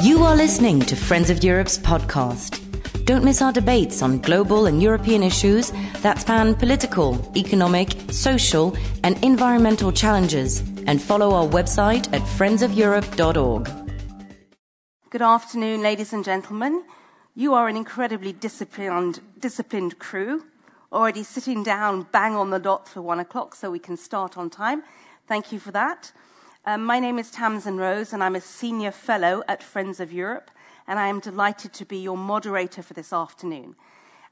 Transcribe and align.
You 0.00 0.22
are 0.22 0.36
listening 0.36 0.78
to 0.82 0.94
Friends 0.94 1.28
of 1.28 1.42
Europe's 1.42 1.76
podcast. 1.76 3.04
Don't 3.04 3.24
miss 3.24 3.42
our 3.42 3.52
debates 3.52 4.00
on 4.00 4.20
global 4.20 4.66
and 4.66 4.80
European 4.80 5.24
issues 5.24 5.72
that 6.02 6.20
span 6.20 6.54
political, 6.54 7.32
economic, 7.36 7.96
social, 8.12 8.76
and 9.02 9.22
environmental 9.24 9.90
challenges. 9.90 10.60
And 10.86 11.02
follow 11.02 11.32
our 11.34 11.48
website 11.48 12.06
at 12.12 12.22
friendsofeurope.org. 12.22 13.68
Good 15.10 15.22
afternoon, 15.22 15.82
ladies 15.82 16.12
and 16.12 16.24
gentlemen. 16.24 16.84
You 17.34 17.54
are 17.54 17.66
an 17.66 17.76
incredibly 17.76 18.32
disciplined, 18.32 19.20
disciplined 19.40 19.98
crew, 19.98 20.44
already 20.92 21.24
sitting 21.24 21.64
down 21.64 22.06
bang 22.12 22.36
on 22.36 22.50
the 22.50 22.60
dot 22.60 22.86
for 22.86 23.02
one 23.02 23.18
o'clock 23.18 23.56
so 23.56 23.72
we 23.72 23.80
can 23.80 23.96
start 23.96 24.38
on 24.38 24.48
time. 24.48 24.84
Thank 25.26 25.50
you 25.50 25.58
for 25.58 25.72
that. 25.72 26.12
Um, 26.68 26.84
my 26.84 27.00
name 27.00 27.18
is 27.18 27.30
Tamsin 27.30 27.78
Rose, 27.78 28.12
and 28.12 28.22
I'm 28.22 28.36
a 28.36 28.42
senior 28.42 28.90
fellow 28.90 29.42
at 29.48 29.62
Friends 29.62 30.00
of 30.00 30.12
Europe, 30.12 30.50
and 30.86 30.98
I 30.98 31.08
am 31.08 31.18
delighted 31.18 31.72
to 31.72 31.86
be 31.86 31.96
your 31.96 32.18
moderator 32.18 32.82
for 32.82 32.92
this 32.92 33.10
afternoon. 33.10 33.74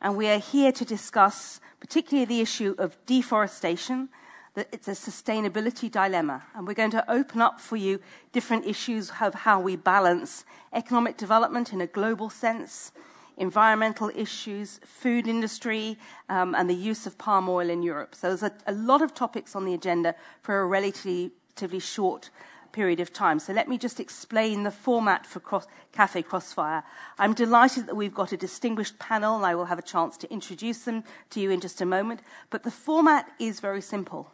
And 0.03 0.19
we 0.19 0.29
are 0.29 0.39
here 0.39 0.71
to 0.71 0.85
discuss 0.85 1.63
particularly 1.81 2.27
the 2.27 2.43
issue 2.43 2.75
of 2.77 2.99
deforestation, 3.07 4.11
that 4.53 4.69
it's 4.71 4.87
a 4.87 4.91
sustainability 4.91 5.91
dilemma. 5.91 6.43
And 6.55 6.67
we're 6.67 6.75
going 6.75 6.91
to 6.91 7.11
open 7.11 7.41
up 7.41 7.59
for 7.59 7.77
you 7.77 8.01
different 8.33 8.67
issues 8.67 9.13
of 9.19 9.33
how 9.33 9.59
we 9.59 9.77
balance 9.77 10.45
economic 10.75 11.17
development 11.17 11.73
in 11.73 11.81
a 11.81 11.87
global 11.87 12.29
sense, 12.29 12.93
environmental 13.39 14.11
issues, 14.15 14.79
food 14.85 15.27
industry, 15.27 15.99
um, 16.29 16.55
and 16.55 16.69
the 16.69 16.75
use 16.75 17.07
of 17.07 17.17
palm 17.17 17.49
oil 17.49 17.71
in 17.71 17.83
Europe. 17.83 18.15
So 18.15 18.29
there's 18.29 18.43
a, 18.43 18.53
a 18.67 18.75
lot 18.75 19.01
of 19.01 19.15
topics 19.15 19.57
on 19.57 19.65
the 19.65 19.73
agenda 19.73 20.15
for 20.43 20.61
a 20.61 20.67
relatively 20.67 21.31
relatively 21.57 21.81
short 21.81 22.29
period 22.73 23.01
of 23.01 23.11
time. 23.11 23.39
So 23.39 23.55
let 23.55 23.67
me 23.67 23.79
just 23.79 23.99
explain 23.99 24.63
the 24.63 24.71
format 24.71 25.25
for 25.25 25.41
Cross, 25.41 25.67
Cafe 25.91 26.21
Crossfire. 26.21 26.85
I'm 27.19 27.33
delighted 27.33 27.87
that 27.87 27.97
we've 27.97 28.13
got 28.13 28.33
a 28.33 28.37
distinguished 28.37 28.99
panel, 28.99 29.37
and 29.37 29.47
I 29.47 29.55
will 29.55 29.65
have 29.65 29.79
a 29.79 29.83
chance 29.83 30.19
to 30.19 30.31
introduce 30.31 30.85
them 30.85 31.03
to 31.31 31.41
you 31.41 31.51
in 31.51 31.63
just 31.63 31.81
a 31.81 31.87
moment. 31.87 32.21
But 32.51 32.63
the 32.63 32.71
format 32.71 33.31
is 33.39 33.61
very 33.61 33.81
simple. 33.81 34.31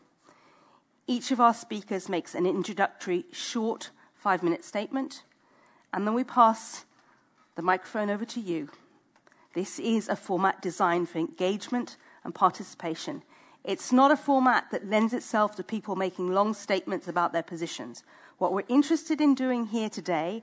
Each 1.07 1.31
of 1.31 1.41
our 1.41 1.55
speakers 1.55 2.09
makes 2.09 2.35
an 2.35 2.45
introductory, 2.45 3.25
short, 3.31 3.91
five 4.17 4.43
minute 4.43 4.65
statement, 4.65 5.23
and 5.93 6.05
then 6.05 6.15
we 6.15 6.25
pass 6.25 6.85
the 7.55 7.63
microphone 7.63 8.11
over 8.11 8.25
to 8.25 8.41
you. 8.41 8.69
This 9.55 9.79
is 9.79 10.09
a 10.09 10.17
format 10.17 10.61
designed 10.61 11.09
for 11.09 11.19
engagement 11.19 11.97
and 12.25 12.35
participation. 12.35 13.23
It's 13.65 13.93
not 13.93 14.11
a 14.11 14.17
format 14.17 14.71
that 14.73 14.89
lends 14.89 15.13
itself 15.13 15.55
to 15.57 15.63
people 15.63 15.95
making 15.95 16.33
long 16.33 16.53
statements 16.53 17.07
about 17.07 17.33
their 17.33 17.45
positions. 17.45 18.03
What 18.39 18.53
we're 18.53 18.65
interested 18.69 19.21
in 19.21 19.37
doing 19.37 19.67
here 19.67 19.89
today 19.89 20.43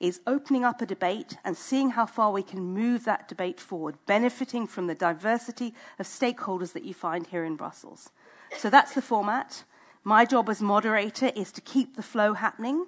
is 0.00 0.20
opening 0.26 0.64
up 0.64 0.80
a 0.80 0.86
debate 0.86 1.36
and 1.44 1.56
seeing 1.56 1.90
how 1.90 2.06
far 2.06 2.32
we 2.32 2.42
can 2.42 2.60
move 2.60 3.04
that 3.04 3.28
debate 3.28 3.60
forward, 3.60 3.96
benefiting 4.06 4.66
from 4.66 4.86
the 4.86 4.94
diversity 4.94 5.74
of 5.98 6.06
stakeholders 6.06 6.72
that 6.72 6.84
you 6.84 6.94
find 6.94 7.26
here 7.26 7.44
in 7.44 7.56
Brussels. 7.56 8.10
So 8.56 8.70
that's 8.70 8.94
the 8.94 9.02
format. 9.02 9.64
My 10.02 10.24
job 10.24 10.48
as 10.48 10.62
moderator 10.62 11.32
is 11.36 11.52
to 11.52 11.60
keep 11.60 11.96
the 11.96 12.02
flow 12.02 12.32
happening. 12.32 12.86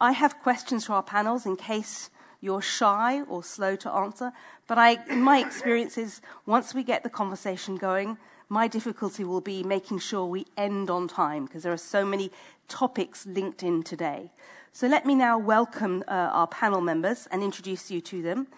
I 0.00 0.12
have 0.12 0.42
questions 0.42 0.86
for 0.86 0.94
our 0.94 1.02
panels 1.02 1.46
in 1.46 1.56
case 1.56 2.10
you're 2.40 2.62
shy 2.62 3.22
or 3.22 3.44
slow 3.44 3.76
to 3.76 3.90
answer, 3.90 4.32
but 4.66 4.78
I, 4.78 4.98
in 5.08 5.22
my 5.22 5.38
experiences, 5.38 6.20
once 6.44 6.74
we 6.74 6.82
get 6.82 7.04
the 7.04 7.10
conversation 7.10 7.76
going, 7.76 8.18
my 8.52 8.68
difficulty 8.68 9.24
will 9.24 9.40
be 9.40 9.62
making 9.62 9.98
sure 9.98 10.26
we 10.26 10.44
end 10.58 10.90
on 10.90 11.08
time 11.08 11.46
because 11.46 11.62
there 11.62 11.72
are 11.72 11.78
so 11.78 12.04
many 12.04 12.30
topics 12.68 13.24
linked 13.24 13.62
in 13.62 13.82
today. 13.82 14.30
So 14.72 14.86
let 14.86 15.06
me 15.06 15.14
now 15.14 15.38
welcome 15.38 16.04
uh, 16.06 16.10
our 16.10 16.46
panel 16.46 16.82
members 16.82 17.26
and 17.32 17.42
introduce 17.42 17.90
you 17.90 18.02
to 18.02 18.20
them. 18.20 18.48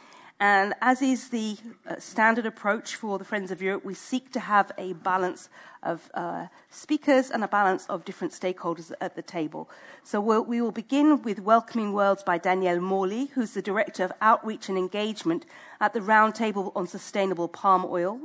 And 0.40 0.74
as 0.80 1.00
is 1.00 1.28
the 1.28 1.56
uh, 1.88 1.94
standard 2.00 2.44
approach 2.44 2.96
for 2.96 3.18
the 3.18 3.24
Friends 3.24 3.52
of 3.52 3.62
Europe, 3.62 3.84
we 3.84 3.94
seek 3.94 4.32
to 4.32 4.40
have 4.40 4.72
a 4.76 4.94
balance 4.94 5.48
of 5.84 6.10
uh, 6.14 6.46
speakers 6.70 7.30
and 7.30 7.44
a 7.44 7.48
balance 7.48 7.86
of 7.86 8.04
different 8.04 8.32
stakeholders 8.32 8.90
at 9.00 9.14
the 9.14 9.22
table. 9.22 9.70
So 10.02 10.20
we'll, 10.20 10.44
we 10.44 10.60
will 10.60 10.72
begin 10.72 11.22
with 11.22 11.38
welcoming 11.38 11.92
words 11.92 12.24
by 12.24 12.38
Danielle 12.38 12.80
Morley, 12.80 13.26
who's 13.34 13.52
the 13.52 13.62
Director 13.62 14.02
of 14.02 14.12
Outreach 14.20 14.68
and 14.68 14.76
Engagement 14.76 15.46
at 15.80 15.92
the 15.92 16.00
Roundtable 16.00 16.72
on 16.74 16.88
Sustainable 16.88 17.46
Palm 17.46 17.84
Oil. 17.84 18.18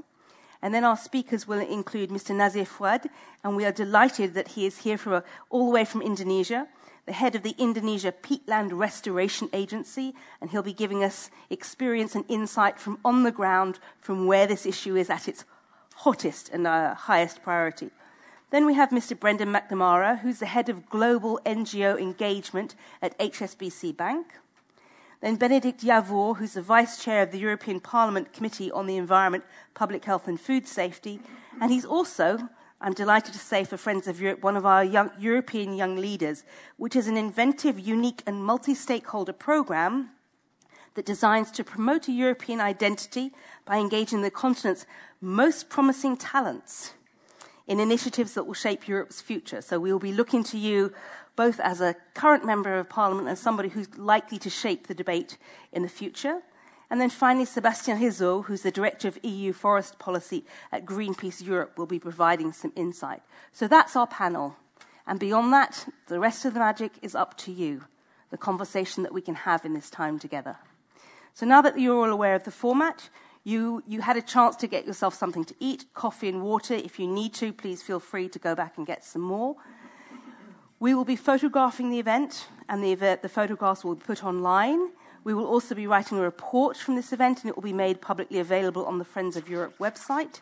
And 0.61 0.73
then 0.73 0.83
our 0.83 0.97
speakers 0.97 1.47
will 1.47 1.59
include 1.59 2.09
Mr. 2.09 2.35
Nazir 2.35 2.65
Foead, 2.65 3.09
and 3.43 3.55
we 3.55 3.65
are 3.65 3.71
delighted 3.71 4.33
that 4.33 4.49
he 4.49 4.65
is 4.65 4.79
here 4.79 4.97
from, 4.97 5.23
all 5.49 5.67
the 5.67 5.71
way 5.71 5.85
from 5.85 6.01
Indonesia, 6.01 6.67
the 7.05 7.13
head 7.13 7.33
of 7.33 7.43
the 7.43 7.55
Indonesia 7.57 8.11
Peatland 8.11 8.77
Restoration 8.77 9.49
Agency, 9.53 10.13
and 10.41 10.51
he'll 10.51 10.61
be 10.61 10.73
giving 10.73 11.03
us 11.03 11.31
experience 11.49 12.13
and 12.13 12.25
insight 12.27 12.79
from 12.79 12.99
on 13.03 13.23
the 13.23 13.31
ground 13.31 13.79
from 13.99 14.27
where 14.27 14.45
this 14.45 14.65
issue 14.65 14.95
is 14.95 15.09
at 15.09 15.27
its 15.27 15.45
hottest 15.95 16.49
and 16.49 16.67
uh, 16.67 16.93
highest 16.93 17.41
priority. 17.41 17.89
Then 18.51 18.65
we 18.65 18.73
have 18.73 18.89
Mr. 18.89 19.19
Brendan 19.19 19.53
McNamara, 19.53 20.19
who's 20.19 20.39
the 20.39 20.45
head 20.45 20.69
of 20.69 20.89
global 20.89 21.39
NGO 21.45 21.99
engagement 21.99 22.75
at 23.01 23.17
HSBC 23.17 23.95
Bank. 23.95 24.33
Then 25.21 25.37
Benedek 25.37 25.79
Jávor, 25.79 26.37
who's 26.37 26.53
the 26.53 26.61
Vice 26.61 27.03
Chair 27.03 27.23
of 27.23 27.31
the 27.31 27.39
European 27.39 27.81
Parliament 27.81 28.31
Committee 28.31 28.71
on 28.71 28.87
the 28.87 28.95
Environment, 28.95 29.43
Public 29.73 30.05
Health 30.05 30.29
and 30.29 30.39
Food 30.39 30.65
Safety. 30.65 31.19
And 31.59 31.71
he's 31.71 31.83
also, 31.83 32.47
I'm 32.79 32.93
delighted 32.93 33.33
to 33.33 33.39
say, 33.39 33.65
for 33.65 33.75
Friends 33.75 34.07
of 34.07 34.21
Europe, 34.21 34.41
one 34.41 34.55
of 34.55 34.65
our 34.65 34.83
young, 34.83 35.11
European 35.19 35.75
Young 35.75 35.97
Leaders, 35.97 36.45
which 36.77 36.95
is 36.95 37.07
an 37.07 37.17
inventive, 37.17 37.77
unique, 37.77 38.23
and 38.25 38.41
multi 38.41 38.73
stakeholder 38.73 39.33
program 39.33 40.11
that 40.93 41.05
designs 41.05 41.51
to 41.51 41.65
promote 41.65 42.07
a 42.07 42.13
European 42.13 42.61
identity 42.61 43.33
by 43.65 43.77
engaging 43.77 44.21
the 44.21 44.31
continent's 44.31 44.85
most 45.19 45.69
promising 45.69 46.15
talents 46.15 46.93
in 47.67 47.79
initiatives 47.79 48.33
that 48.33 48.45
will 48.45 48.55
shape 48.55 48.87
Europe's 48.87 49.21
future. 49.21 49.61
So 49.61 49.79
we 49.79 49.91
will 49.91 49.99
be 49.99 50.11
looking 50.11 50.43
to 50.45 50.57
you 50.57 50.91
both 51.39 51.61
as 51.61 51.79
a 51.79 51.95
current 52.15 52.43
member 52.43 52.77
of 52.77 52.89
parliament 52.89 53.29
and 53.29 53.37
somebody 53.37 53.69
who's 53.69 53.97
likely 53.97 54.37
to 54.37 54.49
shape 54.49 54.87
the 54.87 54.93
debate 54.93 55.37
in 55.71 55.83
the 55.83 55.87
future. 55.87 56.41
And 56.89 56.99
then 56.99 57.09
finally, 57.09 57.45
Sebastian 57.45 57.97
Risso, 57.97 58.43
who's 58.43 58.63
the 58.63 58.71
Director 58.71 59.07
of 59.07 59.17
EU 59.23 59.53
Forest 59.53 59.99
Policy 59.99 60.43
at 60.69 60.83
Greenpeace 60.85 61.41
Europe, 61.41 61.77
will 61.77 61.85
be 61.85 61.97
providing 61.97 62.51
some 62.51 62.73
insight. 62.75 63.21
So 63.53 63.69
that's 63.69 63.95
our 63.95 64.05
panel. 64.05 64.57
And 65.07 65.17
beyond 65.17 65.53
that, 65.53 65.87
the 66.07 66.19
rest 66.19 66.43
of 66.43 66.53
the 66.53 66.59
magic 66.59 66.91
is 67.01 67.15
up 67.15 67.37
to 67.37 67.53
you, 67.53 67.85
the 68.31 68.37
conversation 68.37 69.03
that 69.03 69.13
we 69.13 69.21
can 69.21 69.35
have 69.35 69.63
in 69.63 69.73
this 69.73 69.89
time 69.89 70.19
together. 70.19 70.57
So 71.33 71.45
now 71.45 71.61
that 71.61 71.79
you're 71.79 72.03
all 72.05 72.11
aware 72.11 72.35
of 72.35 72.43
the 72.43 72.51
format, 72.51 73.07
you, 73.45 73.81
you 73.87 74.01
had 74.01 74.17
a 74.17 74.21
chance 74.21 74.57
to 74.57 74.67
get 74.67 74.85
yourself 74.85 75.13
something 75.13 75.45
to 75.45 75.55
eat, 75.61 75.85
coffee 75.93 76.27
and 76.27 76.43
water. 76.43 76.73
If 76.73 76.99
you 76.99 77.07
need 77.07 77.33
to, 77.35 77.53
please 77.53 77.81
feel 77.81 78.01
free 78.01 78.27
to 78.27 78.39
go 78.39 78.55
back 78.55 78.77
and 78.77 78.85
get 78.85 79.05
some 79.05 79.21
more. 79.21 79.55
We 80.81 80.95
will 80.95 81.03
be 81.03 81.17
photographing 81.17 81.89
the 81.89 81.99
event, 81.99 82.47
and 82.69 82.81
the, 82.81 82.93
event, 82.93 83.21
the 83.21 83.27
photographs 83.27 83.83
will 83.83 83.95
be 83.95 84.01
put 84.01 84.23
online. 84.23 84.91
We 85.25 85.33
will 85.33 85.45
also 85.45 85.75
be 85.75 85.87
writing 85.87 86.17
a 86.17 86.21
report 86.21 86.77
from 86.77 86.95
this 86.95 87.11
event, 87.11 87.41
and 87.41 87.49
it 87.49 87.57
will 87.57 87.63
be 87.63 87.73
made 87.73 87.99
publicly 87.99 88.39
available 88.39 88.85
on 88.85 88.97
the 88.97 89.03
Friends 89.03 89.35
of 89.35 89.49
Europe 89.49 89.77
website. 89.77 90.39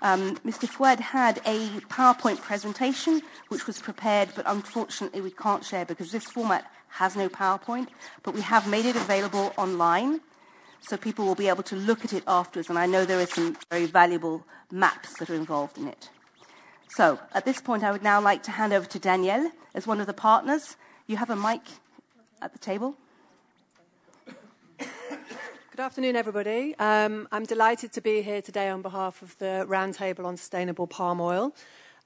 Um, 0.00 0.36
Mr. 0.46 0.68
Foead 0.68 1.00
had 1.00 1.38
a 1.44 1.66
PowerPoint 1.90 2.40
presentation 2.40 3.22
which 3.48 3.66
was 3.66 3.80
prepared, 3.80 4.28
but 4.36 4.44
unfortunately 4.46 5.20
we 5.20 5.32
can't 5.32 5.64
share 5.64 5.84
because 5.84 6.12
this 6.12 6.26
format 6.26 6.70
has 6.88 7.16
no 7.16 7.28
PowerPoint. 7.28 7.88
But 8.22 8.34
we 8.34 8.40
have 8.42 8.68
made 8.68 8.86
it 8.86 8.94
available 8.94 9.52
online, 9.56 10.20
so 10.80 10.96
people 10.96 11.24
will 11.24 11.34
be 11.34 11.48
able 11.48 11.64
to 11.64 11.76
look 11.76 12.04
at 12.04 12.12
it 12.12 12.22
afterwards. 12.28 12.68
And 12.68 12.78
I 12.78 12.86
know 12.86 13.04
there 13.04 13.20
are 13.20 13.26
some 13.26 13.56
very 13.68 13.86
valuable 13.86 14.44
maps 14.70 15.14
that 15.18 15.28
are 15.28 15.34
involved 15.34 15.76
in 15.76 15.88
it. 15.88 16.08
So, 16.94 17.18
at 17.32 17.46
this 17.46 17.58
point, 17.58 17.84
I 17.84 17.90
would 17.90 18.02
now 18.02 18.20
like 18.20 18.42
to 18.42 18.50
hand 18.50 18.74
over 18.74 18.84
to 18.84 18.98
Danielle 18.98 19.50
as 19.74 19.86
one 19.86 19.98
of 19.98 20.06
the 20.06 20.12
partners. 20.12 20.76
You 21.06 21.16
have 21.16 21.30
a 21.30 21.36
mic 21.36 21.62
at 22.42 22.52
the 22.52 22.58
table. 22.58 22.98
Good 24.78 25.80
afternoon, 25.80 26.16
everybody. 26.16 26.74
Um, 26.78 27.28
I'm 27.32 27.44
delighted 27.46 27.94
to 27.94 28.02
be 28.02 28.20
here 28.20 28.42
today 28.42 28.68
on 28.68 28.82
behalf 28.82 29.22
of 29.22 29.38
the 29.38 29.64
Roundtable 29.66 30.26
on 30.26 30.36
Sustainable 30.36 30.86
Palm 30.86 31.18
Oil. 31.18 31.54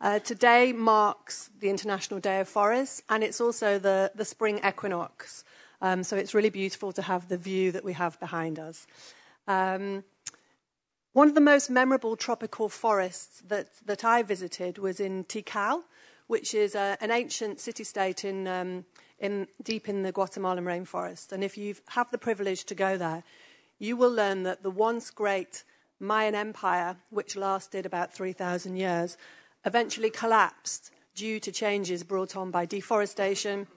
Uh, 0.01 0.21
today 0.21 0.73
marks 0.73 1.51
the 1.59 1.69
International 1.69 2.21
Day 2.21 2.39
of 2.39 2.49
Forests, 2.49 3.03
and 3.09 3.25
it's 3.25 3.41
also 3.41 3.81
the, 3.81 4.13
the 4.15 4.25
spring 4.25 4.61
equinox. 4.65 5.43
Um, 5.83 6.05
so 6.05 6.17
it's 6.17 6.33
really 6.33 6.51
beautiful 6.51 6.93
to 6.93 7.03
have 7.03 7.29
the 7.29 7.37
view 7.37 7.73
that 7.73 7.85
we 7.85 7.95
have 7.95 8.21
behind 8.21 8.61
us. 8.61 8.87
Um, 9.49 10.05
one 11.17 11.29
of 11.29 11.35
the 11.35 11.41
most 11.41 11.71
memorable 11.71 12.15
tropical 12.15 12.69
forests 12.69 13.43
that, 13.49 13.69
that 13.87 14.05
I 14.05 14.23
visited 14.23 14.77
was 14.77 15.01
in 15.01 15.25
Tikal, 15.25 15.85
which 16.27 16.53
is 16.53 16.75
a, 16.75 16.79
uh, 16.79 16.97
an 17.01 17.11
ancient 17.11 17.59
city 17.59 17.85
state 17.85 18.23
in, 18.23 18.47
um, 18.47 18.85
in, 19.19 19.47
deep 19.63 19.89
in 19.89 20.03
the 20.03 20.13
Guatemalan 20.13 20.67
rainforest. 20.67 21.33
And 21.33 21.43
if 21.43 21.57
you 21.57 21.75
have 21.89 22.11
the 22.11 22.19
privilege 22.19 22.65
to 22.65 22.75
go 22.75 22.99
there, 22.99 23.25
you 23.79 23.97
will 23.97 24.13
learn 24.13 24.43
that 24.43 24.63
the 24.63 24.69
once 24.69 25.11
great 25.11 25.65
Mayan 25.99 26.35
Empire, 26.35 26.99
which 27.09 27.35
lasted 27.35 27.87
about 27.87 28.13
3,000 28.13 28.77
years, 28.77 29.17
eventually 29.65 30.11
collapsed 30.11 30.91
due 31.15 31.41
to 31.41 31.51
changes 31.51 32.05
brought 32.05 32.37
on 32.37 32.51
by 32.51 32.67
deforestation, 32.67 33.69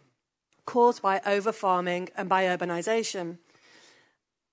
caused 0.65 1.01
by 1.01 1.19
overfarming 1.19 2.09
and 2.17 2.27
by 2.27 2.43
urbanization. 2.43 3.37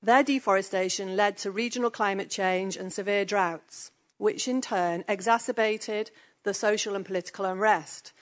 Their 0.06 0.22
deforestation 0.22 1.16
led 1.16 1.36
to 1.38 1.50
regional 1.50 1.90
climate 1.90 2.30
change 2.30 2.76
and 2.76 2.92
severe 2.92 3.24
droughts, 3.24 3.90
which 4.18 4.46
in 4.46 4.60
turn 4.60 5.02
exacerbated 5.08 6.12
the 6.44 6.54
social 6.54 6.94
and 6.94 7.04
political 7.04 7.44
unrest. 7.44 8.12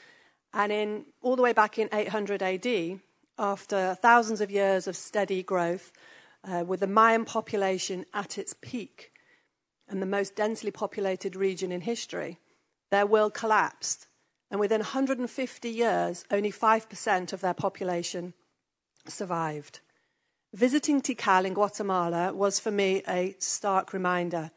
And 0.54 0.72
in 0.72 1.04
all 1.20 1.36
the 1.36 1.42
way 1.42 1.52
back 1.52 1.78
in 1.78 1.90
800 1.92 2.42
AD, 2.42 3.00
after 3.38 3.98
thousands 4.00 4.40
of 4.40 4.50
years 4.50 4.86
of 4.86 4.96
steady 4.96 5.42
growth, 5.42 5.92
uh, 6.42 6.64
with 6.66 6.80
the 6.80 6.86
Mayan 6.86 7.26
population 7.26 8.06
at 8.14 8.38
its 8.38 8.54
peak 8.62 9.12
and 9.86 10.00
the 10.00 10.06
most 10.06 10.34
densely 10.34 10.70
populated 10.70 11.36
region 11.36 11.70
in 11.70 11.82
history, 11.82 12.40
their 12.90 13.04
world 13.04 13.34
collapsed. 13.34 14.06
And 14.50 14.58
within 14.58 14.80
150 14.80 15.68
years, 15.68 16.24
only 16.30 16.50
5% 16.50 17.32
of 17.34 17.42
their 17.42 17.52
population 17.52 18.32
survived. 19.06 19.80
Visiting 20.54 21.02
Tikal 21.02 21.46
in 21.46 21.52
Guatemala 21.52 22.32
was 22.32 22.60
for 22.60 22.70
me 22.70 23.02
a 23.08 23.34
stark 23.40 23.92
reminder. 23.92 24.52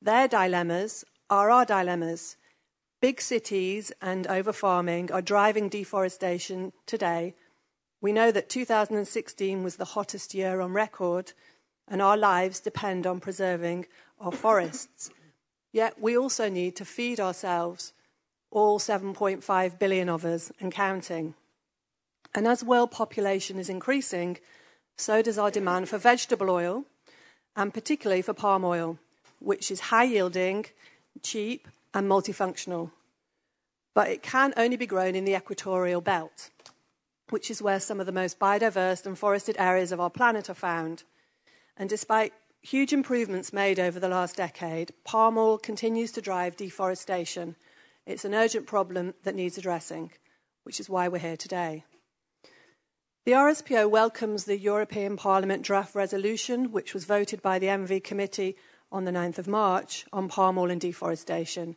Their 0.00 0.26
dilemmas 0.26 1.04
are 1.28 1.50
our 1.50 1.66
dilemmas. 1.66 2.38
Big 3.02 3.20
cities 3.20 3.92
and 4.00 4.26
overfarming 4.26 5.12
are 5.12 5.20
driving 5.20 5.68
deforestation 5.68 6.72
today. 6.86 7.34
We 8.00 8.10
know 8.10 8.30
that 8.32 8.48
2016 8.48 9.62
was 9.62 9.76
the 9.76 9.84
hottest 9.84 10.32
year 10.32 10.62
on 10.62 10.72
record, 10.72 11.34
and 11.86 12.00
our 12.00 12.16
lives 12.16 12.58
depend 12.58 13.06
on 13.06 13.20
preserving 13.20 13.84
our 14.18 14.32
forests. 14.32 15.10
Yet 15.74 16.00
we 16.00 16.16
also 16.16 16.48
need 16.48 16.74
to 16.76 16.86
feed 16.86 17.20
ourselves, 17.20 17.92
all 18.50 18.78
7.5 18.78 19.78
billion 19.78 20.08
of 20.08 20.24
us 20.24 20.50
and 20.58 20.72
counting. 20.72 21.34
And 22.34 22.48
as 22.48 22.64
world 22.64 22.92
population 22.92 23.58
is 23.58 23.68
increasing, 23.68 24.38
so 24.96 25.22
does 25.22 25.38
our 25.38 25.50
demand 25.50 25.88
for 25.88 25.98
vegetable 25.98 26.50
oil, 26.50 26.84
and 27.56 27.74
particularly 27.74 28.22
for 28.22 28.34
palm 28.34 28.64
oil, 28.64 28.98
which 29.40 29.70
is 29.70 29.80
high 29.80 30.04
yielding, 30.04 30.66
cheap, 31.22 31.68
and 31.92 32.08
multifunctional. 32.08 32.90
But 33.94 34.08
it 34.08 34.22
can 34.22 34.52
only 34.56 34.76
be 34.76 34.86
grown 34.86 35.14
in 35.14 35.24
the 35.24 35.36
equatorial 35.36 36.00
belt, 36.00 36.50
which 37.30 37.50
is 37.50 37.62
where 37.62 37.80
some 37.80 38.00
of 38.00 38.06
the 38.06 38.12
most 38.12 38.38
biodiverse 38.38 39.06
and 39.06 39.18
forested 39.18 39.56
areas 39.58 39.92
of 39.92 40.00
our 40.00 40.10
planet 40.10 40.50
are 40.50 40.54
found. 40.54 41.04
And 41.76 41.88
despite 41.88 42.32
huge 42.62 42.92
improvements 42.92 43.52
made 43.52 43.78
over 43.78 44.00
the 44.00 44.08
last 44.08 44.36
decade, 44.36 44.92
palm 45.04 45.38
oil 45.38 45.58
continues 45.58 46.10
to 46.12 46.20
drive 46.20 46.56
deforestation. 46.56 47.56
It's 48.06 48.24
an 48.24 48.34
urgent 48.34 48.66
problem 48.66 49.14
that 49.22 49.34
needs 49.34 49.58
addressing, 49.58 50.12
which 50.64 50.80
is 50.80 50.90
why 50.90 51.08
we're 51.08 51.18
here 51.18 51.36
today. 51.36 51.84
The 53.24 53.32
RSPO 53.32 53.88
welcomes 53.88 54.44
the 54.44 54.58
European 54.58 55.16
Parliament 55.16 55.62
draft 55.62 55.94
resolution, 55.94 56.72
which 56.72 56.92
was 56.92 57.06
voted 57.06 57.40
by 57.40 57.58
the 57.58 57.68
ENVI 57.68 58.04
Committee 58.04 58.54
on 58.92 59.04
the 59.04 59.12
9th 59.12 59.38
of 59.38 59.48
March 59.48 60.04
on 60.12 60.28
palm 60.28 60.58
oil 60.58 60.70
and 60.70 60.78
deforestation. 60.78 61.76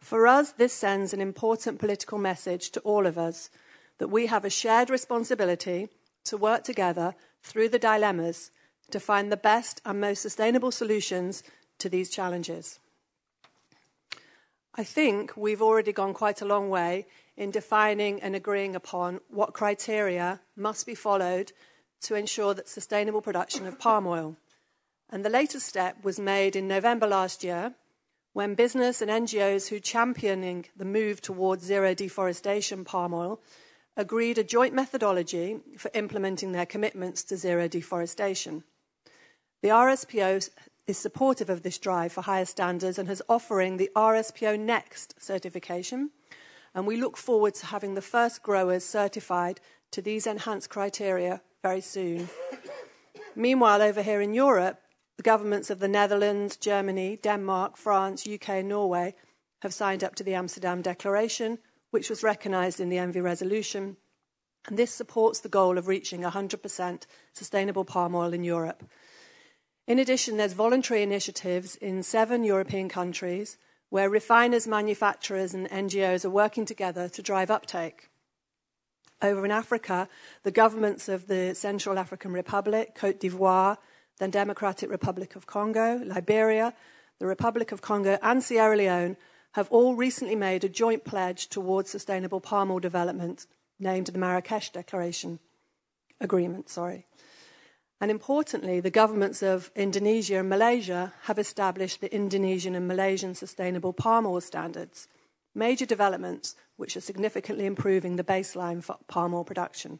For 0.00 0.26
us, 0.26 0.52
this 0.52 0.72
sends 0.72 1.12
an 1.12 1.20
important 1.20 1.78
political 1.78 2.16
message 2.16 2.70
to 2.70 2.80
all 2.80 3.04
of 3.04 3.18
us 3.18 3.50
that 3.98 4.08
we 4.08 4.28
have 4.28 4.46
a 4.46 4.50
shared 4.50 4.88
responsibility 4.88 5.90
to 6.24 6.38
work 6.38 6.64
together 6.64 7.14
through 7.42 7.68
the 7.68 7.78
dilemmas 7.78 8.50
to 8.90 8.98
find 8.98 9.30
the 9.30 9.36
best 9.36 9.82
and 9.84 10.00
most 10.00 10.22
sustainable 10.22 10.70
solutions 10.70 11.42
to 11.80 11.90
these 11.90 12.08
challenges. 12.08 12.78
I 14.74 14.84
think 14.84 15.36
we've 15.36 15.60
already 15.60 15.92
gone 15.92 16.14
quite 16.14 16.40
a 16.40 16.46
long 16.46 16.70
way 16.70 17.06
in 17.38 17.52
defining 17.52 18.20
and 18.20 18.34
agreeing 18.34 18.74
upon 18.74 19.20
what 19.28 19.54
criteria 19.54 20.40
must 20.56 20.84
be 20.84 20.94
followed 20.94 21.52
to 22.00 22.16
ensure 22.16 22.52
that 22.52 22.68
sustainable 22.68 23.22
production 23.22 23.64
of 23.64 23.78
palm 23.78 24.08
oil. 24.08 24.36
And 25.08 25.24
the 25.24 25.30
latest 25.30 25.64
step 25.64 26.02
was 26.02 26.18
made 26.18 26.56
in 26.56 26.66
November 26.66 27.06
last 27.06 27.44
year 27.44 27.74
when 28.32 28.54
business 28.54 29.00
and 29.00 29.10
NGOs 29.10 29.68
who 29.68 29.78
championing 29.78 30.66
the 30.76 30.84
move 30.84 31.20
towards 31.20 31.64
zero 31.64 31.94
deforestation 31.94 32.84
palm 32.84 33.14
oil 33.14 33.40
agreed 33.96 34.38
a 34.38 34.44
joint 34.44 34.74
methodology 34.74 35.60
for 35.76 35.92
implementing 35.94 36.50
their 36.50 36.66
commitments 36.66 37.22
to 37.22 37.36
zero 37.36 37.68
deforestation. 37.68 38.64
The 39.62 39.68
RSPO 39.68 40.50
is 40.88 40.98
supportive 40.98 41.50
of 41.50 41.62
this 41.62 41.78
drive 41.78 42.12
for 42.12 42.22
higher 42.22 42.44
standards 42.44 42.98
and 42.98 43.08
has 43.08 43.22
offering 43.28 43.76
the 43.76 43.90
RSPO 43.94 44.58
Next 44.58 45.22
certification. 45.22 46.10
And 46.78 46.86
we 46.86 46.96
look 46.96 47.16
forward 47.16 47.56
to 47.56 47.66
having 47.66 47.94
the 47.94 48.00
first 48.00 48.40
growers 48.40 48.84
certified 48.84 49.60
to 49.90 50.00
these 50.00 50.28
enhanced 50.28 50.70
criteria 50.70 51.42
very 51.60 51.80
soon. 51.80 52.28
Meanwhile, 53.34 53.82
over 53.82 54.00
here 54.00 54.20
in 54.20 54.32
Europe, 54.32 54.80
the 55.16 55.24
governments 55.24 55.70
of 55.70 55.80
the 55.80 55.88
Netherlands, 55.88 56.56
Germany, 56.56 57.18
Denmark, 57.20 57.76
France, 57.76 58.28
UK, 58.28 58.48
and 58.50 58.68
Norway 58.68 59.16
have 59.62 59.74
signed 59.74 60.04
up 60.04 60.14
to 60.14 60.22
the 60.22 60.34
Amsterdam 60.34 60.80
Declaration, 60.80 61.58
which 61.90 62.08
was 62.08 62.22
recognised 62.22 62.78
in 62.78 62.90
the 62.90 62.98
ENVI 62.98 63.24
resolution. 63.24 63.96
And 64.68 64.78
this 64.78 64.94
supports 64.94 65.40
the 65.40 65.48
goal 65.48 65.78
of 65.78 65.88
reaching 65.88 66.20
100% 66.20 67.06
sustainable 67.32 67.84
palm 67.86 68.14
oil 68.14 68.32
in 68.32 68.44
Europe. 68.44 68.84
In 69.88 69.98
addition, 69.98 70.36
there's 70.36 70.52
voluntary 70.52 71.02
initiatives 71.02 71.74
in 71.74 72.04
seven 72.04 72.44
European 72.44 72.88
countries 72.88 73.58
where 73.90 74.10
refiners, 74.10 74.66
manufacturers, 74.66 75.54
and 75.54 75.68
NGOs 75.70 76.24
are 76.24 76.30
working 76.30 76.64
together 76.64 77.08
to 77.08 77.22
drive 77.22 77.50
uptake. 77.50 78.08
Over 79.20 79.44
in 79.44 79.50
Africa, 79.50 80.08
the 80.42 80.50
governments 80.50 81.08
of 81.08 81.26
the 81.26 81.54
Central 81.54 81.98
African 81.98 82.32
Republic, 82.32 82.94
Cote 82.94 83.18
d'Ivoire, 83.18 83.78
the 84.18 84.28
Democratic 84.28 84.90
Republic 84.90 85.36
of 85.36 85.46
Congo, 85.46 86.00
Liberia, 86.04 86.74
the 87.18 87.26
Republic 87.26 87.72
of 87.72 87.80
Congo, 87.80 88.18
and 88.22 88.42
Sierra 88.42 88.76
Leone 88.76 89.16
have 89.52 89.68
all 89.70 89.94
recently 89.94 90.36
made 90.36 90.62
a 90.62 90.68
joint 90.68 91.04
pledge 91.04 91.48
towards 91.48 91.90
sustainable 91.90 92.40
palm 92.40 92.70
oil 92.70 92.78
development, 92.78 93.46
named 93.80 94.06
the 94.08 94.18
Marrakesh 94.18 94.70
Declaration 94.70 95.38
Agreement. 96.20 96.68
Sorry. 96.68 97.06
And 98.00 98.10
importantly, 98.10 98.78
the 98.80 98.90
governments 98.90 99.42
of 99.42 99.72
Indonesia 99.74 100.38
and 100.38 100.48
Malaysia 100.48 101.12
have 101.22 101.38
established 101.38 102.00
the 102.00 102.14
Indonesian 102.14 102.76
and 102.76 102.86
Malaysian 102.86 103.34
sustainable 103.34 103.92
palm 103.92 104.24
oil 104.24 104.40
standards, 104.40 105.08
major 105.54 105.84
developments 105.84 106.54
which 106.76 106.96
are 106.96 107.00
significantly 107.00 107.66
improving 107.66 108.14
the 108.14 108.24
baseline 108.24 108.82
for 108.82 108.98
palm 109.08 109.34
oil 109.34 109.44
production. 109.44 109.98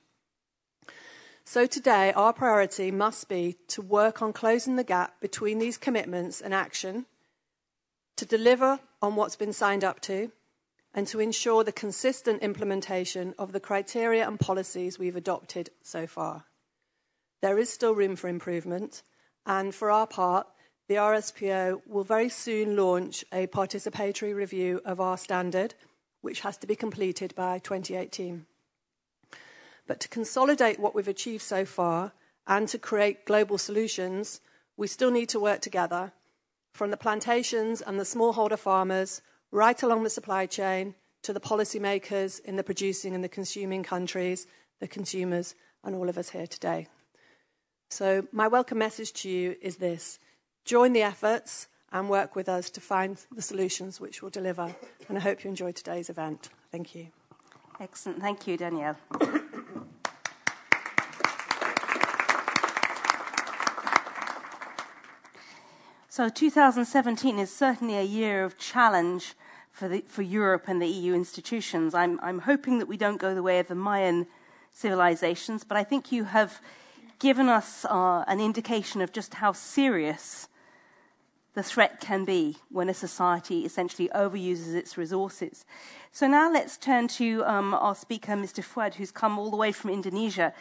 So 1.44 1.66
today, 1.66 2.12
our 2.12 2.32
priority 2.32 2.90
must 2.90 3.28
be 3.28 3.56
to 3.68 3.82
work 3.82 4.22
on 4.22 4.32
closing 4.32 4.76
the 4.76 4.84
gap 4.84 5.20
between 5.20 5.58
these 5.58 5.78
commitments 5.78 6.40
and 6.40 6.54
action, 6.54 7.06
to 8.16 8.26
deliver 8.26 8.80
on 9.00 9.16
what's 9.16 9.34
been 9.34 9.52
signed 9.52 9.82
up 9.82 10.00
to, 10.02 10.30
and 10.94 11.06
to 11.06 11.20
ensure 11.20 11.64
the 11.64 11.72
consistent 11.72 12.42
implementation 12.42 13.34
of 13.38 13.52
the 13.52 13.60
criteria 13.60 14.28
and 14.28 14.38
policies 14.38 14.98
we've 14.98 15.16
adopted 15.16 15.70
so 15.82 16.06
far. 16.06 16.44
There 17.40 17.58
is 17.58 17.70
still 17.70 17.94
room 17.94 18.16
for 18.16 18.28
improvement, 18.28 19.02
and 19.46 19.74
for 19.74 19.90
our 19.90 20.06
part, 20.06 20.46
the 20.88 20.96
RSPO 20.96 21.82
will 21.86 22.02
very 22.02 22.28
soon 22.28 22.76
launch 22.76 23.24
a 23.32 23.46
participatory 23.46 24.34
review 24.34 24.80
of 24.84 25.00
our 25.00 25.16
standard, 25.16 25.74
which 26.20 26.40
has 26.40 26.56
to 26.58 26.66
be 26.66 26.74
completed 26.74 27.34
by 27.34 27.58
2018. 27.58 28.46
But 29.86 30.00
to 30.00 30.08
consolidate 30.08 30.80
what 30.80 30.94
we've 30.94 31.06
achieved 31.06 31.42
so 31.42 31.64
far 31.64 32.12
and 32.46 32.66
to 32.68 32.78
create 32.78 33.24
global 33.24 33.58
solutions, 33.58 34.40
we 34.76 34.86
still 34.86 35.10
need 35.10 35.28
to 35.28 35.40
work 35.40 35.60
together 35.60 36.12
from 36.72 36.90
the 36.90 36.96
plantations 36.96 37.80
and 37.80 37.98
the 38.00 38.04
smallholder 38.04 38.58
farmers 38.58 39.22
right 39.50 39.82
along 39.82 40.02
the 40.02 40.10
supply 40.10 40.46
chain 40.46 40.94
to 41.22 41.32
the 41.32 41.40
policymakers 41.40 42.40
in 42.44 42.56
the 42.56 42.62
producing 42.62 43.14
and 43.14 43.22
the 43.22 43.28
consuming 43.28 43.82
countries, 43.82 44.46
the 44.80 44.88
consumers, 44.88 45.54
and 45.84 45.94
all 45.94 46.08
of 46.08 46.18
us 46.18 46.30
here 46.30 46.46
today. 46.46 46.88
So, 47.90 48.26
my 48.32 48.48
welcome 48.48 48.76
message 48.76 49.14
to 49.14 49.30
you 49.30 49.56
is 49.62 49.76
this 49.76 50.18
join 50.66 50.92
the 50.92 51.00
efforts 51.00 51.68
and 51.90 52.10
work 52.10 52.36
with 52.36 52.46
us 52.46 52.68
to 52.70 52.82
find 52.82 53.16
the 53.34 53.40
solutions 53.40 53.98
which 53.98 54.22
will 54.22 54.28
deliver. 54.28 54.76
And 55.08 55.16
I 55.16 55.22
hope 55.22 55.42
you 55.42 55.48
enjoyed 55.48 55.74
today's 55.74 56.10
event. 56.10 56.50
Thank 56.70 56.94
you. 56.94 57.06
Excellent. 57.80 58.20
Thank 58.20 58.46
you, 58.46 58.58
Danielle. 58.58 58.98
So 66.10 66.28
2017 66.28 67.38
is 67.38 67.54
certainly 67.54 67.96
a 67.96 68.02
year 68.02 68.44
of 68.44 68.58
challenge 68.58 69.34
for, 69.70 69.88
the, 69.88 70.02
for 70.06 70.22
Europe 70.22 70.64
and 70.66 70.82
the 70.82 70.86
EU 70.86 71.14
institutions. 71.14 71.94
I'm, 71.94 72.20
I'm 72.22 72.40
hoping 72.40 72.80
that 72.80 72.86
we 72.86 72.98
don't 72.98 73.18
go 73.18 73.34
the 73.34 73.42
way 73.42 73.60
of 73.60 73.68
the 73.68 73.74
Mayan 73.74 74.26
civilizations, 74.72 75.64
but 75.64 75.78
I 75.78 75.84
think 75.84 76.12
you 76.12 76.24
have 76.24 76.60
given 77.18 77.48
us 77.48 77.84
uh, 77.84 78.24
an 78.26 78.40
indication 78.40 79.00
of 79.00 79.12
just 79.12 79.34
how 79.34 79.52
serious 79.52 80.48
the 81.54 81.62
threat 81.62 82.00
can 82.00 82.24
be 82.24 82.56
when 82.70 82.88
a 82.88 82.94
society 82.94 83.64
essentially 83.64 84.08
overuses 84.14 84.74
its 84.74 84.96
resources. 84.96 85.64
So 86.12 86.28
now 86.28 86.52
let's 86.52 86.76
turn 86.76 87.08
to 87.08 87.42
um, 87.44 87.74
our 87.74 87.96
speaker, 87.96 88.32
Mr. 88.32 88.62
Foead, 88.62 88.94
who's 88.94 89.10
come 89.10 89.38
all 89.38 89.50
the 89.50 89.56
way 89.56 89.72
from 89.72 89.90
Indonesia. 89.90 90.52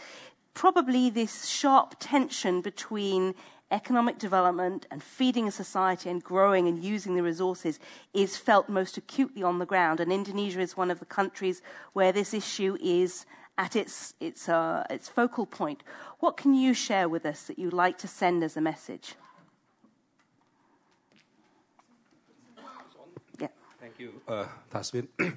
Probably 0.55 1.11
this 1.11 1.45
sharp 1.45 1.95
tension 1.99 2.61
between 2.61 3.35
economic 3.69 4.17
development 4.17 4.87
and 4.89 5.03
feeding 5.03 5.47
a 5.47 5.51
society 5.51 6.09
and 6.09 6.23
growing 6.23 6.67
and 6.67 6.83
using 6.83 7.15
the 7.15 7.21
resources 7.21 7.79
is 8.13 8.37
felt 8.37 8.69
most 8.69 8.97
acutely 8.97 9.43
on 9.43 9.59
the 9.59 9.65
ground. 9.65 9.99
And 9.99 10.11
Indonesia 10.11 10.61
is 10.61 10.77
one 10.77 10.89
of 10.89 10.99
the 10.99 11.05
countries 11.05 11.61
where 11.93 12.11
this 12.11 12.33
issue 12.33 12.77
is 12.81 13.25
at 13.57 13.75
its, 13.75 14.13
its, 14.19 14.47
uh, 14.47 14.83
its 14.89 15.09
focal 15.09 15.45
point. 15.45 15.83
What 16.19 16.37
can 16.37 16.53
you 16.53 16.73
share 16.73 17.09
with 17.09 17.25
us 17.25 17.43
that 17.43 17.57
you'd 17.57 17.73
like 17.73 17.97
to 17.99 18.07
send 18.07 18.43
as 18.43 18.55
a 18.55 18.61
message? 18.61 19.15
Yeah. 23.39 23.47
Thank 23.79 23.99
you, 23.99 24.21
uh, 24.27 24.45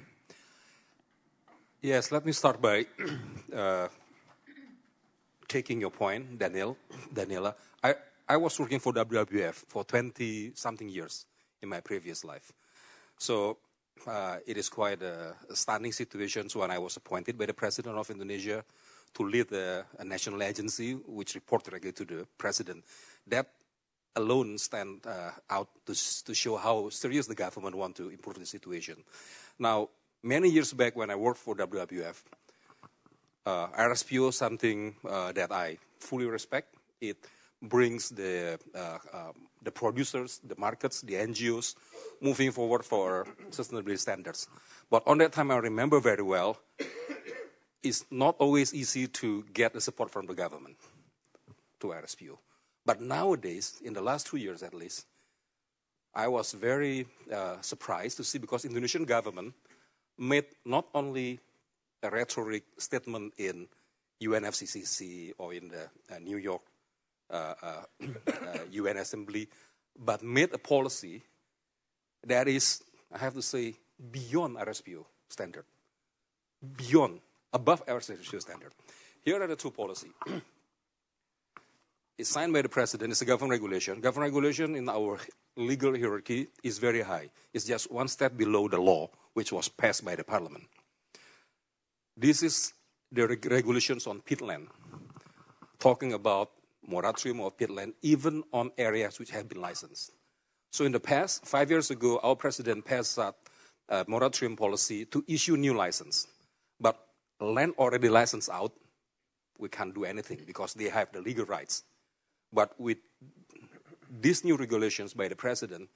yes, 1.81 2.11
let 2.11 2.25
me 2.25 2.31
start 2.31 2.61
by 2.61 2.85
uh, 3.55 3.87
taking 5.47 5.81
your 5.81 5.91
point, 5.91 6.37
Daniel, 6.37 6.77
Daniela. 7.13 7.55
I, 7.83 7.95
I 8.29 8.37
was 8.37 8.59
working 8.59 8.79
for 8.79 8.93
WWF 8.93 9.55
for 9.67 9.83
20 9.83 10.51
something 10.55 10.87
years 10.87 11.25
in 11.61 11.69
my 11.69 11.81
previous 11.81 12.23
life. 12.23 12.53
So 13.17 13.57
uh, 14.07 14.37
it 14.45 14.57
is 14.57 14.69
quite 14.69 15.01
a, 15.01 15.35
stunning 15.53 15.91
situation 15.91 16.47
when 16.53 16.71
I 16.71 16.77
was 16.77 16.97
appointed 16.97 17.37
by 17.37 17.45
the 17.45 17.53
president 17.53 17.97
of 17.97 18.09
Indonesia 18.09 18.63
to 19.13 19.23
lead 19.23 19.51
a, 19.51 19.85
a 19.99 20.03
national 20.03 20.41
agency 20.43 20.93
which 20.93 21.35
reports 21.35 21.69
regularly 21.71 21.93
to 21.93 22.05
the 22.05 22.27
president. 22.37 22.83
That 23.27 23.47
alone 24.15 24.57
stand 24.57 25.05
uh, 25.05 25.31
out 25.49 25.69
to, 25.85 25.93
to 26.25 26.33
show 26.33 26.57
how 26.57 26.89
serious 26.89 27.27
the 27.27 27.35
government 27.35 27.75
want 27.75 27.95
to 27.95 28.09
improve 28.09 28.39
the 28.39 28.45
situation. 28.45 28.95
Now, 29.59 29.89
many 30.23 30.49
years 30.49 30.73
back 30.73 30.95
when 30.95 31.09
I 31.09 31.15
worked 31.15 31.39
for 31.39 31.55
WWF, 31.55 32.15
uh, 33.45 33.67
RSPO 33.67 34.33
something 34.33 34.95
uh, 35.07 35.31
that 35.31 35.51
I 35.51 35.77
fully 35.99 36.25
respect. 36.25 36.75
It 36.99 37.17
brings 37.61 38.09
the, 38.09 38.59
uh, 38.75 38.97
uh, 39.13 39.31
the 39.61 39.71
producers, 39.71 40.39
the 40.43 40.55
markets, 40.57 41.01
the 41.01 41.13
NGOs 41.15 41.75
moving 42.19 42.51
forward 42.51 42.83
for 42.83 43.27
sustainability 43.49 43.99
standards. 43.99 44.47
But 44.89 45.03
on 45.07 45.19
that 45.19 45.31
time, 45.31 45.51
I 45.51 45.57
remember 45.57 45.99
very 45.99 46.23
well, 46.23 46.57
it's 47.83 48.05
not 48.11 48.35
always 48.39 48.73
easy 48.73 49.07
to 49.07 49.43
get 49.53 49.73
the 49.73 49.81
support 49.81 50.11
from 50.11 50.25
the 50.25 50.33
government 50.33 50.77
to 51.79 51.87
RSPO. 51.87 52.37
But 52.85 53.01
nowadays, 53.01 53.79
in 53.83 53.93
the 53.93 54.01
last 54.01 54.27
two 54.27 54.37
years 54.37 54.63
at 54.63 54.73
least, 54.73 55.05
I 56.13 56.27
was 56.27 56.51
very 56.51 57.07
uh, 57.33 57.61
surprised 57.61 58.17
to 58.17 58.23
see 58.23 58.37
because 58.37 58.65
Indonesian 58.65 59.05
government 59.05 59.53
made 60.17 60.45
not 60.65 60.87
only 60.93 61.39
a 62.03 62.09
rhetoric 62.09 62.63
statement 62.77 63.33
in 63.37 63.67
UNFCCC 64.21 65.33
or 65.37 65.53
in 65.53 65.69
the 65.69 65.89
uh, 66.13 66.19
New 66.19 66.37
York 66.37 66.61
UN 67.31 68.97
uh, 68.97 68.99
uh, 68.99 68.99
Assembly, 69.01 69.47
but 69.97 70.23
made 70.23 70.53
a 70.53 70.57
policy 70.57 71.23
that 72.25 72.47
is, 72.47 72.83
I 73.13 73.17
have 73.17 73.33
to 73.33 73.41
say, 73.41 73.75
beyond 74.11 74.57
RSPO 74.57 75.05
standard, 75.29 75.65
beyond, 76.75 77.19
above 77.53 77.85
RSPO 77.85 78.41
standard. 78.41 78.73
Here 79.23 79.41
are 79.41 79.47
the 79.47 79.55
two 79.55 79.71
policies. 79.71 80.11
it's 82.17 82.29
signed 82.29 82.53
by 82.53 82.61
the 82.61 82.69
president. 82.69 83.11
It's 83.11 83.21
a 83.21 83.25
government 83.25 83.61
regulation. 83.61 84.01
Government 84.01 84.33
regulation 84.33 84.75
in 84.75 84.89
our 84.89 85.19
legal 85.55 85.95
hierarchy 85.95 86.47
is 86.63 86.79
very 86.79 87.01
high. 87.01 87.29
It's 87.53 87.65
just 87.65 87.91
one 87.91 88.07
step 88.07 88.37
below 88.37 88.67
the 88.67 88.79
law, 88.79 89.09
which 89.33 89.51
was 89.51 89.69
passed 89.69 90.03
by 90.03 90.15
the 90.15 90.23
parliament. 90.23 90.65
This 92.17 92.43
is 92.43 92.73
the 93.11 93.27
reg- 93.27 93.51
regulations 93.51 94.07
on 94.07 94.21
peatland, 94.21 94.67
talking 95.79 96.13
about 96.13 96.51
moratorium 96.87 97.41
of 97.41 97.57
peatland 97.57 97.93
even 98.01 98.43
on 98.51 98.71
areas 98.77 99.19
which 99.19 99.31
have 99.31 99.47
been 99.47 99.61
licensed. 99.61 100.11
So 100.71 100.85
in 100.85 100.91
the 100.91 100.99
past, 100.99 101.45
five 101.45 101.69
years 101.69 101.91
ago, 101.91 102.19
our 102.23 102.35
president 102.35 102.85
passed 102.85 103.17
a 103.17 103.33
moratorium 104.07 104.55
policy 104.55 105.05
to 105.05 105.23
issue 105.27 105.57
new 105.57 105.73
license. 105.73 106.27
But 106.79 106.97
land 107.39 107.73
already 107.77 108.09
licensed 108.09 108.49
out, 108.49 108.73
we 109.59 109.69
can't 109.69 109.93
do 109.93 110.05
anything 110.05 110.39
because 110.45 110.73
they 110.73 110.89
have 110.89 111.11
the 111.11 111.21
legal 111.21 111.45
rights. 111.45 111.83
But 112.53 112.79
with 112.79 112.97
these 114.09 114.43
new 114.43 114.55
regulations 114.55 115.13
by 115.13 115.27
the 115.27 115.35
president, 115.35 115.89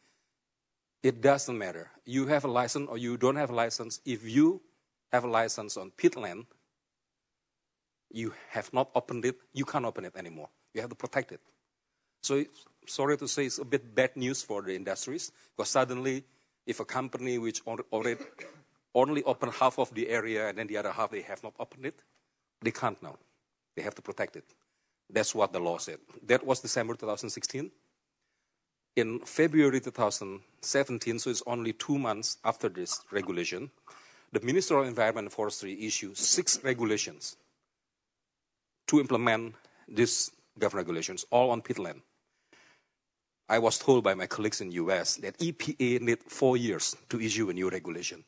it 1.04 1.22
doesn't 1.22 1.58
matter. 1.58 1.90
You 2.06 2.28
have 2.28 2.46
a 2.46 2.48
license 2.48 2.90
or 2.90 2.98
you 2.98 3.18
don't 3.18 3.36
have 3.36 3.50
a 3.50 3.56
license. 3.56 4.02
If 4.06 4.28
you 4.28 4.62
have 5.12 5.24
a 5.24 5.30
license 5.30 5.78
on 5.78 5.92
peatland, 5.92 6.46
you 8.12 8.34
have 8.50 8.72
not 8.74 8.90
opened 8.96 9.26
it, 9.26 9.36
you 9.54 9.66
can't 9.66 9.86
open 9.86 10.06
it 10.06 10.16
anymore. 10.16 10.50
You 10.76 10.82
have 10.82 10.90
to 10.92 10.96
protect 10.96 11.32
it. 11.32 11.40
So, 12.22 12.44
sorry 12.86 13.18
to 13.18 13.28
say, 13.28 13.46
it's 13.46 13.60
a 13.60 13.66
bit 13.66 13.96
bad 13.96 14.16
news 14.16 14.44
for 14.44 14.62
the 14.62 14.76
industries 14.76 15.32
because 15.56 15.70
suddenly, 15.70 16.24
if 16.68 16.80
a 16.82 16.86
company 16.86 17.38
which 17.38 17.62
already 17.66 18.22
only 18.94 19.24
opened 19.24 19.54
half 19.54 19.80
of 19.80 19.94
the 19.94 20.10
area 20.10 20.50
and 20.50 20.58
then 20.58 20.68
the 20.68 20.78
other 20.78 20.92
half 20.92 21.12
they 21.12 21.22
have 21.22 21.42
not 21.44 21.54
opened 21.60 21.86
it, 21.86 22.04
they 22.62 22.72
can't 22.72 23.02
now. 23.02 23.18
They 23.76 23.84
have 23.84 23.96
to 23.96 24.02
protect 24.02 24.36
it. 24.36 24.44
That's 25.10 25.34
what 25.34 25.54
the 25.54 25.60
law 25.60 25.78
said. 25.78 26.00
That 26.26 26.46
was 26.46 26.60
December 26.60 26.96
2016. 26.96 27.72
In 28.98 29.20
February 29.20 29.80
2017, 29.80 31.20
so 31.20 31.30
it's 31.30 31.44
only 31.48 31.74
two 31.74 31.98
months 31.98 32.38
after 32.44 32.70
this 32.70 33.02
regulation, 33.12 33.70
the 34.32 34.40
Minister 34.42 34.78
of 34.80 34.88
Environment 34.88 35.26
and 35.26 35.34
Forestry 35.34 35.86
issued 35.86 36.18
six 36.18 36.62
regulations 36.64 37.38
to 38.88 39.00
implement 39.00 39.56
this 39.88 40.32
government 40.58 40.88
regulations, 40.88 41.26
all 41.32 41.52
on 41.52 41.62
peatland. 41.62 42.02
I 43.48 43.60
was 43.60 43.78
told 43.78 44.04
by 44.04 44.16
my 44.16 44.26
colleagues 44.28 44.62
in 44.62 44.70
the 44.70 44.76
US 44.76 45.18
that 45.18 45.38
EPA 45.38 46.02
need 46.02 46.24
four 46.24 46.58
years 46.58 46.96
to 47.10 47.22
issue 47.22 47.50
a 47.50 47.54
new 47.54 47.70
regulation. 47.70 48.24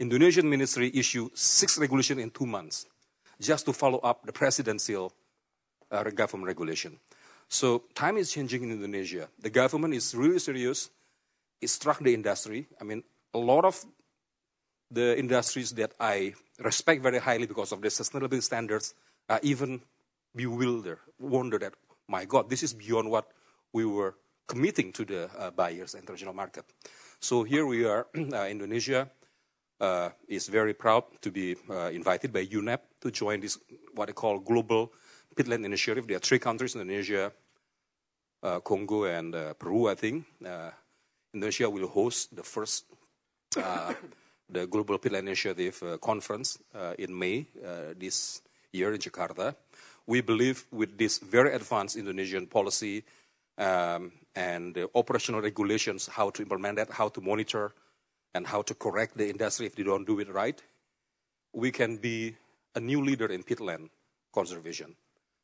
Indonesian 0.00 0.48
ministry 0.48 0.90
issued 0.94 1.36
six 1.36 1.78
regulations 1.78 2.20
in 2.20 2.30
two 2.30 2.46
months 2.46 2.86
just 3.40 3.66
to 3.66 3.72
follow 3.72 3.98
up 3.98 4.24
the 4.26 4.32
presidential 4.32 5.12
uh, 5.90 6.02
government 6.04 6.46
regulation. 6.46 6.98
So 7.48 7.84
time 7.94 8.16
is 8.16 8.32
changing 8.32 8.62
in 8.62 8.72
Indonesia. 8.72 9.28
The 9.40 9.50
government 9.50 9.94
is 9.94 10.14
really 10.14 10.38
serious. 10.38 10.90
It 11.60 11.70
struck 11.70 11.98
the 12.00 12.14
industry. 12.14 12.66
I 12.80 12.84
mean, 12.84 13.02
a 13.34 13.38
lot 13.38 13.64
of 13.64 13.84
the 14.90 15.18
industries 15.18 15.72
that 15.72 15.92
I 16.00 16.34
respect 16.58 17.02
very 17.02 17.18
highly 17.18 17.46
because 17.46 17.72
of 17.72 17.80
the 17.80 17.88
sustainability 17.88 18.42
standards 18.42 18.94
are 19.28 19.40
even 19.42 19.80
bewildered, 20.34 20.98
wonder 21.18 21.58
that, 21.58 21.74
my 22.08 22.24
God, 22.24 22.48
this 22.48 22.62
is 22.62 22.74
beyond 22.74 23.10
what 23.10 23.28
we 23.72 23.84
were 23.84 24.14
committing 24.46 24.92
to 24.92 25.04
the 25.04 25.30
uh, 25.38 25.50
buyers 25.50 25.94
and 25.94 26.02
international 26.02 26.34
market. 26.34 26.64
So 27.20 27.44
here 27.44 27.66
we 27.66 27.84
are, 27.84 28.06
uh, 28.16 28.46
Indonesia 28.48 29.10
uh, 29.80 30.10
is 30.26 30.48
very 30.48 30.74
proud 30.74 31.04
to 31.20 31.30
be 31.30 31.56
uh, 31.70 31.90
invited 31.90 32.32
by 32.32 32.46
UNEP 32.46 32.80
to 33.00 33.10
join 33.10 33.40
this, 33.40 33.58
what 33.94 34.06
they 34.06 34.12
call 34.12 34.38
Global 34.38 34.92
Peatland 35.36 35.64
Initiative. 35.64 36.06
There 36.06 36.16
are 36.16 36.20
three 36.20 36.38
countries, 36.38 36.74
Indonesia, 36.74 37.30
uh, 38.42 38.60
Congo, 38.60 39.04
and 39.04 39.34
uh, 39.34 39.54
Peru, 39.54 39.88
I 39.88 39.94
think. 39.94 40.24
Indonesia 41.34 41.68
will 41.68 41.86
host 41.86 42.34
the 42.34 42.42
first 42.42 42.86
the 43.54 44.66
Global 44.66 44.98
Peatland 44.98 45.28
Initiative 45.28 46.00
conference 46.00 46.58
in 46.98 47.16
May 47.16 47.46
this 47.96 48.40
year 48.72 48.94
in 48.94 49.00
Jakarta 49.00 49.54
we 50.08 50.22
believe 50.22 50.66
with 50.72 50.96
this 50.96 51.18
very 51.18 51.52
advanced 51.52 51.94
Indonesian 51.94 52.46
policy 52.46 53.04
um, 53.58 54.10
and 54.34 54.74
the 54.74 54.88
operational 54.94 55.42
regulations, 55.42 56.08
how 56.10 56.30
to 56.30 56.42
implement 56.42 56.76
that, 56.76 56.90
how 56.90 57.08
to 57.10 57.20
monitor, 57.20 57.74
and 58.34 58.46
how 58.46 58.62
to 58.62 58.74
correct 58.74 59.18
the 59.18 59.28
industry 59.28 59.66
if 59.66 59.76
they 59.76 59.82
don't 59.82 60.06
do 60.06 60.18
it 60.18 60.32
right, 60.32 60.62
we 61.52 61.70
can 61.70 61.98
be 61.98 62.34
a 62.74 62.80
new 62.80 63.04
leader 63.04 63.26
in 63.26 63.42
peatland 63.42 63.90
conservation. 64.32 64.96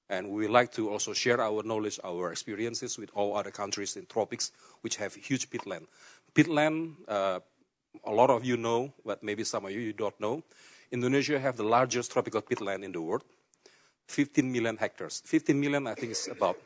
And 0.09 0.31
we 0.31 0.49
like 0.49 0.73
to 0.73 0.91
also 0.91 1.13
share 1.13 1.43
our 1.43 1.63
knowledge, 1.63 2.01
our 2.03 2.33
experiences 2.33 2.97
with 2.97 3.11
all 3.15 3.37
other 3.37 3.51
countries 3.51 3.97
in 3.97 4.07
tropics 4.07 4.53
which 4.81 4.97
have 4.97 5.15
huge 5.15 5.51
peatland. 5.51 5.87
Peatland, 6.35 6.95
uh, 7.07 7.41
a 8.05 8.11
lot 8.11 8.31
of 8.31 8.47
you 8.47 8.57
know, 8.57 8.95
but 9.05 9.23
maybe 9.23 9.45
some 9.45 9.67
of 9.67 9.73
you, 9.73 9.81
you 9.81 9.93
don't 9.93 10.19
know. 10.19 10.43
Indonesia 10.91 11.39
have 11.39 11.57
the 11.59 11.65
largest 11.65 12.13
tropical 12.13 12.41
peatland 12.41 12.83
in 12.83 12.93
the 12.93 13.01
world. 13.03 13.25
15 14.09 14.51
million 14.51 14.77
hectares. 14.77 15.23
15 15.25 15.59
million, 15.59 15.87
I 15.87 15.95
think, 15.95 16.13
is 16.13 16.29
about 16.29 16.57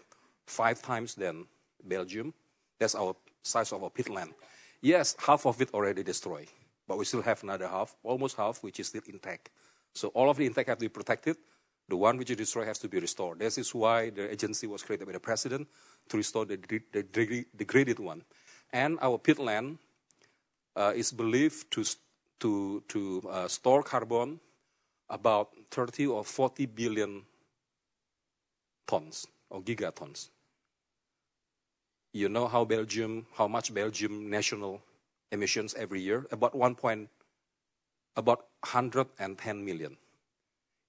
five 0.46 0.82
times 0.82 1.14
than 1.14 1.46
Belgium. 1.84 2.34
That's 2.78 2.94
our 2.94 3.14
size 3.42 3.72
of 3.72 3.82
our 3.82 3.90
peatland. 3.90 4.32
Yes, 4.80 5.16
half 5.18 5.46
of 5.46 5.60
it 5.60 5.72
already 5.74 6.02
destroyed, 6.02 6.48
but 6.86 6.98
we 6.98 7.04
still 7.04 7.22
have 7.22 7.42
another 7.42 7.66
half, 7.66 7.96
almost 8.02 8.36
half, 8.36 8.62
which 8.62 8.78
is 8.80 8.88
still 8.88 9.02
intact. 9.06 9.50
So 9.94 10.08
all 10.08 10.30
of 10.30 10.36
the 10.36 10.46
intact 10.46 10.68
have 10.68 10.78
to 10.78 10.84
be 10.84 10.88
protected. 10.88 11.36
The 11.88 11.96
one 11.96 12.18
which 12.18 12.30
is 12.30 12.36
destroyed 12.36 12.66
has 12.68 12.78
to 12.80 12.88
be 12.88 13.00
restored. 13.00 13.38
This 13.38 13.56
is 13.58 13.74
why 13.74 14.10
the 14.10 14.30
agency 14.30 14.66
was 14.66 14.82
created 14.82 15.06
by 15.06 15.12
the 15.12 15.20
president 15.20 15.66
to 16.08 16.16
restore 16.16 16.44
the, 16.44 16.56
the 16.92 17.44
degraded 17.56 17.98
one. 17.98 18.22
And 18.72 18.98
our 19.00 19.18
peatland 19.18 19.78
uh, 20.76 20.92
is 20.94 21.10
believed 21.10 21.70
to, 21.72 21.84
to, 22.40 22.82
to 22.88 23.28
uh, 23.30 23.48
store 23.48 23.82
carbon 23.82 24.38
about 25.08 25.48
30 25.70 26.06
or 26.06 26.24
40 26.24 26.66
billion 26.66 27.22
tons 28.86 29.26
or 29.50 29.60
gigatons. 29.60 30.30
You 32.12 32.28
know 32.28 32.48
how 32.48 32.64
Belgium, 32.64 33.26
how 33.34 33.48
much 33.48 33.72
Belgium 33.72 34.30
national 34.30 34.80
emissions 35.30 35.74
every 35.74 36.00
year? 36.00 36.26
About 36.32 36.54
one 36.54 36.74
point, 36.74 37.08
about 38.16 38.46
110 38.62 39.64
million. 39.64 39.96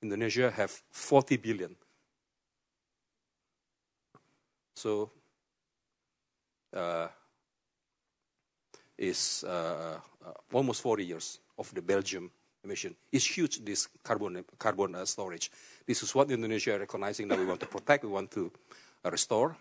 Indonesia 0.01 0.49
have 0.49 0.71
40 0.91 1.37
billion. 1.37 1.75
So 4.75 5.11
uh, 6.73 7.07
is 8.97 9.43
uh, 9.47 9.99
uh, 10.25 10.33
almost 10.53 10.81
40 10.81 11.05
years 11.05 11.39
of 11.57 11.73
the 11.73 11.81
Belgium 11.81 12.31
emission. 12.63 12.95
It's 13.11 13.25
huge, 13.25 13.63
this 13.63 13.87
carbon, 14.03 14.43
carbon 14.57 14.95
uh, 14.95 15.05
storage. 15.05 15.51
This 15.85 16.03
is 16.03 16.13
what 16.13 16.31
Indonesia 16.31 16.73
is 16.73 16.79
recognizing 16.79 17.27
that 17.29 17.39
we 17.39 17.45
want 17.45 17.59
to 17.61 17.65
protect, 17.65 18.03
we 18.03 18.09
want 18.09 18.31
to 18.31 18.51
uh, 19.03 19.11
restore, 19.11 19.55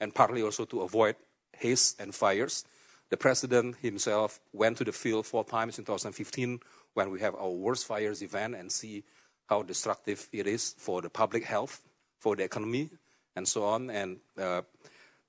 and 0.00 0.14
partly 0.14 0.42
also 0.42 0.64
to 0.66 0.82
avoid 0.82 1.16
haze 1.52 1.96
and 1.98 2.14
fires. 2.14 2.64
The 3.10 3.16
president 3.16 3.76
himself 3.76 4.40
went 4.52 4.76
to 4.78 4.84
the 4.84 4.92
field 4.92 5.26
four 5.26 5.44
times 5.44 5.78
in 5.78 5.84
2015 5.84 6.60
when 6.94 7.10
we 7.10 7.20
have 7.20 7.34
our 7.34 7.50
worst 7.50 7.86
fires 7.86 8.22
event 8.22 8.54
and 8.54 8.70
see 8.70 9.04
how 9.48 9.62
destructive 9.62 10.28
it 10.32 10.46
is 10.46 10.74
for 10.76 11.00
the 11.00 11.08
public 11.08 11.44
health, 11.44 11.82
for 12.18 12.36
the 12.36 12.44
economy, 12.44 12.90
and 13.34 13.48
so 13.48 13.64
on. 13.64 13.88
And 13.88 14.18
uh, 14.38 14.62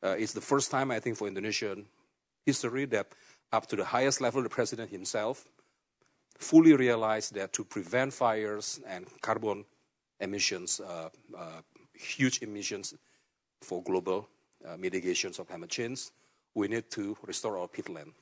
uh, 0.04 0.16
it's 0.18 0.34
the 0.34 0.42
first 0.42 0.72
time, 0.72 0.92
I 0.92 1.00
think, 1.00 1.18
for 1.18 1.28
Indonesian 1.28 1.86
history 2.46 2.86
that 2.86 3.08
up 3.52 3.68
to 3.68 3.76
the 3.76 3.86
highest 3.86 4.20
level, 4.20 4.44
the 4.44 4.50
president 4.50 4.92
himself 4.92 5.48
fully 6.40 6.74
realized 6.74 7.36
that 7.36 7.54
to 7.54 7.64
prevent 7.64 8.14
fires 8.14 8.80
and 8.88 9.06
carbon 9.22 9.66
emissions, 10.20 10.80
uh, 10.80 11.10
uh, 11.38 11.62
huge 11.94 12.42
emissions 12.42 12.94
for 13.62 13.84
global 13.84 14.28
uh, 14.66 14.78
mitigations 14.78 15.38
of 15.38 15.48
climate 15.48 15.70
change, 15.70 16.10
we 16.56 16.68
need 16.68 16.90
to 16.90 17.16
restore 17.26 17.58
our 17.58 17.68
peatland. 17.68 18.14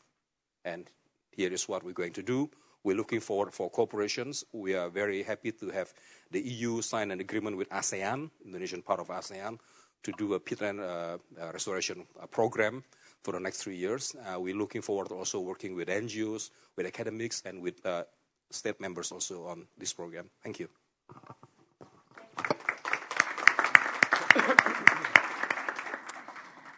And 0.65 0.89
here 1.31 1.53
is 1.53 1.69
what 1.69 1.83
we're 1.83 1.93
going 1.93 2.13
to 2.13 2.23
do. 2.23 2.49
We're 2.83 2.97
looking 2.97 3.19
forward 3.19 3.53
for 3.53 3.71
cooperations. 3.71 4.43
We 4.51 4.75
are 4.75 4.89
very 4.89 5.23
happy 5.23 5.51
to 5.51 5.69
have 5.69 5.93
the 6.31 6.41
EU 6.41 6.81
sign 6.81 7.11
an 7.11 7.19
agreement 7.19 7.57
with 7.57 7.69
ASEAN, 7.69 8.29
Indonesian 8.45 8.81
part 8.81 8.99
of 8.99 9.07
ASEAN, 9.07 9.59
to 10.03 10.11
do 10.17 10.33
a 10.33 10.39
peatland 10.39 10.79
uh, 10.79 11.17
uh, 11.41 11.51
restoration 11.51 12.05
uh, 12.21 12.27
program 12.27 12.83
for 13.23 13.33
the 13.33 13.39
next 13.39 13.63
three 13.63 13.75
years. 13.75 14.15
Uh, 14.15 14.39
we're 14.39 14.55
looking 14.55 14.81
forward 14.81 15.09
to 15.09 15.15
also 15.15 15.39
working 15.39 15.75
with 15.75 15.87
NGOs, 15.87 16.51
with 16.75 16.85
academics, 16.85 17.41
and 17.45 17.61
with 17.61 17.85
uh, 17.85 18.03
state 18.51 18.79
members 18.79 19.11
also 19.11 19.45
on 19.47 19.67
this 19.77 19.93
program. 19.93 20.29
Thank 20.43 20.59
you. 20.59 20.69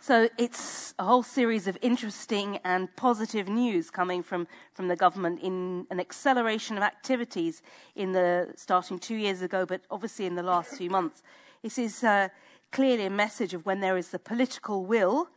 So 0.09 0.27
it's 0.39 0.95
a 0.97 1.03
whole 1.03 1.21
series 1.21 1.67
of 1.67 1.77
interesting 1.83 2.57
and 2.63 2.87
positive 2.95 3.47
news 3.47 3.91
coming 3.91 4.23
from, 4.23 4.47
from 4.73 4.87
the 4.87 4.95
government 4.95 5.39
in 5.43 5.85
an 5.91 5.99
acceleration 5.99 6.77
of 6.77 6.81
activities 6.81 7.61
in 7.95 8.13
the 8.13 8.51
starting 8.55 8.97
two 8.97 9.17
years 9.17 9.43
ago, 9.43 9.67
but 9.67 9.81
obviously 9.91 10.25
in 10.25 10.33
the 10.33 10.41
last 10.41 10.75
few 10.75 10.89
months. 10.89 11.21
This 11.61 11.77
is 11.77 12.03
uh, 12.03 12.29
clearly 12.71 13.05
a 13.05 13.11
message 13.11 13.53
of 13.53 13.67
when 13.67 13.81
there 13.81 13.97
is 13.97 14.09
the 14.09 14.17
political 14.17 14.83
will 14.83 15.29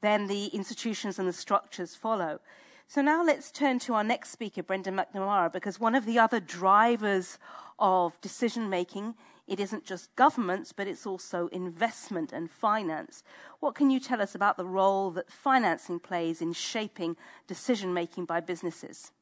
then 0.00 0.26
the 0.26 0.46
institutions 0.46 1.18
and 1.18 1.28
the 1.28 1.32
structures 1.32 1.94
follow. 1.94 2.40
So 2.86 3.02
now 3.02 3.22
let's 3.22 3.50
turn 3.50 3.78
to 3.80 3.94
our 3.94 4.04
next 4.04 4.30
speaker, 4.30 4.62
Brendan 4.62 4.96
McNamara, 4.96 5.52
because 5.52 5.78
one 5.78 5.94
of 5.94 6.06
the 6.06 6.18
other 6.18 6.40
drivers 6.40 7.38
of 7.78 8.18
decision 8.20 8.70
making, 8.70 9.14
it 9.46 9.60
isn't 9.60 9.84
just 9.84 10.14
governments, 10.16 10.72
but 10.72 10.86
it's 10.86 11.06
also 11.06 11.48
investment 11.48 12.32
and 12.32 12.50
finance. 12.50 13.22
What 13.60 13.74
can 13.74 13.90
you 13.90 14.00
tell 14.00 14.22
us 14.22 14.34
about 14.34 14.56
the 14.56 14.64
role 14.64 15.10
that 15.12 15.30
financing 15.30 16.00
plays 16.00 16.40
in 16.40 16.54
shaping 16.54 17.16
decision 17.46 17.92
making 17.92 18.24
by 18.24 18.40
businesses? 18.40 19.12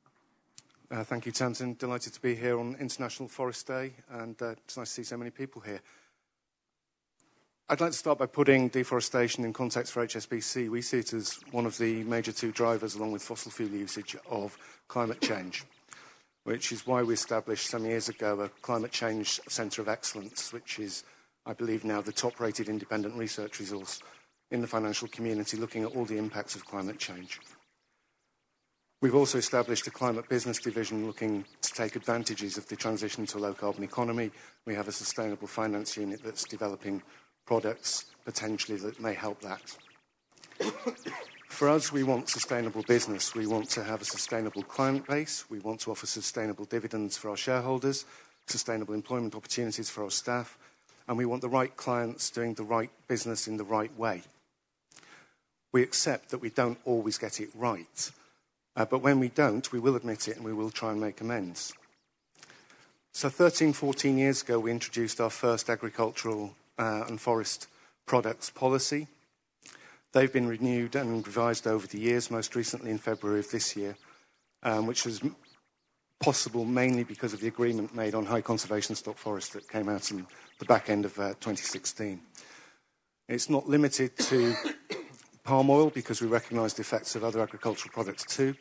Uh, 0.88 1.02
thank 1.02 1.26
you, 1.26 1.32
Tamsin. 1.32 1.74
Delighted 1.74 2.12
to 2.12 2.20
be 2.20 2.36
here 2.36 2.60
on 2.60 2.76
International 2.78 3.28
Forest 3.28 3.66
Day, 3.66 3.94
and 4.08 4.40
uh, 4.40 4.50
it's 4.50 4.76
nice 4.76 4.90
to 4.90 4.94
see 4.94 5.02
so 5.02 5.16
many 5.16 5.30
people 5.30 5.60
here. 5.60 5.80
I'd 7.68 7.80
like 7.80 7.90
to 7.90 7.98
start 7.98 8.18
by 8.18 8.26
putting 8.26 8.68
deforestation 8.68 9.44
in 9.44 9.52
context 9.52 9.92
for 9.92 10.06
HSBC. 10.06 10.70
We 10.70 10.82
see 10.82 10.98
it 10.98 11.12
as 11.12 11.40
one 11.50 11.66
of 11.66 11.76
the 11.78 12.04
major 12.04 12.30
two 12.30 12.52
drivers, 12.52 12.94
along 12.94 13.10
with 13.10 13.24
fossil 13.24 13.50
fuel 13.50 13.70
usage, 13.70 14.14
of 14.30 14.56
climate 14.86 15.20
change, 15.20 15.64
which 16.44 16.70
is 16.70 16.86
why 16.86 17.02
we 17.02 17.14
established 17.14 17.68
some 17.68 17.84
years 17.84 18.08
ago 18.08 18.40
a 18.40 18.48
Climate 18.62 18.92
Change 18.92 19.40
Centre 19.48 19.82
of 19.82 19.88
Excellence, 19.88 20.52
which 20.52 20.78
is, 20.78 21.02
I 21.44 21.54
believe, 21.54 21.84
now 21.84 22.00
the 22.00 22.12
top 22.12 22.38
rated 22.38 22.68
independent 22.68 23.16
research 23.16 23.58
resource 23.58 24.00
in 24.52 24.60
the 24.60 24.68
financial 24.68 25.08
community 25.08 25.56
looking 25.56 25.82
at 25.82 25.96
all 25.96 26.04
the 26.04 26.18
impacts 26.18 26.54
of 26.54 26.64
climate 26.64 27.00
change. 27.00 27.40
We've 29.02 29.16
also 29.16 29.38
established 29.38 29.88
a 29.88 29.90
climate 29.90 30.28
business 30.28 30.60
division 30.60 31.04
looking 31.04 31.44
to 31.62 31.72
take 31.72 31.96
advantages 31.96 32.58
of 32.58 32.68
the 32.68 32.76
transition 32.76 33.26
to 33.26 33.38
a 33.38 33.40
low 33.40 33.54
carbon 33.54 33.82
economy. 33.82 34.30
We 34.66 34.76
have 34.76 34.86
a 34.86 34.92
sustainable 34.92 35.48
finance 35.48 35.96
unit 35.96 36.22
that's 36.22 36.44
developing 36.44 37.02
products 37.46 38.06
potentially 38.24 38.76
that 38.78 39.00
may 39.00 39.14
help 39.14 39.40
that. 39.40 39.76
For 41.48 41.70
us, 41.70 41.90
we 41.90 42.02
want 42.02 42.28
sustainable 42.28 42.82
business. 42.82 43.34
We 43.34 43.46
want 43.46 43.70
to 43.70 43.84
have 43.84 44.02
a 44.02 44.04
sustainable 44.04 44.62
client 44.62 45.06
base. 45.06 45.48
We 45.48 45.58
want 45.60 45.80
to 45.80 45.90
offer 45.90 46.06
sustainable 46.06 46.66
dividends 46.66 47.16
for 47.16 47.30
our 47.30 47.36
shareholders, 47.36 48.04
sustainable 48.46 48.92
employment 48.92 49.34
opportunities 49.34 49.88
for 49.88 50.04
our 50.04 50.10
staff, 50.10 50.58
and 51.08 51.16
we 51.16 51.24
want 51.24 51.40
the 51.40 51.48
right 51.48 51.74
clients 51.74 52.28
doing 52.30 52.54
the 52.54 52.62
right 52.62 52.90
business 53.08 53.48
in 53.48 53.56
the 53.56 53.64
right 53.64 53.96
way. 53.96 54.22
We 55.72 55.82
accept 55.82 56.30
that 56.30 56.42
we 56.42 56.50
don't 56.50 56.78
always 56.84 57.16
get 57.16 57.40
it 57.40 57.48
right, 57.54 58.10
uh, 58.76 58.84
but 58.84 59.02
when 59.02 59.18
we 59.18 59.28
don't, 59.28 59.70
we 59.72 59.78
will 59.78 59.96
admit 59.96 60.28
it 60.28 60.36
and 60.36 60.44
we 60.44 60.52
will 60.52 60.70
try 60.70 60.90
and 60.90 61.00
make 61.00 61.20
amends. 61.20 61.72
So, 63.12 63.30
13, 63.30 63.72
14 63.72 64.18
years 64.18 64.42
ago, 64.42 64.60
we 64.60 64.70
introduced 64.70 65.22
our 65.22 65.30
first 65.30 65.70
agricultural 65.70 66.54
and 66.78 67.20
forest 67.20 67.68
products 68.06 68.50
policy. 68.50 69.08
They've 70.12 70.32
been 70.32 70.48
renewed 70.48 70.96
and 70.96 71.26
revised 71.26 71.66
over 71.66 71.86
the 71.86 71.98
years, 71.98 72.30
most 72.30 72.54
recently 72.54 72.90
in 72.90 72.98
February 72.98 73.40
of 73.40 73.50
this 73.50 73.76
year, 73.76 73.96
um, 74.62 74.86
which 74.86 75.04
was 75.04 75.20
possible 76.20 76.64
mainly 76.64 77.04
because 77.04 77.34
of 77.34 77.40
the 77.40 77.48
agreement 77.48 77.94
made 77.94 78.14
on 78.14 78.24
high 78.24 78.40
conservation 78.40 78.94
stock 78.94 79.18
forest 79.18 79.52
that 79.52 79.68
came 79.68 79.88
out 79.88 80.10
in 80.10 80.26
the 80.58 80.64
back 80.64 80.88
end 80.88 81.04
of 81.04 81.18
uh, 81.18 81.28
2016. 81.40 82.20
It's 83.28 83.50
not 83.50 83.68
limited 83.68 84.16
to 84.18 84.54
palm 85.44 85.68
oil 85.68 85.90
because 85.90 86.22
we 86.22 86.28
recognise 86.28 86.74
the 86.74 86.80
effects 86.80 87.16
of 87.16 87.24
other 87.24 87.40
agricultural 87.40 87.92
products 87.92 88.24
too, 88.24 88.54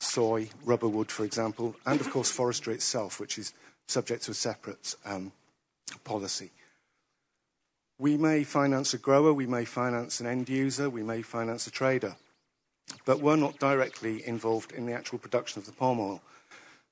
soy, 0.00 0.48
rubber 0.64 0.88
wood, 0.88 1.10
for 1.10 1.24
example, 1.24 1.74
and 1.86 2.00
of 2.00 2.10
course 2.10 2.30
forestry 2.30 2.74
itself, 2.74 3.18
which 3.20 3.38
is 3.38 3.54
subject 3.88 4.24
to 4.24 4.32
a 4.32 4.34
separate 4.34 4.94
um, 5.04 5.32
policy. 6.04 6.50
We 8.02 8.16
may 8.16 8.42
finance 8.42 8.94
a 8.94 8.98
grower, 8.98 9.32
we 9.32 9.46
may 9.46 9.64
finance 9.64 10.18
an 10.18 10.26
end 10.26 10.48
user, 10.48 10.90
we 10.90 11.04
may 11.04 11.22
finance 11.22 11.68
a 11.68 11.70
trader, 11.70 12.16
but 13.04 13.20
we're 13.20 13.36
not 13.36 13.60
directly 13.60 14.26
involved 14.26 14.72
in 14.72 14.86
the 14.86 14.92
actual 14.92 15.20
production 15.20 15.60
of 15.60 15.66
the 15.66 15.72
palm 15.72 16.00
oil. 16.00 16.20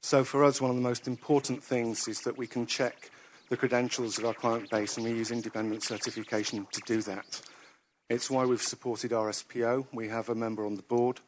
So 0.02 0.22
for 0.22 0.44
us, 0.44 0.60
one 0.60 0.70
of 0.70 0.76
the 0.76 0.82
most 0.82 1.08
important 1.08 1.64
things 1.64 2.06
is 2.06 2.20
that 2.20 2.38
we 2.38 2.46
can 2.46 2.64
check 2.64 3.10
the 3.48 3.56
credentials 3.56 4.18
of 4.18 4.24
our 4.24 4.34
client 4.34 4.70
base, 4.70 4.96
and 4.96 5.04
we 5.04 5.10
use 5.10 5.32
independent 5.32 5.82
certification 5.82 6.68
to 6.70 6.80
do 6.86 7.02
that. 7.02 7.42
It's 8.08 8.30
why 8.30 8.44
we've 8.44 8.62
supported 8.62 9.10
RSPO. 9.10 9.86
We 9.92 10.06
have 10.06 10.28
a 10.28 10.36
member 10.36 10.64
on 10.64 10.76
the 10.76 10.82
board, 10.82 11.18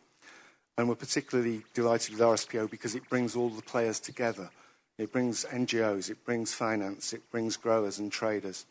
and 0.78 0.88
we're 0.88 0.94
particularly 0.94 1.64
delighted 1.74 2.12
with 2.12 2.20
RSPO 2.20 2.70
because 2.70 2.94
it 2.94 3.08
brings 3.08 3.34
all 3.34 3.50
the 3.50 3.62
players 3.62 3.98
together. 3.98 4.50
It 4.96 5.10
brings 5.10 5.44
NGOs, 5.44 6.08
it 6.08 6.24
brings 6.24 6.54
finance, 6.54 7.12
it 7.12 7.28
brings 7.32 7.56
growers 7.56 7.98
and 7.98 8.12
traders. 8.12 8.64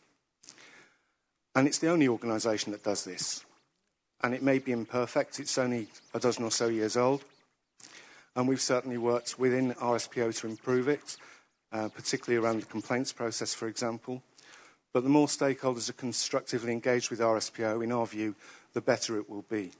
And 1.54 1.66
it's 1.66 1.78
the 1.78 1.90
only 1.90 2.08
organisation 2.08 2.72
that 2.72 2.84
does 2.84 3.04
this. 3.04 3.44
And 4.22 4.34
it 4.34 4.42
may 4.42 4.58
be 4.58 4.72
imperfect, 4.72 5.40
it's 5.40 5.58
only 5.58 5.88
a 6.14 6.20
dozen 6.20 6.44
or 6.44 6.50
so 6.50 6.68
years 6.68 6.96
old. 6.96 7.24
And 8.34 8.48
we've 8.48 8.60
certainly 8.60 8.98
worked 8.98 9.38
within 9.38 9.74
RSPO 9.74 10.38
to 10.40 10.46
improve 10.46 10.88
it, 10.88 11.16
uh, 11.72 11.88
particularly 11.88 12.42
around 12.42 12.60
the 12.60 12.66
complaints 12.66 13.12
process, 13.12 13.52
for 13.52 13.68
example. 13.68 14.22
But 14.92 15.02
the 15.02 15.10
more 15.10 15.26
stakeholders 15.26 15.90
are 15.90 15.94
constructively 15.94 16.72
engaged 16.72 17.10
with 17.10 17.20
RSPO, 17.20 17.82
in 17.82 17.92
our 17.92 18.06
view, 18.06 18.34
the 18.72 18.80
better 18.80 19.18
it 19.18 19.28
will 19.28 19.44
be. 19.50 19.72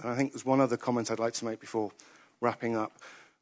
And 0.00 0.10
I 0.10 0.16
think 0.16 0.32
there's 0.32 0.46
one 0.46 0.60
other 0.60 0.76
comment 0.76 1.10
I'd 1.10 1.18
like 1.18 1.34
to 1.34 1.44
make 1.44 1.60
before 1.60 1.92
wrapping 2.40 2.76
up, 2.76 2.92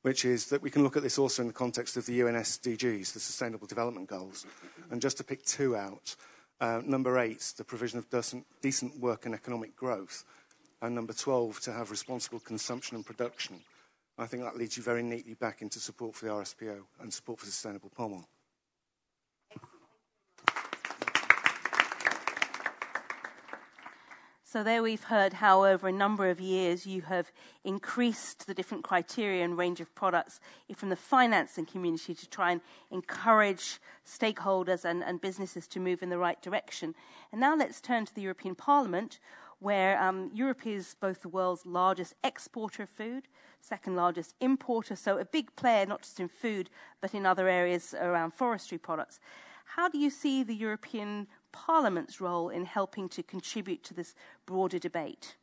which 0.03 0.25
is 0.25 0.47
that 0.47 0.63
we 0.63 0.71
can 0.71 0.83
look 0.83 0.97
at 0.97 1.03
this 1.03 1.19
also 1.19 1.43
in 1.43 1.49
the 1.49 1.55
context 1.55 1.97
of 1.97 2.07
the 2.07 2.15
UN 2.15 2.35
SDGs, 2.35 3.13
the 3.13 3.21
Sustainable 3.21 3.67
Development 3.67 4.09
Goals. 4.09 4.47
And 4.91 5.01
just 5.01 5.19
to 5.19 5.25
pick 5.25 5.45
two 5.45 5.77
out, 5.77 6.17
uh, 6.61 6.81
number 6.85 7.19
eight, 7.19 7.53
the 7.57 7.65
provision 7.65 7.99
of 7.99 8.09
decent, 8.11 8.47
decent 8.63 8.99
work 8.99 9.27
and 9.27 9.35
economic 9.35 9.77
growth. 9.77 10.25
and 10.83 10.95
number 10.95 11.13
12, 11.13 11.61
to 11.61 11.73
have 11.73 11.91
responsible 11.91 12.39
consumption 12.39 12.97
and 12.97 13.07
production. 13.07 13.61
I 14.19 14.27
think 14.27 14.43
that 14.43 14.57
leads 14.57 14.77
you 14.77 14.83
very 14.83 15.03
neatly 15.03 15.35
back 15.35 15.63
into 15.63 15.81
support 15.81 16.15
for 16.15 16.27
the 16.27 16.33
RSPO 16.33 16.79
and 17.01 17.13
support 17.13 17.41
for 17.41 17.47
sustainable 17.47 17.91
palm 17.91 18.13
oil. 18.13 18.29
So, 24.57 24.63
there 24.63 24.83
we've 24.83 25.05
heard 25.05 25.35
how 25.35 25.67
over 25.67 25.87
a 25.87 25.93
number 25.93 26.31
of 26.31 26.41
years 26.41 26.87
you 26.87 27.03
have 27.03 27.31
increased 27.63 28.47
the 28.47 28.55
different 28.55 28.85
criteria 28.85 29.45
and 29.45 29.59
range 29.59 29.83
of 29.83 29.95
products 29.95 30.41
from 30.75 30.89
the 30.89 30.97
financing 30.97 31.67
community 31.67 32.15
to 32.15 32.27
try 32.27 32.53
and 32.53 32.63
encourage 32.91 33.79
stakeholders 34.07 34.87
and, 34.87 35.05
and 35.05 35.21
businesses 35.21 35.69
to 35.69 35.79
move 35.79 36.03
in 36.03 36.09
the 36.09 36.17
right 36.17 36.41
direction. 36.41 36.95
And 37.33 37.39
now 37.43 37.55
let's 37.55 37.83
turn 37.83 38.07
to 38.07 38.15
the 38.15 38.23
European 38.23 38.55
Parliament, 38.55 39.19
where 39.59 40.03
um, 40.03 40.31
Europe 40.33 40.67
is 40.67 40.97
both 41.03 41.21
the 41.21 41.29
world's 41.29 41.67
largest 41.67 42.15
exporter 42.25 42.85
of 42.85 42.89
food, 42.89 43.29
second 43.61 43.95
largest 43.95 44.33
importer, 44.41 44.97
so 44.97 45.19
a 45.19 45.27
big 45.27 45.55
player 45.57 45.85
not 45.85 46.01
just 46.01 46.19
in 46.19 46.29
food 46.29 46.71
but 47.03 47.13
in 47.13 47.27
other 47.27 47.47
areas 47.47 47.95
around 48.01 48.33
forestry 48.33 48.79
products. 48.79 49.21
How 49.67 49.91
do 49.91 49.99
you 49.99 50.09
see 50.09 50.43
the 50.43 50.55
European 50.55 51.27
Parliament's 51.65 52.21
role 52.21 52.51
in 52.51 52.67
helping 52.67 53.09
to 53.09 53.23
contribute 53.23 53.83
to 53.85 53.95
this 53.95 54.15
broader 54.45 54.79
debate? 54.79 55.37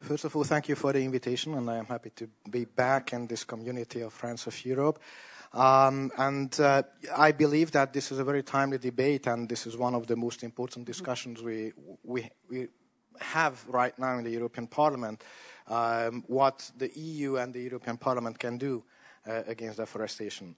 First 0.00 0.24
of 0.24 0.36
all, 0.36 0.44
thank 0.44 0.68
you 0.68 0.76
for 0.76 0.92
the 0.92 1.02
invitation, 1.02 1.54
and 1.54 1.68
I 1.68 1.76
am 1.78 1.86
happy 1.86 2.10
to 2.10 2.28
be 2.48 2.64
back 2.64 3.12
in 3.12 3.26
this 3.26 3.44
community 3.44 4.02
of 4.02 4.12
Friends 4.12 4.46
of 4.46 4.64
Europe. 4.64 5.00
Um, 5.52 6.12
and 6.16 6.60
uh, 6.60 6.82
I 7.16 7.32
believe 7.32 7.72
that 7.72 7.92
this 7.92 8.12
is 8.12 8.20
a 8.20 8.24
very 8.24 8.44
timely 8.44 8.78
debate, 8.78 9.26
and 9.26 9.48
this 9.48 9.66
is 9.66 9.76
one 9.76 9.96
of 9.96 10.06
the 10.06 10.14
most 10.14 10.44
important 10.44 10.86
discussions 10.86 11.42
we, 11.42 11.72
we, 12.04 12.30
we 12.48 12.68
have 13.18 13.64
right 13.68 13.98
now 13.98 14.18
in 14.18 14.24
the 14.24 14.30
European 14.30 14.68
Parliament. 14.68 15.24
Um, 15.66 16.22
what 16.28 16.70
the 16.78 16.90
EU 16.96 17.36
and 17.36 17.52
the 17.52 17.62
European 17.62 17.96
Parliament 17.96 18.38
can 18.38 18.56
do 18.56 18.84
uh, 19.26 19.42
against 19.48 19.78
deforestation. 19.78 20.54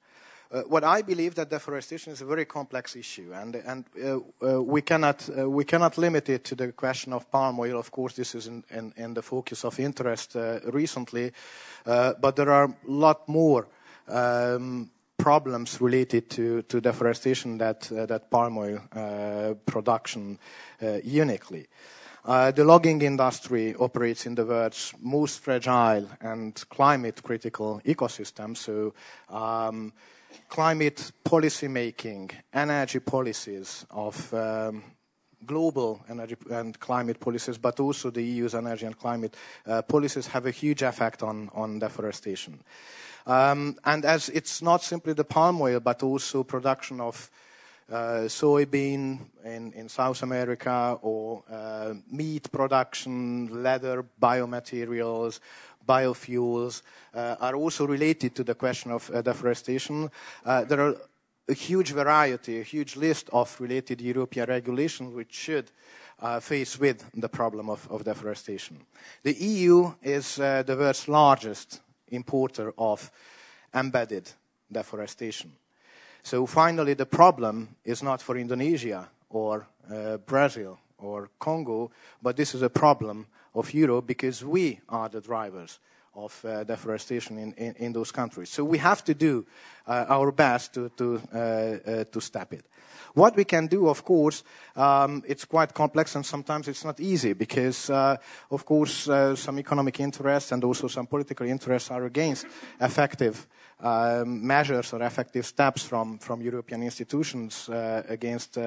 Uh, 0.51 0.63
what 0.63 0.83
I 0.83 1.03
believe 1.03 1.35
that 1.35 1.51
deforestation 1.51 2.13
is 2.13 2.23
a 2.23 2.25
very 2.25 2.47
complex 2.47 2.97
issue, 2.97 3.33
and, 3.35 3.55
and 3.55 3.85
uh, 4.03 4.19
uh, 4.43 4.63
we, 4.63 4.81
cannot, 4.81 5.29
uh, 5.39 5.49
we 5.49 5.65
cannot 5.65 5.99
limit 5.99 6.31
it 6.31 6.45
to 6.45 6.55
the 6.55 6.73
question 6.73 7.13
of 7.13 7.31
palm 7.31 7.61
oil. 7.61 7.79
Of 7.79 7.91
course, 7.91 8.15
this 8.15 8.35
is 8.35 8.47
in, 8.47 8.65
in, 8.71 8.95
in 8.97 9.13
the 9.13 9.21
focus 9.21 9.65
of 9.65 9.79
interest 9.79 10.37
uh, 10.37 10.61
recently, 10.73 11.33
uh, 11.85 12.15
but 12.19 12.37
there 12.37 12.51
are 12.51 12.65
a 12.65 12.91
lot 12.91 13.29
more 13.29 13.69
um, 14.09 14.91
problems 15.19 15.83
related 15.83 16.31
to, 16.31 16.63
to 16.63 16.81
deforestation 16.81 17.59
that, 17.59 17.83
that 17.91 18.31
palm 18.31 18.57
oil 18.57 18.81
production 19.67 20.39
uniquely. 21.05 21.67
Uh, 22.25 22.51
the 22.51 22.65
logging 22.65 23.03
industry 23.03 23.75
operates 23.79 24.27
in 24.27 24.35
the 24.35 24.45
world's 24.45 24.93
most 25.01 25.41
fragile 25.41 26.07
and 26.21 26.65
climate 26.69 27.23
critical 27.23 27.81
ecosystem. 27.85 28.57
So, 28.57 28.95
um, 29.31 29.93
climate 30.49 31.13
policy 31.25 31.69
making, 31.69 32.31
energy 32.53 33.01
policies 33.01 33.87
of 33.91 34.33
um, 34.35 34.83
global 35.47 36.01
energy 36.09 36.37
and 36.51 36.79
climate 36.81 37.21
policies, 37.21 37.59
but 37.59 37.81
also 37.81 38.11
the 38.11 38.23
EU's 38.23 38.55
energy 38.55 38.87
and 38.87 38.99
climate 38.99 39.37
uh, 39.67 39.83
policies 39.83 40.27
have 40.27 40.47
a 40.47 40.51
huge 40.51 40.83
effect 40.83 41.23
on, 41.23 41.51
on 41.55 41.79
deforestation. 41.79 42.61
Um, 43.27 43.77
and 43.85 44.05
as 44.05 44.31
it's 44.31 44.63
not 44.63 44.83
simply 44.83 45.13
the 45.13 45.25
palm 45.25 45.61
oil, 45.61 45.81
but 45.81 46.03
also 46.03 46.43
production 46.43 47.01
of 47.01 47.31
uh, 47.91 48.29
soybean 48.29 49.19
in, 49.45 49.73
in 49.73 49.89
South 49.89 50.23
America 50.23 50.99
or 51.03 51.43
uh, 51.51 51.95
meat 52.11 52.51
production, 52.53 53.63
leather, 53.63 54.05
biomaterials, 54.21 55.41
biofuels 55.89 56.83
uh, 57.15 57.37
are 57.41 57.57
also 57.57 57.87
related 57.87 58.35
to 58.35 58.45
the 58.45 58.55
question 58.55 58.93
of 58.93 59.11
uh, 59.11 59.23
deforestation. 59.23 60.11
Uh, 60.45 60.65
there 60.65 60.81
are 60.81 60.95
a 61.49 61.55
huge 61.55 61.93
variety, 61.93 62.61
a 62.61 62.63
huge 62.63 62.97
list 62.97 63.31
of 63.33 63.59
related 63.61 64.01
European 64.01 64.47
regulations 64.49 65.15
which 65.15 65.33
should 65.33 65.71
uh, 66.21 66.41
face 66.41 66.79
with 66.79 67.05
the 67.15 67.29
problem 67.29 67.71
of, 67.71 67.89
of, 67.91 68.05
deforestation. 68.05 68.77
The 69.23 69.33
EU 69.33 69.95
is 70.03 70.39
uh, 70.39 70.63
the 70.63 70.77
world's 70.77 71.09
largest 71.09 71.81
importer 72.09 72.73
of 72.77 73.11
embedded 73.75 74.31
deforestation. 74.71 75.53
So 76.23 76.45
finally, 76.47 76.95
the 76.95 77.07
problem 77.07 77.77
is 77.85 78.03
not 78.03 78.21
for 78.21 78.37
Indonesia 78.37 79.09
or 79.31 79.67
uh, 79.91 80.19
Brazil 80.19 80.79
or 80.99 81.31
Congo, 81.39 81.91
but 82.21 82.37
this 82.37 82.55
is 82.55 82.63
a 82.63 82.71
problem 82.71 83.27
of 83.59 83.75
Europe 83.75 84.07
because 84.07 84.45
we 84.45 84.81
are 84.89 85.09
the 85.09 85.21
drivers 85.21 85.81
of 86.15 86.45
uh, 86.45 86.65
deforestation 86.65 87.39
in, 87.39 87.53
in, 87.53 87.75
in, 87.79 87.93
those 87.93 88.11
countries. 88.11 88.51
So 88.51 88.65
we 88.65 88.79
have 88.79 89.05
to 89.05 89.15
do 89.15 89.47
uh, 89.87 90.07
our 90.09 90.33
best 90.33 90.75
to, 90.75 90.89
to, 90.97 91.21
uh, 91.33 91.39
uh 91.39 92.05
to 92.05 92.21
stop 92.21 92.53
it. 92.53 92.65
What 93.15 93.37
we 93.37 93.45
can 93.45 93.67
do, 93.67 93.89
of 93.89 94.05
course, 94.05 94.45
um, 94.77 95.23
it's 95.27 95.45
quite 95.45 95.75
complex 95.75 96.15
and 96.15 96.25
sometimes 96.25 96.69
it's 96.69 96.85
not 96.85 97.01
easy 97.01 97.33
because, 97.33 97.91
uh, 97.91 98.17
of 98.51 98.65
course, 98.65 99.09
uh, 99.09 99.35
some 99.35 99.59
economic 99.59 100.01
interests 100.01 100.53
and 100.53 100.63
also 100.65 100.89
some 100.89 101.07
political 101.07 101.47
interests 101.47 101.91
are 101.91 102.05
against 102.05 102.47
effective 102.81 103.47
measures 103.81 104.93
or 104.93 105.03
effective 105.03 105.47
steps 105.47 105.85
from, 105.85 106.19
from 106.19 106.41
European 106.41 106.83
institutions 106.83 107.71
against 108.09 108.59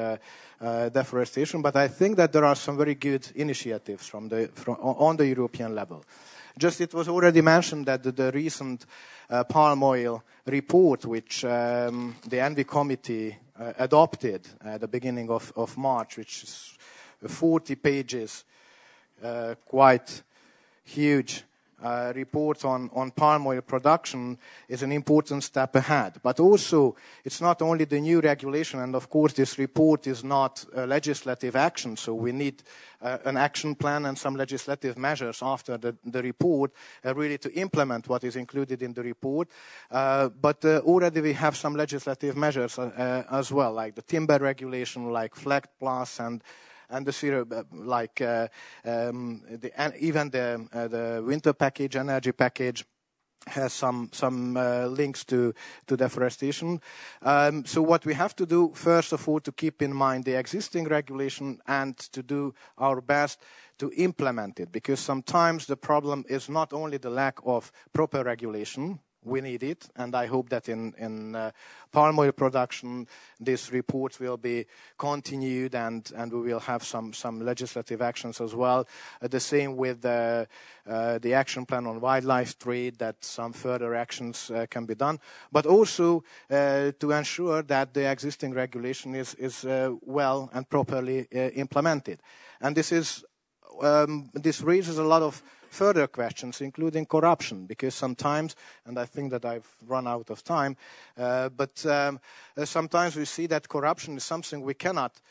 deforestation. 0.93 1.61
But 1.61 1.75
I 1.75 1.89
think 1.89 2.15
that 2.17 2.31
there 2.31 2.45
are 2.45 2.55
some 2.55 2.77
very 2.77 2.95
good 2.95 3.27
initiatives 3.35 4.07
from 4.07 4.29
the, 4.29 4.49
from, 4.53 4.75
on 4.75 5.17
the 5.17 5.27
European 5.27 5.75
level. 5.75 6.03
Just 6.57 6.81
it 6.81 6.93
was 6.93 7.07
already 7.07 7.41
mentioned 7.41 7.85
that 7.85 8.03
the, 8.03 8.11
the 8.11 8.31
recent 8.31 8.85
uh, 9.29 9.43
palm 9.45 9.83
oil 9.83 10.23
report, 10.45 11.05
which 11.05 11.45
um, 11.45 12.15
the 12.27 12.37
ENVI 12.37 12.67
committee 12.67 13.37
uh, 13.57 13.73
adopted 13.79 14.47
at 14.61 14.81
the 14.81 14.87
beginning 14.87 15.29
of, 15.29 15.53
of 15.55 15.77
March, 15.77 16.17
which 16.17 16.43
is 16.43 16.77
40 17.25 17.75
pages, 17.75 18.43
uh, 19.23 19.55
quite 19.65 20.21
huge 20.83 21.43
uh, 21.81 22.13
report 22.15 22.65
on, 22.65 22.89
on 22.93 23.11
palm 23.11 23.47
oil 23.47 23.61
production 23.61 24.37
is 24.67 24.83
an 24.83 24.91
important 24.91 25.43
step 25.43 25.75
ahead. 25.75 26.19
But 26.21 26.39
also, 26.39 26.95
it's 27.25 27.41
not 27.41 27.61
only 27.61 27.85
the 27.85 27.99
new 27.99 28.21
regulation, 28.21 28.79
and 28.79 28.95
of 28.95 29.09
course, 29.09 29.33
this 29.33 29.57
report 29.57 30.07
is 30.07 30.23
not 30.23 30.65
a 30.75 30.85
legislative 30.85 31.55
action, 31.55 31.97
so 31.97 32.13
we 32.13 32.31
need 32.31 32.63
uh, 33.01 33.17
an 33.25 33.37
action 33.37 33.75
plan 33.75 34.05
and 34.05 34.17
some 34.17 34.35
legislative 34.35 34.97
measures 34.97 35.39
after 35.41 35.77
the, 35.77 35.95
the 36.05 36.21
report, 36.21 36.71
uh, 37.05 37.15
really 37.15 37.37
to 37.37 37.51
implement 37.53 38.07
what 38.07 38.23
is 38.23 38.35
included 38.35 38.81
in 38.81 38.93
the 38.93 39.01
report. 39.01 39.47
Uh, 39.89 40.29
but 40.29 40.63
uh, 40.65 40.79
already 40.85 41.21
we 41.21 41.33
have 41.33 41.57
some 41.57 41.75
legislative 41.75 42.37
measures 42.37 42.77
as 42.77 43.51
well, 43.51 43.73
like 43.73 43.95
the 43.95 44.01
timber 44.01 44.37
regulation, 44.37 45.11
like 45.11 45.35
FLEGT 45.35 45.67
Plus, 45.79 46.19
and 46.19 46.43
and 46.91 47.05
the 47.05 47.11
zero, 47.11 47.45
uh, 47.51 47.63
like 47.71 48.21
uh, 48.21 48.47
um, 48.85 49.41
the, 49.49 49.71
even 49.99 50.29
the, 50.29 50.67
uh, 50.73 50.87
the 50.87 51.23
winter 51.25 51.53
package, 51.53 51.95
energy 51.95 52.31
package, 52.31 52.85
has 53.47 53.73
some 53.73 54.09
some 54.11 54.55
uh, 54.55 54.85
links 54.85 55.23
to 55.25 55.53
to 55.87 55.97
deforestation. 55.97 56.79
Um, 57.23 57.65
so 57.65 57.81
what 57.81 58.05
we 58.05 58.13
have 58.13 58.35
to 58.35 58.45
do 58.45 58.71
first 58.75 59.13
of 59.13 59.27
all 59.27 59.39
to 59.39 59.51
keep 59.51 59.81
in 59.81 59.93
mind 59.93 60.25
the 60.25 60.37
existing 60.37 60.87
regulation 60.87 61.59
and 61.67 61.97
to 61.97 62.21
do 62.21 62.53
our 62.77 63.01
best 63.01 63.39
to 63.79 63.91
implement 63.97 64.59
it 64.59 64.71
because 64.71 64.99
sometimes 64.99 65.65
the 65.65 65.75
problem 65.75 66.23
is 66.29 66.49
not 66.49 66.71
only 66.71 66.97
the 66.97 67.09
lack 67.09 67.39
of 67.43 67.71
proper 67.93 68.23
regulation 68.23 68.99
we 69.23 69.41
need 69.41 69.63
it, 69.63 69.87
and 69.95 70.15
I 70.15 70.25
hope 70.25 70.49
that 70.49 70.67
in, 70.69 70.93
in 70.97 71.35
uh, 71.35 71.51
palm 71.91 72.17
oil 72.19 72.31
production, 72.31 73.07
this 73.39 73.71
report 73.71 74.19
will 74.19 74.37
be 74.37 74.65
continued, 74.97 75.75
and, 75.75 76.11
and 76.15 76.31
we 76.31 76.39
will 76.39 76.59
have 76.59 76.83
some, 76.83 77.13
some 77.13 77.39
legislative 77.39 78.01
actions 78.01 78.41
as 78.41 78.55
well. 78.55 78.87
Uh, 79.21 79.27
the 79.27 79.39
same 79.39 79.77
with 79.77 80.03
uh, 80.05 80.45
the 80.85 81.33
action 81.33 81.65
plan 81.65 81.85
on 81.87 82.01
wildlife 82.01 82.57
trade, 82.57 82.97
that 82.97 83.23
some 83.23 83.53
further 83.53 83.93
actions 83.93 84.49
uh, 84.49 84.65
can 84.69 84.85
be 84.85 84.95
done, 84.95 85.19
but 85.51 85.65
also 85.65 86.23
uh, 86.49 86.91
to 86.99 87.11
ensure 87.11 87.61
that 87.61 87.93
the 87.93 88.09
existing 88.09 88.53
regulation 88.53 89.13
is, 89.15 89.35
is 89.35 89.65
uh, 89.65 89.91
well 90.01 90.49
and 90.53 90.67
properly 90.69 91.27
implemented. 91.31 92.19
And 92.59 92.75
this 92.75 92.91
is 92.91 93.23
um, 93.81 94.29
this 94.33 94.61
raises 94.61 94.97
a 94.97 95.03
lot 95.03 95.21
of 95.21 95.41
further 95.71 96.05
questions, 96.07 96.61
including 96.61 97.05
corruption, 97.05 97.65
because 97.65 97.95
sometimes, 97.95 98.55
and 98.85 98.99
I 98.99 99.05
think 99.05 99.31
that 99.31 99.45
I've 99.45 99.67
run 99.87 100.05
out 100.05 100.29
of 100.29 100.43
time, 100.43 100.75
uh, 101.17 101.49
but 101.49 101.85
um, 101.85 102.19
uh, 102.57 102.65
sometimes 102.65 103.15
we 103.15 103.25
see 103.25 103.47
that 103.47 103.69
corruption 103.69 104.17
is 104.17 104.23
something 104.23 104.61
we 104.61 104.73
cannot 104.73 105.21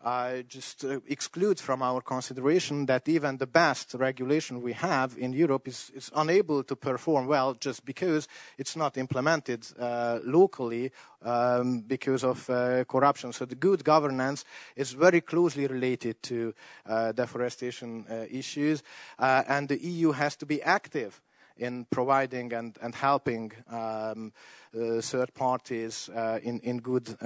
uh, 0.00 0.42
just 0.48 0.84
uh, 0.84 1.00
exclude 1.08 1.58
from 1.58 1.82
our 1.82 2.00
consideration 2.00 2.86
that 2.86 3.08
even 3.08 3.36
the 3.36 3.46
best 3.46 3.94
regulation 3.94 4.62
we 4.62 4.72
have 4.72 5.16
in 5.18 5.32
Europe 5.32 5.66
is, 5.66 5.90
is 5.94 6.10
unable 6.14 6.62
to 6.62 6.76
perform 6.76 7.26
well 7.26 7.54
just 7.54 7.84
because 7.84 8.28
it's 8.58 8.76
not 8.76 8.96
implemented 8.96 9.66
uh, 9.78 10.20
locally 10.24 10.92
um, 11.22 11.80
because 11.80 12.22
of 12.22 12.48
uh, 12.48 12.84
corruption. 12.84 13.32
So 13.32 13.44
the 13.44 13.56
good 13.56 13.82
governance 13.82 14.44
is 14.76 14.92
very 14.92 15.20
closely 15.20 15.66
related 15.66 16.22
to 16.24 16.54
uh, 16.86 17.10
deforestation 17.12 18.06
uh, 18.08 18.26
issues, 18.30 18.84
and 19.18 19.68
the 19.68 19.82
EU 19.82 20.12
has 20.12 20.36
to 20.36 20.46
be 20.46 20.62
active 20.62 21.20
in 21.56 21.86
providing 21.90 22.52
and, 22.52 22.78
and 22.80 22.94
helping 22.94 23.50
um, 23.68 24.32
third 24.72 25.34
parties 25.34 26.08
in, 26.44 26.60
in 26.60 26.78
good 26.78 27.16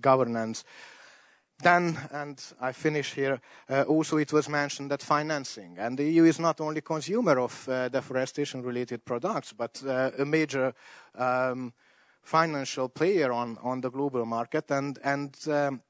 governance. 0.00 0.64
Then, 1.62 1.96
and 2.10 2.42
I 2.60 2.72
finish 2.72 3.14
here, 3.14 3.40
uh, 3.70 3.82
also 3.82 4.16
it 4.16 4.32
was 4.32 4.48
mentioned 4.48 4.90
that 4.90 5.02
financing, 5.02 5.78
and 5.78 5.96
the 5.96 6.04
EU 6.04 6.24
is 6.24 6.40
not 6.40 6.60
only 6.60 6.80
consumer 6.80 7.38
of 7.38 7.68
uh, 7.68 7.88
deforestation-related 7.88 9.04
products, 9.04 9.52
but 9.52 9.82
uh, 9.86 10.10
a 10.18 10.24
major 10.24 10.74
um, 11.14 11.72
financial 12.22 12.88
player 12.88 13.32
on, 13.32 13.58
on 13.62 13.80
the 13.80 13.90
global 13.90 14.24
market, 14.24 14.70
and, 14.70 14.98
and 15.04 15.36
um, 15.48 15.80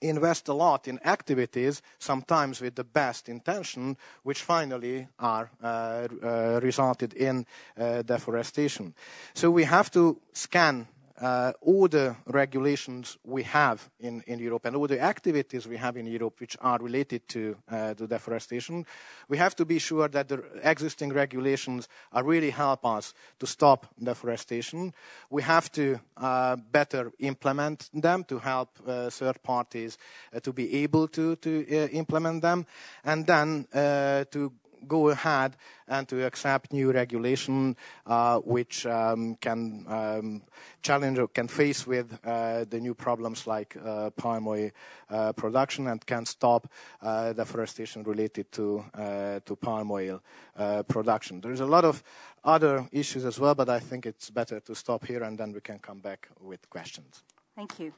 invest 0.00 0.48
a 0.48 0.54
lot 0.54 0.88
in 0.88 0.98
activities, 1.04 1.82
sometimes 1.98 2.60
with 2.60 2.74
the 2.74 2.84
best 2.84 3.28
intention, 3.28 3.96
which 4.24 4.42
finally 4.42 5.06
are 5.18 5.50
uh, 5.62 6.08
uh, 6.22 6.60
resulted 6.62 7.14
in 7.14 7.46
uh, 7.78 8.02
deforestation. 8.02 8.94
So 9.34 9.50
we 9.50 9.64
have 9.64 9.90
to 9.92 10.20
scan 10.32 10.88
uh, 11.20 11.52
all 11.60 11.88
the 11.88 12.16
regulations 12.26 13.18
we 13.24 13.42
have 13.42 13.88
in, 14.00 14.22
in 14.26 14.38
Europe 14.38 14.64
and 14.64 14.76
all 14.76 14.86
the 14.86 15.00
activities 15.00 15.66
we 15.66 15.76
have 15.76 15.96
in 15.96 16.06
Europe 16.06 16.40
which 16.40 16.56
are 16.60 16.78
related 16.78 17.28
to, 17.28 17.56
uh, 17.70 17.94
deforestation, 17.94 18.84
we 19.28 19.36
have 19.36 19.54
to 19.56 19.64
be 19.64 19.78
sure 19.78 20.08
that 20.08 20.28
the 20.28 20.42
existing 20.62 21.12
regulations 21.12 21.88
are 22.12 22.24
really 22.24 22.50
help 22.50 22.84
us 22.84 23.14
to 23.38 23.46
stop 23.46 23.86
deforestation. 24.02 24.92
We 25.30 25.42
have 25.42 25.70
to 25.72 26.00
uh, 26.16 26.56
better 26.56 27.12
implement 27.18 27.90
them 27.92 28.24
to 28.24 28.38
help 28.38 28.78
uh, 28.86 29.10
third 29.10 29.42
parties 29.42 29.98
uh, 30.34 30.40
to 30.40 30.52
be 30.52 30.82
able 30.82 31.08
to, 31.08 31.36
to 31.36 31.66
uh, 31.70 31.88
implement 31.88 32.42
them, 32.42 32.66
and 33.04 33.26
then 33.26 33.66
to 33.72 34.52
go 34.86 35.08
ahead 35.08 35.56
and 35.88 36.08
to 36.08 36.24
accept 36.24 36.72
new 36.72 36.92
regulation 36.92 37.76
uh, 38.06 38.38
which 38.38 38.86
um, 38.86 39.36
can 39.36 39.84
um, 39.88 40.42
challenge 40.82 41.18
or 41.18 41.28
can 41.28 41.48
face 41.48 41.86
with 41.86 42.18
uh, 42.24 42.64
the 42.70 42.80
new 42.80 42.94
problems 42.94 43.46
like 43.46 43.76
uh, 43.84 44.10
palm 44.10 44.46
oil 44.48 44.70
uh, 45.10 45.32
production 45.32 45.88
and 45.88 46.04
can 46.06 46.24
stop 46.24 46.68
uh, 47.02 47.32
deforestation 47.32 48.02
related 48.02 48.50
to 48.52 48.84
uh, 48.94 49.40
to 49.44 49.56
palm 49.56 49.90
oil 49.90 50.22
production. 50.88 51.40
There's 51.40 51.60
a 51.60 51.66
lot 51.66 51.84
of 51.84 52.02
other 52.44 52.88
issues 52.92 53.24
as 53.24 53.38
well, 53.38 53.54
but 53.54 53.68
I 53.68 53.80
think 53.80 54.06
it's 54.06 54.30
better 54.30 54.60
to 54.60 54.74
stop 54.74 55.06
here 55.06 55.22
and 55.22 55.38
then 55.38 55.52
we 55.52 55.60
can 55.60 55.78
come 55.78 56.00
back 56.00 56.28
with 56.40 56.68
questions. 56.70 57.22
Thank 57.56 57.78
you. 57.78 57.92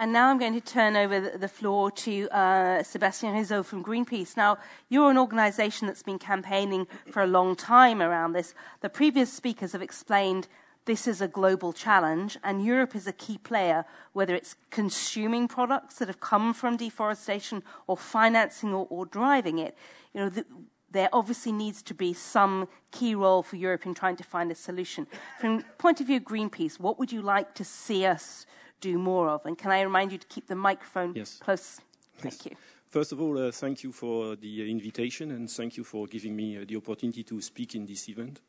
And 0.00 0.12
now 0.12 0.28
I'm 0.28 0.38
going 0.38 0.54
to 0.54 0.60
turn 0.60 0.94
over 0.94 1.18
the 1.36 1.48
floor 1.48 1.90
to 1.90 2.28
uh, 2.28 2.84
Sebastien 2.84 3.34
Risso 3.34 3.64
from 3.64 3.82
Greenpeace. 3.82 4.36
Now, 4.36 4.58
you're 4.88 5.10
an 5.10 5.18
organization 5.18 5.88
that's 5.88 6.04
been 6.04 6.20
campaigning 6.20 6.86
for 7.10 7.22
a 7.22 7.26
long 7.26 7.56
time 7.56 8.00
around 8.00 8.32
this. 8.32 8.54
The 8.80 8.88
previous 8.88 9.32
speakers 9.32 9.72
have 9.72 9.82
explained 9.82 10.46
this 10.84 11.08
is 11.08 11.20
a 11.20 11.26
global 11.26 11.72
challenge, 11.72 12.38
and 12.44 12.64
Europe 12.64 12.94
is 12.94 13.08
a 13.08 13.12
key 13.12 13.38
player, 13.38 13.84
whether 14.12 14.36
it's 14.36 14.54
consuming 14.70 15.48
products 15.48 15.96
that 15.96 16.06
have 16.06 16.20
come 16.20 16.54
from 16.54 16.76
deforestation 16.76 17.64
or 17.88 17.96
financing 17.96 18.72
or, 18.72 18.86
or 18.88 19.04
driving 19.04 19.58
it. 19.58 19.76
You 20.14 20.20
know, 20.20 20.28
the, 20.28 20.46
there 20.90 21.08
obviously 21.12 21.52
needs 21.52 21.82
to 21.82 21.92
be 21.92 22.14
some 22.14 22.68
key 22.92 23.14
role 23.14 23.42
for 23.42 23.56
Europe 23.56 23.84
in 23.84 23.94
trying 23.94 24.16
to 24.16 24.24
find 24.24 24.50
a 24.50 24.54
solution. 24.54 25.08
From 25.40 25.58
the 25.58 25.64
point 25.76 26.00
of 26.00 26.06
view 26.06 26.18
of 26.18 26.22
Greenpeace, 26.22 26.78
what 26.78 26.98
would 27.00 27.12
you 27.12 27.20
like 27.20 27.52
to 27.54 27.64
see 27.64 28.06
us 28.06 28.46
do 28.80 28.98
more 28.98 29.28
of. 29.28 29.44
And 29.46 29.56
can 29.56 29.70
I 29.70 29.82
remind 29.82 30.12
you 30.12 30.18
to 30.18 30.26
keep 30.26 30.46
the 30.46 30.56
microphone 30.56 31.14
yes. 31.14 31.38
close? 31.42 31.80
Thank 32.18 32.44
yes. 32.44 32.46
you. 32.46 32.56
First 32.88 33.12
of 33.12 33.20
all, 33.20 33.36
uh, 33.36 33.52
thank 33.52 33.82
you 33.82 33.92
for 33.92 34.34
the 34.36 34.62
uh, 34.62 34.64
invitation 34.64 35.30
and 35.32 35.50
thank 35.50 35.76
you 35.76 35.84
for 35.84 36.06
giving 36.06 36.34
me 36.34 36.56
uh, 36.56 36.64
the 36.66 36.76
opportunity 36.76 37.22
to 37.22 37.40
speak 37.42 37.74
in 37.74 37.84
this 37.84 38.08
event. 38.08 38.40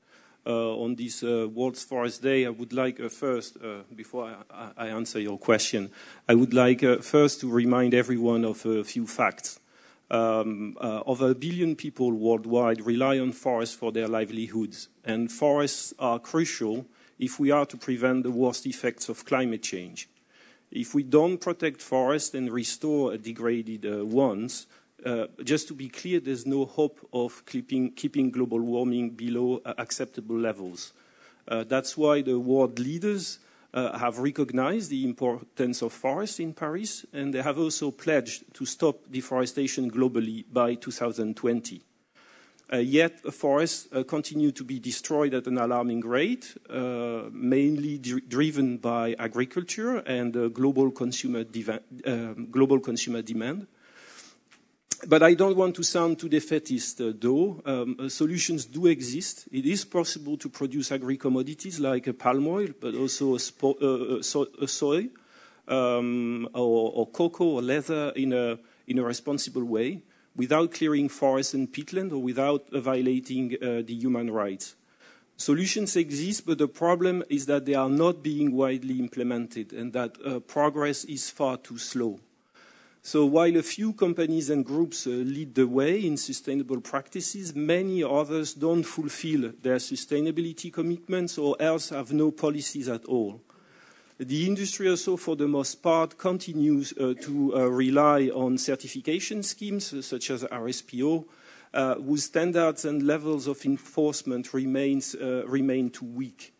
Uh, 0.48 0.78
on 0.78 0.96
this 0.96 1.22
uh, 1.24 1.46
World 1.50 1.78
Forest 1.78 2.24
Day, 2.24 2.46
I 2.46 2.50
would 2.50 2.72
like 2.72 3.02
uh, 3.02 3.10
first, 3.10 3.58
before 3.94 4.34
I, 4.50 4.72
I, 4.78 4.88
answer 4.88 5.20
your 5.20 5.38
question, 5.38 5.92
I 6.30 6.36
would 6.36 6.54
like 6.54 6.80
first 7.04 7.42
to 7.42 7.52
remind 7.52 7.94
everyone 7.94 8.46
of 8.46 8.65
a 8.65 8.86
few 8.86 9.06
facts. 9.06 9.60
Um, 10.10 10.78
over 10.80 11.32
a 11.32 11.36
billion 11.36 11.76
people 11.76 12.13
worldwide 12.13 12.86
rely 12.86 13.20
on 13.20 13.34
forests 13.34 13.76
for 13.76 13.92
their 13.92 14.08
livelihoods, 14.08 14.88
and 15.04 15.30
forests 15.30 15.94
are 16.00 16.18
crucial 16.18 16.86
if 17.20 17.38
we 17.38 17.52
are 17.52 17.65
to 17.65 17.76
prevent 17.76 18.24
the 18.24 18.32
worst 18.32 18.65
effects 18.65 19.10
of 19.10 19.26
climate 19.26 19.62
change. 19.62 20.08
If 20.71 20.93
we 20.93 21.03
don't 21.03 21.39
protect 21.39 21.82
forests 21.82 22.36
and 22.36 22.51
restore 22.51 23.17
degraded 23.17 23.86
uh, 23.86 24.05
ones, 24.05 24.67
uh, 25.05 25.27
just 25.43 25.67
to 25.69 25.73
be 25.73 25.89
clear, 25.89 26.19
there's 26.19 26.45
no 26.45 26.65
hope 26.65 26.99
of 27.13 27.45
keeping, 27.45 27.91
keeping 27.91 28.29
global 28.29 28.60
warming 28.60 29.12
below 29.12 29.62
uh, 29.65 29.73
acceptable 29.77 30.38
levels. 30.38 30.93
Uh, 31.47 31.63
that's 31.63 31.97
why 31.97 32.21
the 32.21 32.38
world 32.38 32.77
leaders 32.77 33.39
uh, 33.73 33.97
have 33.97 34.19
recognized 34.19 34.89
the 34.91 35.03
importance 35.03 35.82
of 35.82 35.93
forests 35.93 36.39
in 36.39 36.53
Paris, 36.53 37.05
and 37.13 37.34
they 37.34 37.41
have 37.41 37.58
also 37.58 37.91
pledged 37.91 38.43
to 38.53 38.65
stop 38.65 38.97
deforestation 39.10 39.89
globally 39.89 40.43
by 40.51 40.75
2020. 40.75 41.82
Uh, 42.71 42.77
yet 42.77 43.21
forests 43.34 43.88
uh, 43.91 44.03
continue 44.03 44.51
to 44.51 44.63
be 44.63 44.79
destroyed 44.79 45.34
at 45.34 45.47
an 45.47 45.58
alarming 45.58 46.01
rate, 46.01 46.55
uh, 46.69 47.23
mainly 47.32 47.97
driven 47.97 48.77
by 48.77 49.15
agriculture 49.17 49.97
and 50.05 50.53
global 50.53 50.91
consumer, 50.91 51.43
um, 52.05 52.47
global, 52.51 52.79
consumer 52.79 53.23
demand. 53.23 53.65
But 55.08 55.23
I 55.23 55.34
don't 55.34 55.55
want 55.55 55.75
to 55.77 55.84
sound 55.84 56.19
too 56.19 56.29
defeatist, 56.29 57.01
though. 57.19 57.62
Um, 57.65 58.10
solutions 58.10 58.65
do 58.65 58.86
exist. 58.86 59.47
It 59.51 59.65
is 59.65 59.86
possible 59.86 60.38
to 60.38 60.49
produce 60.49 60.91
agri-commodities 60.91 61.79
like 61.79 62.19
palm 62.19 62.47
oil, 62.47 62.67
but 62.79 62.93
also 62.93 63.38
so 63.38 64.21
soy 64.67 65.10
um, 65.69 66.49
or, 66.53 66.91
or, 66.93 67.08
cocoa 67.08 67.45
or 67.45 67.62
leather 67.62 68.12
in 68.15 68.34
a, 68.34 68.60
in 68.88 68.99
a 68.99 69.03
responsible 69.03 69.63
way 69.63 70.01
without 70.36 70.74
clearing 70.74 71.10
forests 71.10 71.54
and 71.54 71.72
peatland 71.72 72.12
or 72.12 72.20
without 72.20 72.68
violating 72.72 73.56
uh, 73.56 73.82
the 73.86 73.94
human 73.94 74.32
rights. 74.32 74.76
Solutions 75.38 75.96
exist, 75.96 76.46
but 76.46 76.58
the 76.58 76.68
problem 76.68 77.24
is 77.30 77.46
that 77.46 77.65
they 77.65 77.74
are 77.74 77.89
not 77.89 78.22
being 78.22 78.52
widely 78.52 79.00
implemented 79.00 79.72
and 79.72 79.94
that 79.94 80.18
uh, 80.26 80.39
progress 80.42 81.06
is 81.06 81.30
far 81.30 81.56
too 81.58 81.78
slow. 81.78 82.20
So 83.02 83.26
while 83.26 83.56
a 83.56 83.63
few 83.63 83.94
companies 83.94 84.50
and 84.50 84.65
groups 84.65 85.08
uh, 85.08 85.12
lead 85.12 85.56
the 85.56 85.65
way 85.65 86.06
in 86.06 86.18
sustainable 86.18 86.82
practices, 86.82 87.56
many 87.56 88.04
others 88.04 88.54
don't 88.54 88.84
fulfill 88.84 89.54
their 89.62 89.78
sustainability 89.78 90.72
commitments 90.72 91.38
or 91.38 91.56
else 91.60 91.89
have 91.89 92.12
no 92.12 92.32
policies 92.32 92.89
at 92.89 93.06
all. 93.06 93.42
The 94.19 94.47
industry 94.47 94.89
also, 94.89 95.15
for 95.15 95.38
the 95.38 95.47
most 95.47 95.75
part, 95.75 96.17
continues 96.17 96.93
uh, 96.97 97.13
to 97.21 97.55
uh, 97.55 97.60
rely 97.71 98.27
on 98.27 98.58
certification 98.58 99.43
schemes 99.43 99.93
uh, 99.93 100.01
such 100.01 100.29
as 100.29 100.43
RSPO, 100.43 101.23
uh, 101.73 101.95
whose 101.95 102.25
standards 102.25 102.84
and 102.84 103.03
levels 103.03 103.47
of 103.47 103.63
enforcement 103.63 104.53
remains, 104.53 105.15
uh, 105.15 105.43
remain 105.47 105.89
too 105.89 106.05
weak. 106.05 106.53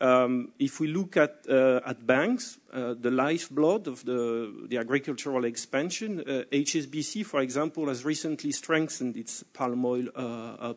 Um, 0.00 0.52
if 0.58 0.80
we 0.80 0.86
look 0.86 1.18
at, 1.18 1.44
uh, 1.46 1.82
at 1.84 2.06
banks, 2.06 2.58
the 2.72 3.10
lifeblood 3.10 3.86
of 3.86 4.06
the, 4.06 4.66
the 4.68 4.78
agricultural 4.78 5.44
expansion, 5.44 6.24
HSBC, 6.50 7.26
for 7.26 7.40
example, 7.40 7.88
has 7.88 8.04
recently 8.04 8.50
strengthened 8.50 9.16
its 9.18 9.42
palm 9.52 9.84
oil 9.84 10.08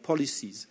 policies. 0.03 0.67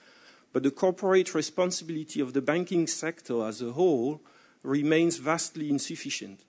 But 0.52 0.64
the 0.64 0.70
corporate 0.70 1.34
responsibility 1.34 2.20
of 2.20 2.34
the 2.34 2.42
banking 2.42 2.86
sector 2.86 3.42
as 3.46 3.62
a 3.62 3.72
whole 3.72 4.20
remains 4.66 5.16
vastly 5.18 5.70
insufficient. 5.70 6.40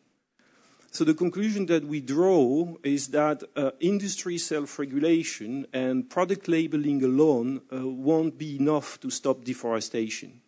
So 0.91 1.03
the 1.03 1.13
conclusion 1.13 1.67
that 1.67 1.85
we 1.85 2.01
draw 2.01 2.75
is 2.83 3.09
that 3.09 3.43
uh, 3.55 3.71
industry 3.79 4.37
self-regulation 4.37 5.67
and 5.71 6.09
product 6.09 6.47
labeling 6.47 7.03
alone 7.03 7.61
uh, 7.71 7.87
won't 7.87 8.37
be 8.37 8.55
enough 8.55 8.99
to 9.01 9.11
stop 9.11 9.43
deforestation. 9.43 10.41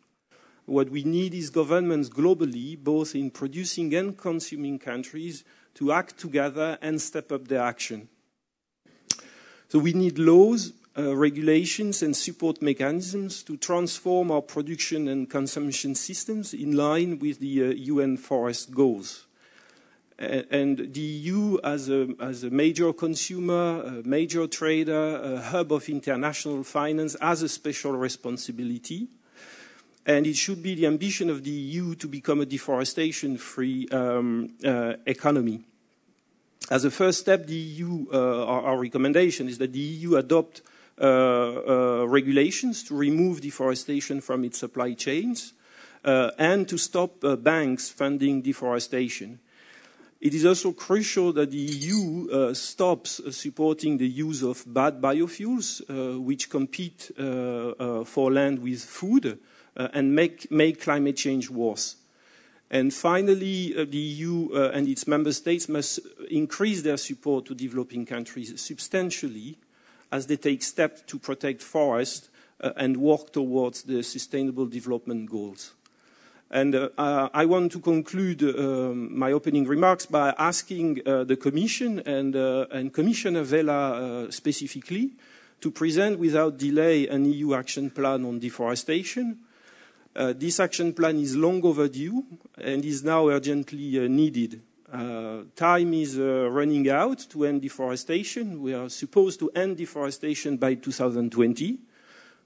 What 0.66 0.90
we 0.90 1.04
need 1.04 1.34
is 1.34 1.50
governments 1.50 2.10
globally, 2.10 2.78
both 2.78 3.16
in 3.16 3.32
producing 3.32 3.94
and 3.94 4.18
consuming 4.18 4.80
countries, 4.80 5.44
to 5.76 5.92
act 5.92 6.18
together 6.18 6.78
and 6.82 7.02
step 7.02 7.32
up 7.32 7.48
their 7.48 7.62
action. 7.62 8.10
So 9.68 9.78
we 9.78 9.94
need 9.94 10.18
laws 10.18 10.74
uh, 11.00 11.16
regulations 11.16 12.04
and 12.04 12.16
support 12.16 12.62
mechanisms 12.62 13.42
to 13.44 13.56
transform 13.56 14.32
our 14.32 14.42
production 14.42 15.08
and 15.08 15.30
consumption 15.30 15.96
systems 15.96 16.54
in 16.54 16.76
line 16.76 17.18
with 17.20 17.40
the 17.40 17.64
uh, 17.64 17.68
UN 17.70 18.18
forest 18.18 18.72
goals. 18.72 19.26
and 20.20 20.94
the 20.94 21.00
EU, 21.00 21.58
as 21.64 21.90
a, 21.90 22.10
as 22.20 22.44
a 22.44 22.50
major 22.50 22.92
consumer, 22.92 23.82
a 23.84 24.04
major 24.06 24.48
trader, 24.48 25.16
a 25.24 25.40
hub 25.40 25.72
of 25.72 25.88
international 25.88 26.64
finance, 26.64 27.16
has 27.22 27.42
a 27.42 27.48
special 27.48 27.94
responsibility. 27.94 29.08
And 30.06 30.28
it 30.28 30.36
should 30.36 30.62
be 30.62 30.76
the 30.76 30.88
ambition 30.88 31.30
of 31.30 31.44
the 31.44 31.52
EU 31.52 31.96
to 31.96 32.08
become 32.08 32.42
a 32.42 32.46
deforestation 32.46 33.38
free 33.38 33.88
um, 33.90 34.56
uh, 34.66 34.96
economy. 35.06 35.64
As 36.70 36.84
a 36.84 36.92
first 36.92 37.20
step, 37.20 37.48
the 37.48 37.56
EU, 37.56 38.08
uh, 38.12 38.46
our, 38.46 38.62
our, 38.64 38.78
recommendation 38.78 39.48
is 39.48 39.58
that 39.60 39.72
the 39.72 39.80
EU 39.80 40.18
adopt 40.18 40.62
regulations 41.00 42.84
to 42.84 42.96
remove 42.96 43.42
deforestation 43.42 44.22
from 44.22 44.44
its 44.44 44.58
supply 44.60 44.94
chains 44.94 45.54
uh, 46.04 46.32
and 46.38 46.68
to 46.68 46.78
stop 46.78 47.24
uh, 47.24 47.36
banks 47.36 47.90
funding 47.90 48.42
deforestation. 48.42 49.40
It 50.22 50.34
is 50.34 50.46
also 50.46 50.74
crucial 50.74 51.32
that 51.34 51.52
the 51.52 51.58
EU 51.58 52.30
uh, 52.30 52.54
stops 52.54 53.22
uh, 53.22 53.32
supporting 53.32 53.98
the 53.98 54.08
use 54.08 54.44
of 54.44 54.64
bad 54.68 55.02
biofuels, 55.02 55.82
uh, 55.90 56.20
which 56.20 56.50
compete 56.50 57.12
uh, 57.18 57.24
uh, 57.24 58.04
for 58.04 58.32
land 58.32 58.60
with 58.60 58.84
food 58.84 59.40
uh, 59.78 59.88
and 59.94 60.14
make, 60.14 60.52
make, 60.52 60.82
climate 60.82 61.16
change 61.16 61.50
worse. 61.50 61.96
And 62.70 62.94
finally, 62.94 63.74
the 63.86 63.98
EU 63.98 64.54
and 64.54 64.88
its 64.88 65.08
member 65.08 65.32
states 65.32 65.68
must 65.68 66.02
increase 66.30 66.84
their 66.84 66.98
support 66.98 67.46
to 67.46 67.56
developing 67.56 68.06
countries 68.06 68.62
substantially 68.62 69.58
as 70.12 70.28
they 70.28 70.38
take 70.38 70.64
steps 70.64 71.02
to 71.08 71.20
protect 71.20 71.62
forests 71.62 72.30
and 72.60 72.98
work 72.98 73.32
towards 73.32 73.84
the 73.84 74.04
sustainable 74.04 74.66
development 74.66 75.30
goals. 75.30 75.74
And 76.52 76.74
uh, 76.74 77.30
I 77.32 77.46
want 77.46 77.72
to 77.74 77.80
conclude 77.80 78.42
um, 78.42 79.16
my 79.18 79.32
opening 79.32 79.68
remarks 79.68 80.08
by 80.08 80.34
asking 80.38 81.02
uh, 81.06 81.24
the 81.24 81.36
Commission 81.38 82.00
and, 82.08 82.36
uh, 82.36 82.66
and 82.72 82.92
Commissioner 82.92 83.44
Vella 83.44 84.26
uh, 84.26 84.32
specifically 84.32 85.12
to 85.62 85.70
present 85.70 86.18
without 86.18 86.58
delay 86.58 87.08
an 87.08 87.26
EU 87.26 87.54
action 87.54 87.92
plan 87.92 88.26
on 88.26 88.40
deforestation. 88.40 89.38
Uh, 90.16 90.34
this 90.36 90.60
action 90.60 90.92
plan 90.92 91.20
is 91.20 91.36
long 91.36 91.64
overdue 91.64 92.26
and 92.58 92.84
is 92.84 93.04
now 93.04 93.28
urgently 93.28 94.00
uh, 94.92 95.44
time 95.56 95.94
is 95.94 96.18
running 96.18 96.90
out 96.90 97.26
to 97.30 97.46
end 97.46 97.62
deforestation. 97.62 98.62
We 98.62 98.74
are 98.74 98.90
supposed 98.90 99.40
to 99.40 99.50
end 99.56 99.78
deforestation 99.78 100.58
by 100.58 100.76
2020. 100.76 101.80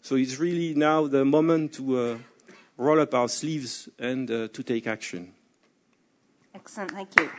So 0.01 0.15
it's 0.15 0.37
really 0.37 0.73
now 0.75 1.07
the 1.07 1.23
moment 1.23 1.73
to 1.73 2.19
roll 2.77 2.99
up 2.99 3.13
our 3.13 3.27
sleeves 3.27 3.89
and 3.99 4.29
uh, 4.29 4.47
to 4.49 4.63
take 4.63 4.87
action. 4.87 5.33
Excellent, 6.53 6.91
thank 6.91 7.09
you. 7.19 7.29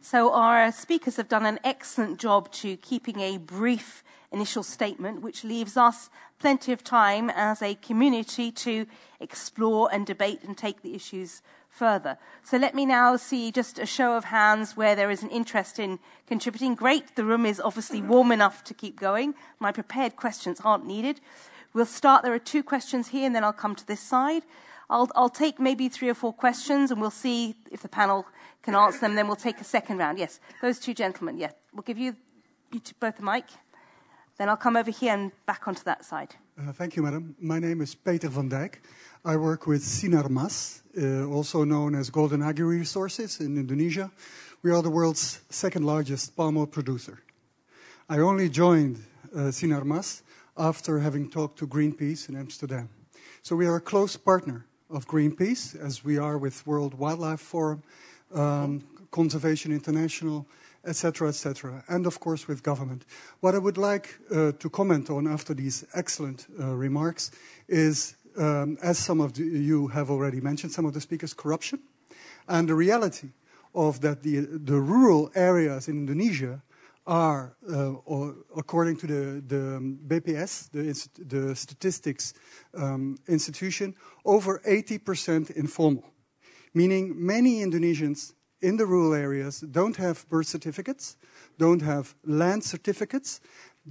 So, 0.00 0.32
our 0.32 0.70
speakers 0.70 1.16
have 1.16 1.28
done 1.28 1.46
an 1.46 1.58
excellent 1.64 2.20
job 2.20 2.52
to 2.52 2.76
keeping 2.76 3.20
a 3.20 3.38
brief 3.38 4.04
initial 4.32 4.62
statement, 4.62 5.22
which 5.22 5.44
leaves 5.44 5.76
us 5.76 6.10
plenty 6.38 6.72
of 6.72 6.82
time 6.82 7.30
as 7.30 7.62
a 7.62 7.74
community 7.76 8.50
to 8.50 8.86
explore 9.20 9.88
and 9.92 10.06
debate 10.06 10.40
and 10.42 10.56
take 10.58 10.82
the 10.82 10.94
issues 10.94 11.42
further. 11.68 12.18
So 12.44 12.56
let 12.56 12.74
me 12.74 12.86
now 12.86 13.16
see 13.16 13.50
just 13.50 13.78
a 13.78 13.86
show 13.86 14.16
of 14.16 14.24
hands 14.24 14.76
where 14.76 14.94
there 14.94 15.10
is 15.10 15.22
an 15.22 15.30
interest 15.30 15.78
in 15.78 15.98
contributing. 16.26 16.74
Great, 16.74 17.16
the 17.16 17.24
room 17.24 17.44
is 17.44 17.60
obviously 17.60 18.00
warm 18.00 18.30
enough 18.30 18.62
to 18.64 18.74
keep 18.74 18.98
going. 18.98 19.34
My 19.58 19.72
prepared 19.72 20.16
questions 20.16 20.60
aren't 20.64 20.86
needed. 20.86 21.20
We'll 21.72 21.86
start, 21.86 22.22
there 22.22 22.32
are 22.32 22.38
two 22.38 22.62
questions 22.62 23.08
here, 23.08 23.26
and 23.26 23.34
then 23.34 23.42
I'll 23.42 23.52
come 23.52 23.74
to 23.74 23.86
this 23.86 24.00
side. 24.00 24.44
I'll, 24.88 25.10
I'll 25.16 25.28
take 25.28 25.58
maybe 25.58 25.88
three 25.88 26.08
or 26.08 26.14
four 26.14 26.32
questions, 26.32 26.92
and 26.92 27.00
we'll 27.00 27.10
see 27.10 27.56
if 27.72 27.82
the 27.82 27.88
panel 27.88 28.26
can 28.62 28.76
answer 28.76 29.00
them. 29.00 29.16
Then 29.16 29.26
we'll 29.26 29.34
take 29.34 29.60
a 29.60 29.64
second 29.64 29.98
round. 29.98 30.18
Yes, 30.18 30.38
those 30.62 30.78
two 30.78 30.94
gentlemen. 30.94 31.38
Yeah, 31.38 31.50
we'll 31.72 31.82
give 31.82 31.98
you, 31.98 32.14
you 32.70 32.80
both 33.00 33.16
the 33.16 33.24
mic. 33.24 33.46
Then 34.36 34.48
I'll 34.48 34.56
come 34.56 34.76
over 34.76 34.90
here 34.90 35.12
and 35.12 35.30
back 35.46 35.68
onto 35.68 35.84
that 35.84 36.04
side. 36.04 36.34
Uh, 36.58 36.72
thank 36.72 36.96
you, 36.96 37.02
madam. 37.02 37.36
My 37.40 37.60
name 37.60 37.80
is 37.80 37.94
Peter 37.94 38.28
van 38.28 38.50
Dijk. 38.50 38.80
I 39.24 39.36
work 39.36 39.66
with 39.66 39.82
Sinar 39.82 40.28
Mas, 40.28 40.82
uh, 41.00 41.24
also 41.26 41.64
known 41.64 41.94
as 41.94 42.10
Golden 42.10 42.42
Agri 42.42 42.78
Resources 42.78 43.40
in 43.40 43.56
Indonesia. 43.56 44.10
We 44.62 44.72
are 44.72 44.82
the 44.82 44.90
world's 44.90 45.40
second 45.50 45.84
largest 45.86 46.36
palm 46.36 46.56
oil 46.56 46.66
producer. 46.66 47.20
I 48.08 48.18
only 48.18 48.48
joined 48.48 49.04
uh, 49.32 49.50
Sinar 49.52 49.84
Mas 49.84 50.22
after 50.56 50.98
having 50.98 51.30
talked 51.30 51.58
to 51.60 51.66
Greenpeace 51.66 52.28
in 52.28 52.36
Amsterdam. 52.36 52.88
So 53.42 53.54
we 53.54 53.66
are 53.66 53.76
a 53.76 53.80
close 53.80 54.16
partner 54.16 54.66
of 54.90 55.06
Greenpeace, 55.06 55.76
as 55.76 56.04
we 56.04 56.18
are 56.18 56.38
with 56.38 56.66
World 56.66 56.94
Wildlife 56.94 57.40
Forum, 57.40 57.82
um, 58.34 58.82
Conservation 59.10 59.70
International, 59.72 60.46
etc., 60.86 61.28
etc., 61.28 61.84
and 61.88 62.06
of 62.06 62.20
course 62.20 62.48
with 62.48 62.62
government. 62.62 63.04
What 63.40 63.54
I 63.54 63.58
would 63.58 63.78
like 63.78 64.18
uh, 64.30 64.52
to 64.52 64.70
comment 64.70 65.10
on 65.10 65.26
after 65.26 65.54
these 65.54 65.84
excellent 65.94 66.46
uh, 66.58 66.74
remarks 66.74 67.30
is 67.68 68.16
um, 68.36 68.78
as 68.82 68.98
some 68.98 69.20
of 69.20 69.34
the, 69.34 69.44
you 69.44 69.88
have 69.88 70.10
already 70.10 70.40
mentioned, 70.40 70.72
some 70.72 70.86
of 70.86 70.92
the 70.92 71.00
speakers, 71.00 71.34
corruption, 71.34 71.80
and 72.48 72.68
the 72.68 72.74
reality 72.74 73.28
of 73.74 74.00
that 74.00 74.22
the, 74.22 74.40
the 74.40 74.80
rural 74.80 75.30
areas 75.34 75.88
in 75.88 75.96
Indonesia 75.96 76.62
are, 77.06 77.56
uh, 77.70 77.92
or, 78.06 78.36
according 78.56 78.96
to 78.96 79.06
the, 79.06 79.42
the 79.46 79.96
BPS, 80.06 80.70
the, 80.70 81.24
the 81.24 81.54
statistics 81.54 82.34
um, 82.74 83.18
institution, 83.28 83.94
over 84.24 84.60
80% 84.66 85.50
informal, 85.50 86.04
meaning 86.72 87.14
many 87.14 87.60
Indonesians 87.60 88.32
in 88.64 88.76
the 88.78 88.86
rural 88.86 89.14
areas 89.14 89.60
don't 89.60 89.96
have 89.96 90.26
birth 90.28 90.46
certificates, 90.46 91.16
don't 91.58 91.82
have 91.82 92.14
land 92.24 92.64
certificates, 92.64 93.40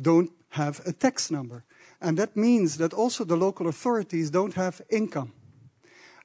don't 0.01 0.31
have 0.49 0.81
a 0.85 0.91
tax 0.91 1.29
number. 1.29 1.63
And 2.01 2.17
that 2.17 2.35
means 2.35 2.77
that 2.77 2.93
also 2.93 3.23
the 3.23 3.37
local 3.37 3.67
authorities 3.67 4.31
don't 4.31 4.55
have 4.55 4.81
income. 4.89 5.31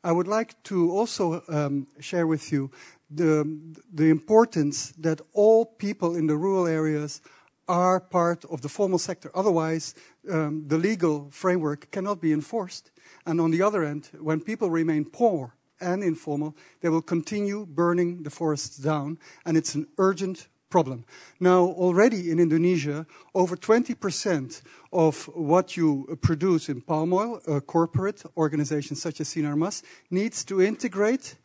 I 0.02 0.12
would 0.12 0.28
like 0.28 0.62
to 0.64 0.90
also 0.90 1.42
um, 1.48 1.86
share 2.00 2.26
with 2.26 2.50
you 2.50 2.70
the, 3.10 3.44
the 3.92 4.10
importance 4.10 4.92
that 4.98 5.20
all 5.34 5.66
people 5.66 6.16
in 6.16 6.26
the 6.26 6.36
rural 6.36 6.66
areas 6.66 7.20
are 7.68 8.00
part 8.00 8.44
of 8.46 8.62
the 8.62 8.68
formal 8.68 8.98
sector. 8.98 9.30
Otherwise, 9.34 9.94
um, 10.30 10.64
the 10.68 10.78
legal 10.78 11.28
framework 11.30 11.90
cannot 11.90 12.20
be 12.20 12.32
enforced. 12.32 12.90
And 13.26 13.40
on 13.40 13.50
the 13.50 13.62
other 13.62 13.84
end, 13.84 14.08
when 14.18 14.40
people 14.40 14.70
remain 14.70 15.04
poor 15.04 15.57
and 15.80 16.02
informal, 16.02 16.56
they 16.80 16.88
will 16.88 17.02
continue 17.02 17.66
burning 17.66 18.22
the 18.22 18.30
forests 18.30 18.76
down. 18.76 19.18
And 19.44 19.56
it's 19.56 19.74
an 19.74 19.86
urgent 19.98 20.48
problem. 20.70 21.04
Now, 21.40 21.64
already 21.64 22.30
in 22.30 22.38
Indonesia, 22.38 23.06
over 23.34 23.56
20% 23.56 24.62
of 24.92 25.24
what 25.34 25.76
you 25.76 26.18
produce 26.20 26.68
in 26.68 26.80
palm 26.80 27.12
oil, 27.12 27.40
a 27.46 27.60
corporate 27.60 28.22
organizations 28.36 29.00
such 29.00 29.20
as 29.20 29.28
Sinar 29.28 29.56
Mas, 29.56 29.82
needs 30.10 30.44
to 30.44 30.60
integrate 30.60 31.36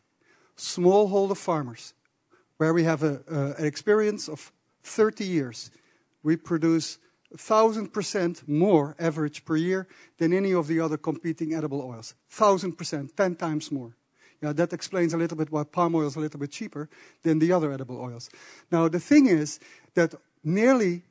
smallholder 0.56 1.36
farmers, 1.36 1.94
where 2.58 2.74
we 2.74 2.84
have 2.84 3.02
a, 3.02 3.54
an 3.58 3.64
experience 3.64 4.28
of 4.28 4.52
30 4.82 5.24
years. 5.24 5.70
We 6.22 6.36
produce 6.36 6.98
1,000% 7.36 8.46
more 8.46 8.94
average 8.98 9.44
per 9.44 9.56
year 9.56 9.88
than 10.18 10.32
any 10.32 10.54
of 10.54 10.68
the 10.68 10.80
other 10.80 10.96
competing 10.96 11.54
edible 11.54 11.82
oils. 11.82 12.14
1,000%, 12.30 13.14
10 13.16 13.34
times 13.36 13.72
more. 13.72 13.96
Now, 14.42 14.52
that 14.52 14.72
explains 14.72 15.14
a 15.14 15.18
little 15.18 15.36
bit 15.36 15.50
why 15.50 15.64
palm 15.64 15.94
oil 15.94 16.06
is 16.06 16.16
a 16.16 16.20
little 16.20 16.40
bit 16.40 16.50
cheaper 16.50 16.88
than 17.22 17.38
the 17.38 17.52
other 17.52 17.72
edible 17.72 18.00
oils. 18.00 18.30
Now, 18.70 18.88
the 18.88 19.00
thing 19.00 19.26
is 19.26 19.60
that 19.94 20.14
nearly 20.42 21.02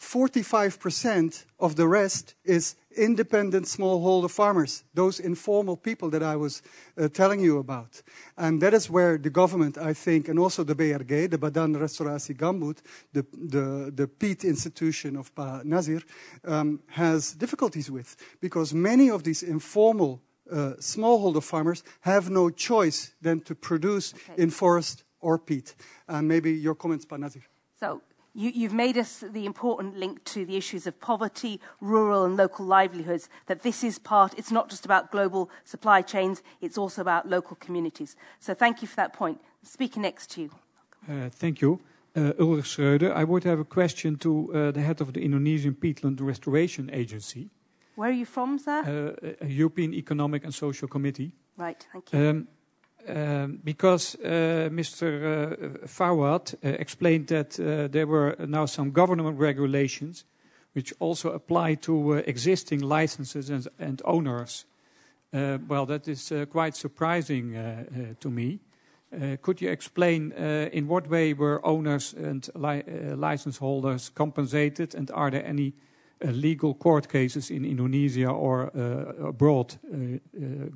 45% 0.00 1.44
of 1.58 1.76
the 1.76 1.86
rest 1.86 2.34
is 2.44 2.74
independent 2.96 3.66
smallholder 3.66 4.30
farmers, 4.30 4.82
those 4.94 5.20
informal 5.20 5.76
people 5.76 6.08
that 6.10 6.22
I 6.22 6.36
was 6.36 6.62
uh, 6.98 7.08
telling 7.08 7.40
you 7.40 7.58
about. 7.58 8.02
And 8.36 8.62
that 8.62 8.72
is 8.72 8.88
where 8.88 9.18
the 9.18 9.30
government, 9.30 9.76
I 9.76 9.92
think, 9.92 10.28
and 10.28 10.38
also 10.38 10.64
the 10.64 10.74
BRG, 10.74 11.30
the 11.30 11.38
Badan 11.38 11.76
Restorasi 11.76 12.34
Gambut, 12.34 12.78
the, 13.12 13.26
the, 13.32 13.92
the 13.94 14.08
peat 14.08 14.44
institution 14.44 15.16
of 15.16 15.34
Pa 15.34 15.60
Nazir, 15.64 16.02
um, 16.44 16.80
has 16.88 17.32
difficulties 17.34 17.90
with. 17.90 18.16
Because 18.40 18.72
many 18.72 19.10
of 19.10 19.22
these 19.22 19.42
informal 19.42 20.22
uh, 20.50 20.74
smallholder 20.78 21.42
farmers 21.42 21.82
have 22.00 22.30
no 22.30 22.50
choice 22.50 23.12
than 23.20 23.40
to 23.40 23.54
produce 23.54 24.14
okay. 24.14 24.42
in 24.42 24.50
forest 24.50 25.04
or 25.20 25.38
peat. 25.38 25.74
And 26.08 26.28
maybe 26.28 26.52
your 26.52 26.74
comments, 26.74 27.06
Panazir. 27.06 27.42
So 27.78 28.02
you, 28.34 28.68
have 28.68 28.74
made 28.74 28.96
us 28.96 29.24
the 29.32 29.44
important 29.44 29.96
link 29.96 30.24
to 30.24 30.44
the 30.44 30.56
issues 30.56 30.86
of 30.86 31.00
poverty, 31.00 31.60
rural 31.80 32.24
and 32.24 32.36
local 32.36 32.64
livelihoods, 32.64 33.28
that 33.46 33.62
this 33.62 33.82
is 33.82 33.98
part, 33.98 34.34
it's 34.38 34.50
not 34.50 34.68
just 34.70 34.84
about 34.84 35.10
global 35.10 35.50
supply 35.64 36.02
chains, 36.02 36.42
it's 36.60 36.78
also 36.78 37.00
about 37.00 37.28
local 37.28 37.56
communities. 37.56 38.16
So 38.38 38.54
thank 38.54 38.82
you 38.82 38.88
for 38.88 38.96
that 38.96 39.12
point. 39.12 39.40
Speaker 39.62 40.00
next 40.00 40.30
to 40.32 40.42
you. 40.42 40.50
Uh, 41.08 41.28
thank 41.28 41.60
you. 41.60 41.80
Uh, 42.16 42.32
Ulrich 42.40 42.76
Schreuder. 42.76 43.12
I 43.12 43.24
would 43.24 43.44
have 43.44 43.60
a 43.60 43.64
question 43.64 44.16
to 44.16 44.52
uh, 44.52 44.70
the 44.72 44.80
head 44.80 45.00
of 45.00 45.12
the 45.12 45.20
Indonesian 45.22 45.74
Peatland 45.74 46.20
Restoration 46.20 46.90
Agency. 46.92 47.50
Where 47.96 48.10
are 48.10 48.12
you 48.12 48.26
from, 48.26 48.58
sir? 48.58 49.16
Uh, 49.40 49.46
European 49.46 49.94
Economic 49.94 50.44
and 50.44 50.54
Social 50.54 50.88
Committee. 50.88 51.32
Right, 51.56 51.86
thank 51.92 52.12
you. 52.12 52.18
Um, 52.18 52.48
um, 53.08 53.60
because 53.64 54.14
uh, 54.16 54.68
Mr. 54.70 55.82
Uh, 55.82 55.86
Foead 55.86 56.54
uh, 56.54 56.68
explained 56.68 57.28
that 57.28 57.58
uh, 57.58 57.88
there 57.88 58.06
were 58.06 58.36
now 58.46 58.66
some 58.66 58.90
government 58.90 59.38
regulations 59.38 60.24
which 60.74 60.92
also 61.00 61.30
apply 61.32 61.74
to 61.74 62.14
uh, 62.14 62.22
existing 62.26 62.80
licenses 62.80 63.50
and, 63.50 63.66
and 63.78 64.02
owners. 64.04 64.66
Uh, 65.32 65.58
well, 65.66 65.86
that 65.86 66.08
is 66.08 66.32
quite 66.50 66.76
surprising 66.76 67.54
to 68.20 68.30
me. 68.30 68.58
could 69.42 69.60
you 69.60 69.70
explain 69.70 70.32
in 70.72 70.88
what 70.88 71.08
way 71.08 71.32
were 71.32 71.64
owners 71.64 72.14
and 72.14 72.48
li 72.54 72.82
license 73.16 73.58
holders 73.58 74.10
compensated, 74.10 74.94
and 74.94 75.10
are 75.12 75.30
there 75.30 75.46
any 75.46 75.72
Uh, 76.22 76.32
legal 76.32 76.74
court 76.74 77.08
cases 77.08 77.50
in 77.50 77.64
Indonesia 77.64 78.28
or 78.28 78.70
uh, 78.76 79.28
abroad 79.28 79.74
uh, 79.90 80.18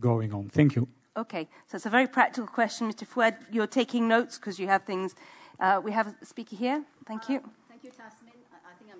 going 0.01 0.33
on? 0.33 0.49
Thank 0.49 0.75
you. 0.75 0.89
Okay, 1.17 1.49
so 1.67 1.77
it's 1.77 1.85
a 1.85 1.91
very 1.91 2.07
practical 2.07 2.49
question, 2.49 2.91
Mr. 2.91 3.07
Foead. 3.07 3.37
You're 3.53 3.67
taking 3.67 4.09
notes 4.09 4.39
because 4.39 4.59
you 4.59 4.69
have 4.69 4.85
things. 4.85 5.15
Uh, 5.61 5.83
we 5.85 5.93
have 5.93 6.07
a 6.07 6.25
speaker 6.25 6.57
here. 6.57 6.83
Thank 7.07 7.29
you. 7.29 7.41
thank 7.69 7.85
you, 7.85 7.91
Tasmin. 7.91 8.24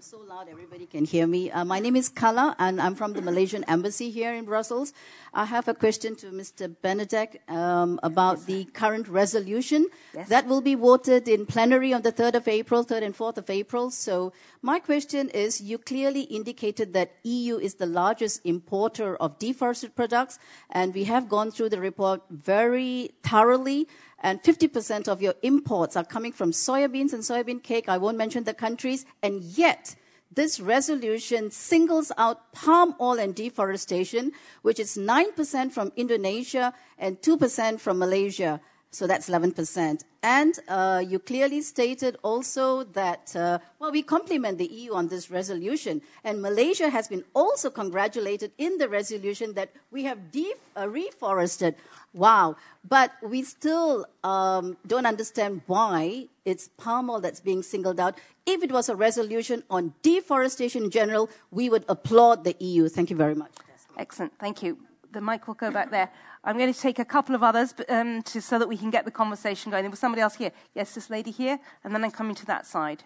I 0.05 0.07
think 0.07 0.23
I'm 0.23 0.29
so 0.29 0.35
loud 0.35 0.49
everybody 0.51 0.87
can 0.87 1.07
hear 1.07 1.27
me. 1.27 1.51
Uh, 1.51 1.65
my 1.65 1.79
name 1.79 1.97
is 1.97 2.11
Kala, 2.11 2.55
and 2.59 2.79
I'm 2.79 2.95
from 2.95 3.15
the 3.15 3.23
Malaysian 3.23 3.65
Embassy 3.65 4.11
here 4.11 4.35
in 4.35 4.45
Brussels. 4.45 4.93
I 5.33 5.47
have 5.47 5.67
a 5.67 5.73
question 5.73 6.15
to 6.17 6.27
Mr. 6.27 6.69
Benedek 6.85 7.39
um, 7.51 7.99
about 8.03 8.45
the 8.45 8.67
current 8.67 9.09
resolution 9.09 9.87
yes. 10.13 10.29
that 10.29 10.47
will 10.47 10.61
be 10.61 10.75
voted 10.75 11.27
in 11.27 11.47
plenary 11.47 11.95
on 11.95 12.03
the 12.03 12.13
3rd 12.13 12.35
of 12.35 12.49
April, 12.49 12.85
3rd 12.85 13.03
and 13.03 13.17
4th 13.17 13.39
of 13.39 13.49
April. 13.49 13.91
So 13.91 14.35
my 14.61 14.79
question 14.79 15.31
is, 15.31 15.63
you 15.63 15.79
clearly 15.79 16.23
indicated 16.23 16.93
that 16.93 17.13
EU 17.23 17.57
is 17.57 17.77
the 17.77 17.87
largest 17.87 18.43
importer 18.45 19.17
of 19.17 19.39
deforested 19.39 19.97
products, 19.97 20.39
and 20.69 20.93
we 20.93 21.05
have 21.05 21.31
gone 21.31 21.51
through 21.51 21.71
the 21.71 21.81
report 21.81 22.21
very 22.29 23.13
thoroughly 23.23 23.89
and 24.25 24.43
50% 24.43 25.07
of 25.07 25.21
your 25.21 25.35
imports 25.43 25.97
are 25.97 26.03
coming 26.03 26.33
from 26.33 26.51
soybeans 26.51 27.13
and 27.13 27.23
soybean 27.23 27.63
cake. 27.63 27.91
I 27.91 27.99
won't 27.99 28.17
mention 28.17 28.45
the 28.45 28.55
countries. 28.55 29.05
And 29.23 29.45
yet, 29.45 29.97
this 30.35 30.59
resolution 30.59 31.51
singles 31.51 32.11
out 32.17 32.51
palm 32.55 32.95
oil 32.99 33.19
and 33.19 33.35
deforestation, 33.35 34.33
which 34.63 34.81
is 34.81 34.97
9% 34.97 35.73
from 35.73 35.93
Indonesia 35.95 36.73
and 36.99 37.21
2% 37.21 37.79
from 37.79 37.99
Malaysia. 37.99 38.63
So 38.95 39.09
that's 39.09 39.29
11%. 39.29 40.05
And 40.23 40.55
uh, 40.69 41.03
you 41.05 41.19
clearly 41.19 41.63
stated 41.63 42.17
also 42.23 42.85
that, 42.85 43.35
uh, 43.35 43.59
well, 43.81 43.91
we 43.91 44.03
compliment 44.03 44.59
the 44.59 44.67
EU 44.67 44.95
on 44.95 45.09
this 45.09 45.33
resolution. 45.33 46.01
And 46.23 46.41
Malaysia 46.41 46.89
has 46.91 47.09
been 47.09 47.25
also 47.35 47.71
congratulated 47.71 48.53
in 48.57 48.79
the 48.79 48.89
resolution 48.89 49.55
that 49.55 49.71
we 49.91 50.05
have 50.05 50.31
def- 50.31 50.63
uh, 50.77 50.85
reforested. 50.85 51.75
Wow. 52.13 52.55
But 52.89 53.11
we 53.21 53.43
still 53.43 54.07
um, 54.23 54.77
don't 54.87 55.07
understand 55.07 55.63
why 55.67 56.29
it's 56.45 56.69
palm 56.79 57.11
oil 57.11 57.19
that's 57.19 57.41
being 57.41 57.65
singled 57.65 57.99
out. 57.99 58.17
If 58.47 58.63
it 58.63 58.71
was 58.71 58.89
a 58.89 58.95
resolution 58.95 59.65
on 59.71 59.93
deforestation 60.03 60.85
in 60.85 60.91
general, 60.91 61.29
we 61.51 61.69
would 61.69 61.85
applaud 61.89 62.45
the 62.45 62.55
EU. 62.61 62.89
Thank 62.89 63.11
you 63.11 63.17
very 63.17 63.35
much. 63.35 63.51
Excellent. 63.99 64.39
Thank 64.39 64.63
you. 64.63 64.79
The 65.11 65.21
mic 65.21 65.49
will 65.49 65.55
go 65.55 65.73
back 65.73 65.91
there. 65.91 66.11
I'm 66.47 66.59
going 66.59 66.73
to 66.73 66.79
take 66.79 66.99
a 66.99 67.07
couple 67.07 67.35
of 67.35 67.43
others 67.43 67.73
um, 67.89 68.23
to, 68.25 68.41
so 68.43 68.59
that 68.59 68.69
we 68.69 68.77
can 68.77 68.91
get 68.91 69.07
the 69.07 69.11
conversation 69.11 69.71
going. 69.71 69.83
There 69.83 69.91
was 69.91 69.99
somebody 69.99 70.21
else 70.21 70.35
here. 70.35 70.53
Yes, 70.75 70.95
this 70.95 71.09
lady 71.09 71.31
here, 71.31 71.59
and 71.83 71.95
then 71.95 72.05
I'm 72.05 72.11
coming 72.11 72.35
to 72.35 72.47
that 72.47 72.67
side. 72.67 73.03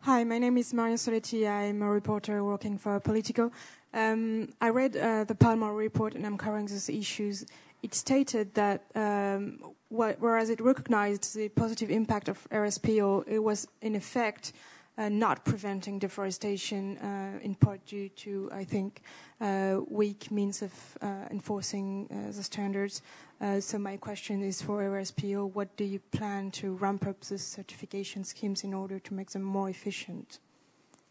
Hi, 0.00 0.24
my 0.24 0.38
name 0.38 0.58
is 0.58 0.74
Maria 0.74 0.96
Soletti. 0.96 1.48
I'm 1.48 1.80
a 1.80 1.88
reporter 1.88 2.44
working 2.44 2.76
for 2.76 3.00
Politico. 3.00 3.50
Um, 3.94 4.48
I 4.60 4.68
read 4.68 4.96
uh, 4.96 5.24
the 5.24 5.34
palm 5.34 5.62
oil 5.62 5.70
report 5.70 6.14
and 6.14 6.26
I'm 6.26 6.36
covering 6.36 6.66
these 6.66 6.88
issues. 6.88 7.46
It 7.82 7.94
stated 7.94 8.52
that 8.54 8.82
um, 8.94 9.58
wh- 9.90 10.18
whereas 10.18 10.50
it 10.50 10.60
recognized 10.60 11.36
the 11.36 11.48
positive 11.50 11.88
impact 11.88 12.28
of 12.28 12.46
RSPO, 12.50 13.28
it 13.28 13.38
was 13.38 13.68
in 13.80 13.94
effect 13.94 14.52
uh, 14.98 15.08
not 15.08 15.44
preventing 15.44 15.98
deforestation, 15.98 16.98
uh, 16.98 17.38
in 17.42 17.54
part 17.54 17.84
due 17.86 18.08
to, 18.10 18.50
I 18.52 18.64
think, 18.64 19.02
uh, 19.40 19.80
weak 19.88 20.30
means 20.30 20.62
of 20.62 20.72
uh, 21.00 21.26
enforcing 21.30 22.08
uh, 22.10 22.32
the 22.32 22.42
standards. 22.42 23.02
Uh, 23.40 23.60
so 23.60 23.78
my 23.78 23.96
question 23.96 24.42
is 24.42 24.60
for 24.60 24.82
RSPO, 24.82 25.54
what 25.54 25.74
do 25.76 25.84
you 25.84 25.98
plan 25.98 26.50
to 26.52 26.74
ramp 26.74 27.06
up 27.06 27.20
the 27.20 27.38
certification 27.38 28.24
schemes 28.24 28.64
in 28.64 28.74
order 28.74 28.98
to 28.98 29.14
make 29.14 29.30
them 29.30 29.42
more 29.42 29.70
efficient? 29.70 30.38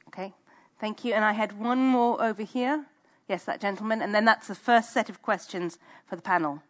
Okay, 0.07 0.33
thank 0.79 1.03
you. 1.03 1.13
And 1.13 1.25
I 1.25 1.33
had 1.33 1.59
one 1.59 1.79
more 1.79 2.21
over 2.21 2.43
here. 2.43 2.85
Yes, 3.27 3.45
that 3.45 3.61
gentleman. 3.61 4.01
And 4.01 4.13
then 4.13 4.25
that's 4.25 4.47
the 4.47 4.55
first 4.55 4.93
set 4.93 5.09
of 5.09 5.21
questions 5.21 5.79
for 6.05 6.15
the 6.15 6.21
panel. 6.21 6.61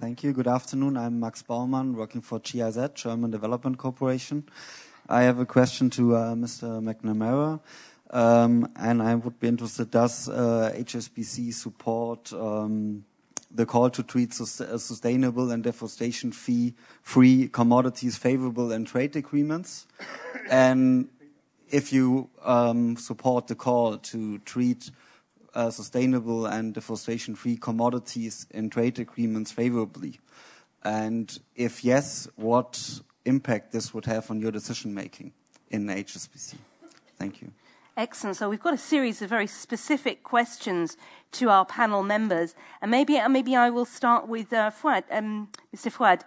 thank 0.00 0.24
you. 0.24 0.32
Good 0.32 0.48
afternoon. 0.48 0.96
I'm 0.96 1.20
Max 1.20 1.42
Baumann, 1.42 1.94
working 1.94 2.22
for 2.22 2.38
GIZ, 2.40 2.94
German 2.94 3.30
Development 3.30 3.76
Corporation. 3.76 4.44
I 5.08 5.22
have 5.22 5.38
a 5.38 5.46
question 5.46 5.88
to 5.90 6.16
uh, 6.16 6.34
Mr. 6.34 6.82
McNamara. 6.82 7.60
Um, 8.10 8.70
and 8.76 9.02
I 9.02 9.14
would 9.14 9.38
be 9.38 9.48
interested, 9.48 9.90
does 9.90 10.28
uh, 10.28 10.72
HSBC 10.74 11.52
support 11.54 12.32
um, 12.32 13.04
the 13.50 13.66
call 13.66 13.90
to 13.90 14.02
treat 14.02 14.32
sus 14.32 14.60
uh, 14.60 14.78
sustainable 14.78 15.50
and 15.50 15.62
deforestation 15.62 16.32
fee 16.32 16.74
free 17.02 17.48
commodities 17.48 18.16
favorable 18.16 18.72
in 18.72 18.84
trade 18.84 19.16
agreements? 19.16 19.86
and 20.50 21.08
if 21.68 21.92
you 21.92 22.30
um, 22.44 22.96
support 22.96 23.48
the 23.48 23.56
call 23.56 23.98
to 23.98 24.38
treat 24.38 24.90
uh, 25.54 25.70
sustainable 25.70 26.46
and 26.46 26.74
deforestation 26.74 27.34
free 27.34 27.56
commodities 27.56 28.46
in 28.50 28.70
trade 28.70 28.98
agreements 28.98 29.50
favorably? 29.50 30.20
And 30.84 31.36
if 31.56 31.82
yes, 31.82 32.28
what 32.36 33.00
impact 33.26 33.72
this 33.72 33.92
would 33.92 34.06
have 34.06 34.30
on 34.30 34.40
your 34.40 34.52
decision 34.52 34.94
making 34.94 35.32
in 35.70 35.86
HSBC. 35.86 36.54
Thank 37.18 37.42
you. 37.42 37.50
Excellent. 37.96 38.36
So 38.36 38.50
we've 38.50 38.62
got 38.62 38.74
a 38.74 38.78
series 38.78 39.22
of 39.22 39.30
very 39.30 39.46
specific 39.46 40.22
questions 40.22 40.98
to 41.32 41.48
our 41.48 41.64
panel 41.64 42.02
members, 42.02 42.54
and 42.82 42.90
maybe 42.90 43.18
maybe 43.28 43.56
I 43.56 43.70
will 43.70 43.86
start 43.86 44.28
with 44.28 44.52
uh, 44.52 44.70
Foead, 44.70 45.04
um, 45.10 45.48
Mr. 45.74 45.90
Foead. 45.90 46.22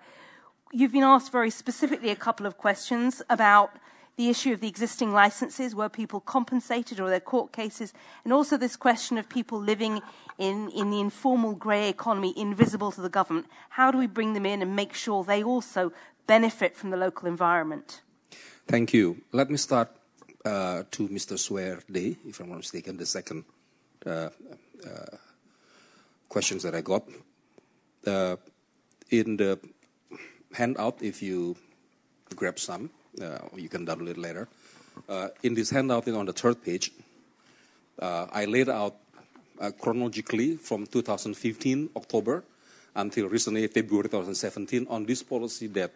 You've 0.72 0.92
been 0.92 1.04
asked 1.04 1.32
very 1.32 1.52
specifically 1.52 2.10
a 2.10 2.16
couple 2.16 2.46
of 2.46 2.58
questions 2.58 3.22
about 3.30 3.72
the 4.20 4.30
issue 4.30 4.52
of 4.52 4.60
the 4.60 4.68
existing 4.68 5.14
licenses, 5.14 5.74
were 5.74 5.88
people 5.88 6.20
compensated 6.20 7.00
or 7.00 7.10
their 7.10 7.22
court 7.22 7.54
cases, 7.54 7.94
and 8.26 8.34
also 8.34 8.58
this 8.58 8.76
question 8.76 9.18
of 9.18 9.30
people 9.30 9.58
living 9.58 10.02
in, 10.38 10.70
in 10.72 10.90
the 10.90 11.00
informal 11.00 11.54
grey 11.54 11.88
economy, 11.88 12.34
invisible 12.36 12.92
to 12.92 13.00
the 13.00 13.10
government. 13.10 13.46
How 13.70 13.92
do 13.92 13.98
we 13.98 14.08
bring 14.08 14.34
them 14.34 14.46
in 14.46 14.62
and 14.62 14.76
make 14.76 14.94
sure 14.94 15.24
they 15.24 15.42
also 15.42 15.94
benefit 16.30 16.76
from 16.76 16.92
the 16.92 16.98
local 16.98 17.28
environment? 17.28 18.02
Thank 18.68 18.94
you. 18.94 19.18
Let 19.32 19.50
me 19.50 19.58
start 19.58 19.90
uh, 20.46 20.84
to 20.92 21.08
Mr. 21.10 21.36
Day, 21.92 22.18
if 22.28 22.40
I'm 22.40 22.50
not 22.50 22.58
mistaken, 22.58 22.98
the 22.98 23.06
second 23.06 23.44
uh, 24.06 24.30
uh, 24.86 25.18
questions 26.30 26.62
that 26.64 26.76
I 26.76 26.82
got. 26.82 27.04
Uh, 28.06 28.36
in 29.10 29.38
the 29.38 29.58
handout, 30.54 31.02
if 31.02 31.24
you 31.24 31.58
grab 32.36 32.60
some, 32.60 32.92
uh, 33.20 33.40
you 33.56 33.68
can 33.68 33.86
download 33.86 34.12
it 34.12 34.18
later. 34.18 34.48
Uh, 35.10 35.30
in 35.42 35.56
this 35.56 35.72
handout, 35.72 36.08
on 36.08 36.28
the 36.28 36.34
third 36.34 36.64
page, 36.64 36.92
I 38.00 38.46
laid 38.46 38.70
out 38.70 38.96
chronologically 39.82 40.58
from 40.58 40.86
2015 40.86 41.90
October 41.96 42.44
until 42.96 43.28
recently 43.28 43.66
February 43.68 44.10
2017 44.10 44.86
on 44.90 45.06
this 45.06 45.24
policy 45.24 45.68
that 45.68 45.92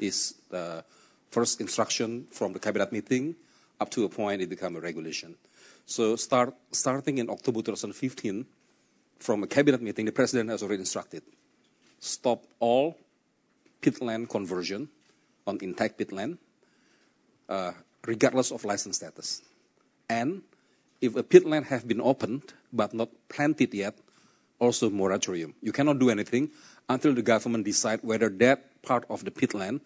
is 0.00 0.34
the 0.50 0.84
first 1.30 1.60
instruction 1.60 2.26
from 2.30 2.52
the 2.52 2.58
cabinet 2.58 2.92
meeting 2.92 3.34
up 3.80 3.90
to 3.90 4.04
a 4.04 4.08
point 4.08 4.42
it 4.42 4.48
became 4.48 4.76
a 4.76 4.80
regulation. 4.80 5.36
So 5.86 6.16
start, 6.16 6.54
starting 6.72 7.18
in 7.18 7.30
October 7.30 7.62
2015, 7.62 8.46
from 9.18 9.42
a 9.42 9.46
cabinet 9.46 9.82
meeting, 9.82 10.06
the 10.06 10.12
president 10.12 10.50
has 10.50 10.62
already 10.62 10.80
instructed 10.80 11.22
stop 12.00 12.44
all 12.60 12.96
peatland 13.82 14.28
conversion 14.28 14.88
on 15.46 15.58
intact 15.62 15.98
peatland, 15.98 16.38
uh, 17.48 17.72
regardless 18.06 18.52
of 18.52 18.64
license 18.64 18.96
status. 18.96 19.42
And 20.08 20.42
if 21.00 21.16
a 21.16 21.22
peatland 21.22 21.66
has 21.66 21.82
been 21.82 22.00
opened 22.00 22.54
but 22.72 22.94
not 22.94 23.08
planted 23.28 23.74
yet, 23.74 23.98
also 24.58 24.90
moratorium. 24.90 25.54
You 25.62 25.72
cannot 25.72 25.98
do 25.98 26.10
anything 26.10 26.50
until 26.88 27.14
the 27.14 27.22
government 27.22 27.64
decide 27.64 28.00
whether 28.02 28.28
that 28.28 28.77
part 28.82 29.04
of 29.10 29.24
the 29.24 29.30
peatland 29.30 29.80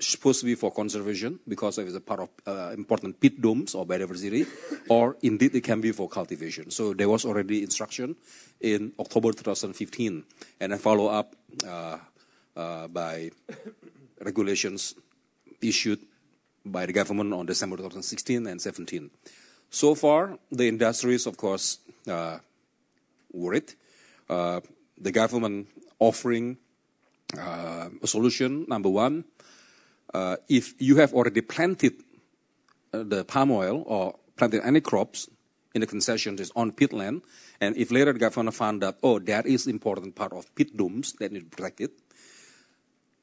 supposed 0.00 0.40
to 0.40 0.46
be 0.46 0.54
for 0.54 0.70
conservation 0.70 1.40
because 1.48 1.78
it 1.78 1.88
is 1.88 1.94
a 1.94 2.00
part 2.00 2.20
of 2.20 2.28
uh, 2.46 2.72
important 2.72 3.18
peat 3.20 3.40
domes 3.40 3.74
or 3.74 3.84
biodiversity, 3.84 4.46
or 4.88 5.16
indeed 5.22 5.54
it 5.54 5.62
can 5.62 5.80
be 5.80 5.92
for 5.92 6.08
cultivation. 6.08 6.70
So 6.70 6.94
there 6.94 7.08
was 7.08 7.24
already 7.24 7.62
instruction 7.62 8.14
in 8.60 8.92
October 8.98 9.32
2015, 9.32 10.24
and 10.60 10.72
a 10.72 10.78
follow 10.78 11.08
up 11.08 11.34
uh, 11.66 11.98
uh, 12.56 12.88
by 12.88 13.30
regulations 14.20 14.94
issued 15.60 16.00
by 16.64 16.86
the 16.86 16.92
government 16.92 17.32
on 17.32 17.46
December 17.46 17.76
2016 17.76 18.46
and 18.46 18.60
17. 18.60 19.10
So 19.70 19.94
far, 19.94 20.38
the 20.50 20.68
industry 20.68 21.14
is, 21.14 21.26
of 21.26 21.36
course, 21.36 21.78
uh, 22.08 22.38
worried. 23.32 23.74
Uh, 24.28 24.60
the 24.96 25.12
government 25.12 25.68
offering 25.98 26.58
uh, 27.36 27.88
solution. 28.04 28.64
Number 28.68 28.88
one, 28.88 29.24
uh, 30.14 30.36
if 30.48 30.74
you 30.78 30.96
have 30.96 31.12
already 31.12 31.40
planted 31.42 31.94
uh, 32.92 33.02
the 33.02 33.24
palm 33.24 33.50
oil 33.50 33.82
or 33.86 34.14
planted 34.36 34.64
any 34.64 34.80
crops 34.80 35.28
in 35.74 35.80
the 35.80 35.86
concession 35.86 36.38
is 36.38 36.50
on 36.56 36.72
peatland, 36.72 37.22
and 37.60 37.76
if 37.76 37.90
later 37.90 38.12
the 38.12 38.18
government 38.18 38.54
found 38.54 38.82
that, 38.82 38.96
oh, 39.02 39.18
that 39.18 39.46
is 39.46 39.66
important 39.66 40.14
part 40.14 40.32
of 40.32 40.54
peat 40.54 40.76
domes 40.76 41.12
that 41.14 41.32
need 41.32 41.50
to 41.50 41.56
protect 41.56 41.80
it, 41.80 41.92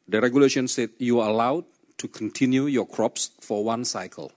the 0.07 0.21
regulation 0.21 0.67
said 0.67 0.89
you 0.99 1.19
are 1.19 1.29
allowed 1.29 1.65
to 1.97 2.07
continue 2.07 2.67
your 2.67 2.85
crops 2.85 3.31
for 3.41 3.63
one 3.63 3.85
cycle. 3.85 4.31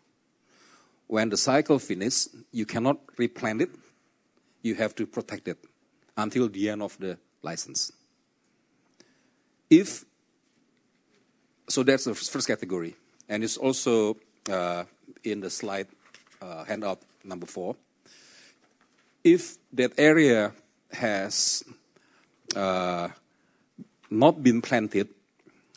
When 1.08 1.28
the 1.28 1.36
cycle 1.36 1.78
finishes, 1.78 2.28
you 2.52 2.64
cannot 2.64 2.98
replant 3.18 3.62
it. 3.62 3.70
You 4.62 4.74
have 4.76 4.94
to 4.96 5.06
protect 5.06 5.48
it 5.48 5.58
until 6.16 6.48
the 6.48 6.70
end 6.70 6.82
of 6.82 6.98
the 6.98 7.18
license. 7.42 7.92
If 9.70 10.04
so, 11.68 11.82
that's 11.82 12.04
the 12.04 12.14
first 12.14 12.48
category, 12.48 12.96
and 13.28 13.44
it's 13.44 13.58
also 13.58 14.16
uh, 14.50 14.84
in 15.22 15.40
the 15.40 15.50
slide 15.50 15.86
uh, 16.40 16.64
handout 16.64 17.00
number 17.24 17.46
four. 17.46 17.76
If 19.22 19.58
that 19.74 19.92
area 19.98 20.52
has 20.90 21.62
uh, 22.56 23.08
not 24.10 24.42
been 24.42 24.62
planted 24.62 25.08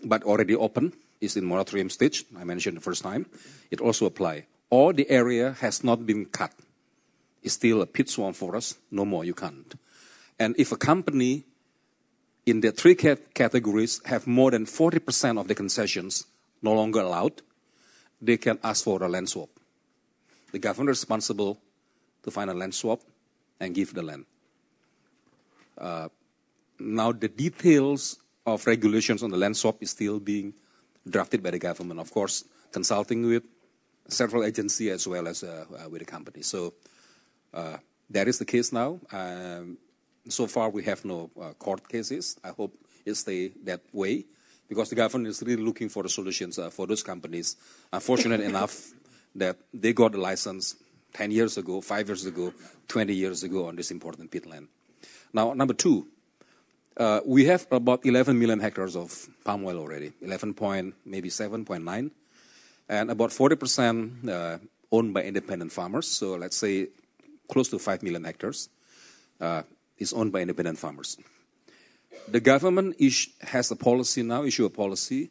but 0.03 0.23
already 0.23 0.55
open, 0.55 0.93
is 1.19 1.35
in 1.35 1.43
moratorium 1.43 1.89
stage, 1.89 2.23
I 2.39 2.45
mentioned 2.45 2.77
the 2.77 2.81
first 2.81 3.03
time, 3.03 3.25
it 3.69 3.81
also 3.81 4.05
apply. 4.05 4.45
Or 4.69 4.93
the 4.93 5.09
area 5.09 5.51
has 5.59 5.83
not 5.83 6.05
been 6.05 6.25
cut, 6.25 6.53
it's 7.43 7.55
still 7.55 7.81
a 7.81 7.85
peat 7.85 8.09
swamp 8.09 8.37
forest, 8.37 8.77
no 8.89 9.03
more, 9.03 9.25
you 9.25 9.33
can't. 9.33 9.75
And 10.39 10.55
if 10.57 10.71
a 10.71 10.77
company 10.77 11.43
in 12.45 12.61
the 12.61 12.71
three 12.71 12.95
categories 12.95 14.01
have 14.05 14.27
more 14.27 14.51
than 14.51 14.65
40% 14.65 15.39
of 15.39 15.47
the 15.47 15.55
concessions 15.55 16.25
no 16.61 16.73
longer 16.73 17.01
allowed, 17.01 17.41
they 18.21 18.37
can 18.37 18.59
ask 18.63 18.83
for 18.83 19.01
a 19.03 19.07
land 19.07 19.29
swap. 19.29 19.49
The 20.51 20.59
government 20.59 20.91
is 20.91 21.01
responsible 21.01 21.59
to 22.23 22.31
find 22.31 22.49
a 22.49 22.53
land 22.53 22.73
swap 22.75 23.01
and 23.59 23.73
give 23.73 23.93
the 23.93 24.03
land. 24.03 24.25
Uh, 25.77 26.09
now, 26.79 27.11
the 27.11 27.27
details 27.27 28.17
of 28.45 28.65
regulations 28.65 29.23
on 29.23 29.29
the 29.29 29.37
land 29.37 29.55
swap 29.55 29.77
is 29.81 29.91
still 29.91 30.19
being 30.19 30.53
drafted 31.07 31.41
by 31.41 31.51
the 31.51 31.59
government, 31.59 31.99
of 31.99 32.11
course, 32.11 32.43
consulting 32.71 33.25
with 33.25 33.43
several 34.07 34.43
agencies 34.43 34.91
as 34.91 35.07
well 35.07 35.27
as 35.27 35.43
uh, 35.43 35.65
uh, 35.71 35.89
with 35.89 35.99
the 35.99 36.05
company. 36.05 36.41
So 36.41 36.73
uh, 37.53 37.77
that 38.09 38.27
is 38.27 38.39
the 38.39 38.45
case 38.45 38.71
now. 38.71 38.99
Um, 39.11 39.77
so 40.29 40.47
far, 40.47 40.69
we 40.69 40.83
have 40.83 41.03
no 41.05 41.29
uh, 41.39 41.53
court 41.53 41.87
cases. 41.87 42.37
I 42.43 42.49
hope 42.49 42.73
it 43.05 43.15
stay 43.15 43.49
that 43.63 43.81
way 43.91 44.25
because 44.69 44.89
the 44.89 44.95
government 44.95 45.27
is 45.27 45.41
really 45.43 45.63
looking 45.63 45.89
for 45.89 46.03
the 46.03 46.09
solutions 46.09 46.59
uh, 46.59 46.69
for 46.69 46.87
those 46.87 47.03
companies. 47.03 47.57
Unfortunate 47.91 48.41
enough 48.41 48.91
that 49.35 49.57
they 49.73 49.93
got 49.93 50.11
the 50.11 50.17
license 50.17 50.75
10 51.13 51.31
years 51.31 51.57
ago, 51.57 51.81
5 51.81 52.07
years 52.07 52.25
ago, 52.25 52.53
20 52.87 53.13
years 53.13 53.43
ago 53.43 53.67
on 53.67 53.75
this 53.75 53.91
important 53.91 54.31
peatland. 54.31 54.67
Now, 55.33 55.53
number 55.53 55.73
two, 55.73 56.07
uh, 56.97 57.21
we 57.25 57.45
have 57.45 57.65
about 57.71 58.05
11 58.05 58.37
million 58.37 58.59
hectares 58.59 58.95
of 58.95 59.27
palm 59.43 59.65
oil 59.65 59.79
already, 59.79 60.13
11 60.21 60.53
point, 60.53 60.93
maybe 61.05 61.29
7.9, 61.29 62.11
and 62.89 63.11
about 63.11 63.31
40% 63.31 64.29
uh, 64.29 64.57
owned 64.91 65.13
by 65.13 65.23
independent 65.23 65.71
farmers. 65.71 66.07
So 66.07 66.35
let's 66.35 66.57
say 66.57 66.87
close 67.49 67.69
to 67.69 67.79
5 67.79 68.03
million 68.03 68.23
hectares 68.23 68.69
uh, 69.39 69.63
is 70.01 70.13
owned 70.13 70.31
by 70.31 70.41
independent 70.41 70.77
farmers. 70.77 71.17
The 72.27 72.39
government 72.39 72.95
is, 72.99 73.29
has 73.41 73.71
a 73.71 73.75
policy 73.75 74.23
now, 74.23 74.43
issue 74.43 74.65
a 74.65 74.69
policy 74.69 75.29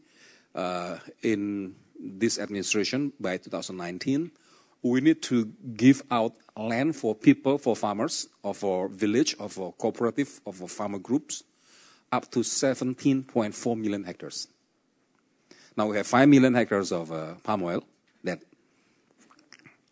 uh, 0.55 0.99
in 1.23 1.75
this 1.99 2.39
administration 2.39 3.13
by 3.21 3.37
2019. 3.37 4.31
We 4.83 5.01
need 5.01 5.21
to 5.23 5.53
give 5.77 6.03
out 6.11 6.33
land 6.57 6.97
for 6.97 7.15
people, 7.15 7.59
for 7.59 7.77
farmers, 7.77 8.29
or 8.43 8.55
for 8.55 8.89
village, 8.89 9.37
or 9.39 9.49
for 9.49 9.73
cooperative, 9.75 10.41
or 10.45 10.55
for 10.55 10.69
farmer 10.69 10.99
groups 10.99 11.45
up 12.13 12.31
to 12.31 12.41
17.4 12.41 13.77
million 13.77 14.05
hectares. 14.05 14.49
Now 15.77 15.87
we 15.87 15.97
have 15.97 16.07
5 16.07 16.29
million 16.29 16.55
hectares 16.55 16.93
of 16.93 17.13
uh, 17.13 17.35
palm 17.43 17.63
oil 17.63 17.85
that 18.25 18.41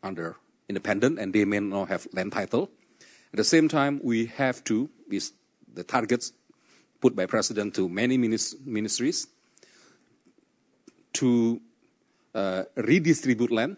under 0.02 0.36
independent 0.68 1.18
and 1.18 1.32
they 1.32 1.44
may 1.44 1.60
not 1.60 1.88
have 1.88 2.06
land 2.12 2.32
title. 2.32 2.70
At 3.32 3.36
the 3.36 3.44
same 3.44 3.68
time, 3.68 4.00
we 4.02 4.26
have 4.26 4.64
to, 4.64 4.88
is 5.10 5.32
the 5.72 5.84
targets 5.84 6.32
put 7.00 7.14
by 7.14 7.26
president 7.26 7.74
to 7.74 7.88
many 7.88 8.16
ministries 8.16 9.26
to 11.14 11.60
uh, 12.34 12.64
redistribute 12.76 13.50
land, 13.50 13.76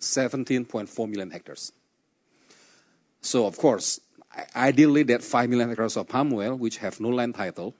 17.4 0.00 1.08
million 1.08 1.30
hectares. 1.30 1.72
So 3.20 3.46
of 3.46 3.56
course, 3.56 4.00
Ideally, 4.56 5.02
that 5.04 5.22
5 5.22 5.50
million 5.50 5.68
hectares 5.68 5.96
of 5.96 6.08
palm 6.08 6.32
oil, 6.32 6.56
which 6.56 6.78
have 6.78 7.00
no 7.00 7.10
land 7.10 7.34
title 7.34 7.74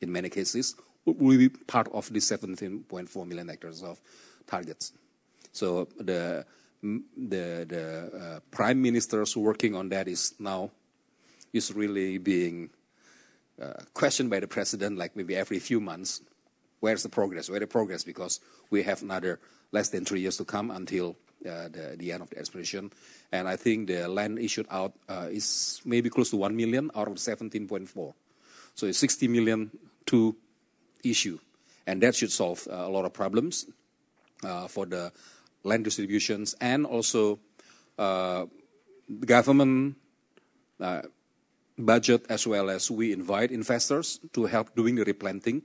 in 0.00 0.10
many 0.10 0.28
cases, 0.28 0.74
will 1.04 1.38
be 1.38 1.48
part 1.48 1.88
of 1.92 2.12
the 2.12 2.18
17.4 2.18 3.26
million 3.26 3.48
hectares 3.48 3.82
of 3.82 4.00
targets. 4.46 4.92
So 5.52 5.88
the 5.98 6.44
the, 6.84 7.64
the 7.66 8.10
uh, 8.14 8.40
prime 8.50 8.82
ministers 8.82 9.36
working 9.36 9.74
on 9.74 9.88
that 9.88 10.06
is 10.06 10.34
now 10.38 10.70
is 11.52 11.72
really 11.72 12.18
being 12.18 12.70
uh, 13.60 13.72
questioned 13.94 14.28
by 14.28 14.40
the 14.40 14.48
president, 14.48 14.98
like 14.98 15.16
maybe 15.16 15.34
every 15.34 15.58
few 15.58 15.80
months. 15.80 16.20
Where's 16.80 17.02
the 17.02 17.08
progress? 17.08 17.48
Where's 17.48 17.60
the 17.60 17.66
progress? 17.66 18.04
Because 18.04 18.40
we 18.70 18.82
have 18.82 19.02
another 19.02 19.40
less 19.72 19.88
than 19.88 20.04
three 20.04 20.20
years 20.20 20.36
to 20.36 20.44
come 20.44 20.70
until 20.70 21.16
uh, 21.46 21.68
the, 21.68 21.94
the, 21.98 22.12
end 22.12 22.22
of 22.22 22.30
the 22.30 22.38
expedition. 22.38 22.92
And 23.32 23.48
I 23.48 23.56
think 23.56 23.88
the 23.88 24.08
land 24.08 24.38
issued 24.38 24.66
out 24.70 24.92
uh, 25.08 25.28
is 25.30 25.80
maybe 25.84 26.10
close 26.10 26.30
to 26.30 26.36
1 26.36 26.54
million 26.54 26.90
out 26.94 27.08
of 27.08 27.14
17.4. 27.14 28.14
So 28.74 28.86
it's 28.86 28.98
60 28.98 29.28
million 29.28 29.70
to 30.06 30.36
issue. 31.02 31.38
And 31.86 32.02
that 32.02 32.14
should 32.14 32.32
solve 32.32 32.66
uh, 32.70 32.74
a 32.74 32.88
lot 32.88 33.04
of 33.04 33.12
problems 33.12 33.66
uh, 34.42 34.68
for 34.68 34.86
the 34.86 35.12
land 35.64 35.84
distributions 35.84 36.54
and 36.60 36.86
also 36.86 37.40
uh, 37.98 38.46
the 39.08 39.26
government 39.26 39.96
uh, 40.80 41.02
budget 41.78 42.24
as 42.28 42.46
well 42.46 42.70
as 42.70 42.90
we 42.90 43.12
invite 43.12 43.50
investors 43.50 44.20
to 44.32 44.44
help 44.44 44.74
doing 44.76 44.94
the 44.94 45.04
replanting. 45.04 45.62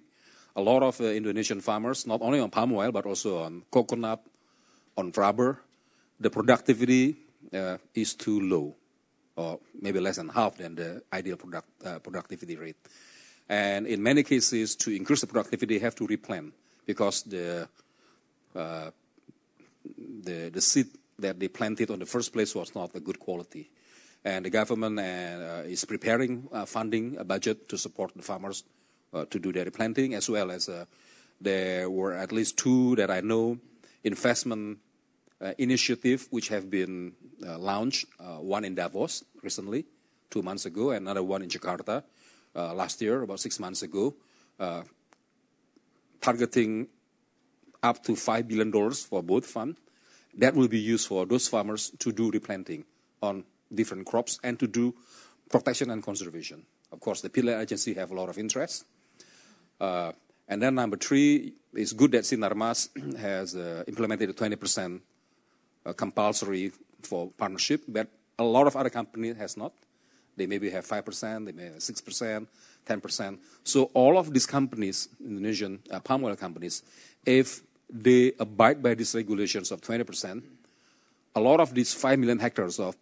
A 0.56 0.62
lot 0.62 0.82
of 0.82 1.00
Indonesian 1.00 1.62
farmers, 1.62 2.08
not 2.08 2.22
only 2.22 2.40
on 2.40 2.50
palm 2.50 2.74
oil, 2.74 2.92
but 2.92 3.06
also 3.06 3.44
on 3.44 3.64
coconut, 3.72 4.26
on 4.98 5.12
rubber, 5.16 5.62
the 6.20 6.30
productivity 6.30 7.16
uh, 7.54 7.78
is 7.94 8.14
too 8.16 8.42
low, 8.42 8.76
or 9.36 9.60
maybe 9.80 10.00
less 10.00 10.18
than 10.18 10.30
half 10.30 10.58
than 10.58 10.76
the 10.76 11.02
ideal 11.14 11.38
product, 11.38 11.68
uh, 11.86 12.00
productivity 12.00 12.56
rate. 12.58 12.76
And 13.48 13.88
in 13.88 14.04
many 14.04 14.24
cases, 14.24 14.76
to 14.78 14.92
increase 14.92 15.22
the 15.22 15.28
productivity, 15.28 15.80
have 15.80 15.96
to 15.96 16.08
replant 16.08 16.54
because 16.86 17.24
the 17.24 17.70
uh, 18.56 18.92
the 19.86 20.50
the 20.50 20.62
seed 20.62 20.88
that 21.20 21.40
they 21.40 21.48
planted 21.48 21.92
on 21.92 22.00
the 22.00 22.06
first 22.06 22.32
place 22.32 22.56
was 22.56 22.74
not 22.76 22.96
a 22.96 23.00
good 23.00 23.20
quality. 23.20 23.70
And 24.24 24.46
the 24.46 24.50
government 24.50 25.00
uh, 25.00 25.64
is 25.66 25.86
preparing 25.86 26.48
uh, 26.52 26.66
funding, 26.66 27.18
a 27.18 27.24
budget 27.24 27.70
to 27.70 27.78
support 27.78 28.14
the 28.16 28.22
farmers 28.22 28.64
uh, 29.14 29.26
to 29.26 29.40
do 29.40 29.52
their 29.54 29.72
planting, 29.72 30.14
as 30.14 30.30
well 30.30 30.52
as 30.52 30.70
there 31.42 31.90
were 31.90 32.14
at 32.14 32.32
least 32.32 32.58
two 32.58 32.96
that 32.98 33.10
I 33.10 33.22
know 33.22 33.60
investment 34.04 34.80
uh, 35.42 35.54
initiative 35.58 36.28
which 36.32 36.50
have 36.50 36.70
been 36.70 37.14
uh, 37.46 37.58
launched, 37.58 38.06
uh, 38.20 38.38
one 38.38 38.66
in 38.66 38.76
Davos 38.76 39.24
recently, 39.42 39.86
two 40.30 40.42
months 40.42 40.66
ago, 40.66 40.92
and 40.92 41.08
another 41.08 41.24
one 41.24 41.42
in 41.42 41.50
Jakarta 41.50 42.04
uh, 42.56 42.74
last 42.74 43.02
year, 43.02 43.22
about 43.22 43.40
six 43.40 43.60
months 43.60 43.82
ago, 43.82 44.16
uh, 44.60 44.84
targeting 46.22 46.88
up 47.82 48.04
to 48.04 48.14
$5 48.14 48.48
billion 48.48 48.92
for 48.94 49.24
both 49.24 49.46
funds. 49.46 49.78
That 50.38 50.56
will 50.56 50.68
be 50.68 50.80
used 50.80 51.08
for 51.08 51.26
those 51.26 51.48
farmers 51.48 51.92
to 52.00 52.12
do 52.12 52.32
replanting 52.32 52.86
on 53.22 53.44
different 53.74 54.06
crops 54.06 54.40
and 54.44 54.60
to 54.60 54.68
do 54.68 54.94
protection 55.50 55.90
and 55.90 56.04
conservation. 56.04 56.66
Of 56.92 57.00
course, 57.00 57.22
the 57.22 57.30
Peatland 57.30 57.62
Agency 57.62 57.94
have 57.96 58.12
a 58.12 58.16
lot 58.16 58.30
of 58.30 58.38
interest. 58.38 58.86
Uh, 59.80 60.12
and 60.48 60.62
then 60.62 60.76
number 60.76 60.98
three, 60.98 61.54
it's 61.74 61.94
good 61.94 62.12
that 62.12 62.24
Sinarmas 62.24 62.90
has 63.18 63.56
implemented 63.88 64.30
a 64.30 64.34
20% 64.34 65.02
uh, 65.86 65.94
compulsory 65.94 66.72
for 67.04 67.32
partnership, 67.38 67.84
but 67.88 68.08
a 68.38 68.44
lot 68.44 68.68
of 68.68 68.76
other 68.76 68.90
companies 68.90 69.38
has 69.38 69.58
not. 69.58 69.74
They 70.36 70.48
maybe 70.48 70.70
have 70.70 70.86
5%, 70.86 71.46
they 71.46 71.52
may 71.52 71.66
have 71.66 71.76
6%, 71.76 72.48
10%. 72.86 73.38
So 73.64 73.84
all 73.94 74.18
of 74.18 74.34
these 74.34 74.46
companies, 74.46 75.10
Indonesian 75.24 75.80
uh, 75.92 76.00
palm 76.00 76.24
oil 76.24 76.36
companies, 76.36 76.84
if 77.26 77.62
they 77.90 78.34
abide 78.40 78.82
by 78.82 78.94
these 78.94 79.16
regulations 79.16 79.72
of 79.72 79.82
20%, 79.82 80.44
a 81.36 81.40
lot 81.40 81.60
of 81.60 81.74
these 81.74 81.94
5 81.94 82.20
million 82.20 82.40
hectares 82.40 82.80
of 82.80 82.96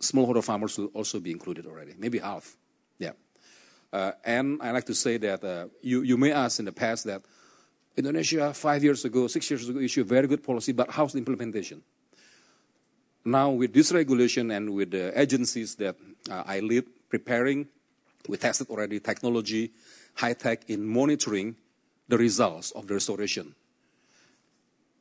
smallholder 0.00 0.44
farmers 0.44 0.78
will 0.78 0.90
also 0.94 1.20
be 1.20 1.30
included 1.30 1.66
already, 1.66 1.94
maybe 1.98 2.18
half. 2.18 2.56
Yeah. 2.98 3.12
Uh, 3.92 4.12
and 4.24 4.60
I 4.62 4.70
like 4.70 4.84
to 4.86 4.94
say 4.94 5.16
that 5.18 5.42
uh, 5.42 5.68
you, 5.80 6.02
you 6.02 6.16
may 6.16 6.32
ask 6.32 6.58
in 6.58 6.64
the 6.66 6.72
past 6.72 7.04
that 7.04 7.22
Indonesia, 7.96 8.54
five 8.54 8.84
years 8.84 9.04
ago, 9.04 9.26
six 9.26 9.50
years 9.50 9.68
ago, 9.68 9.80
issued 9.80 10.06
very 10.06 10.26
good 10.28 10.42
policy, 10.42 10.72
but 10.72 10.90
how's 10.90 11.12
the 11.12 11.18
implementation? 11.18 11.82
Now, 13.24 13.50
with 13.50 13.72
this 13.72 13.92
regulation 13.92 14.50
and 14.50 14.70
with 14.70 14.92
the 14.92 15.18
agencies 15.18 15.74
that 15.76 15.96
uh, 16.30 16.44
I 16.46 16.60
lead 16.60 16.84
preparing, 17.08 17.66
we 18.28 18.36
tested 18.36 18.68
already 18.70 19.00
technology, 19.00 19.72
high 20.14 20.34
tech 20.34 20.68
in 20.68 20.86
monitoring 20.86 21.56
the 22.08 22.16
results 22.16 22.70
of 22.72 22.86
the 22.86 22.94
restoration. 22.94 23.54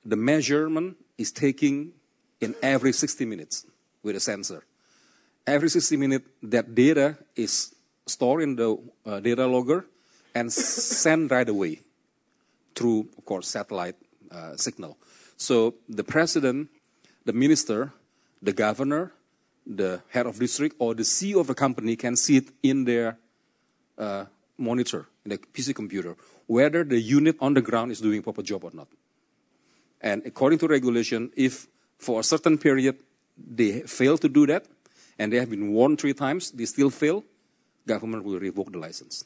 The 0.05 0.15
measurement 0.15 0.97
is 1.17 1.31
taking 1.31 1.93
in 2.39 2.55
every 2.61 2.93
60 2.93 3.25
minutes 3.25 3.65
with 4.03 4.15
a 4.15 4.19
sensor. 4.19 4.63
Every 5.45 5.69
60 5.69 5.97
minutes, 5.97 6.27
that 6.43 6.75
data 6.75 7.17
is 7.35 7.73
stored 8.05 8.43
in 8.43 8.55
the 8.55 8.77
uh, 9.05 9.19
data 9.19 9.47
logger 9.47 9.85
and 10.35 10.51
sent 10.51 11.31
right 11.31 11.47
away 11.47 11.81
through, 12.75 13.09
of 13.17 13.25
course, 13.25 13.47
satellite 13.47 13.95
uh, 14.31 14.55
signal. 14.55 14.97
So 15.37 15.75
the 15.89 16.03
president, 16.03 16.69
the 17.25 17.33
minister, 17.33 17.93
the 18.41 18.53
governor, 18.53 19.13
the 19.65 20.01
head 20.09 20.25
of 20.25 20.39
district, 20.39 20.75
or 20.79 20.93
the 20.93 21.03
CEO 21.03 21.39
of 21.39 21.49
a 21.49 21.55
company 21.55 21.95
can 21.95 22.15
see 22.15 22.37
it 22.37 22.49
in 22.63 22.85
their 22.85 23.17
uh, 23.97 24.25
monitor, 24.57 25.07
in 25.25 25.31
the 25.31 25.37
PC 25.37 25.75
computer, 25.75 26.15
whether 26.45 26.83
the 26.83 26.99
unit 26.99 27.35
on 27.39 27.53
the 27.53 27.61
ground 27.61 27.91
is 27.91 27.99
doing 27.99 28.21
proper 28.21 28.41
job 28.41 28.63
or 28.63 28.71
not. 28.73 28.87
And 30.01 30.21
according 30.25 30.59
to 30.59 30.67
regulation, 30.67 31.31
if 31.35 31.67
for 31.97 32.19
a 32.19 32.23
certain 32.23 32.57
period 32.57 32.97
they 33.37 33.81
fail 33.81 34.17
to 34.17 34.29
do 34.29 34.45
that, 34.47 34.65
and 35.19 35.33
they 35.33 35.37
have 35.37 35.49
been 35.49 35.73
warned 35.73 35.99
three 35.99 36.13
times, 36.13 36.51
they 36.51 36.65
still 36.65 36.89
fail, 36.89 37.23
government 37.85 38.23
will 38.23 38.39
revoke 38.39 38.71
the 38.71 38.77
license. 38.77 39.25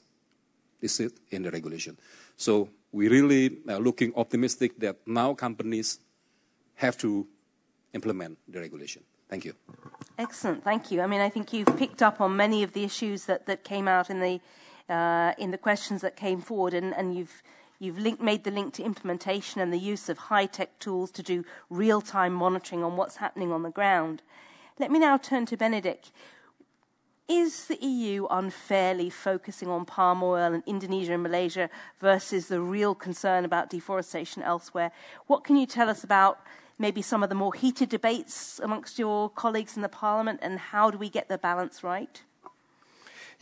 This 0.79 0.99
is 0.99 1.11
in 1.29 1.43
the 1.43 1.51
regulation. 1.51 1.97
So 2.37 2.69
we 2.91 3.07
really 3.07 3.59
are 3.69 3.79
looking 3.79 4.13
optimistic 4.15 4.79
that 4.79 4.97
now 5.05 5.33
companies 5.33 5.99
have 6.75 6.97
to 6.99 7.27
implement 7.93 8.37
the 8.47 8.59
regulation. 8.59 9.03
Thank 9.29 9.45
you. 9.45 9.53
Excellent, 10.17 10.63
thank 10.63 10.91
you. 10.91 11.01
I 11.01 11.07
mean, 11.07 11.21
I 11.21 11.29
think 11.29 11.53
you've 11.53 11.77
picked 11.77 12.01
up 12.01 12.19
on 12.19 12.35
many 12.35 12.63
of 12.63 12.73
the 12.73 12.83
issues 12.83 13.25
that, 13.25 13.45
that 13.45 13.63
came 13.63 13.87
out 13.87 14.09
in 14.09 14.19
the 14.19 14.39
uh, 14.89 15.33
in 15.37 15.51
the 15.51 15.57
questions 15.57 16.01
that 16.01 16.17
came 16.17 16.41
forward, 16.41 16.73
and, 16.73 16.93
and 16.93 17.15
you've 17.15 17.41
you've 17.81 17.97
linked, 17.97 18.21
made 18.21 18.43
the 18.43 18.51
link 18.51 18.75
to 18.75 18.83
implementation 18.83 19.59
and 19.59 19.73
the 19.73 19.79
use 19.79 20.07
of 20.07 20.17
high 20.17 20.45
tech 20.45 20.77
tools 20.77 21.09
to 21.09 21.23
do 21.23 21.43
real 21.69 21.99
time 21.99 22.31
monitoring 22.31 22.83
on 22.83 22.95
what's 22.95 23.15
happening 23.17 23.51
on 23.51 23.63
the 23.63 23.71
ground. 23.71 24.21
Let 24.77 24.91
me 24.91 24.99
now 24.99 25.17
turn 25.17 25.47
to 25.47 25.57
Benedek. 25.57 26.11
Is 27.27 27.65
the 27.65 27.83
EU 27.83 28.27
unfairly 28.29 29.09
focusing 29.09 29.67
on 29.67 29.85
palm 29.85 30.21
oil 30.21 30.53
in 30.53 30.63
Indonesia 30.67 31.13
and 31.13 31.23
Malaysia 31.23 31.69
versus 31.99 32.47
the 32.47 32.61
real 32.61 32.93
concern 32.93 33.45
about 33.45 33.69
deforestation 33.71 34.43
elsewhere? 34.43 34.91
What 35.25 35.43
can 35.43 35.55
you 35.55 35.65
tell 35.65 35.89
us 35.89 36.03
about 36.03 36.39
maybe 36.77 37.01
some 37.01 37.23
of 37.23 37.29
the 37.29 37.35
more 37.35 37.53
heated 37.53 37.89
debates 37.89 38.59
amongst 38.61 38.99
your 38.99 39.29
colleagues 39.29 39.75
in 39.75 39.81
the 39.81 39.89
Parliament 39.89 40.39
and 40.43 40.59
how 40.59 40.91
do 40.91 40.99
we 40.99 41.09
get 41.09 41.29
the 41.29 41.37
balance 41.37 41.83
right? 41.83 42.21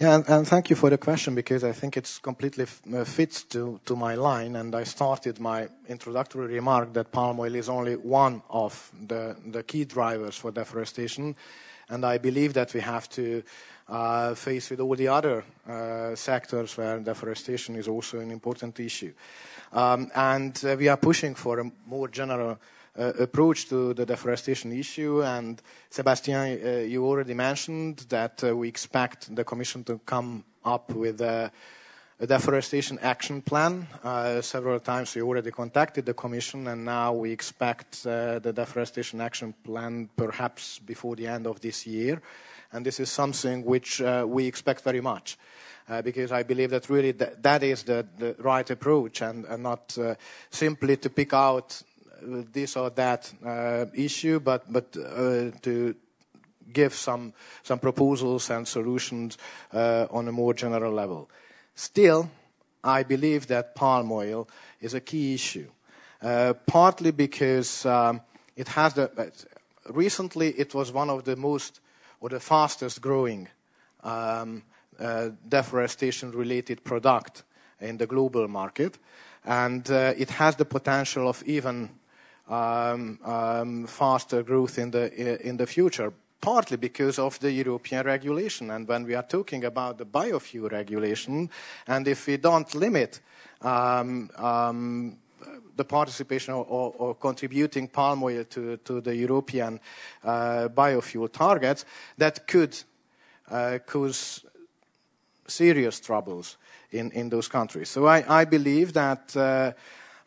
Yeah, 0.02 0.16
and, 0.16 0.30
and, 0.30 0.48
thank 0.48 0.70
you 0.70 0.78
for 0.78 0.90
the 0.90 0.98
question 0.98 1.36
because 1.36 1.66
I 1.66 1.74
think 1.74 1.98
it's 1.98 2.20
completely 2.20 2.66
uh, 2.96 3.04
fits 3.04 3.44
to, 3.50 3.82
to 3.84 3.98
my 3.98 4.16
line. 4.16 4.56
And 4.56 4.74
I 4.74 4.86
started 4.86 5.42
my 5.42 5.68
introductory 5.90 6.48
remark 6.48 6.94
that 6.94 7.12
palm 7.12 7.38
oil 7.38 7.54
is 7.54 7.68
only 7.68 7.98
one 7.98 8.42
of 8.50 8.92
the, 9.08 9.36
the 9.46 9.62
key 9.62 9.84
drivers 9.84 10.38
for 10.38 10.52
deforestation. 10.52 11.36
And 11.90 12.06
I 12.06 12.18
believe 12.18 12.54
that 12.54 12.74
we 12.74 12.80
have 12.80 13.10
to 13.10 13.44
uh, 13.90 14.36
face 14.36 14.70
with 14.70 14.80
all 14.80 14.96
the 14.96 15.10
other 15.10 15.44
uh, 15.68 16.16
sectors 16.16 16.78
where 16.78 17.00
deforestation 17.00 17.76
is 17.76 17.90
also 17.90 18.20
an 18.20 18.32
important 18.32 18.80
issue. 18.80 19.12
Um, 19.74 20.10
and 20.16 20.58
uh, 20.64 20.78
we 20.80 20.88
are 20.88 20.96
pushing 20.96 21.36
for 21.36 21.60
a 21.60 21.72
more 21.86 22.08
general 22.08 22.58
approach 22.96 23.68
to 23.70 23.94
the 23.94 24.06
deforestation 24.06 24.72
issue. 24.72 25.24
And 25.24 25.62
Sebastian, 25.90 26.36
uh, 26.36 26.70
you 26.80 27.06
already 27.06 27.34
mentioned 27.34 28.06
that 28.10 28.44
uh, 28.44 28.56
we 28.56 28.68
expect 28.68 29.34
the 29.36 29.44
Commission 29.44 29.84
to 29.86 30.00
come 30.06 30.44
up 30.66 30.92
with 30.92 31.22
a, 31.22 31.52
a 32.20 32.28
deforestation 32.28 33.00
action 33.02 33.42
plan. 33.42 33.88
Uh, 34.04 34.42
several 34.42 34.80
times 34.80 35.16
we 35.16 35.22
already 35.22 35.52
contacted 35.52 36.06
the 36.06 36.14
Commission, 36.14 36.68
and 36.68 36.84
now 36.84 37.14
we 37.14 37.32
expect 37.32 38.06
uh, 38.06 38.40
the 38.40 38.52
deforestation 38.52 39.22
action 39.22 39.54
plan 39.64 40.10
perhaps 40.16 40.80
before 40.80 41.16
the 41.16 41.28
end 41.28 41.48
of 41.48 41.62
this 41.62 41.88
year. 41.88 42.22
And 42.72 42.86
this 42.86 43.00
is 43.00 43.10
something 43.10 43.66
which 43.66 44.02
uh, 44.02 44.26
we 44.28 44.46
expect 44.46 44.84
very 44.84 45.02
much. 45.02 45.38
because 46.04 46.32
I 46.32 46.44
believe 46.44 46.70
that 46.70 46.88
really 46.88 47.14
th- 47.14 47.38
that 47.42 47.64
is 47.64 47.84
the, 47.84 48.06
the, 48.18 48.36
right 48.38 48.70
approach 48.70 49.24
and, 49.24 49.46
and 49.46 49.64
not 49.64 49.98
simply 50.52 50.98
to 50.98 51.10
pick 51.10 51.34
out 51.34 51.82
this 52.22 52.76
or 52.76 52.90
that 52.92 53.32
uh, 53.46 53.86
issue, 53.94 54.40
but 54.40 54.72
but 54.72 54.96
uh, 54.98 55.52
to 55.62 55.96
give 56.72 56.94
some 56.94 57.34
some 57.64 57.80
proposals 57.80 58.50
and 58.50 58.68
solutions 58.68 59.38
uh, 59.74 60.08
on 60.12 60.28
a 60.28 60.32
more 60.32 60.54
general 60.54 60.94
level. 60.94 61.30
Still, 61.76 62.30
I 62.84 63.04
believe 63.04 63.48
that 63.48 63.76
palm 63.76 64.12
oil 64.12 64.48
is 64.82 64.94
a 64.94 65.02
key 65.02 65.34
issue, 65.34 65.70
partly 66.66 67.12
because 67.12 67.86
um, 67.86 68.22
it 68.56 68.68
has 68.70 68.94
the. 68.94 69.32
recently, 69.90 70.50
it 70.50 70.74
was 70.74 70.92
one 70.92 71.10
of 71.10 71.24
the 71.24 71.36
most 71.36 71.80
or 72.20 72.30
the 72.30 72.40
fastest 72.40 73.02
growing 73.02 73.48
um, 74.04 74.64
uh, 75.00 75.30
deforestation-related 75.48 76.84
product 76.84 77.44
in 77.80 77.98
the 77.98 78.06
global 78.06 78.48
market, 78.48 78.98
and 79.46 79.90
uh, 79.90 80.14
it 80.18 80.30
has 80.30 80.56
the 80.58 80.66
potential 80.66 81.28
of 81.28 81.42
even 81.46 81.90
um, 82.50 83.20
um, 83.24 83.88
faster 83.88 84.44
growth 84.44 84.78
in 84.78 84.92
the, 84.92 85.48
in 85.48 85.58
the 85.58 85.68
future, 85.68 86.12
partly 86.42 86.78
because 86.78 87.20
of 87.20 87.40
the 87.40 87.52
European 87.52 88.06
regulation. 88.06 88.72
And 88.72 88.88
when 88.88 89.06
we 89.06 89.16
are 89.16 89.24
talking 89.28 89.66
about 89.66 89.98
the 89.98 90.06
biofuel 90.06 90.72
regulation, 90.72 91.50
and 91.88 92.08
if 92.08 92.28
we 92.28 92.38
don't 92.38 92.74
limit 92.76 93.22
um, 93.62 94.30
the 95.76 95.86
participation 95.86 96.54
or, 96.54 97.16
contributing 97.16 97.88
palm 97.88 98.24
oil 98.24 98.44
to, 98.44 99.02
the 99.02 99.16
European 99.16 99.80
uh, 100.24 100.68
biofuel 100.70 101.32
targets, 101.32 101.86
that 102.18 102.48
could 102.48 102.78
uh, 103.50 103.80
cause 103.86 104.46
serious 105.48 106.00
troubles 106.00 106.58
in, 106.92 107.12
in 107.12 107.30
those 107.30 107.48
countries. 107.48 107.90
So 107.90 108.08
I, 108.08 108.42
I 108.42 108.46
believe 108.46 108.94
that 108.94 109.36
uh, 109.36 109.72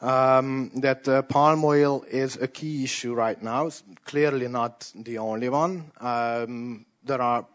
um, 0.03 0.71
that 0.75 1.07
uh, 1.09 1.23
palm 1.23 1.65
oil 1.65 2.05
is 2.11 2.37
a 2.37 2.49
key 2.49 2.85
issue 2.85 3.15
right 3.15 3.41
now. 3.41 3.67
It's 3.67 3.83
clearly 4.05 4.49
not 4.49 4.93
the 4.95 5.19
only 5.19 5.49
one. 5.49 5.91
Um, 6.01 6.85
there 7.05 7.23
are 7.23 7.47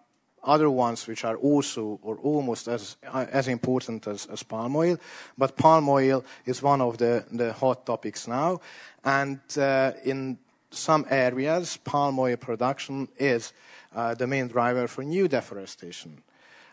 other 0.43 0.69
ones 0.69 1.05
which 1.07 1.25
are 1.25 1.35
also 1.35 1.99
or 2.01 2.15
almost 2.17 2.69
as 2.69 2.95
as 3.13 3.47
important 3.49 4.07
as, 4.07 4.25
as, 4.27 4.43
palm 4.43 4.75
oil, 4.75 4.97
but 5.37 5.57
palm 5.57 5.89
oil 5.89 6.23
is 6.45 6.63
one 6.63 6.79
of 6.79 6.97
the, 6.97 7.25
the 7.31 7.51
hot 7.51 7.85
topics 7.85 8.27
now, 8.27 8.61
and 9.03 9.39
uh, 9.57 9.91
in 10.05 10.37
some 10.69 11.05
areas, 11.09 11.77
palm 11.83 12.19
oil 12.19 12.37
production 12.37 13.09
is 13.17 13.51
uh, 13.93 14.13
the 14.13 14.27
main 14.27 14.47
driver 14.47 14.87
for 14.87 15.03
new 15.03 15.27
deforestation. 15.27 16.21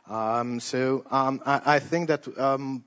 Um, 0.09 0.61
so 0.61 1.05
um, 1.11 1.41
I, 1.47 1.77
I, 1.77 1.79
think 1.79 2.09
that 2.09 2.29
um, 2.39 2.85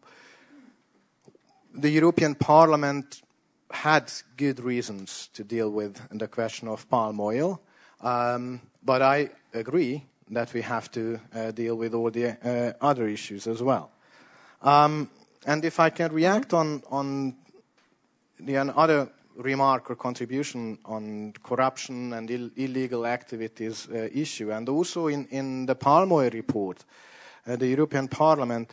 the 1.78 1.90
European 1.90 2.36
Parliament 2.36 3.22
had 3.72 4.12
good 4.36 4.60
reasons 4.60 5.30
to 5.34 5.44
deal 5.44 5.70
with 5.70 6.02
the 6.10 6.28
question 6.28 6.68
of 6.68 6.90
palm 6.90 7.20
oil, 7.20 7.62
um, 8.02 8.62
but 8.84 9.02
I 9.02 9.30
agree 9.54 10.04
that 10.32 10.54
we 10.54 10.62
have 10.62 10.90
to 10.92 11.20
uh, 11.34 11.52
deal 11.52 11.76
with 11.76 11.94
all 11.94 12.10
the 12.10 12.38
uh, 12.44 12.74
other 12.82 13.08
issues 13.08 13.48
as 13.48 13.62
well. 13.62 13.92
Um, 14.62 15.10
and 15.46 15.64
if 15.64 15.80
I 15.80 15.90
can 15.90 16.12
react 16.12 16.54
on, 16.54 16.82
on 16.90 17.36
the 18.40 18.58
other 18.58 19.10
remark 19.36 19.92
or 19.92 19.96
contribution 19.96 20.80
on 20.86 21.34
corruption 21.44 22.14
and 22.14 22.30
Ill- 22.32 22.50
illegal 22.56 23.06
activities 23.06 23.88
uh, 23.90 24.10
issue, 24.14 24.52
and 24.52 24.68
also 24.68 25.08
in, 25.08 25.28
in 25.28 25.66
the 25.68 25.76
palm 25.76 26.12
oil 26.12 26.32
report, 26.32 26.84
uh, 27.46 27.56
the 27.56 27.68
European 27.68 28.08
Parliament 28.08 28.72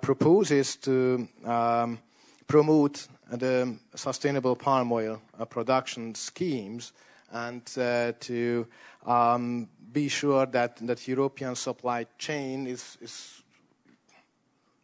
proposes 0.00 0.76
to 0.76 1.28
um, 1.44 1.98
promote 2.46 3.06
the 3.30 3.76
sustainable 3.94 4.56
palm 4.56 4.90
oil 4.92 5.20
uh, 5.38 5.44
production 5.44 6.14
schemes 6.14 6.92
and 7.32 7.62
uh, 7.76 8.12
to 8.18 8.66
um, 9.06 9.68
be 9.92 10.08
sure 10.08 10.46
that 10.46 10.76
that 10.86 11.06
European 11.06 11.54
supply 11.54 12.06
chain 12.16 12.66
is, 12.66 12.96
is 13.02 13.42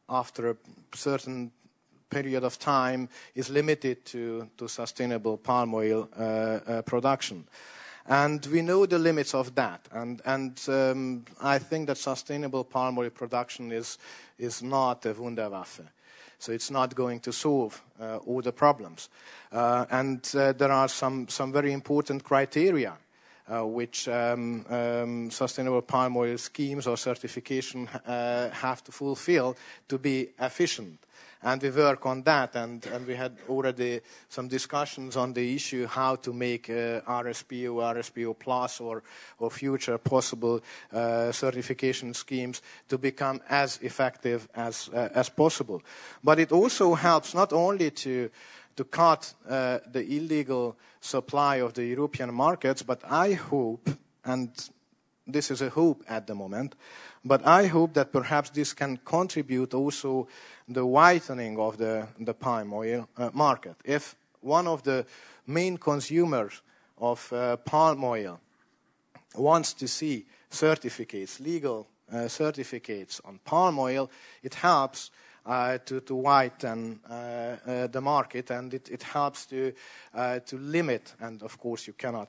after 0.08 0.50
a 0.50 0.56
certain 0.94 1.50
period 2.10 2.44
of 2.44 2.58
time 2.58 3.08
is 3.34 3.50
limited 3.50 4.04
to, 4.04 4.48
to 4.56 4.68
sustainable 4.68 5.36
palm 5.36 5.74
oil 5.74 6.08
uh, 6.16 6.22
uh, 6.22 6.82
production. 6.82 7.44
And 8.06 8.44
we 8.46 8.60
know 8.60 8.86
the 8.86 8.98
limits 8.98 9.34
of 9.34 9.54
that. 9.54 9.80
And, 9.92 10.20
and 10.26 10.60
um, 10.68 11.24
I 11.40 11.58
think 11.58 11.86
that 11.86 11.98
sustainable 11.98 12.64
palm 12.64 12.98
oil 12.98 13.10
production 13.10 13.72
is, 13.72 13.98
is 14.38 14.62
not 14.62 15.06
a 15.06 15.14
Wunderwaffe. 15.14 15.86
So 16.38 16.52
it's 16.52 16.70
not 16.70 16.94
going 16.94 17.20
to 17.20 17.32
solve 17.32 17.82
uh, 17.98 18.18
all 18.18 18.42
the 18.42 18.52
problems. 18.52 19.08
Uh, 19.50 19.86
and 19.90 20.30
uh, 20.34 20.52
there 20.52 20.72
are 20.72 20.88
some, 20.88 21.28
some 21.28 21.52
very 21.52 21.72
important 21.72 22.24
criteria 22.24 22.94
uh, 23.46 23.64
which 23.66 24.08
um, 24.08 24.64
um, 24.68 25.30
sustainable 25.30 25.82
palm 25.82 26.16
oil 26.16 26.36
schemes 26.38 26.86
or 26.86 26.96
certification 26.96 27.88
uh, 28.06 28.50
have 28.50 28.82
to 28.84 28.92
fulfill 28.92 29.56
to 29.88 29.98
be 29.98 30.28
efficient 30.38 30.98
and 31.44 31.62
we 31.62 31.70
work 31.70 32.06
on 32.06 32.22
that. 32.22 32.56
And, 32.56 32.84
and 32.86 33.06
we 33.06 33.14
had 33.14 33.36
already 33.48 34.00
some 34.28 34.48
discussions 34.48 35.16
on 35.16 35.34
the 35.34 35.54
issue 35.54 35.86
how 35.86 36.16
to 36.16 36.32
make 36.32 36.68
uh, 36.68 37.02
RSPO, 37.02 37.74
RSPO 37.74 38.38
Plus, 38.38 38.80
or, 38.80 39.02
or 39.38 39.50
future 39.50 39.98
possible 39.98 40.60
uh, 40.92 41.30
certification 41.30 42.14
schemes 42.14 42.62
to 42.88 42.98
become 42.98 43.40
as 43.48 43.78
effective 43.82 44.48
as, 44.54 44.90
uh, 44.92 45.10
as 45.14 45.28
possible. 45.28 45.82
But 46.22 46.38
it 46.38 46.50
also 46.50 46.94
helps 46.94 47.34
not 47.34 47.52
only 47.52 47.90
to 47.90 48.30
to 48.76 48.84
cut 48.84 49.32
uh, 49.48 49.78
the 49.92 50.00
illegal 50.00 50.76
supply 51.00 51.56
of 51.56 51.74
the 51.74 51.84
European 51.84 52.34
markets, 52.34 52.82
but 52.82 53.00
I 53.08 53.34
hope, 53.34 53.88
and 54.24 54.50
this 55.26 55.50
is 55.50 55.62
a 55.62 55.70
hope 55.70 56.02
at 56.08 56.26
the 56.26 56.34
moment, 56.34 56.74
but 57.24 57.46
I 57.46 57.66
hope 57.66 57.94
that 57.94 58.12
perhaps 58.12 58.50
this 58.50 58.74
can 58.74 58.98
contribute 59.04 59.74
also 59.74 60.28
the 60.68 60.84
whitening 60.84 61.58
of 61.58 61.76
the, 61.76 62.06
the 62.18 62.34
palm 62.34 62.72
oil 62.72 63.08
uh, 63.16 63.30
market. 63.32 63.76
If 63.84 64.16
one 64.40 64.66
of 64.66 64.82
the 64.82 65.06
main 65.46 65.76
consumers 65.76 66.62
of 66.98 67.32
uh, 67.32 67.56
palm 67.58 68.04
oil 68.04 68.40
wants 69.34 69.74
to 69.74 69.88
see 69.88 70.26
certificates, 70.50 71.40
legal 71.40 71.88
uh, 72.12 72.28
certificates 72.28 73.20
on 73.24 73.40
palm 73.44 73.78
oil, 73.78 74.10
it 74.42 74.54
helps 74.54 75.10
to, 75.44 76.00
to 76.00 76.14
whiten 76.14 77.00
uh, 77.08 77.12
uh, 77.12 77.86
the 77.88 78.00
market, 78.00 78.50
and 78.50 78.72
it, 78.72 78.88
it 78.90 79.02
helps 79.02 79.46
to, 79.46 79.72
to 80.46 80.56
limit, 80.56 81.14
and 81.20 81.42
of 81.42 81.58
course 81.58 81.86
you 81.86 81.92
cannot 81.92 82.28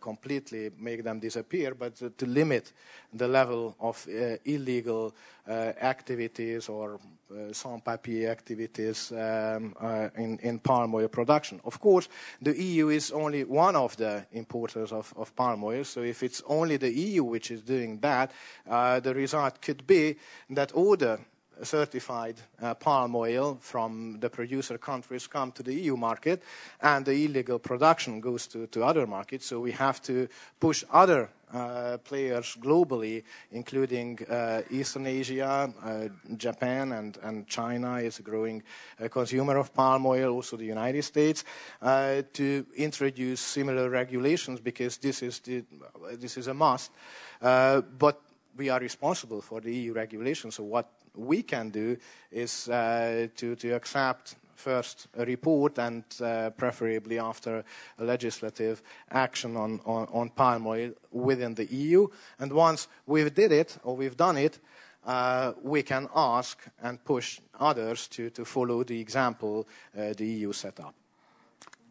completely 0.00 0.70
make 0.78 1.02
them 1.02 1.20
disappear, 1.20 1.74
but 1.74 1.96
to, 1.96 2.10
to 2.10 2.26
limit 2.26 2.72
the 3.12 3.28
level 3.28 3.74
of 3.80 4.06
illegal 4.44 5.14
activities 5.48 6.68
or 6.68 7.00
uh, 7.30 7.52
sans-papier 7.52 8.28
activities 8.28 9.12
um, 9.12 9.72
uh, 9.80 10.08
in, 10.16 10.36
in, 10.42 10.58
palm 10.58 10.92
oil 10.96 11.06
production. 11.06 11.60
Of 11.64 11.78
course, 11.78 12.08
the 12.42 12.60
EU 12.60 12.88
is 12.88 13.12
only 13.12 13.44
one 13.44 13.76
of 13.76 13.96
the 13.96 14.26
importers 14.32 14.90
of, 14.90 15.14
of 15.16 15.36
palm 15.36 15.62
oil, 15.62 15.84
so 15.84 16.02
if 16.02 16.24
it's 16.24 16.42
only 16.48 16.76
the 16.76 16.92
EU 16.92 17.22
which 17.22 17.52
is 17.52 17.62
doing 17.62 18.00
that, 18.00 18.32
uh, 18.68 18.98
the 18.98 19.14
result 19.14 19.62
could 19.62 19.86
be 19.86 20.16
that 20.50 20.72
all 20.72 20.96
the 20.96 21.20
certified 21.62 22.36
uh, 22.62 22.74
palm 22.74 23.14
oil 23.14 23.58
from 23.60 24.18
the 24.20 24.30
producer 24.30 24.78
countries 24.78 25.26
come 25.26 25.52
to 25.52 25.62
the 25.62 25.74
EU 25.74 25.96
market 25.96 26.42
and 26.80 27.04
the 27.04 27.24
illegal 27.24 27.58
production 27.58 28.20
goes 28.20 28.46
to, 28.46 28.66
to 28.68 28.84
other 28.84 29.06
markets. 29.06 29.46
So 29.46 29.60
we 29.60 29.72
have 29.72 30.00
to 30.02 30.28
push 30.58 30.84
other 30.90 31.30
uh, 31.52 31.98
players 31.98 32.56
globally, 32.60 33.24
including 33.50 34.18
uh, 34.28 34.62
Eastern 34.70 35.06
Asia, 35.06 35.72
uh, 35.82 36.08
Japan, 36.36 36.92
and, 36.92 37.18
and, 37.22 37.46
China 37.48 37.96
is 37.96 38.20
a 38.20 38.22
growing 38.22 38.62
uh, 39.02 39.08
consumer 39.08 39.56
of 39.56 39.74
palm 39.74 40.06
oil, 40.06 40.32
also 40.32 40.56
the 40.56 40.64
United 40.64 41.02
States, 41.02 41.44
uh, 41.82 42.22
to 42.32 42.64
introduce 42.76 43.40
similar 43.40 43.90
regulations 43.90 44.60
because 44.60 44.96
this 44.98 45.22
is, 45.22 45.40
the, 45.40 45.64
this 46.12 46.36
is 46.36 46.46
a 46.46 46.54
must. 46.54 46.92
but 47.40 48.20
we 48.56 48.68
are 48.68 48.80
responsible 48.80 49.40
for 49.40 49.60
the 49.60 49.74
EU 49.74 49.92
regulation, 49.92 50.50
so 50.50 50.62
what 50.62 50.88
we 51.14 51.42
can 51.42 51.70
do 51.70 51.96
is 52.30 52.68
uh, 52.68 53.28
to, 53.36 53.56
to 53.56 53.70
accept 53.72 54.36
first 54.60 55.08
a 55.16 55.24
report 55.24 55.78
and 55.78 56.04
uh, 56.22 56.50
preferably 56.50 57.18
after 57.18 57.64
a 57.98 58.04
legislative 58.04 58.82
action 59.10 59.56
on, 59.56 59.80
on, 59.84 60.06
on, 60.12 60.28
palm 60.30 60.66
oil 60.66 60.92
within 61.10 61.54
the 61.54 61.64
EU. 61.66 62.06
And 62.38 62.52
once 62.52 62.88
we've 63.06 63.34
did 63.34 63.52
it 63.52 63.78
or 63.82 63.96
we've 63.96 64.16
done 64.16 64.36
it, 64.36 64.58
uh, 65.06 65.52
we 65.62 65.82
can 65.82 66.08
ask 66.14 66.58
and 66.82 67.02
push 67.04 67.40
others 67.58 68.06
to, 68.08 68.30
to 68.30 68.44
follow 68.44 68.84
the 68.84 69.00
example 69.00 69.66
uh, 69.98 70.12
the 70.16 70.26
EU 70.26 70.52
set 70.52 70.78
up. 70.80 70.94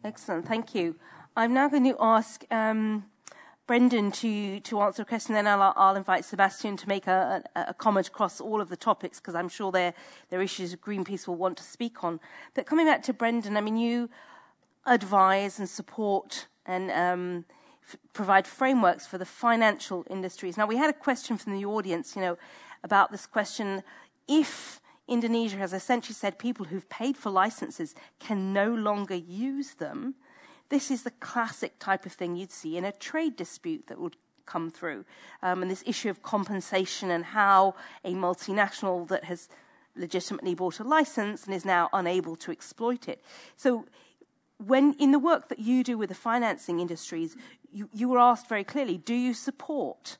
Excellent, 0.04 0.46
thank 0.46 0.74
you. 0.74 0.94
I'm 1.36 1.52
now 1.52 1.68
going 1.68 1.84
to 1.84 1.96
ask 2.00 2.44
um, 2.50 3.04
Brendan 3.70 4.10
to, 4.10 4.58
to 4.58 4.80
answer 4.80 5.02
a 5.02 5.04
question, 5.04 5.32
then 5.36 5.46
I'll, 5.46 5.72
I'll 5.76 5.94
invite 5.94 6.24
Sebastian 6.24 6.76
to 6.76 6.88
make 6.88 7.06
a, 7.06 7.40
a, 7.54 7.66
a 7.68 7.74
comment 7.74 8.08
across 8.08 8.40
all 8.40 8.60
of 8.60 8.68
the 8.68 8.76
topics 8.76 9.20
because 9.20 9.36
I'm 9.36 9.48
sure 9.48 9.70
there, 9.70 9.94
there 10.28 10.40
are 10.40 10.42
issues 10.42 10.74
Greenpeace 10.74 11.28
will 11.28 11.36
want 11.36 11.56
to 11.58 11.62
speak 11.62 12.02
on. 12.02 12.18
But 12.54 12.66
coming 12.66 12.86
back 12.86 13.04
to 13.04 13.12
Brendan, 13.12 13.56
I 13.56 13.60
mean, 13.60 13.76
you 13.76 14.10
advise 14.86 15.60
and 15.60 15.68
support 15.68 16.48
and 16.66 16.90
um, 16.90 17.44
provide 18.12 18.48
frameworks 18.48 19.06
for 19.06 19.18
the 19.18 19.24
financial 19.24 20.04
industries. 20.10 20.56
Now, 20.56 20.66
we 20.66 20.76
had 20.76 20.90
a 20.90 20.92
question 20.92 21.38
from 21.38 21.54
the 21.54 21.64
audience, 21.64 22.16
you 22.16 22.22
know, 22.22 22.38
about 22.82 23.12
this 23.12 23.24
question 23.24 23.84
if 24.26 24.80
Indonesia 25.06 25.58
has 25.58 25.72
essentially 25.72 26.14
said 26.14 26.40
people 26.40 26.66
who've 26.66 26.88
paid 26.88 27.16
for 27.16 27.30
licenses 27.30 27.94
can 28.18 28.52
no 28.52 28.74
longer 28.74 29.14
use 29.14 29.74
them 29.74 30.16
this 30.70 30.90
is 30.90 31.02
the 31.02 31.10
classic 31.10 31.78
type 31.78 32.06
of 32.06 32.12
thing 32.12 32.36
you'd 32.36 32.52
see 32.52 32.76
in 32.76 32.84
a 32.84 32.92
trade 32.92 33.36
dispute 33.36 33.88
that 33.88 34.00
would 34.00 34.16
come 34.46 34.70
through. 34.70 35.04
Um, 35.42 35.62
and 35.62 35.70
this 35.70 35.84
issue 35.86 36.10
of 36.10 36.22
compensation 36.22 37.10
and 37.10 37.24
how 37.24 37.74
a 38.04 38.14
multinational 38.14 39.06
that 39.08 39.24
has 39.24 39.48
legitimately 39.96 40.54
bought 40.54 40.80
a 40.80 40.84
license 40.84 41.44
and 41.44 41.54
is 41.54 41.64
now 41.64 41.88
unable 41.92 42.36
to 42.36 42.50
exploit 42.50 43.08
it. 43.08 43.22
So, 43.56 43.86
when 44.58 44.92
in 44.94 45.10
the 45.10 45.18
work 45.18 45.48
that 45.48 45.58
you 45.58 45.82
do 45.82 45.96
with 45.96 46.10
the 46.10 46.14
financing 46.14 46.80
industries, 46.80 47.34
you, 47.72 47.88
you 47.92 48.08
were 48.08 48.18
asked 48.18 48.48
very 48.48 48.64
clearly 48.64 48.98
do 48.98 49.14
you 49.14 49.32
support 49.34 50.18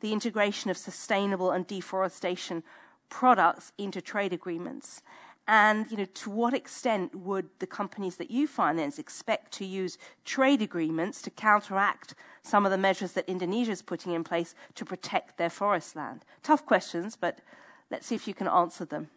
the 0.00 0.12
integration 0.12 0.70
of 0.70 0.76
sustainable 0.76 1.50
and 1.50 1.66
deforestation 1.66 2.62
products 3.08 3.72
into 3.78 4.00
trade 4.00 4.32
agreements? 4.32 5.02
And 5.48 5.90
you 5.90 5.96
know, 5.96 6.04
to 6.04 6.30
what 6.30 6.54
extent 6.54 7.14
would 7.14 7.48
the 7.58 7.66
companies 7.66 8.16
that 8.16 8.30
you 8.30 8.46
finance 8.46 8.98
expect 8.98 9.52
to 9.54 9.64
use 9.64 9.98
trade 10.24 10.62
agreements 10.62 11.20
to 11.22 11.30
counteract 11.30 12.14
some 12.42 12.64
of 12.64 12.70
the 12.70 12.78
measures 12.78 13.12
that 13.12 13.28
Indonesia 13.28 13.72
is 13.72 13.82
putting 13.82 14.12
in 14.12 14.22
place 14.22 14.54
to 14.76 14.84
protect 14.84 15.38
their 15.38 15.50
forest 15.50 15.96
land? 15.96 16.24
Tough 16.42 16.64
questions, 16.64 17.16
but 17.16 17.40
let's 17.90 18.06
see 18.06 18.14
if 18.14 18.28
you 18.28 18.34
can 18.34 18.46
answer 18.46 18.84
them. 18.84 19.08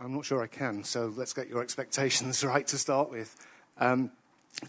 I'm 0.00 0.14
not 0.14 0.24
sure 0.24 0.42
I 0.42 0.46
can, 0.46 0.84
so 0.84 1.12
let's 1.16 1.32
get 1.32 1.48
your 1.48 1.60
expectations 1.60 2.42
right 2.44 2.66
to 2.68 2.78
start 2.78 3.10
with. 3.10 3.36
Um, 3.78 4.10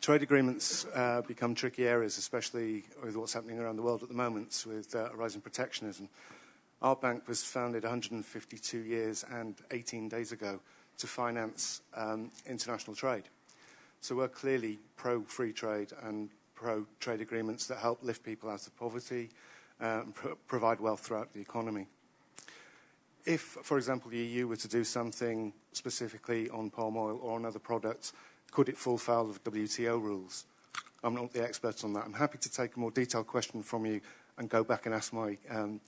trade 0.01 0.21
agreements 0.21 0.85
uh, 0.93 1.21
become 1.21 1.55
tricky 1.55 1.87
areas, 1.87 2.17
especially 2.17 2.83
with 3.03 3.15
what's 3.15 3.33
happening 3.33 3.59
around 3.59 3.77
the 3.77 3.83
world 3.83 4.03
at 4.03 4.09
the 4.09 4.15
moment 4.15 4.65
with 4.67 4.93
uh, 4.95 5.09
rising 5.15 5.39
protectionism. 5.39 6.09
Our 6.81 6.95
bank 6.95 7.27
was 7.27 7.43
founded 7.43 7.83
152 7.83 8.79
years 8.79 9.23
and 9.31 9.55
18 9.71 10.09
days 10.09 10.31
ago 10.31 10.59
to 10.99 11.07
finance 11.07 11.81
um, 11.95 12.31
international 12.45 12.95
trade. 12.95 13.23
So 14.01 14.15
we're 14.15 14.27
clearly 14.27 14.79
pro 14.95 15.23
free 15.23 15.51
trade 15.51 15.91
and 16.03 16.29
pro 16.55 16.85
trade 16.99 17.21
agreements 17.21 17.67
that 17.67 17.79
help 17.79 18.03
lift 18.03 18.23
people 18.23 18.49
out 18.49 18.65
of 18.65 18.75
poverty 18.77 19.29
uh, 19.81 20.01
and 20.03 20.13
pro- 20.13 20.35
provide 20.47 20.79
wealth 20.79 21.01
throughout 21.01 21.33
the 21.33 21.41
economy. 21.41 21.87
If, 23.25 23.41
for 23.41 23.77
example, 23.77 24.09
the 24.09 24.17
EU 24.17 24.47
were 24.47 24.55
to 24.55 24.67
do 24.67 24.83
something 24.83 25.53
specifically 25.73 26.49
on 26.49 26.69
palm 26.69 26.97
oil 26.97 27.19
or 27.21 27.35
on 27.35 27.45
other 27.45 27.59
products, 27.59 28.13
could 28.51 28.69
it 28.69 28.77
fall 28.77 28.97
foul 28.97 29.29
of 29.29 29.43
WTO 29.43 30.01
rules? 30.01 30.45
I'm 31.03 31.15
not 31.15 31.31
the 31.31 31.43
expert 31.43 31.83
on 31.83 31.93
that. 31.93 32.05
I'm 32.05 32.13
happy 32.13 32.37
to 32.39 32.51
take 32.51 32.75
a 32.75 32.79
more 32.79 32.91
detailed 32.91 33.27
question 33.27 33.63
from 33.63 33.85
you 33.85 34.01
and 34.37 34.49
go 34.49 34.63
back 34.63 34.85
and 34.85 34.95
ask 34.95 35.13
my 35.13 35.37
um, 35.49 35.79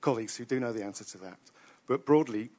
colleagues 0.00 0.36
who 0.36 0.44
do 0.44 0.58
know 0.60 0.72
the 0.72 0.84
answer 0.84 1.04
to 1.04 1.18
that. 1.18 1.38
But 1.86 2.04
broadly, 2.06 2.50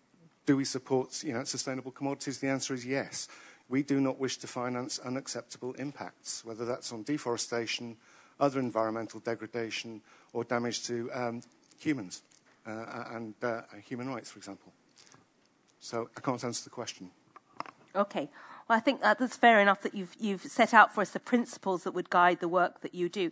do 0.50 0.58
we 0.58 0.66
support 0.66 1.24
you 1.24 1.32
know, 1.32 1.44
sustainable 1.44 1.92
commodities? 1.92 2.40
The 2.40 2.48
answer 2.48 2.74
is 2.74 2.84
yes. 2.84 3.28
We 3.70 3.84
do 3.84 4.02
not 4.02 4.18
wish 4.18 4.38
to 4.38 4.48
finance 4.48 4.98
unacceptable 4.98 5.74
impacts, 5.74 6.44
whether 6.44 6.66
that's 6.66 6.92
on 6.92 7.04
deforestation, 7.04 7.98
other 8.40 8.60
environmental 8.60 9.20
degradation, 9.20 10.02
or 10.34 10.44
damage 10.44 10.88
to 10.88 11.08
um, 11.14 11.42
humans 11.78 12.24
uh, 12.66 13.04
and 13.12 13.36
uh, 13.44 13.62
human 13.86 14.10
rights, 14.10 14.32
for 14.32 14.40
example. 14.40 14.74
So 15.80 16.10
I 16.18 16.20
can't 16.20 16.44
answer 16.44 16.64
the 16.64 16.72
question. 16.72 17.12
Okay. 17.96 18.28
Well, 18.68 18.76
I 18.76 18.80
think 18.80 19.04
that's 19.04 19.38
fair 19.38 19.62
enough 19.62 19.84
that 19.84 19.94
you've, 19.94 20.16
you've 20.20 20.42
set 20.42 20.74
out 20.74 20.96
for 20.96 21.02
us 21.02 21.12
the 21.12 21.20
principles 21.20 21.84
that 21.84 21.92
would 21.92 22.10
guide 22.10 22.40
the 22.40 22.48
work 22.48 22.82
that 22.82 22.96
you 22.96 23.08
do. 23.08 23.30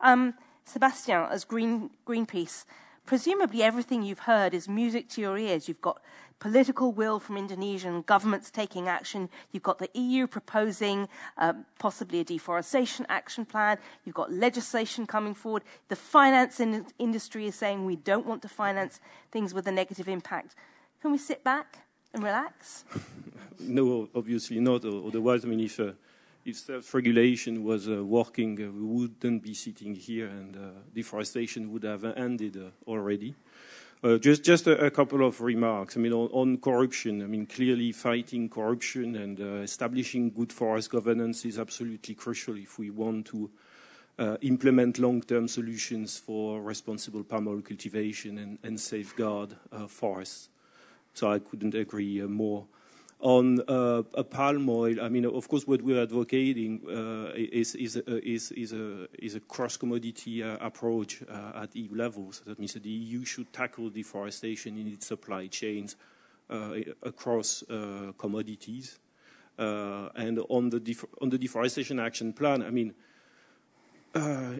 Um, 0.00 0.32
Sebastian, 0.64 1.26
as 1.30 1.44
Green, 1.44 1.90
Greenpeace, 2.06 2.64
presumably 3.04 3.62
everything 3.62 4.02
you've 4.02 4.20
heard 4.20 4.54
is 4.54 4.68
music 4.68 5.10
to 5.10 5.20
your 5.20 5.36
ears. 5.38 5.68
You've 5.68 5.82
got 5.82 6.00
political 6.38 6.92
will 6.92 7.18
from 7.18 7.36
Indonesian 7.36 8.02
governments 8.02 8.50
taking 8.50 8.88
action. 8.88 9.28
You've 9.52 9.62
got 9.62 9.78
the 9.78 9.90
EU 9.94 10.26
proposing 10.26 11.08
um, 11.38 11.64
possibly 11.78 12.20
a 12.20 12.24
deforestation 12.24 13.06
action 13.08 13.44
plan. 13.44 13.78
You've 14.04 14.14
got 14.14 14.32
legislation 14.32 15.06
coming 15.06 15.34
forward. 15.34 15.62
The 15.88 15.96
finance 15.96 16.60
in- 16.60 16.86
industry 16.98 17.46
is 17.46 17.54
saying 17.54 17.84
we 17.84 17.96
don't 17.96 18.26
want 18.26 18.42
to 18.42 18.48
finance 18.48 19.00
things 19.30 19.54
with 19.54 19.66
a 19.66 19.72
negative 19.72 20.08
impact. 20.08 20.54
Can 21.00 21.12
we 21.12 21.18
sit 21.18 21.42
back 21.42 21.78
and 22.12 22.22
relax? 22.22 22.84
no, 23.60 24.08
obviously 24.14 24.60
not. 24.60 24.84
Otherwise, 24.84 25.44
I 25.44 25.48
mean, 25.48 25.60
if 25.60 25.80
uh, 25.80 25.92
if 26.44 26.58
self-regulation 26.58 27.64
was 27.64 27.88
uh, 27.88 28.04
working, 28.04 28.52
uh, 28.62 28.70
we 28.70 28.80
wouldn't 28.80 29.42
be 29.42 29.52
sitting 29.52 29.96
here, 29.96 30.28
and 30.28 30.56
uh, 30.56 30.60
deforestation 30.94 31.72
would 31.72 31.82
have 31.82 32.04
ended 32.04 32.56
uh, 32.56 32.70
already. 32.88 33.34
Uh, 34.04 34.18
just, 34.18 34.44
just 34.44 34.66
a, 34.66 34.90
couple 34.90 35.26
of 35.26 35.40
remarks. 35.40 35.96
I 35.96 36.00
mean, 36.00 36.12
on, 36.12 36.28
on, 36.28 36.58
corruption. 36.58 37.22
I 37.22 37.26
mean, 37.26 37.46
clearly 37.46 37.92
fighting 37.92 38.48
corruption 38.48 39.16
and 39.16 39.40
uh, 39.40 39.62
establishing 39.62 40.30
good 40.30 40.52
forest 40.52 40.90
governance 40.90 41.44
is 41.46 41.58
absolutely 41.58 42.14
crucial 42.14 42.56
if 42.58 42.78
we 42.78 42.90
want 42.90 43.26
to 43.28 43.50
uh, 44.18 44.36
implement 44.42 44.98
long-term 44.98 45.48
solutions 45.48 46.18
for 46.18 46.60
responsible 46.60 47.24
palm 47.24 47.48
oil 47.48 47.62
cultivation 47.62 48.58
and 48.62 48.78
safeguard 48.78 49.56
uh, 49.72 49.86
forests. 49.86 50.50
So 51.14 51.32
I 51.32 51.38
couldn't 51.38 51.74
agree 51.74 52.20
more 52.22 52.66
on 53.20 53.60
uh, 53.66 54.02
palm 54.24 54.68
oil, 54.68 55.00
I 55.00 55.08
mean, 55.08 55.24
of 55.24 55.48
course, 55.48 55.66
what 55.66 55.80
we're 55.80 56.02
advocating 56.02 56.82
uh, 56.86 57.32
is, 57.34 57.74
is, 57.74 57.96
a, 57.96 58.24
is, 58.26 58.52
is, 58.52 58.72
a, 58.72 59.08
is 59.18 59.34
a 59.34 59.40
cross-commodity 59.40 60.42
uh, 60.42 60.58
approach 60.60 61.22
uh, 61.22 61.62
at 61.62 61.74
EU 61.74 61.94
levels. 61.94 62.42
That 62.46 62.58
means 62.58 62.74
that 62.74 62.82
the 62.82 62.90
EU 62.90 63.24
should 63.24 63.52
tackle 63.52 63.88
deforestation 63.88 64.76
in 64.76 64.88
its 64.88 65.06
supply 65.06 65.46
chains 65.46 65.96
uh, 66.50 66.74
across 67.02 67.62
uh, 67.70 68.12
commodities. 68.18 68.98
and 69.58 70.38
on 70.50 70.68
the, 70.68 71.06
on 71.22 71.30
the 71.30 71.38
deforestation 71.38 71.98
action 71.98 72.34
plan, 72.34 72.62
I 72.62 72.70
mean, 72.70 72.92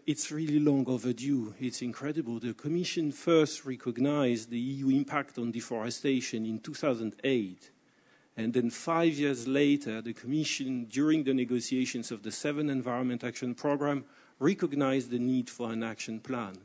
it's 0.07 0.33
really 0.33 0.59
long 0.59 0.87
overdue. 0.89 1.55
It's 1.61 1.83
incredible. 1.83 2.39
The 2.39 2.55
Commission 2.55 3.13
first 3.13 3.67
recognized 3.67 4.49
the 4.49 4.59
EU 4.59 4.89
impact 4.89 5.39
on 5.39 5.51
deforestation 5.51 6.47
in 6.47 6.59
2008 6.61 7.71
and 8.37 8.53
then 8.53 8.68
five 8.68 9.14
years 9.14 9.49
later, 9.49 10.03
the 10.03 10.12
Commission, 10.12 10.84
during 10.84 11.24
the 11.24 11.32
negotiations 11.32 12.11
of 12.11 12.22
the 12.22 12.30
Seven 12.30 12.68
Environment 12.68 13.24
Action 13.24 13.55
Programme, 13.55 14.05
recognized 14.39 15.11
the 15.11 15.18
need 15.18 15.49
for 15.49 15.72
an 15.72 15.82
action 15.82 16.20
plan. 16.20 16.57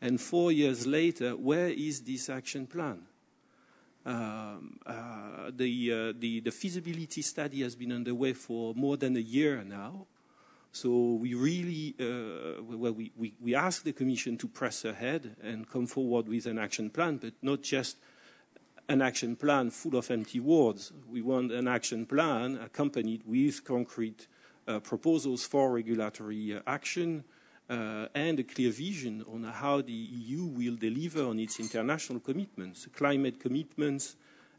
And 0.00 0.20
four 0.20 0.50
years 0.50 0.84
later, 0.84 1.36
where 1.36 1.68
is 1.68 2.00
this 2.00 2.28
action 2.28 2.66
plan? 2.66 3.02
Um, 4.04 4.80
uh, 4.84 5.52
the, 5.54 5.92
uh, 5.92 6.12
the, 6.18 6.40
the, 6.40 6.50
feasibility 6.50 7.22
study 7.22 7.62
has 7.62 7.76
been 7.76 7.92
underway 7.92 8.32
for 8.32 8.74
more 8.74 8.96
than 8.96 9.16
a 9.16 9.20
year 9.20 9.62
now. 9.62 10.06
So 10.72 10.90
we 11.20 11.34
really, 11.34 11.94
uh, 12.00 12.62
well, 12.64 12.94
we, 12.94 13.12
we, 13.16 13.34
we 13.40 13.54
ask 13.54 13.84
the 13.84 13.92
Commission 13.92 14.36
to 14.38 14.48
press 14.48 14.84
ahead 14.84 15.36
and 15.40 15.70
come 15.70 15.86
forward 15.86 16.26
with 16.26 16.46
an 16.46 16.58
action 16.58 16.90
plan, 16.90 17.18
but 17.18 17.34
not 17.42 17.62
just 17.62 17.96
an 18.88 19.02
action 19.02 19.36
plan 19.36 19.70
full 19.70 19.96
of 19.96 20.10
empty 20.10 20.40
words. 20.40 20.92
We 21.10 21.22
want 21.22 21.52
an 21.52 21.68
action 21.68 22.06
plan 22.06 22.58
accompanied 22.62 23.22
with 23.24 23.64
concrete 23.64 24.26
uh, 24.66 24.80
proposals 24.80 25.44
for 25.44 25.72
regulatory 25.72 26.56
uh, 26.56 26.60
action 26.66 27.24
uh, 27.70 28.06
and 28.14 28.38
a 28.40 28.44
clear 28.44 28.70
vision 28.70 29.24
on 29.32 29.44
how 29.44 29.80
the 29.80 29.92
EU 29.92 30.44
will 30.44 30.76
deliver 30.76 31.24
on 31.24 31.38
its 31.38 31.58
international 31.60 32.20
commitments, 32.20 32.86
climate 32.94 33.40
commitments, 33.40 34.16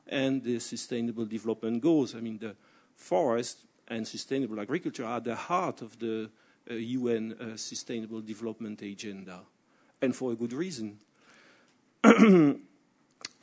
and 0.07 0.43
the 0.43 0.59
sustainable 0.59 1.25
development 1.25 1.81
goals. 1.81 2.15
I 2.15 2.19
mean, 2.19 2.39
the 2.39 2.55
forest 2.95 3.65
and 3.87 4.07
sustainable 4.07 4.59
agriculture 4.59 5.05
are 5.05 5.19
the 5.19 5.35
heart 5.35 5.81
of 5.81 5.99
the 5.99 6.29
UN 6.69 7.35
uh, 7.39 7.43
uh, 7.43 7.57
Sustainable 7.57 8.21
Development 8.21 8.81
Agenda, 8.81 9.41
and 10.01 10.15
for 10.15 10.31
a 10.31 10.35
good 10.35 10.53
reason. 10.53 10.97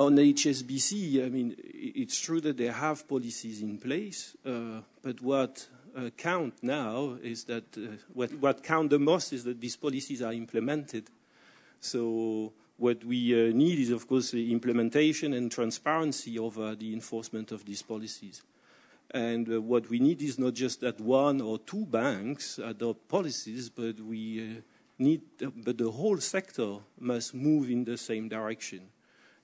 on 0.00 0.16
HSBC, 0.16 1.26
I 1.26 1.28
mean, 1.28 1.54
it's 1.62 2.18
true 2.18 2.40
that 2.40 2.56
they 2.56 2.68
have 2.68 3.06
policies 3.06 3.60
in 3.60 3.76
place, 3.76 4.34
uh, 4.46 4.80
but 5.02 5.20
what 5.20 5.68
uh, 5.94 6.08
count 6.16 6.54
now 6.62 7.18
is 7.22 7.44
that 7.44 7.64
uh, 7.76 7.96
what, 8.14 8.32
what 8.34 8.62
count 8.62 8.88
the 8.88 8.98
most 8.98 9.34
is 9.34 9.44
that 9.44 9.60
these 9.60 9.76
policies 9.76 10.22
are 10.22 10.32
implemented. 10.32 11.10
So 11.80 12.54
what 12.78 13.04
we 13.04 13.34
uh, 13.34 13.52
need 13.52 13.78
is, 13.78 13.90
of 13.90 14.08
course, 14.08 14.30
the 14.30 14.50
implementation 14.50 15.34
and 15.34 15.52
transparency 15.52 16.38
over 16.38 16.74
the 16.74 16.94
enforcement 16.94 17.52
of 17.52 17.66
these 17.66 17.82
policies. 17.82 18.42
And 19.10 19.52
uh, 19.52 19.60
what 19.60 19.90
we 19.90 19.98
need 19.98 20.22
is 20.22 20.38
not 20.38 20.54
just 20.54 20.80
that 20.80 20.98
one 20.98 21.42
or 21.42 21.58
two 21.58 21.84
banks 21.84 22.58
adopt 22.58 23.06
policies, 23.06 23.68
but 23.68 24.00
we 24.00 24.40
uh, 24.40 24.60
need, 24.98 25.20
but 25.38 25.76
the 25.76 25.90
whole 25.90 26.16
sector 26.16 26.76
must 26.98 27.34
move 27.34 27.68
in 27.68 27.84
the 27.84 27.98
same 27.98 28.30
direction. 28.30 28.88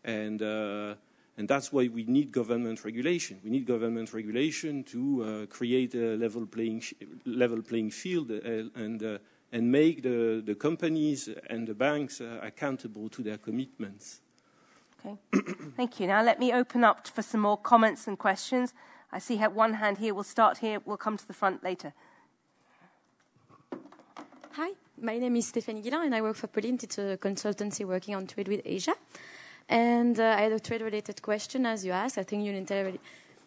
And, 0.06 0.40
uh, 0.40 0.94
and 1.36 1.48
that's 1.48 1.72
why 1.72 1.88
we 1.88 2.04
need 2.04 2.30
government 2.32 2.84
regulation. 2.84 3.40
We 3.44 3.50
need 3.50 3.66
government 3.66 4.14
regulation 4.14 4.84
to 4.84 5.22
uh, 5.22 5.46
create 5.46 5.94
a 5.94 6.16
level 6.16 6.46
playing, 6.46 6.82
level 7.26 7.60
playing 7.60 7.90
field 7.90 8.30
uh, 8.30 8.70
and, 8.80 9.02
uh, 9.02 9.18
and 9.52 9.70
make 9.70 10.02
the, 10.02 10.42
the 10.46 10.54
companies 10.54 11.28
and 11.50 11.66
the 11.66 11.74
banks 11.74 12.20
uh, 12.20 12.38
accountable 12.40 13.08
to 13.10 13.22
their 13.22 13.36
commitments. 13.36 14.20
Okay, 15.04 15.16
thank 15.76 16.00
you. 16.00 16.06
Now 16.06 16.22
let 16.22 16.38
me 16.38 16.52
open 16.52 16.84
up 16.84 17.06
for 17.08 17.22
some 17.22 17.40
more 17.40 17.58
comments 17.58 18.06
and 18.06 18.18
questions. 18.18 18.72
I 19.12 19.18
see 19.18 19.36
one 19.38 19.74
hand 19.74 19.98
here. 19.98 20.14
We'll 20.14 20.24
start 20.24 20.58
here. 20.58 20.80
We'll 20.84 20.96
come 20.96 21.16
to 21.16 21.26
the 21.26 21.34
front 21.34 21.64
later. 21.64 21.92
Hi, 24.52 24.70
my 25.00 25.18
name 25.18 25.36
is 25.36 25.52
Stéphanie 25.52 25.84
Guillain 25.84 26.06
and 26.06 26.14
I 26.14 26.22
work 26.22 26.36
for 26.36 26.46
Polint. 26.46 26.82
It's 26.84 26.98
a 26.98 27.18
consultancy 27.18 27.84
working 27.84 28.14
on 28.14 28.26
trade 28.26 28.48
with 28.48 28.62
Asia. 28.64 28.94
And 29.68 30.18
uh, 30.20 30.36
I 30.38 30.42
had 30.42 30.52
a 30.52 30.60
trade-related 30.60 31.22
question, 31.22 31.66
as 31.66 31.84
you 31.84 31.92
asked. 31.92 32.18
I 32.18 32.22
think 32.22 32.44
unilaterally, 32.44 32.98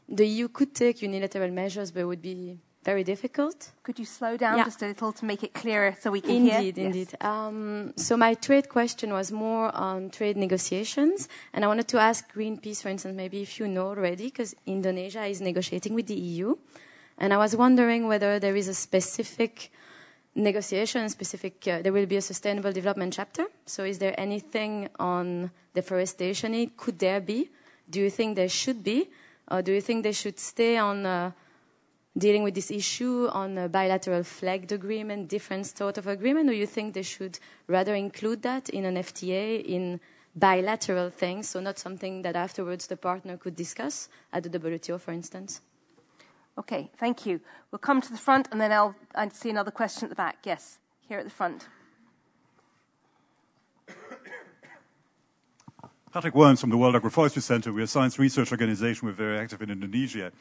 the 0.07 0.27
EU 0.27 0.47
could 0.49 0.75
take 0.75 1.01
unilateral 1.01 1.51
measures, 1.51 1.91
but 1.91 2.01
it 2.01 2.05
would 2.05 2.21
be 2.21 2.57
very 2.83 3.03
difficult. 3.03 3.71
Could 3.83 3.99
you 3.99 4.05
slow 4.05 4.37
down 4.37 4.57
yeah. 4.57 4.63
just 4.65 4.81
a 4.81 4.87
little 4.87 5.11
to 5.11 5.25
make 5.25 5.43
it 5.43 5.53
clearer 5.53 5.95
so 5.99 6.11
we 6.11 6.21
can 6.21 6.31
indeed, 6.31 6.49
hear? 6.49 6.59
Indeed, 6.59 6.77
indeed. 6.77 7.09
Yes. 7.11 7.21
Um, 7.21 7.93
so 7.95 8.17
my 8.17 8.33
trade 8.33 8.69
question 8.69 9.11
was 9.11 9.31
more 9.31 9.73
on 9.75 10.09
trade 10.09 10.37
negotiations, 10.37 11.27
and 11.53 11.63
I 11.63 11.67
wanted 11.67 11.87
to 11.89 11.99
ask 11.99 12.33
Greenpeace, 12.33 12.81
for 12.81 12.89
instance, 12.89 13.15
maybe 13.15 13.41
if 13.41 13.59
you 13.59 13.67
know 13.67 13.87
already, 13.87 14.25
because 14.25 14.55
Indonesia 14.65 15.25
is 15.25 15.41
negotiating 15.41 15.93
with 15.93 16.07
the 16.07 16.15
EU, 16.15 16.55
and 17.17 17.33
I 17.33 17.37
was 17.37 17.55
wondering 17.55 18.07
whether 18.07 18.39
there 18.39 18.55
is 18.55 18.67
a 18.67 18.73
specific 18.73 19.71
negotiation 20.39 21.07
specific, 21.09 21.67
uh, 21.67 21.81
there 21.81 21.93
will 21.93 22.05
be 22.05 22.17
a 22.17 22.21
sustainable 22.21 22.71
development 22.71 23.13
chapter. 23.13 23.45
So, 23.65 23.83
is 23.83 23.99
there 23.99 24.19
anything 24.19 24.89
on 24.99 25.51
deforestation? 25.73 26.71
Could 26.77 26.99
there 26.99 27.21
be? 27.21 27.49
Do 27.89 27.99
you 27.99 28.09
think 28.09 28.35
there 28.35 28.49
should 28.49 28.83
be? 28.83 29.09
Or 29.51 29.61
do 29.61 29.73
you 29.73 29.81
think 29.81 30.03
they 30.03 30.11
should 30.11 30.39
stay 30.39 30.77
on 30.77 31.05
uh, 31.05 31.31
dealing 32.17 32.43
with 32.43 32.53
this 32.53 32.71
issue 32.71 33.27
on 33.31 33.57
a 33.57 33.67
bilateral 33.67 34.23
flagged 34.23 34.71
agreement, 34.71 35.27
different 35.27 35.65
sort 35.65 35.97
of 35.97 36.07
agreement? 36.07 36.49
Or 36.49 36.53
you 36.53 36.67
think 36.67 36.93
they 36.93 37.03
should 37.03 37.39
rather 37.67 37.95
include 37.95 38.43
that 38.43 38.69
in 38.69 38.85
an 38.85 38.95
FTA, 38.95 39.63
in 39.63 39.99
bilateral 40.35 41.09
things, 41.09 41.49
so 41.49 41.59
not 41.59 41.79
something 41.79 42.21
that 42.21 42.35
afterwards 42.35 42.87
the 42.87 42.97
partner 42.97 43.37
could 43.37 43.55
discuss 43.55 44.07
at 44.31 44.43
the 44.43 44.59
WTO, 44.59 44.99
for 44.99 45.11
instance? 45.11 45.61
Okay, 46.59 46.91
thank 46.97 47.25
you. 47.25 47.39
We'll 47.71 47.79
come 47.79 48.01
to 48.01 48.11
the 48.11 48.17
front 48.17 48.49
and 48.51 48.59
then 48.59 48.71
I'll 48.73 48.93
I 49.15 49.29
see 49.29 49.49
another 49.49 49.71
question 49.71 50.03
at 50.03 50.09
the 50.09 50.15
back. 50.15 50.39
Yes, 50.43 50.79
here 51.07 51.17
at 51.17 51.23
the 51.23 51.31
front. 51.31 51.67
Patrick 56.11 56.33
Worms 56.33 56.59
from 56.59 56.71
the 56.71 56.77
World 56.77 56.95
Agroforestry 56.95 57.43
Center. 57.43 57.71
We're 57.71 57.83
a 57.83 57.87
science 57.87 58.17
research 58.17 58.51
organization. 58.51 59.07
We're 59.07 59.13
very 59.13 59.37
active 59.37 59.61
in 59.61 59.69
Indonesia. 59.69 60.31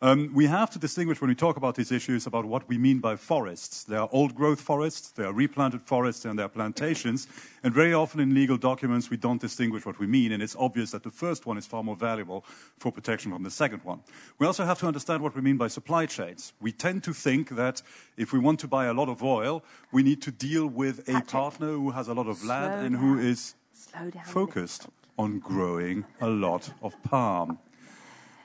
Um, 0.00 0.30
we 0.32 0.46
have 0.46 0.70
to 0.70 0.78
distinguish 0.78 1.20
when 1.20 1.28
we 1.28 1.34
talk 1.34 1.56
about 1.56 1.74
these 1.74 1.90
issues 1.90 2.28
about 2.28 2.44
what 2.44 2.68
we 2.68 2.78
mean 2.78 3.00
by 3.00 3.16
forests. 3.16 3.82
There 3.82 3.98
are 3.98 4.08
old 4.12 4.36
growth 4.36 4.60
forests, 4.60 5.10
there 5.10 5.26
are 5.26 5.32
replanted 5.32 5.82
forests, 5.82 6.24
and 6.24 6.38
there 6.38 6.46
are 6.46 6.50
plantations. 6.50 7.26
And 7.64 7.74
very 7.74 7.92
often 7.92 8.20
in 8.20 8.34
legal 8.34 8.56
documents, 8.56 9.10
we 9.10 9.16
don't 9.16 9.40
distinguish 9.40 9.84
what 9.84 9.98
we 9.98 10.06
mean, 10.06 10.30
and 10.30 10.40
it's 10.40 10.54
obvious 10.54 10.92
that 10.92 11.02
the 11.02 11.10
first 11.10 11.44
one 11.44 11.58
is 11.58 11.66
far 11.66 11.82
more 11.82 11.96
valuable 11.96 12.44
for 12.78 12.92
protection 12.92 13.32
from 13.32 13.42
the 13.42 13.50
second 13.50 13.82
one. 13.82 14.02
We 14.38 14.46
also 14.46 14.64
have 14.64 14.78
to 14.78 14.86
understand 14.86 15.24
what 15.24 15.34
we 15.34 15.42
mean 15.42 15.56
by 15.56 15.66
supply 15.66 16.06
chains. 16.06 16.52
We 16.60 16.70
tend 16.70 17.02
to 17.02 17.12
think 17.12 17.48
that 17.56 17.82
if 18.16 18.32
we 18.32 18.38
want 18.38 18.60
to 18.60 18.68
buy 18.68 18.84
a 18.84 18.92
lot 18.92 19.08
of 19.08 19.24
oil, 19.24 19.64
we 19.90 20.04
need 20.04 20.22
to 20.22 20.30
deal 20.30 20.68
with 20.68 21.08
a 21.08 21.20
partner 21.22 21.72
who 21.72 21.90
has 21.90 22.06
a 22.06 22.14
lot 22.14 22.28
of 22.28 22.44
land 22.44 22.86
and 22.86 22.96
who 22.96 23.18
is 23.18 23.56
focused 24.24 24.86
on 25.18 25.38
growing 25.38 26.04
a 26.20 26.28
lot 26.28 26.70
of 26.82 27.00
palm. 27.02 27.58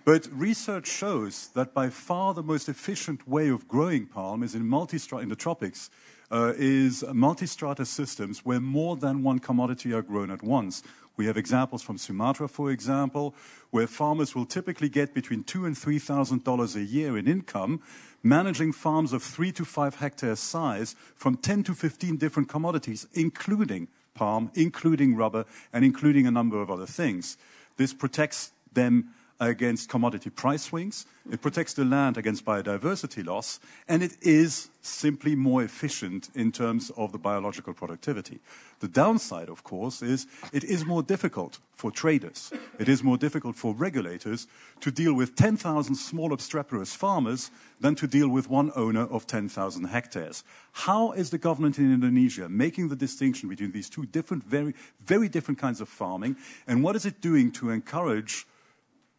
But 0.04 0.28
research 0.32 0.88
shows 0.88 1.50
that 1.54 1.74
by 1.74 1.90
far 1.90 2.34
the 2.34 2.42
most 2.42 2.68
efficient 2.68 3.28
way 3.28 3.50
of 3.50 3.68
growing 3.68 4.08
palm 4.08 4.42
is 4.42 4.56
in, 4.56 4.62
in 4.62 5.30
the 5.30 5.36
tropics 5.38 5.92
uh, 6.32 6.54
is 6.58 7.04
multi-strata 7.14 7.86
systems 7.86 8.40
where 8.40 8.60
more 8.60 8.96
than 8.96 9.22
one 9.22 9.40
commodity 9.40 9.94
are 9.94 10.02
grown 10.02 10.32
at 10.32 10.42
once. 10.42 10.82
We 11.18 11.28
have 11.28 11.38
examples 11.38 11.84
from 11.84 11.98
Sumatra, 11.98 12.48
for 12.48 12.72
example, 12.72 13.36
where 13.70 13.86
farmers 13.86 14.34
will 14.34 14.46
typically 14.46 14.90
get 14.90 15.14
between 15.14 15.44
two 15.44 15.66
and 15.66 15.78
three 15.78 16.00
thousand 16.00 16.44
dollars 16.44 16.76
a 16.76 16.82
year 16.82 17.18
in 17.18 17.28
income, 17.28 17.82
managing 18.24 18.72
farms 18.72 19.14
of 19.14 19.22
three 19.22 19.52
to 19.52 19.66
five 19.66 19.96
hectares 19.96 20.40
size 20.40 20.96
from 21.16 21.38
10 21.38 21.64
to 21.64 21.74
15 21.76 22.18
different 22.18 22.50
commodities, 22.50 23.08
including 23.14 23.88
palm, 24.14 24.52
including 24.56 25.16
rubber, 25.16 25.46
and 25.74 25.84
including 25.86 26.28
a 26.28 26.32
number 26.32 26.62
of 26.62 26.70
other 26.70 26.86
things. 26.86 27.38
This 27.78 27.94
protects 27.94 28.52
them 28.74 29.14
against 29.42 29.90
commodity 29.90 30.30
price 30.30 30.66
swings, 30.66 31.08
it 31.32 31.42
protects 31.42 31.74
the 31.74 31.84
land 31.84 32.16
against 32.16 32.46
biodiversity 32.46 33.26
loss, 33.26 33.60
and 33.88 34.04
it 34.04 34.16
is 34.22 34.70
simply 34.82 35.36
more 35.36 35.64
efficient 35.64 36.30
in 36.36 36.52
terms 36.52 36.92
of 36.96 37.12
the 37.12 37.18
biological 37.18 37.74
productivity. 37.74 38.40
The 38.80 38.88
downside, 38.88 39.50
of 39.50 39.64
course, 39.64 40.04
is 40.04 40.28
it 40.54 40.64
is 40.64 40.86
more 40.86 41.02
difficult 41.02 41.60
for 41.74 41.90
traders, 41.90 42.54
it 42.78 42.88
is 42.88 43.04
more 43.04 43.18
difficult 43.18 43.56
for 43.56 43.74
regulators 43.74 44.48
to 44.80 44.92
deal 44.92 45.16
with 45.16 45.36
10,000 45.36 45.96
small 45.96 46.34
obstreperous 46.34 46.94
farmers 46.94 47.50
than 47.80 47.96
to 47.96 48.06
deal 48.06 48.30
with 48.30 48.50
one 48.50 48.72
owner 48.76 49.06
of 49.08 49.26
10,000 49.26 49.86
hectares. 49.86 50.44
How 50.72 51.14
is 51.14 51.32
the 51.32 51.40
government 51.40 51.80
in 51.80 51.92
Indonesia 51.92 52.48
making 52.48 52.90
the 52.90 52.96
distinction 52.96 53.50
between 53.50 53.72
these 53.72 53.90
two 53.90 54.06
different, 54.06 54.44
very, 54.44 54.76
very 55.04 55.30
different 55.30 55.60
kinds 55.60 55.82
of 55.82 55.90
farming, 55.90 56.36
and 56.68 56.84
what 56.84 56.96
is 56.96 57.08
it 57.08 57.22
doing 57.22 57.52
to 57.54 57.72
encourage 57.72 58.46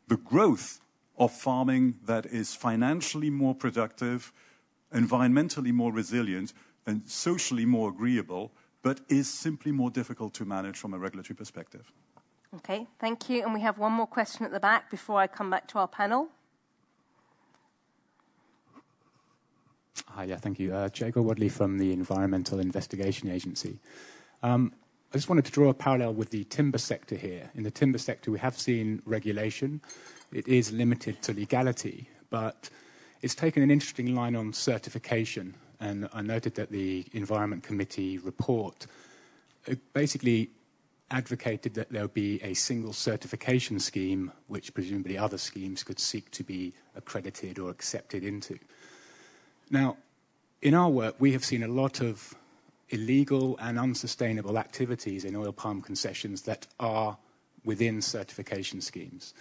the 0.09 0.17
growth 0.17 0.81
of 1.19 1.33
farming 1.33 1.99
that 2.07 2.27
is 2.27 2.55
financially 2.55 3.31
more 3.31 3.55
productive, 3.55 4.33
environmentally 4.95 5.73
more 5.73 5.93
resilient, 5.93 6.53
and 6.87 7.09
socially 7.09 7.65
more 7.65 7.91
agreeable, 7.91 8.53
but 8.83 9.01
is 9.09 9.29
simply 9.29 9.73
more 9.73 9.91
difficult 9.91 10.35
to 10.35 10.45
manage 10.45 10.77
from 10.77 10.95
a 10.95 10.99
regulatory 10.99 11.37
perspective. 11.37 11.93
Okay, 12.57 12.87
thank 12.99 13.31
you. 13.31 13.43
And 13.43 13.55
we 13.55 13.61
have 13.61 13.79
one 13.79 13.93
more 13.93 14.07
question 14.07 14.45
at 14.45 14.53
the 14.53 14.61
back 14.61 14.91
before 14.91 15.19
I 15.19 15.27
come 15.27 15.49
back 15.49 15.69
to 15.69 15.79
our 15.79 15.89
panel. 15.89 16.29
Hi, 20.09 20.25
yeah, 20.25 20.37
thank 20.37 20.59
you. 20.59 20.75
Uh, 20.75 20.89
Jago 20.95 21.23
Wadley 21.23 21.49
from 21.49 21.79
the 21.79 21.93
Environmental 21.93 22.59
Investigation 22.59 23.31
Agency. 23.31 23.79
Um, 24.43 24.75
I 25.13 25.19
just 25.19 25.29
wanted 25.29 25.45
to 25.45 25.53
draw 25.53 25.69
a 25.69 25.75
parallel 25.75 26.15
with 26.15 26.31
the 26.31 26.45
timber 26.45 26.79
sector 26.79 27.17
here. 27.17 27.51
In 27.55 27.65
the 27.65 27.71
timber 27.71 27.99
sector, 27.99 28.31
we 28.31 28.39
have 28.39 28.59
seen 28.59 29.03
regulation. 29.05 29.83
It 30.33 30.49
is 30.49 30.73
limited 30.73 31.21
to 31.23 31.35
legality, 31.35 32.09
but 32.31 32.71
it's 33.21 33.35
taken 33.35 33.63
an 33.63 33.71
interesting 33.71 34.15
line 34.15 34.35
on 34.35 34.55
certification. 34.55 35.53
And 35.81 36.09
I 36.15 36.23
noted 36.23 36.55
that 36.55 36.71
the 36.71 37.05
Environment 37.13 37.63
Committee 37.63 38.17
report 38.21 38.87
uh, 39.71 39.75
basically 39.93 40.49
advocated 41.11 41.75
that 41.75 41.91
there 41.91 42.09
be 42.09 42.43
a 42.43 42.55
single 42.55 42.95
certification 42.95 43.81
scheme, 43.81 44.33
which 44.47 44.73
presumably 44.73 45.19
other 45.19 45.37
schemes 45.37 45.85
could 45.85 46.01
seek 46.01 46.31
to 46.31 46.43
be 46.43 46.73
accredited 46.97 47.59
or 47.59 47.69
accepted 47.69 48.25
into. 48.25 48.59
Now, 49.71 49.99
in 50.63 50.73
our 50.73 50.89
work, 50.89 51.17
we 51.19 51.33
have 51.33 51.45
seen 51.45 51.63
a 51.63 51.69
lot 51.69 52.01
of 52.01 52.35
illegal 52.93 53.59
and 53.61 53.79
unsustainable 53.79 54.59
activities 54.59 55.25
in 55.25 55.35
oil 55.35 55.53
palm 55.53 55.81
concessions 55.81 56.43
that 56.43 56.67
are 56.79 57.17
within 57.65 58.03
certification 58.03 58.81
schemes. 58.81 59.35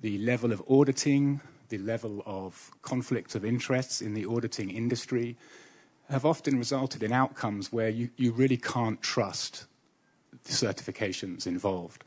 The 0.00 0.18
level 0.18 0.52
of 0.52 0.62
auditing, 0.68 1.40
the 1.68 1.78
level 1.78 2.22
of 2.26 2.70
conflicts 2.82 3.34
of 3.34 3.44
interests 3.44 4.00
in 4.00 4.14
the 4.14 4.26
auditing 4.26 4.70
industry 4.70 5.36
have 6.08 6.24
often 6.24 6.58
resulted 6.58 7.02
in 7.02 7.12
outcomes 7.12 7.72
where 7.72 7.88
you, 7.88 8.10
you 8.16 8.32
really 8.32 8.56
can't 8.56 9.00
trust 9.02 9.66
the 10.44 10.52
certifications 10.52 11.46
involved. 11.46 12.04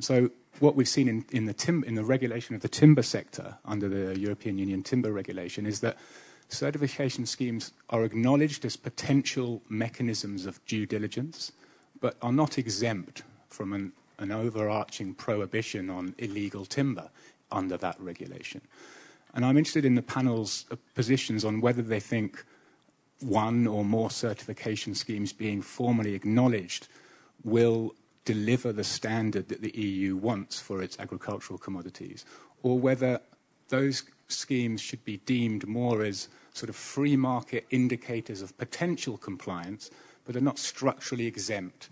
So 0.00 0.30
what 0.60 0.76
we've 0.76 0.88
seen 0.88 1.08
in, 1.08 1.24
in, 1.30 1.46
the 1.46 1.54
tim- 1.54 1.84
in 1.84 1.94
the 1.94 2.04
regulation 2.04 2.54
of 2.54 2.60
the 2.60 2.68
timber 2.68 3.02
sector 3.02 3.56
under 3.64 3.88
the 3.88 4.18
European 4.18 4.58
Union 4.58 4.82
timber 4.82 5.12
regulation 5.12 5.66
is 5.66 5.80
that 5.80 5.96
certification 6.48 7.26
schemes 7.26 7.72
are 7.90 8.04
acknowledged 8.04 8.64
as 8.64 8.76
potential 8.76 9.62
mechanisms 9.68 10.46
of 10.46 10.64
due 10.66 10.86
diligence, 10.86 11.52
but 12.00 12.16
are 12.22 12.32
not 12.32 12.58
exempt 12.58 13.22
from 13.48 13.72
an, 13.72 13.92
an 14.18 14.30
overarching 14.30 15.14
prohibition 15.14 15.90
on 15.90 16.14
illegal 16.18 16.64
timber 16.64 17.08
under 17.50 17.76
that 17.76 18.00
regulation. 18.00 18.60
And 19.34 19.44
I'm 19.44 19.56
interested 19.56 19.84
in 19.84 19.94
the 19.94 20.02
panel's 20.02 20.64
positions 20.94 21.44
on 21.44 21.60
whether 21.60 21.82
they 21.82 22.00
think 22.00 22.44
one 23.20 23.66
or 23.66 23.84
more 23.84 24.10
certification 24.10 24.94
schemes 24.94 25.32
being 25.32 25.60
formally 25.60 26.14
acknowledged 26.14 26.88
will 27.44 27.94
deliver 28.24 28.72
the 28.72 28.84
standard 28.84 29.48
that 29.48 29.60
the 29.60 29.76
EU 29.76 30.16
wants 30.16 30.60
for 30.60 30.82
its 30.82 30.98
agricultural 30.98 31.58
commodities, 31.58 32.24
or 32.62 32.78
whether 32.78 33.20
those 33.68 34.02
schemes 34.28 34.80
should 34.80 35.04
be 35.04 35.18
deemed 35.18 35.66
more 35.66 36.04
as 36.04 36.28
sort 36.52 36.68
of 36.68 36.76
free 36.76 37.16
market 37.16 37.66
indicators 37.70 38.42
of 38.42 38.56
potential 38.58 39.16
compliance, 39.16 39.90
but 40.24 40.36
are 40.36 40.40
not 40.40 40.58
structurally 40.58 41.26
exempt. 41.26 41.88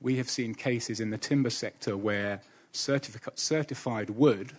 We 0.00 0.16
have 0.16 0.28
seen 0.28 0.54
cases 0.54 1.00
in 1.00 1.10
the 1.10 1.18
timber 1.18 1.50
sector 1.50 1.96
where 1.96 2.40
certifi- 2.72 3.38
certified 3.38 4.10
wood 4.10 4.52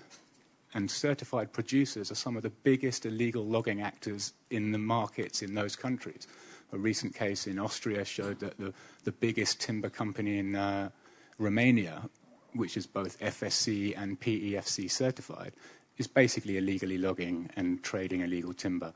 and 0.74 0.92
certified 0.92 1.54
producers 1.54 2.12
are 2.12 2.16
some 2.16 2.36
of 2.36 2.44
the 2.44 2.50
biggest 2.50 3.06
illegal 3.06 3.46
logging 3.46 3.82
actors 3.82 4.34
in 4.50 4.72
the 4.72 4.78
markets 4.78 5.42
in 5.42 5.56
those 5.56 5.76
countries. 5.76 6.28
A 6.74 6.78
recent 6.78 7.16
case 7.16 7.48
in 7.48 7.58
Austria 7.58 8.04
showed 8.04 8.40
that 8.40 8.58
the, 8.58 8.74
the 9.06 9.12
biggest 9.12 9.62
timber 9.62 9.90
company 9.90 10.38
in 10.40 10.56
uh, 10.56 10.90
Romania, 11.38 12.10
which 12.54 12.76
is 12.76 12.86
both 12.86 13.20
FSC 13.20 13.98
and 13.98 14.20
PEFC 14.20 14.92
certified, 14.92 15.54
is 15.98 16.08
basically 16.08 16.58
illegally 16.58 16.98
logging 16.98 17.50
and 17.56 17.82
trading 17.84 18.22
illegal 18.22 18.54
timber. 18.54 18.94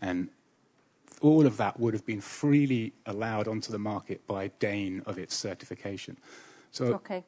And 0.00 0.28
all 1.20 1.46
of 1.46 1.56
that 1.56 1.78
would 1.78 1.94
have 1.94 2.04
been 2.04 2.20
freely 2.20 2.92
allowed 3.06 3.48
onto 3.48 3.72
the 3.72 3.78
market 3.78 4.26
by 4.26 4.48
Dane 4.58 5.02
of 5.06 5.18
its 5.18 5.34
certification. 5.34 6.16
So 6.70 6.94
okay. 6.94 7.24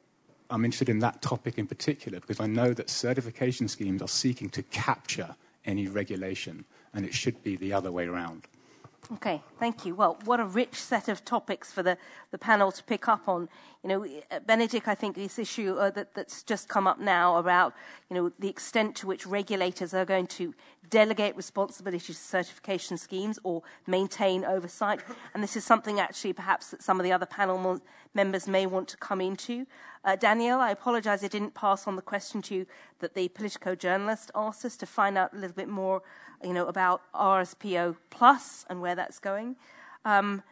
I'm 0.49 0.65
interested 0.65 0.89
in 0.89 0.99
that 0.99 1.21
topic 1.21 1.57
in 1.57 1.67
particular 1.67 2.19
because 2.19 2.39
I 2.39 2.47
know 2.47 2.73
that 2.73 2.89
certification 2.89 3.67
schemes 3.67 4.01
are 4.01 4.07
seeking 4.07 4.49
to 4.51 4.63
capture 4.63 5.35
any 5.65 5.87
regulation, 5.87 6.65
and 6.93 7.05
it 7.05 7.13
should 7.13 7.41
be 7.43 7.55
the 7.55 7.73
other 7.73 7.91
way 7.91 8.05
around. 8.05 8.43
Okay, 9.13 9.43
thank 9.59 9.85
you. 9.85 9.93
Well, 9.93 10.17
what 10.25 10.39
a 10.39 10.45
rich 10.45 10.73
set 10.73 11.09
of 11.09 11.23
topics 11.23 11.71
for 11.71 11.83
the, 11.83 11.95
the 12.31 12.39
panel 12.39 12.71
to 12.71 12.83
pick 12.83 13.07
up 13.07 13.27
on. 13.27 13.47
You 13.83 13.89
know, 13.89 14.03
uh, 14.31 14.39
Benedek, 14.39 14.87
I 14.87 14.95
think 14.95 15.15
this 15.15 15.37
issue 15.37 15.75
uh, 15.75 15.91
that, 15.91 16.15
that's 16.15 16.41
just 16.41 16.67
come 16.67 16.87
up 16.87 16.99
now 16.99 17.37
about, 17.37 17.75
you 18.09 18.15
know, 18.15 18.31
the 18.39 18.49
extent 18.49 18.95
to 18.97 19.07
which 19.07 19.27
regulators 19.27 19.93
are 19.93 20.05
going 20.05 20.25
to 20.27 20.55
delegate 20.89 21.35
responsibility 21.35 22.03
to 22.03 22.15
certification 22.15 22.97
schemes 22.97 23.37
or 23.43 23.61
maintain 23.85 24.43
oversight. 24.43 25.01
And 25.35 25.43
this 25.43 25.55
is 25.55 25.63
something 25.63 25.99
actually 25.99 26.33
perhaps 26.33 26.71
that 26.71 26.81
some 26.81 26.99
of 26.99 27.03
the 27.03 27.11
other 27.11 27.27
panel 27.27 27.79
members 28.15 28.47
may 28.47 28.65
want 28.65 28.87
to 28.87 28.97
come 28.97 29.21
into. 29.21 29.67
Uh, 30.03 30.15
Danielle, 30.15 30.61
I 30.61 30.71
apologize 30.71 31.23
I 31.23 31.27
didn't 31.27 31.53
pass 31.53 31.85
on 31.85 31.95
the 31.95 32.01
question 32.01 32.41
to 32.43 32.55
you 32.55 32.65
that 32.99 33.13
the 33.13 33.27
Politico 33.29 33.75
journalist 33.75 34.31
asked 34.33 34.65
us 34.65 34.77
to 34.77 34.87
find 34.87 35.15
out 35.15 35.33
a 35.33 35.35
little 35.35 35.55
bit 35.55 35.69
more 35.69 36.01
you 36.43 36.53
know, 36.53 36.67
about 36.67 37.01
RSPO 37.13 37.95
plus 38.09 38.65
and 38.69 38.81
where 38.81 38.95
that's 38.95 39.19
going. 39.19 39.55
Um, 40.03 40.43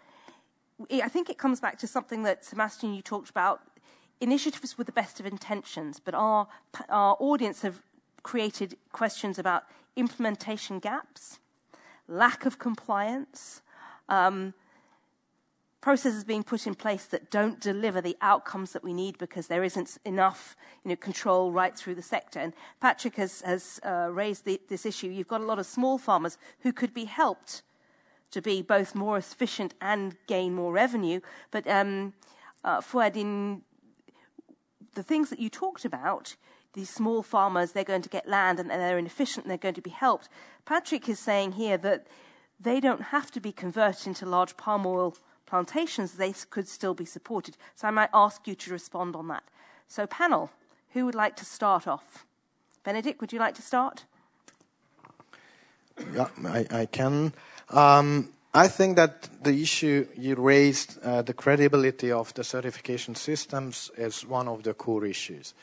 I 0.92 1.08
think 1.08 1.30
it 1.30 1.38
comes 1.38 1.60
back 1.60 1.78
to 1.80 1.88
something 1.88 2.24
that 2.24 2.44
Sebastian 2.44 2.94
you 2.94 3.02
talked 3.02 3.30
about. 3.30 3.62
Initiatives 4.20 4.78
with 4.78 4.88
the 4.88 4.94
best 4.94 5.20
of 5.20 5.26
intentions, 5.26 6.00
but 6.00 6.14
our 6.16 6.48
our 6.90 7.18
audience 7.20 7.62
have 7.62 7.82
created 8.24 8.78
questions 8.92 9.38
about 9.38 9.64
implementation 9.96 10.80
gaps, 10.80 11.40
lack 12.08 12.46
of 12.46 12.58
compliance, 12.58 13.62
um, 14.08 14.54
processes 15.84 16.24
being 16.24 16.44
put 16.44 16.66
in 16.66 16.74
place 16.74 17.04
that 17.08 17.30
don't 17.30 17.60
deliver 17.60 18.00
the 18.00 18.16
outcomes 18.22 18.72
that 18.72 18.86
we 18.86 18.94
need 18.94 19.18
because 19.18 19.48
there 19.48 19.66
isn't 19.66 19.98
enough 20.06 20.56
you 20.86 20.90
know, 20.90 20.96
control 20.96 21.52
right 21.52 21.76
through 21.76 21.94
the 21.94 22.02
sector. 22.02 22.40
And 22.40 22.54
Patrick 22.80 23.18
has, 23.18 23.42
has 23.42 23.82
uh, 23.84 24.08
raised 24.10 24.46
the, 24.46 24.62
this 24.70 24.86
issue. 24.86 25.08
You've 25.08 25.28
got 25.28 25.42
a 25.42 25.46
lot 25.46 25.60
of 25.60 25.66
small 25.66 25.98
farmers 25.98 26.38
who 26.62 26.72
could 26.72 26.94
be 26.94 27.04
helped 27.04 27.64
to 28.32 28.42
be 28.42 28.62
both 28.62 28.96
more 28.96 29.18
efficient 29.18 29.74
and 29.82 30.16
gain 30.26 30.54
more 30.54 30.72
revenue. 30.72 31.20
But 31.52 31.68
um, 31.68 32.14
uh, 32.64 32.80
Foead, 32.80 33.18
in 33.18 33.64
the 34.96 35.04
things 35.04 35.30
that 35.32 35.40
you 35.40 35.50
talked 35.50 35.84
about, 35.84 36.38
these 36.76 36.90
small 36.90 37.22
farmers, 37.22 37.74
they're 37.74 37.84
going 37.84 38.04
to 38.04 38.10
get 38.10 38.26
land 38.26 38.58
and 38.58 38.70
they're 38.70 38.98
inefficient 38.98 39.44
and 39.44 39.52
they're 39.52 39.58
going 39.58 39.76
to 39.76 39.82
be 39.82 39.90
helped. 39.90 40.30
Patrick 40.64 41.10
is 41.10 41.20
saying 41.20 41.52
here 41.52 41.78
that 41.80 42.08
they 42.58 42.80
don't 42.80 43.02
have 43.02 43.32
to 43.32 43.42
be 43.42 43.52
converted 43.52 44.08
into 44.08 44.26
large 44.26 44.56
palm 44.56 44.86
oil 44.86 45.18
plantations, 45.46 46.14
they 46.14 46.34
could 46.50 46.68
still 46.68 46.94
be 46.94 47.06
supported. 47.06 47.58
So 47.76 47.88
I 47.88 47.92
might 47.92 48.10
ask 48.14 48.48
you 48.48 48.56
to 48.56 48.72
respond 48.72 49.16
on 49.16 49.28
that. 49.28 49.44
So, 49.88 50.08
panel, 50.08 50.50
who 50.94 51.06
would 51.06 51.16
like 51.16 51.36
to 51.38 51.46
start 51.46 51.88
off? 51.88 52.26
Benedek, 52.86 53.20
would 53.22 53.34
you 53.34 53.40
like 53.40 53.56
to 53.56 53.62
start? 53.62 54.06
Yeah, 56.14 56.28
I, 56.46 56.66
I 56.72 56.86
can. 56.86 57.34
Um, 57.70 58.30
I 58.54 58.68
think 58.68 58.98
that 58.98 59.30
the 59.44 59.62
issue 59.62 60.08
you 60.16 60.36
raised, 60.36 61.00
uh, 61.04 61.22
the 61.24 61.34
credibility 61.34 62.12
of 62.12 62.34
the 62.34 62.44
certification 62.44 63.16
systems, 63.16 63.90
is 63.98 64.26
one 64.26 64.48
of 64.48 64.64
the 64.64 64.74
core 64.74 65.06
issues. 65.06 65.54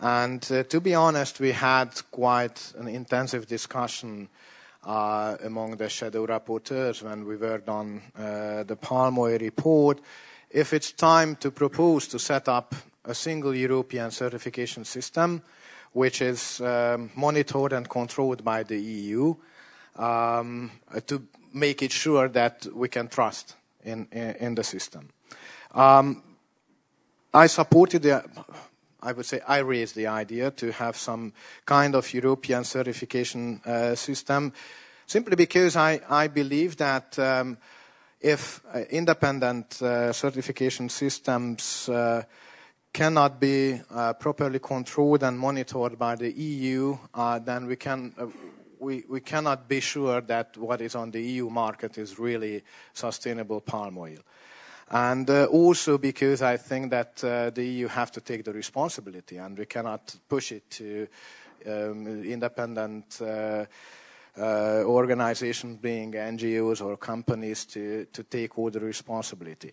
And 0.00 0.46
uh, 0.50 0.62
to 0.64 0.80
be 0.80 0.94
honest, 0.94 1.40
we 1.40 1.52
had 1.52 1.90
quite 2.10 2.72
an 2.78 2.88
intensive 2.88 3.46
discussion 3.46 4.28
uh, 4.84 5.36
among 5.44 5.76
the 5.76 5.88
shadow 5.88 6.26
rapporteurs 6.26 7.02
when 7.02 7.24
we 7.26 7.36
worked 7.36 7.68
on 7.68 8.00
uh, 8.18 8.62
the 8.64 8.76
palm 8.76 9.18
oil 9.18 9.38
report. 9.38 10.00
If 10.50 10.72
it's 10.72 10.92
time 10.92 11.36
to 11.36 11.50
propose 11.50 12.08
to 12.08 12.18
set 12.18 12.48
up 12.48 12.74
a 13.04 13.14
single 13.14 13.54
European 13.54 14.10
certification 14.10 14.84
system, 14.84 15.42
which 15.92 16.22
is 16.22 16.60
um, 16.60 17.10
monitored 17.16 17.72
and 17.72 17.88
controlled 17.88 18.44
by 18.44 18.62
the 18.62 18.78
EU, 18.78 19.34
um, 19.96 20.70
to 21.06 21.22
make 21.52 21.82
it 21.82 21.92
sure 21.92 22.28
that 22.28 22.66
we 22.74 22.88
can 22.88 23.08
trust 23.08 23.56
in, 23.84 24.06
in, 24.12 24.34
in 24.36 24.54
the 24.54 24.64
system. 24.64 25.08
Um, 25.74 26.22
I 27.32 27.46
supported 27.46 28.02
the, 28.02 28.24
I 29.02 29.12
would 29.12 29.26
say 29.26 29.40
I 29.46 29.58
raised 29.58 29.94
the 29.94 30.06
idea 30.06 30.50
to 30.52 30.72
have 30.72 30.96
some 30.96 31.32
kind 31.64 31.94
of 31.94 32.12
European 32.12 32.64
certification 32.64 33.60
uh, 33.64 33.94
system 33.94 34.52
simply 35.06 35.36
because 35.36 35.74
I, 35.76 36.00
I 36.08 36.28
believe 36.28 36.76
that 36.76 37.18
um, 37.18 37.58
if 38.20 38.60
uh, 38.72 38.80
independent 38.90 39.82
uh, 39.82 40.12
certification 40.12 40.88
systems 40.88 41.88
uh, 41.88 42.22
cannot 42.92 43.40
be 43.40 43.80
uh, 43.90 44.12
properly 44.14 44.58
controlled 44.58 45.22
and 45.22 45.38
monitored 45.38 45.98
by 45.98 46.14
the 46.16 46.30
EU, 46.30 46.96
uh, 47.14 47.38
then 47.38 47.66
we 47.66 47.76
can 47.76 48.12
we, 48.78 49.04
we 49.08 49.20
cannot 49.20 49.68
be 49.68 49.80
sure 49.80 50.20
that 50.22 50.56
what 50.56 50.80
is 50.80 50.94
on 50.94 51.10
the 51.10 51.20
EU 51.20 51.50
market 51.50 51.98
is 51.98 52.18
really 52.18 52.62
sustainable 52.94 53.60
palm 53.60 53.98
oil. 53.98 54.18
And 54.90 55.30
uh, 55.30 55.44
also 55.44 55.98
because 55.98 56.42
I 56.42 56.56
think 56.56 56.90
that 56.90 57.22
uh, 57.22 57.50
the 57.50 57.64
EU 57.64 57.86
have 57.88 58.10
to 58.12 58.20
take 58.20 58.44
the 58.44 58.52
responsibility 58.52 59.36
and 59.36 59.56
we 59.56 59.66
cannot 59.66 60.16
push 60.28 60.50
it 60.50 60.68
to 60.70 61.06
um, 61.66 62.24
independent 62.24 63.20
uh, 63.22 63.66
uh 64.38 64.82
organizations 64.84 65.78
being 65.78 66.12
NGOs 66.12 66.84
or 66.84 66.96
companies 66.96 67.64
to, 67.66 68.06
to 68.12 68.22
take 68.22 68.58
all 68.58 68.70
the 68.70 68.80
responsibility. 68.80 69.72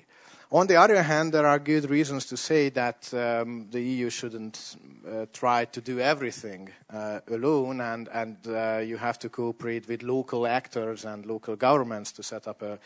On 0.49 0.65
the 0.65 0.77
other 0.77 1.03
hand, 1.03 1.33
there 1.33 1.45
are 1.45 1.59
good 1.59 1.89
reasons 1.89 2.25
to 2.27 2.37
say 2.37 2.69
that 2.69 3.13
um, 3.13 3.67
the 3.69 3.81
EU 3.81 4.09
shouldn't 4.09 4.77
uh, 5.05 5.25
try 5.33 5.65
to 5.65 5.81
do 5.81 5.99
everything 5.99 6.69
uh, 6.89 7.19
alone, 7.29 7.81
and, 7.81 8.07
and 8.13 8.37
uh, 8.47 8.77
you 8.77 8.95
have 8.95 9.19
to 9.19 9.29
cooperate 9.29 9.89
with 9.89 10.03
local 10.03 10.47
actors 10.47 11.03
and 11.03 11.25
local 11.25 11.57
governments 11.57 12.13
to 12.13 12.23
set 12.23 12.47
up 12.47 12.61
a, 12.61 12.79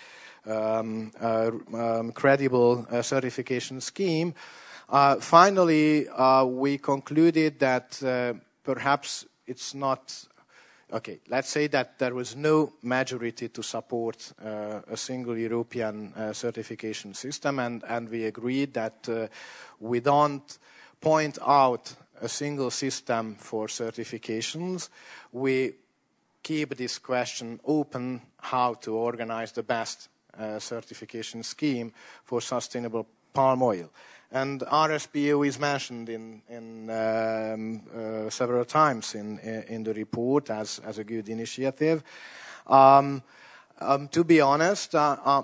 um, 0.51 1.11
a 1.21 1.51
um, 1.71 2.11
credible 2.13 2.87
uh, 2.89 3.03
certification 3.03 3.79
scheme. 3.79 4.33
Uh, 4.89 5.17
finally, 5.17 6.09
uh, 6.09 6.43
we 6.43 6.79
concluded 6.79 7.59
that 7.59 8.01
perhaps 8.63 9.27
it's 9.45 9.75
not 9.75 10.25
okay, 10.91 11.19
let's 11.29 11.49
say 11.49 11.67
that 11.67 11.97
there 11.99 12.13
was 12.13 12.35
no 12.35 12.73
majority 12.81 13.49
to 13.49 13.63
support 13.63 14.33
uh, 14.43 14.81
a 14.87 14.97
single 14.97 15.37
European 15.37 16.13
uh, 16.13 16.33
certification 16.33 17.13
system, 17.13 17.59
and, 17.59 17.83
and, 17.87 18.09
we 18.09 18.25
agreed 18.25 18.73
that 18.73 19.07
uh, 19.09 19.27
we 19.79 19.99
don't 19.99 20.59
point 20.99 21.37
out 21.45 21.93
a 22.21 22.29
single 22.29 22.69
system 22.69 23.35
for 23.35 23.67
certifications. 23.67 24.89
We 25.31 25.73
keep 26.43 26.75
this 26.75 26.99
question 26.99 27.59
open 27.65 28.21
how 28.37 28.75
to 28.75 28.95
organize 28.95 29.51
the 29.51 29.63
best 29.63 30.09
uh, 30.37 30.59
certification 30.59 31.43
scheme 31.43 31.93
for 32.23 32.41
sustainable 32.41 33.07
palm 33.33 33.63
oil. 33.63 33.89
And 34.31 34.61
RSPO 34.61 35.45
is 35.45 35.59
mentioned 35.59 36.09
in, 36.09 36.41
in 36.47 36.89
um, 36.89 37.81
uh, 37.93 38.29
several 38.29 38.63
times 38.65 39.13
in, 39.15 39.39
in 39.39 39.83
the 39.83 39.93
report 39.93 40.49
as, 40.49 40.79
as 40.85 40.97
a 40.97 41.03
good 41.03 41.27
initiative. 41.27 42.01
Um, 42.67 43.23
um, 43.79 44.07
to 44.09 44.23
be 44.23 44.39
honest, 44.39 44.95
uh, 44.95 45.17
uh, 45.23 45.43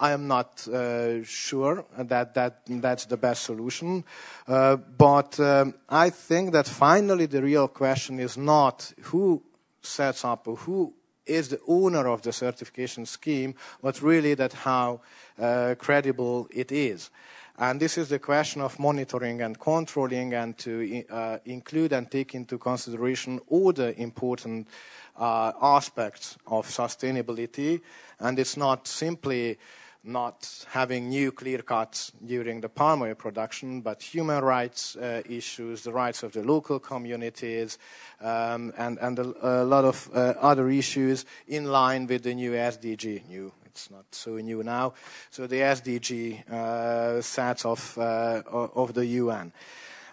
I 0.00 0.12
am 0.12 0.26
not 0.26 0.66
uh, 0.66 1.22
sure 1.22 1.84
that, 1.96 2.34
that 2.34 2.62
that's 2.66 3.06
the 3.06 3.16
best 3.16 3.44
solution. 3.44 4.04
Uh, 4.48 4.76
but 4.76 5.38
um, 5.38 5.74
I 5.88 6.10
think 6.10 6.52
that 6.52 6.66
finally 6.66 7.26
the 7.26 7.42
real 7.42 7.68
question 7.68 8.18
is 8.18 8.36
not 8.36 8.92
who 9.02 9.42
sets 9.82 10.24
up 10.24 10.48
or 10.48 10.56
who 10.56 10.94
is 11.26 11.48
the 11.48 11.60
owner 11.66 12.08
of 12.08 12.22
the 12.22 12.32
certification 12.32 13.06
scheme, 13.06 13.54
but 13.82 14.02
really 14.02 14.34
that 14.34 14.52
how 14.52 15.00
uh, 15.38 15.74
credible 15.78 16.48
it 16.50 16.72
is. 16.72 17.10
And 17.56 17.80
this 17.80 17.98
is 17.98 18.08
the 18.08 18.18
question 18.18 18.62
of 18.62 18.78
monitoring 18.80 19.40
and 19.42 19.58
controlling 19.58 20.34
and 20.34 20.58
to 20.58 21.04
uh, 21.08 21.38
include 21.44 21.92
and 21.92 22.10
take 22.10 22.34
into 22.34 22.58
consideration 22.58 23.40
all 23.48 23.72
the 23.72 23.98
important 24.00 24.66
uh, 25.16 25.52
aspects 25.62 26.36
of 26.48 26.66
sustainability. 26.66 27.80
And 28.18 28.38
it's 28.40 28.56
not 28.56 28.88
simply 28.88 29.58
not 30.02 30.66
having 30.70 31.08
new 31.08 31.32
clear 31.32 31.58
cuts 31.62 32.12
during 32.26 32.60
the 32.60 32.68
palm 32.68 33.02
oil 33.02 33.14
production, 33.14 33.80
but 33.80 34.02
human 34.02 34.42
rights 34.44 34.96
uh, 34.96 35.22
issues, 35.28 35.82
the 35.82 35.92
rights 35.92 36.22
of 36.22 36.32
the 36.32 36.42
local 36.42 36.78
communities, 36.78 37.78
um, 38.20 38.72
and, 38.76 38.98
and 38.98 39.18
a, 39.18 39.62
a, 39.62 39.64
lot 39.64 39.84
of 39.84 40.10
uh, 40.12 40.34
other 40.40 40.68
issues 40.68 41.24
in 41.48 41.64
line 41.64 42.06
with 42.06 42.22
the 42.22 42.34
new 42.34 42.52
SDG, 42.52 43.26
new 43.28 43.50
it's 43.74 43.90
not 43.90 44.04
so 44.12 44.36
new 44.36 44.62
now. 44.62 44.94
So 45.30 45.48
the 45.48 45.56
SDG 45.56 46.48
uh, 46.48 47.20
sets 47.20 47.64
of, 47.64 47.98
uh, 47.98 48.42
of 48.46 48.94
the 48.94 49.04
UN. 49.04 49.52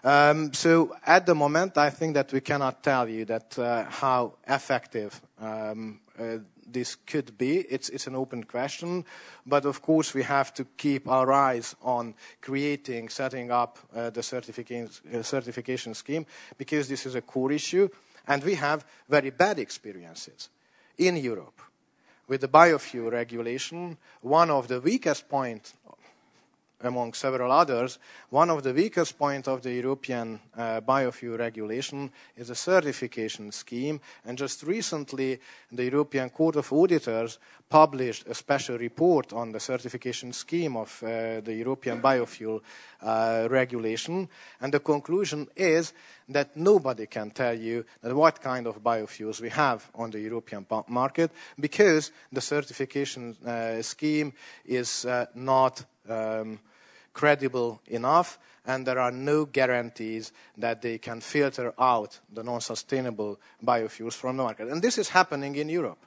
Um, 0.02 0.52
so 0.52 0.96
at 1.06 1.26
the 1.26 1.34
moment, 1.36 1.78
I 1.78 1.90
think 1.90 2.14
that 2.14 2.32
we 2.32 2.40
cannot 2.40 2.82
tell 2.82 3.08
you 3.08 3.24
that 3.26 3.56
uh, 3.56 3.84
how 3.84 4.34
effective 4.48 5.20
um, 5.40 6.00
uh, 6.18 6.38
this 6.66 6.96
could 6.96 7.38
be. 7.38 7.58
It's, 7.58 7.88
it's 7.90 8.08
an 8.08 8.16
open 8.16 8.42
question, 8.42 9.04
but 9.46 9.64
of 9.64 9.80
course 9.80 10.12
we 10.12 10.24
have 10.24 10.52
to 10.54 10.64
keep 10.76 11.06
our 11.06 11.30
eyes 11.30 11.76
on 11.82 12.14
creating, 12.40 13.10
setting 13.10 13.52
up 13.52 13.78
uh, 13.94 14.10
the 14.10 14.24
certification, 14.24 14.90
uh, 15.14 15.22
certification 15.22 15.94
scheme 15.94 16.26
because 16.58 16.88
this 16.88 17.06
is 17.06 17.14
a 17.14 17.22
core 17.22 17.52
issue, 17.52 17.88
and 18.26 18.42
we 18.42 18.56
have 18.56 18.84
very 19.08 19.30
bad 19.30 19.60
experiences 19.60 20.48
in 20.98 21.16
Europe 21.16 21.62
with 22.28 22.40
the 22.40 22.48
biofuel 22.48 23.12
regulation, 23.12 23.96
one 24.20 24.50
of 24.50 24.68
the 24.68 24.80
weakest 24.80 25.28
points 25.28 25.74
among 26.82 27.14
several 27.14 27.50
others, 27.50 27.98
one 28.30 28.50
of 28.50 28.62
the 28.62 28.72
weakest 28.72 29.18
points 29.18 29.48
of 29.48 29.62
the 29.62 29.72
European 29.72 30.40
uh, 30.56 30.80
biofuel 30.80 31.38
regulation 31.38 32.10
is 32.36 32.50
a 32.50 32.54
certification 32.54 33.52
scheme. 33.52 34.00
And 34.24 34.38
just 34.38 34.62
recently, 34.62 35.40
the 35.70 35.84
European 35.84 36.30
Court 36.30 36.56
of 36.56 36.72
Auditors 36.72 37.38
published 37.68 38.26
a 38.26 38.34
special 38.34 38.76
report 38.76 39.32
on 39.32 39.52
the 39.52 39.60
certification 39.60 40.32
scheme 40.32 40.76
of 40.76 41.02
uh, 41.02 41.40
the 41.40 41.54
European 41.54 42.02
biofuel 42.02 42.60
uh, 43.02 43.48
regulation. 43.50 44.28
And 44.60 44.72
the 44.72 44.80
conclusion 44.80 45.48
is 45.56 45.94
that 46.28 46.56
nobody 46.56 47.06
can 47.06 47.30
tell 47.30 47.58
you 47.58 47.84
what 48.02 48.42
kind 48.42 48.66
of 48.66 48.82
biofuels 48.82 49.40
we 49.40 49.48
have 49.48 49.90
on 49.94 50.10
the 50.10 50.20
European 50.20 50.66
market 50.88 51.30
because 51.58 52.12
the 52.30 52.40
certification 52.40 53.36
uh, 53.46 53.82
scheme 53.82 54.32
is 54.64 55.04
uh, 55.04 55.26
not 55.34 55.84
um, 56.08 56.58
credible 57.12 57.80
enough, 57.86 58.38
and 58.66 58.86
there 58.86 58.98
are 58.98 59.10
no 59.10 59.44
guarantees 59.44 60.32
that 60.56 60.82
they 60.82 60.98
can 60.98 61.20
filter 61.20 61.74
out 61.78 62.20
the 62.32 62.42
non-sustainable 62.42 63.38
biofuels 63.64 64.14
from 64.14 64.36
the 64.36 64.42
market. 64.42 64.68
And 64.68 64.82
this 64.82 64.98
is 64.98 65.08
happening 65.10 65.56
in 65.56 65.68
Europe. 65.68 65.98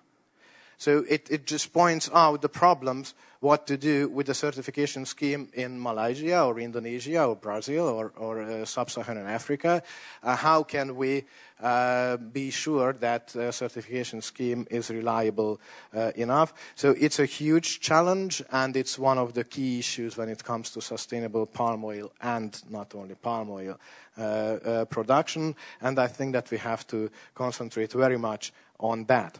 So 0.77 1.05
it, 1.09 1.27
it 1.29 1.45
just 1.45 1.73
points 1.73 2.09
out 2.13 2.41
the 2.41 2.49
problems, 2.49 3.13
what 3.39 3.67
to 3.67 3.77
do 3.77 4.09
with 4.09 4.25
the 4.25 4.33
certification 4.33 5.05
scheme 5.05 5.49
in 5.53 5.81
Malaysia 5.81 6.43
or 6.43 6.59
Indonesia 6.59 7.25
or 7.25 7.35
Brazil 7.35 7.87
or, 7.87 8.11
or 8.17 8.41
uh, 8.41 8.65
sub-Saharan 8.65 9.27
Africa. 9.27 9.83
Uh, 10.23 10.35
how 10.35 10.63
can 10.63 10.95
we 10.95 11.25
uh, 11.61 12.17
be 12.17 12.49
sure 12.49 12.93
that 12.93 13.27
the 13.27 13.51
certification 13.51 14.21
scheme 14.21 14.65
is 14.71 14.89
reliable 14.89 15.61
uh, 15.93 16.11
enough? 16.15 16.53
So 16.75 16.95
it's 16.97 17.19
a 17.19 17.25
huge 17.25 17.81
challenge 17.81 18.41
and 18.51 18.75
it's 18.75 18.97
one 18.97 19.19
of 19.19 19.33
the 19.33 19.43
key 19.43 19.79
issues 19.79 20.17
when 20.17 20.29
it 20.29 20.43
comes 20.43 20.71
to 20.71 20.81
sustainable 20.81 21.45
palm 21.45 21.83
oil 21.85 22.11
and 22.21 22.59
not 22.69 22.95
only 22.95 23.15
palm 23.15 23.51
oil 23.51 23.79
uh, 24.17 24.21
uh, 24.21 24.85
production. 24.85 25.55
And 25.81 25.99
I 25.99 26.07
think 26.07 26.33
that 26.33 26.49
we 26.49 26.57
have 26.57 26.87
to 26.87 27.11
concentrate 27.35 27.93
very 27.93 28.17
much 28.17 28.53
on 28.79 29.05
that. 29.05 29.39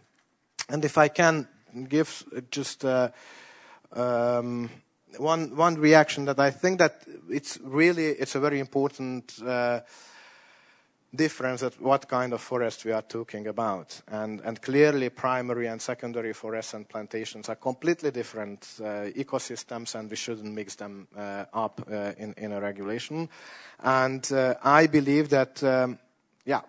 And 0.70 0.84
if 0.86 0.98
I 0.98 1.10
can 1.10 1.48
give 1.88 2.24
just 2.52 2.86
uh, 2.86 3.10
um, 3.94 4.70
one 5.18 5.56
one 5.56 5.76
reaction 5.76 6.26
that 6.26 6.40
I 6.40 6.52
think 6.52 6.80
that 6.80 7.04
it's 7.30 7.60
really 7.64 8.08
it's 8.08 8.36
a 8.36 8.40
very 8.40 8.60
important 8.60 9.34
uh, 9.46 9.82
difference 11.16 11.64
at 11.64 11.80
what 11.82 12.08
kind 12.08 12.34
of 12.34 12.42
forest 12.42 12.86
we 12.86 12.92
are 12.92 13.02
talking 13.02 13.48
about. 13.48 14.02
And, 14.08 14.42
and 14.42 14.62
clearly, 14.62 15.10
primary 15.10 15.68
and 15.68 15.82
secondary 15.82 16.34
forests 16.34 16.74
and 16.74 16.88
plantations 16.88 17.50
are 17.50 17.56
completely 17.56 18.12
different 18.12 18.68
uh, 18.80 19.10
ecosystems, 19.16 19.96
and 19.96 20.10
we 20.10 20.16
shouldn't 20.16 20.54
mix 20.54 20.76
them 20.76 21.08
uh, 21.18 21.46
up 21.54 21.82
uh, 21.90 22.12
in, 22.18 22.34
in 22.38 22.52
a 22.52 22.62
regulation. 22.62 23.30
And 23.80 24.30
uh, 24.32 24.56
I 24.64 24.88
believe 24.88 25.30
that, 25.30 25.64
um, 25.64 26.00
yeah, 26.46 26.62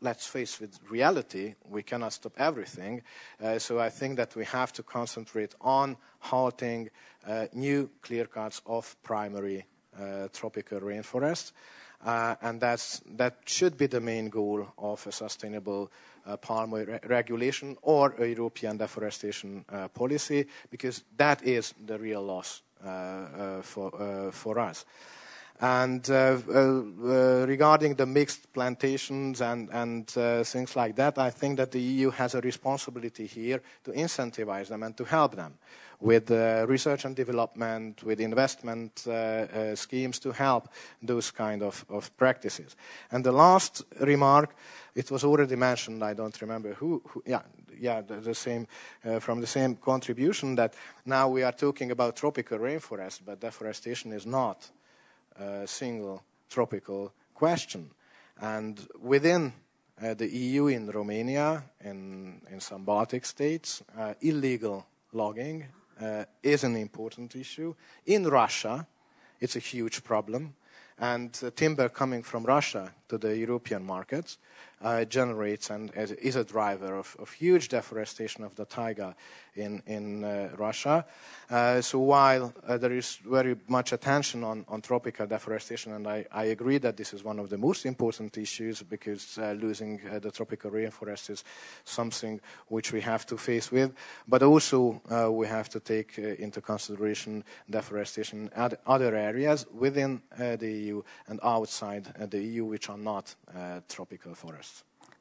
let's 0.00 0.26
face 0.26 0.60
with 0.60 0.78
reality, 0.90 1.54
we 1.68 1.82
cannot 1.82 2.12
stop 2.12 2.32
everything. 2.38 3.02
Uh, 3.42 3.58
so 3.58 3.78
I 3.78 3.90
think 3.90 4.16
that 4.16 4.34
we 4.36 4.44
have 4.44 4.72
to 4.74 4.82
concentrate 4.82 5.54
on 5.60 5.96
halting 6.18 6.90
uh, 7.26 7.46
new 7.52 7.90
clear 8.02 8.26
cuts 8.26 8.62
of 8.66 8.96
primary 9.02 9.66
tropical 10.32 10.80
rainforests. 10.80 11.52
Uh, 12.04 12.34
and 12.40 12.60
that 12.60 13.34
should 13.44 13.76
be 13.76 13.86
the 13.86 14.00
main 14.00 14.30
goal 14.30 14.66
of 14.78 15.06
a 15.06 15.12
sustainable 15.12 15.90
uh, 16.26 16.36
palm 16.36 16.72
oil 16.72 16.86
re- 16.86 16.98
regulation 17.06 17.76
or 17.82 18.14
a 18.18 18.26
European 18.26 18.78
deforestation 18.78 19.64
uh, 19.68 19.88
policy, 19.88 20.46
because 20.70 21.04
that 21.16 21.42
is 21.42 21.74
the 21.86 21.98
real 21.98 22.22
loss 22.22 22.62
uh, 22.82 22.88
uh, 22.88 23.62
for, 23.62 23.94
uh, 24.00 24.30
for 24.30 24.58
us. 24.58 24.86
And 25.60 26.08
regarding 26.08 27.94
the 27.94 28.06
mixed 28.06 28.52
plantations 28.52 29.42
and, 29.42 29.68
and 29.70 30.08
things 30.46 30.74
like 30.74 30.96
that, 30.96 31.18
I 31.18 31.30
think 31.30 31.58
that 31.58 31.70
the 31.70 31.80
EU 31.80 32.10
has 32.10 32.34
a 32.34 32.40
responsibility 32.40 33.26
here 33.26 33.60
to 33.84 33.90
incentivize 33.92 34.68
them 34.68 34.82
and 34.82 34.96
to 34.96 35.04
help 35.04 35.36
them 35.36 35.58
with 36.00 36.30
uh, 36.30 36.64
research 36.66 37.04
and 37.04 37.14
development, 37.14 38.02
with 38.02 38.20
investment 38.20 39.04
uh, 39.06 39.10
uh, 39.10 39.74
schemes 39.74 40.18
to 40.18 40.32
help 40.32 40.68
those 41.02 41.30
kind 41.30 41.62
of, 41.62 41.84
of 41.88 42.16
practices. 42.16 42.74
And 43.10 43.22
the 43.22 43.32
last 43.32 43.82
remark, 44.00 44.54
it 44.94 45.10
was 45.10 45.24
already 45.24 45.56
mentioned, 45.56 46.02
I 46.02 46.14
don't 46.14 46.40
remember 46.40 46.72
who, 46.74 47.02
who 47.06 47.22
yeah, 47.26 47.42
yeah, 47.78 48.00
the, 48.00 48.16
the 48.16 48.34
same, 48.34 48.66
uh, 49.04 49.18
from 49.20 49.40
the 49.40 49.46
same 49.46 49.76
contribution 49.76 50.54
that 50.56 50.74
now 51.04 51.28
we 51.28 51.42
are 51.42 51.52
talking 51.52 51.90
about 51.90 52.16
tropical 52.16 52.58
rainforest, 52.58 53.20
but 53.24 53.40
deforestation 53.40 54.12
is 54.12 54.26
not 54.26 54.70
a 55.36 55.66
single 55.66 56.22
tropical 56.48 57.12
question. 57.34 57.90
And 58.40 58.80
within 59.00 59.52
uh, 60.02 60.14
the 60.14 60.28
EU, 60.28 60.68
in 60.68 60.90
Romania, 60.90 61.62
in, 61.84 62.40
in 62.50 62.60
some 62.60 62.84
Baltic 62.84 63.26
states, 63.26 63.82
uh, 63.98 64.14
illegal 64.20 64.86
logging 65.12 65.66
uh, 66.00 66.24
is 66.42 66.64
an 66.64 66.76
important 66.76 67.36
issue. 67.36 67.74
In 68.06 68.26
Russia, 68.26 68.86
it's 69.40 69.56
a 69.56 69.60
huge 69.60 70.02
problem. 70.02 70.54
And 70.98 71.32
timber 71.56 71.88
coming 71.88 72.22
from 72.22 72.44
Russia 72.44 72.92
to 73.08 73.18
the 73.18 73.36
European 73.36 73.84
markets 73.84 74.38
uh, 74.82 75.04
generates 75.04 75.70
and 75.70 75.92
is 75.94 76.36
a 76.36 76.44
driver 76.44 76.96
of, 76.96 77.16
of, 77.18 77.30
huge 77.32 77.68
deforestation 77.68 78.44
of 78.44 78.54
the 78.56 78.64
taiga 78.64 79.14
in, 79.54 79.82
in 79.86 80.24
uh, 80.24 80.48
Russia. 80.56 81.04
Uh, 81.50 81.80
so 81.80 81.98
while 81.98 82.54
uh, 82.66 82.78
there 82.78 82.92
is 82.92 83.16
very 83.16 83.56
much 83.68 83.92
attention 83.92 84.44
on, 84.44 84.64
on 84.68 84.80
tropical 84.80 85.26
deforestation, 85.26 85.92
and 85.92 86.06
I, 86.06 86.24
I, 86.32 86.44
agree 86.44 86.78
that 86.78 86.96
this 86.96 87.12
is 87.12 87.24
one 87.24 87.38
of 87.38 87.50
the 87.50 87.58
most 87.58 87.84
important 87.84 88.38
issues 88.38 88.82
because 88.82 89.36
uh, 89.38 89.52
losing 89.52 90.00
the 90.22 90.30
tropical 90.30 90.70
rainforest 90.70 91.28
is 91.28 91.44
something 91.84 92.40
which 92.68 92.92
we 92.92 93.00
have 93.00 93.26
to 93.26 93.36
face 93.36 93.70
with, 93.70 93.92
but 94.28 94.42
also 94.42 95.02
we 95.30 95.46
have 95.46 95.68
to 95.70 95.80
take 95.80 96.16
into 96.18 96.60
consideration 96.60 97.44
deforestation 97.68 98.50
in 98.56 98.76
other 98.86 99.14
areas 99.14 99.66
within 99.74 100.22
the 100.38 100.70
EU 100.70 101.02
and 101.28 101.40
outside 101.42 102.04
the 102.30 102.40
EU 102.40 102.64
which 102.64 102.88
are 102.88 102.98
not 102.98 103.34
tropical 103.88 104.34
forests. 104.34 104.69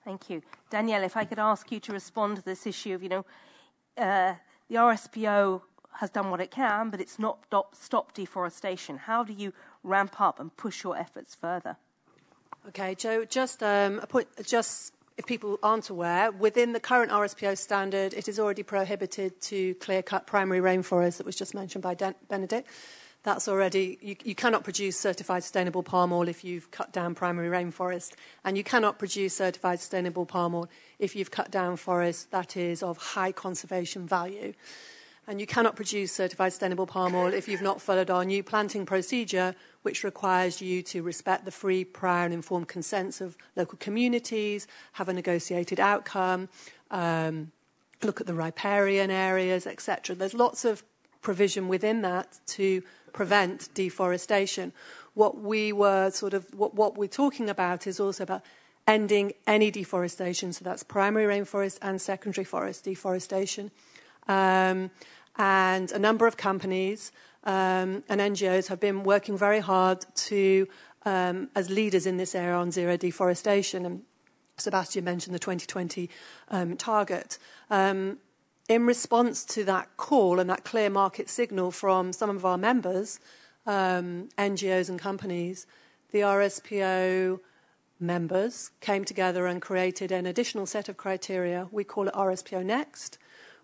Thank 0.10 0.27
you. 0.31 0.41
Danielle, 0.72 1.03
if 1.03 1.15
I 1.15 1.23
could 1.23 1.38
ask 1.38 1.72
you 1.72 1.80
to 1.81 1.94
respond 1.94 2.38
to 2.38 2.41
this 2.41 2.65
issue 2.65 2.95
of, 2.95 3.03
you 3.03 3.10
know, 3.10 3.26
uh, 3.95 4.34
the 4.68 4.73
RSPO 4.73 5.61
has 5.98 6.10
done 6.10 6.31
what 6.31 6.41
it 6.41 6.49
can, 6.49 6.90
but 6.90 6.99
it's 6.99 7.19
not 7.19 7.45
stopped 7.73 8.15
deforestation. 8.15 8.98
How 8.98 9.23
do 9.23 9.34
you 9.34 9.53
ramp 9.84 10.19
up 10.19 10.40
and 10.40 10.57
push 10.57 10.84
your 10.84 10.98
efforts 10.98 11.36
further? 11.36 11.77
Okay, 12.69 12.95
Joe, 12.95 13.23
just 13.23 13.61
um, 13.61 13.99
a 13.99 14.07
point, 14.07 14.27
just 14.44 14.95
if 15.19 15.27
people 15.27 15.60
aren't 15.61 15.91
aware, 15.91 16.31
within 16.31 16.73
the 16.73 16.80
current 16.80 17.11
RSPO 17.11 17.56
standard, 17.56 18.15
it 18.15 18.27
is 18.27 18.40
already 18.40 18.64
prohibited 18.64 19.40
to 19.41 19.76
clear 19.76 20.02
cut 20.02 20.26
primary 20.26 20.60
rainforest 20.60 21.18
that 21.18 21.26
was 21.27 21.36
just 21.36 21.53
mentioned 21.53 21.84
by 21.84 21.94
Den- 21.94 22.15
Benedek 22.27 22.64
that's 23.23 23.47
already, 23.47 23.97
you, 24.01 24.15
you, 24.23 24.33
cannot 24.33 24.63
produce 24.63 24.97
certified 24.97 25.43
sustainable 25.43 25.83
palm 25.83 26.13
oil 26.13 26.27
if 26.27 26.43
you've 26.43 26.71
cut 26.71 26.93
down 26.93 27.15
primary 27.15 27.49
rainforest, 27.49 28.13
and 28.45 28.57
you 28.57 28.63
cannot 28.63 28.97
produce 28.97 29.35
certified 29.35 29.79
sustainable 29.79 30.25
palm 30.25 30.55
oil 30.55 30.69
if 30.99 31.15
you've 31.15 31.31
cut 31.31 31.51
down 31.51 31.75
forest 31.75 32.31
that 32.31 32.55
is 32.55 32.81
of 32.81 32.97
high 32.97 33.31
conservation 33.31 34.07
value. 34.07 34.53
And 35.27 35.39
you 35.39 35.45
cannot 35.45 35.75
produce 35.75 36.11
certified 36.11 36.53
sustainable 36.53 36.87
palm 36.87 37.13
oil 37.13 37.33
if 37.33 37.47
you've 37.47 37.61
not 37.61 37.81
followed 37.81 38.09
our 38.09 38.25
new 38.25 38.41
planting 38.41 38.85
procedure, 38.85 39.53
which 39.83 40.03
requires 40.03 40.61
you 40.61 40.81
to 40.83 41.03
respect 41.03 41.45
the 41.45 41.51
free, 41.51 41.83
prior, 41.83 42.25
and 42.25 42.33
informed 42.33 42.67
consents 42.67 43.21
of 43.21 43.37
local 43.55 43.77
communities, 43.77 44.65
have 44.93 45.09
a 45.09 45.13
negotiated 45.13 45.79
outcome, 45.79 46.49
um, 46.89 47.51
look 48.01 48.21
at 48.21 48.27
the 48.27 48.33
riparian 48.33 49.11
areas, 49.11 49.67
etc. 49.67 50.15
There's 50.15 50.33
lots 50.33 50.65
of 50.65 50.83
provision 51.21 51.67
within 51.67 52.01
that 52.01 52.39
to 52.47 52.81
prevent 53.14 53.69
deforestation. 53.73 54.73
What 55.14 55.40
we 55.40 55.73
were 55.73 56.11
sort 56.11 56.34
of 56.34 56.45
what, 56.53 56.76
what 56.76 56.98
we're 56.98 57.07
talking 57.07 57.49
about 57.49 57.88
is 57.88 57.99
also 57.99 58.23
about 58.23 58.44
ending 58.88 59.34
any 59.45 59.69
deforestation. 59.69 60.52
So 60.53 60.65
that's 60.65 60.84
primary 60.84 61.26
rainforest 61.26 61.77
and 61.81 62.02
secondary 62.02 62.45
forest 62.45 62.84
deforestation. 62.86 63.72
Um, 64.27 64.91
and 65.38 65.91
a 65.91 65.99
number 65.99 66.27
of 66.27 66.38
companies 66.38 67.11
um, 67.44 68.03
and 68.10 68.19
NGOs 68.19 68.68
have 68.68 68.80
been 68.80 69.03
working 69.03 69.38
very 69.38 69.60
hard 69.60 70.06
to, 70.15 70.68
um, 71.06 71.49
as 71.56 71.69
leaders 71.69 72.06
in 72.06 72.18
this 72.18 72.36
area 72.36 72.56
on 72.56 72.72
zero 72.72 72.98
deforestation. 72.98 73.86
And 73.86 74.02
Sebastian 74.57 75.03
mentioned 75.03 75.34
the 75.34 75.40
2020 75.40 76.10
um, 76.49 76.76
target. 76.76 77.38
In 78.69 78.85
response 78.85 79.45
to 79.45 79.63
that 79.63 79.97
call 79.97 80.39
and 80.39 80.47
that 80.51 80.63
clear 80.63 80.91
market 80.91 81.27
signal 81.27 81.71
from 81.71 82.13
some 82.13 82.29
of 82.29 82.45
our 82.45 82.57
members, 82.57 83.19
um, 83.65 84.29
NGOs 84.37 84.89
and 84.89 84.99
companies, 84.99 85.65
the 86.11 86.19
RSPO 86.19 87.39
members 87.99 88.69
came 88.79 89.03
together 89.03 89.47
and 89.47 89.59
created 89.59 90.11
an 90.11 90.27
additional 90.27 90.67
set 90.67 90.87
of 90.87 90.97
criteria. 90.97 91.67
We 91.71 91.83
call 91.83 92.09
it 92.09 92.13
RSPO 92.13 92.63
Next, 92.63 93.17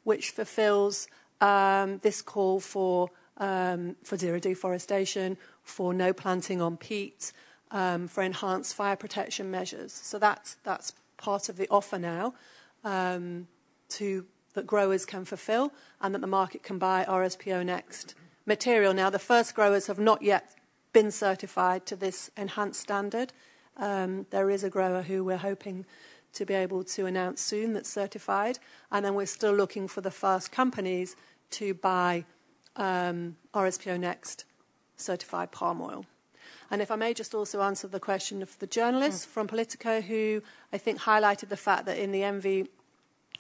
which 0.04 0.32
fulfills 0.32 1.08
um, 1.40 2.00
this 2.00 2.24
call 2.24 2.60
for, 2.60 3.12
um, 3.38 3.98
for 4.04 4.18
zero 4.18 4.40
deforestation, 4.40 5.38
for 5.62 5.94
no 5.94 6.14
planting 6.14 6.64
on 6.64 6.78
peat, 6.78 7.32
um, 7.70 8.08
for 8.08 8.24
enhanced 8.24 8.74
fire 8.74 8.96
protection 8.96 9.52
measures. 9.52 9.94
So 9.94 10.18
that's, 10.18 10.56
that's 10.64 10.94
part 11.18 11.48
of 11.48 11.58
the 11.58 11.68
offer 11.70 12.00
now 12.00 12.34
um, 12.84 13.48
to 13.90 14.26
that 14.56 14.66
growers 14.66 15.06
can 15.06 15.24
fulfill 15.26 15.72
and 16.02 16.14
that 16.14 16.22
the 16.22 16.28
market 16.28 16.64
can 16.64 16.80
buy 16.80 17.06
RSPO 17.08 17.66
Next 17.66 18.16
material. 18.46 18.94
Now, 18.94 19.10
the 19.10 19.20
first 19.20 19.56
growers 19.56 19.88
have 19.88 20.00
not 20.00 20.22
yet 20.22 20.56
been 20.94 21.12
certified 21.12 21.86
to 21.86 21.96
this 21.96 22.32
enhanced 22.36 22.80
standard. 22.80 23.34
Um, 23.78 24.26
there 24.32 24.50
is 24.50 24.64
a 24.64 24.70
grower 24.70 25.02
who 25.04 25.24
we're 25.24 25.38
hoping 25.38 25.86
to 26.34 26.46
be 26.46 26.54
able 26.54 26.84
to 26.84 27.06
announce 27.06 27.42
soon 27.42 27.74
that's 27.74 27.90
certified, 27.90 28.60
and 28.92 29.06
then 29.06 29.16
we're 29.16 29.26
still 29.26 29.54
looking 29.54 29.88
for 29.88 30.02
the 30.02 30.12
first 30.12 30.52
companies 30.52 31.16
to 31.52 31.74
buy 31.74 32.26
um, 32.76 33.38
RSPO 33.54 34.00
Next 34.00 34.46
certified 34.98 35.52
palm 35.52 35.82
oil. 35.82 36.06
And 36.72 36.82
if 36.82 36.90
I 36.92 36.96
may 36.96 37.14
just 37.14 37.36
also 37.36 37.62
answer 37.62 37.88
the 37.88 38.00
question 38.00 38.42
of 38.42 38.58
the 38.60 38.68
journalist 38.68 39.28
mm. 39.28 39.32
from 39.32 39.48
Politico, 39.48 40.02
who 40.02 40.42
I 40.74 40.78
think 40.78 41.00
highlighted 41.00 41.50
the 41.50 41.58
fact 41.58 41.86
that 41.86 41.98
in 41.98 42.12
the 42.12 42.22
ENVI 42.22 42.68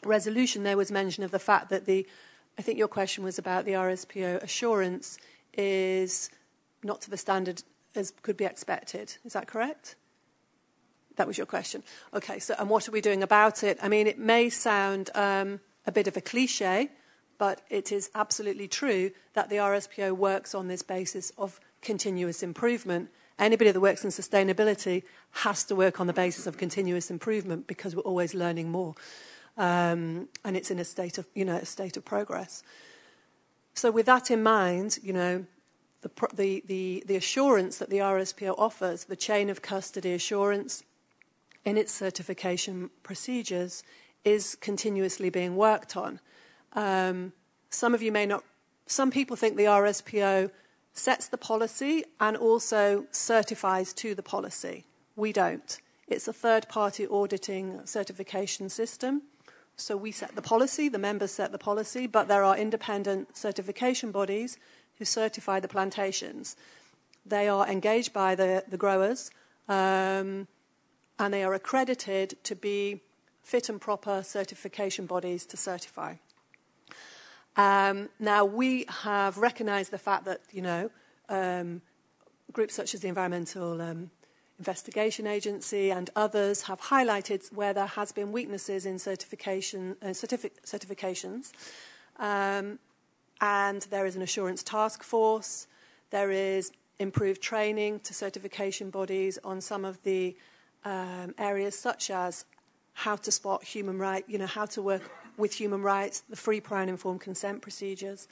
resolution, 0.05 0.63
there 0.63 0.77
was 0.77 0.91
mention 0.91 1.23
of 1.23 1.31
the 1.31 1.39
fact 1.39 1.69
that 1.69 1.85
the, 1.85 2.05
I 2.57 2.61
think 2.61 2.77
your 2.77 2.87
question 2.87 3.23
was 3.23 3.37
about 3.37 3.65
the 3.65 3.73
RSPO 3.73 4.41
assurance 4.43 5.17
is 5.53 6.29
not 6.83 7.01
to 7.01 7.09
the 7.09 7.17
standard 7.17 7.63
as 7.95 8.11
could 8.21 8.37
be 8.37 8.45
expected. 8.45 9.15
Is 9.23 9.33
that 9.33 9.47
correct? 9.47 9.95
That 11.15 11.27
was 11.27 11.37
your 11.37 11.47
question. 11.47 11.83
Okay, 12.13 12.39
so 12.39 12.55
and 12.59 12.69
what 12.69 12.87
are 12.87 12.91
we 12.91 13.01
doing 13.01 13.23
about 13.23 13.63
it? 13.63 13.77
I 13.81 13.87
mean, 13.87 14.07
it 14.07 14.19
may 14.19 14.49
sound 14.49 15.09
um, 15.15 15.61
a 15.85 15.91
bit 15.91 16.07
of 16.07 16.17
a 16.17 16.21
cliche, 16.21 16.89
but 17.37 17.61
it 17.69 17.91
is 17.91 18.09
absolutely 18.15 18.67
true 18.67 19.11
that 19.33 19.49
the 19.49 19.57
RSPO 19.57 20.11
works 20.13 20.53
on 20.53 20.67
this 20.67 20.81
basis 20.81 21.31
of 21.37 21.59
continuous 21.81 22.43
improvement. 22.43 23.09
Anybody 23.37 23.71
that 23.71 23.79
works 23.79 24.03
in 24.03 24.11
sustainability 24.11 25.03
has 25.31 25.63
to 25.65 25.75
work 25.75 25.99
on 25.99 26.07
the 26.07 26.13
basis 26.13 26.47
of 26.47 26.57
continuous 26.57 27.09
improvement 27.09 27.67
because 27.67 27.95
we're 27.95 28.01
always 28.03 28.33
learning 28.33 28.71
more 28.71 28.95
um, 29.57 30.27
and 30.43 30.57
it's 30.57 30.71
in 30.71 30.79
a 30.79 30.85
state 30.85 31.17
of, 31.17 31.27
you 31.33 31.45
know, 31.45 31.55
a 31.55 31.65
state 31.65 31.97
of 31.97 32.05
progress. 32.05 32.63
So 33.73 33.91
with 33.91 34.05
that 34.05 34.31
in 34.31 34.43
mind, 34.43 34.99
you 35.03 35.13
know, 35.13 35.45
the, 36.01 36.11
the, 36.33 36.63
the, 36.67 37.03
the 37.07 37.15
assurance 37.15 37.77
that 37.77 37.89
the 37.89 37.97
RSPO 37.97 38.55
offers, 38.57 39.05
the 39.05 39.15
chain 39.15 39.49
of 39.49 39.61
custody 39.61 40.13
assurance, 40.13 40.83
in 41.65 41.77
its 41.77 41.91
certification 41.91 42.91
procedures 43.03 43.83
is 44.23 44.55
continuously 44.55 45.29
being 45.29 45.55
worked 45.55 45.97
on. 45.97 46.19
Um, 46.73 47.33
some 47.69 47.93
of 47.93 48.01
you 48.01 48.11
may 48.11 48.25
not, 48.25 48.43
some 48.85 49.09
people 49.11 49.35
think 49.35 49.57
the 49.57 49.65
RSPO 49.65 50.51
sets 50.93 51.27
the 51.27 51.37
policy 51.37 52.05
and 52.19 52.37
also 52.37 53.05
certifies 53.11 53.93
to 53.93 54.15
the 54.15 54.23
policy. 54.23 54.85
We 55.15 55.33
don't. 55.33 55.79
It's 56.07 56.27
a 56.27 56.33
third 56.33 56.69
party 56.69 57.07
auditing 57.07 57.81
certification 57.85 58.69
system. 58.69 59.23
So 59.77 59.97
we 59.97 60.11
set 60.11 60.35
the 60.35 60.41
policy, 60.41 60.89
the 60.89 60.97
members 60.97 61.31
set 61.31 61.51
the 61.51 61.57
policy, 61.57 62.07
but 62.07 62.27
there 62.27 62.43
are 62.43 62.57
independent 62.57 63.35
certification 63.35 64.11
bodies 64.11 64.57
who 64.97 65.05
certify 65.05 65.59
the 65.59 65.67
plantations. 65.67 66.55
They 67.25 67.49
are 67.49 67.67
engaged 67.67 68.13
by 68.13 68.35
the, 68.35 68.63
the 68.67 68.77
growers 68.77 69.31
um, 69.67 70.47
and 71.19 71.33
they 71.33 71.43
are 71.43 71.53
accredited 71.53 72.37
to 72.43 72.55
be 72.55 73.01
fit 73.43 73.69
and 73.69 73.81
proper 73.81 74.23
certification 74.23 75.05
bodies 75.05 75.45
to 75.47 75.57
certify. 75.57 76.15
Um, 77.57 78.09
now, 78.19 78.43
we 78.43 78.85
have 78.89 79.37
recognized 79.37 79.91
the 79.91 79.97
fact 79.97 80.25
that, 80.25 80.41
you 80.51 80.61
know, 80.61 80.89
um, 81.29 81.81
groups 82.51 82.73
such 82.73 82.93
as 82.93 83.01
the 83.01 83.07
Environmental 83.07 83.81
um, 83.81 84.11
Investigation 84.57 85.27
Agency 85.27 85.91
and 85.91 86.09
others 86.15 86.63
have 86.63 86.79
highlighted 86.79 87.51
where 87.53 87.73
there 87.73 87.85
has 87.85 88.11
been 88.11 88.31
weaknesses 88.31 88.85
in 88.85 88.99
certification, 88.99 89.97
uh, 90.01 90.07
certific- 90.07 90.61
certifications. 90.65 91.51
Um, 92.17 92.79
and 93.41 93.81
there 93.89 94.05
is 94.05 94.15
an 94.15 94.21
assurance 94.21 94.63
task 94.63 95.03
force. 95.03 95.67
There 96.09 96.31
is 96.31 96.71
improved 96.99 97.41
training 97.41 97.99
to 98.01 98.13
certification 98.13 98.89
bodies 98.89 99.37
on 99.43 99.59
some 99.59 99.83
of 99.83 100.01
the 100.03 100.35
um, 100.85 101.35
areas 101.37 101.77
such 101.77 102.09
as 102.09 102.45
how 102.93 103.17
to 103.17 103.31
spot 103.31 103.63
human 103.63 103.99
rights, 103.99 104.29
you 104.29 104.37
know, 104.37 104.45
how 104.45 104.65
to 104.67 104.81
work 104.81 105.01
with 105.37 105.53
human 105.53 105.81
rights, 105.81 106.21
the 106.29 106.37
free, 106.37 106.61
prior, 106.61 106.81
and 106.81 106.89
informed 106.89 107.19
consent 107.19 107.61
procedures. 107.61 108.29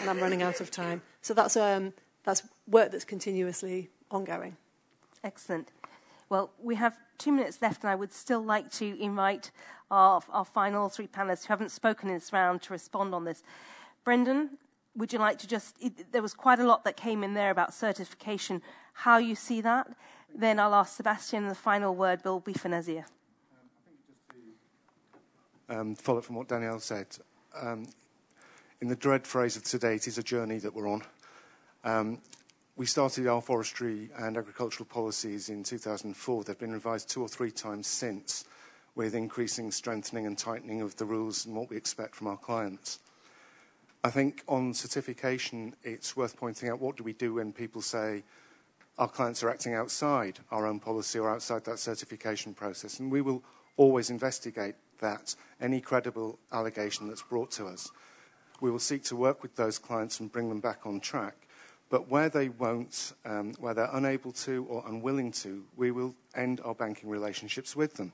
And 0.00 0.08
I'm 0.08 0.20
running 0.20 0.42
out 0.42 0.60
of 0.60 0.70
time. 0.70 1.02
So 1.20 1.34
that's, 1.34 1.56
um, 1.56 1.92
that's 2.22 2.44
work 2.68 2.92
that's 2.92 3.04
continuously 3.04 3.90
ongoing. 4.10 4.56
Excellent. 5.24 5.72
Well, 6.28 6.50
we 6.62 6.74
have 6.74 6.98
two 7.16 7.32
minutes 7.32 7.60
left, 7.62 7.82
and 7.82 7.90
I 7.90 7.94
would 7.94 8.12
still 8.12 8.44
like 8.44 8.70
to 8.72 9.00
invite 9.00 9.50
our, 9.90 10.22
our 10.30 10.44
final 10.44 10.88
three 10.90 11.06
panelists 11.06 11.46
who 11.46 11.48
haven't 11.48 11.70
spoken 11.70 12.10
in 12.10 12.14
this 12.16 12.32
round 12.32 12.60
to 12.62 12.72
respond 12.72 13.14
on 13.14 13.24
this. 13.24 13.42
Brendan, 14.04 14.58
would 14.94 15.12
you 15.12 15.18
like 15.18 15.38
to 15.38 15.48
just, 15.48 15.76
it, 15.80 16.12
there 16.12 16.22
was 16.22 16.34
quite 16.34 16.58
a 16.58 16.64
lot 16.64 16.84
that 16.84 16.96
came 16.96 17.24
in 17.24 17.32
there 17.32 17.50
about 17.50 17.72
certification, 17.72 18.60
how 18.92 19.16
you 19.16 19.34
see 19.34 19.62
that. 19.62 19.88
Then 20.34 20.60
I'll 20.60 20.74
ask 20.74 20.96
Sebastian, 20.96 21.44
and 21.44 21.50
the 21.50 21.56
final 21.56 21.94
word 21.94 22.22
will 22.24 22.40
be 22.40 22.52
for 22.52 22.68
Nazir. 22.68 23.06
Um, 25.70 25.94
follow 25.94 26.18
up 26.18 26.24
from 26.24 26.36
what 26.36 26.48
Danielle 26.48 26.80
said. 26.80 27.06
Um, 27.58 27.86
in 28.82 28.88
the 28.88 28.96
dread 28.96 29.26
phrase 29.26 29.56
of 29.56 29.62
today, 29.62 29.94
it 29.94 30.06
is 30.06 30.18
a 30.18 30.22
journey 30.22 30.58
that 30.58 30.74
we're 30.74 30.88
on. 30.88 31.02
Um, 31.84 32.18
we 32.76 32.86
started 32.86 33.28
our 33.28 33.40
forestry 33.40 34.10
and 34.18 34.36
agricultural 34.36 34.86
policies 34.86 35.48
in 35.48 35.62
2004. 35.62 36.44
They've 36.44 36.58
been 36.58 36.72
revised 36.72 37.08
two 37.08 37.22
or 37.22 37.28
three 37.28 37.52
times 37.52 37.86
since, 37.86 38.44
with 38.96 39.14
increasing 39.14 39.70
strengthening 39.70 40.26
and 40.26 40.36
tightening 40.36 40.80
of 40.80 40.96
the 40.96 41.04
rules 41.04 41.46
and 41.46 41.54
what 41.54 41.70
we 41.70 41.76
expect 41.76 42.16
from 42.16 42.26
our 42.26 42.36
clients. 42.36 42.98
I 44.02 44.10
think 44.10 44.42
on 44.48 44.74
certification, 44.74 45.76
it's 45.84 46.16
worth 46.16 46.36
pointing 46.36 46.68
out 46.68 46.80
what 46.80 46.96
do 46.96 47.04
we 47.04 47.12
do 47.12 47.34
when 47.34 47.52
people 47.52 47.80
say 47.80 48.24
our 48.98 49.08
clients 49.08 49.42
are 49.44 49.50
acting 49.50 49.74
outside 49.74 50.40
our 50.50 50.66
own 50.66 50.80
policy 50.80 51.18
or 51.18 51.30
outside 51.30 51.64
that 51.64 51.78
certification 51.78 52.54
process. 52.54 52.98
And 52.98 53.10
we 53.10 53.20
will 53.20 53.44
always 53.76 54.10
investigate 54.10 54.74
that, 54.98 55.36
any 55.60 55.80
credible 55.80 56.40
allegation 56.52 57.06
that's 57.06 57.22
brought 57.22 57.52
to 57.52 57.66
us. 57.66 57.90
We 58.60 58.70
will 58.70 58.80
seek 58.80 59.04
to 59.04 59.16
work 59.16 59.42
with 59.42 59.54
those 59.54 59.78
clients 59.78 60.18
and 60.18 60.30
bring 60.30 60.48
them 60.48 60.60
back 60.60 60.86
on 60.86 60.98
track. 60.98 61.43
But 61.90 62.08
where 62.08 62.28
they 62.28 62.48
won't, 62.48 63.12
um, 63.24 63.54
where 63.58 63.74
they're 63.74 63.90
unable 63.92 64.32
to 64.32 64.64
or 64.68 64.84
unwilling 64.86 65.32
to, 65.32 65.64
we 65.76 65.90
will 65.90 66.14
end 66.34 66.60
our 66.64 66.74
banking 66.74 67.08
relationships 67.08 67.76
with 67.76 67.94
them. 67.94 68.12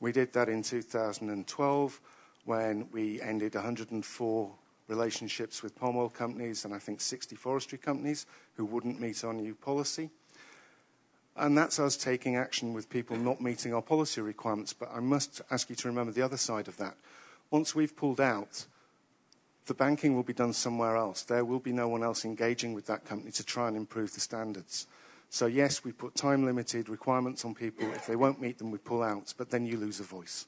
We 0.00 0.12
did 0.12 0.32
that 0.32 0.48
in 0.48 0.62
2012 0.62 2.00
when 2.44 2.88
we 2.92 3.20
ended 3.20 3.54
104 3.54 4.54
relationships 4.88 5.62
with 5.62 5.76
palm 5.76 5.96
oil 5.96 6.08
companies 6.08 6.64
and 6.64 6.74
I 6.74 6.78
think 6.78 7.00
60 7.00 7.36
forestry 7.36 7.78
companies 7.78 8.26
who 8.56 8.64
wouldn't 8.64 9.00
meet 9.00 9.24
our 9.24 9.32
new 9.32 9.54
policy. 9.54 10.10
And 11.36 11.58
that's 11.58 11.80
us 11.80 11.96
taking 11.96 12.36
action 12.36 12.74
with 12.74 12.88
people 12.88 13.16
not 13.16 13.40
meeting 13.40 13.74
our 13.74 13.82
policy 13.82 14.20
requirements. 14.20 14.72
But 14.72 14.90
I 14.94 15.00
must 15.00 15.40
ask 15.50 15.68
you 15.68 15.76
to 15.76 15.88
remember 15.88 16.12
the 16.12 16.22
other 16.22 16.36
side 16.36 16.68
of 16.68 16.76
that. 16.76 16.96
Once 17.50 17.74
we've 17.74 17.96
pulled 17.96 18.20
out, 18.20 18.66
the 19.66 19.74
banking 19.74 20.14
will 20.14 20.22
be 20.22 20.32
done 20.32 20.52
somewhere 20.52 20.96
else. 20.96 21.22
There 21.22 21.44
will 21.44 21.58
be 21.58 21.72
no 21.72 21.88
one 21.88 22.02
else 22.02 22.24
engaging 22.24 22.74
with 22.74 22.86
that 22.86 23.04
company 23.04 23.32
to 23.32 23.44
try 23.44 23.68
and 23.68 23.76
improve 23.76 24.12
the 24.12 24.20
standards. 24.20 24.86
So, 25.30 25.46
yes, 25.46 25.82
we 25.82 25.92
put 25.92 26.14
time 26.14 26.44
limited 26.44 26.88
requirements 26.88 27.44
on 27.44 27.54
people. 27.54 27.90
If 27.92 28.06
they 28.06 28.16
won't 28.16 28.40
meet 28.40 28.58
them, 28.58 28.70
we 28.70 28.78
pull 28.78 29.02
out, 29.02 29.34
but 29.36 29.50
then 29.50 29.66
you 29.66 29.76
lose 29.76 30.00
a 30.00 30.04
voice. 30.04 30.46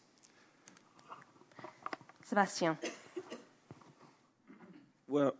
Sebastian. 2.25 2.77
Well, 5.09 5.35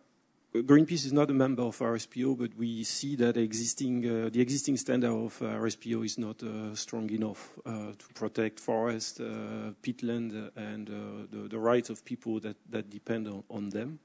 Greenpeace 0.63 1.05
is 1.05 1.13
not 1.13 1.29
a 1.29 1.33
member 1.33 1.63
of 1.63 1.77
RSPO, 1.77 2.37
but 2.37 2.55
we 2.55 2.83
see 2.83 3.15
that 3.17 3.37
existing, 3.37 4.05
uh, 4.05 4.29
the 4.29 4.41
existing 4.41 4.77
standard 4.77 5.11
of 5.11 5.41
uh, 5.41 5.45
RSPO 5.45 6.05
is 6.05 6.17
not 6.17 6.41
uh, 6.43 6.73
strong 6.75 7.09
enough 7.09 7.53
uh, 7.65 7.91
to 7.97 8.07
protect 8.13 8.59
forest, 8.59 9.19
uh, 9.19 9.71
peatland, 9.81 10.33
uh, 10.33 10.49
and 10.59 10.87
the, 11.31 11.47
the, 11.47 11.59
rights 11.59 11.89
of 11.89 12.03
people 12.05 12.39
that, 12.39 12.55
that 12.69 12.89
depend 12.89 13.27
on, 13.27 13.43
on 13.49 13.69
them. 13.69 13.99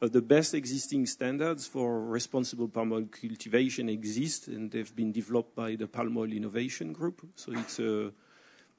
the 0.00 0.22
best 0.22 0.54
existing 0.54 1.06
standards 1.06 1.66
for 1.66 2.04
responsible 2.04 2.68
palm 2.68 2.92
oil 2.92 3.06
cultivation 3.06 3.88
exist, 3.88 4.48
and 4.48 4.70
they've 4.70 4.94
been 4.94 5.12
developed 5.12 5.54
by 5.54 5.76
the 5.76 5.86
Palm 5.86 6.16
Oil 6.18 6.32
Innovation 6.32 6.92
Group. 6.92 7.22
So 7.36 7.52
it's 7.52 7.78
a 7.78 8.12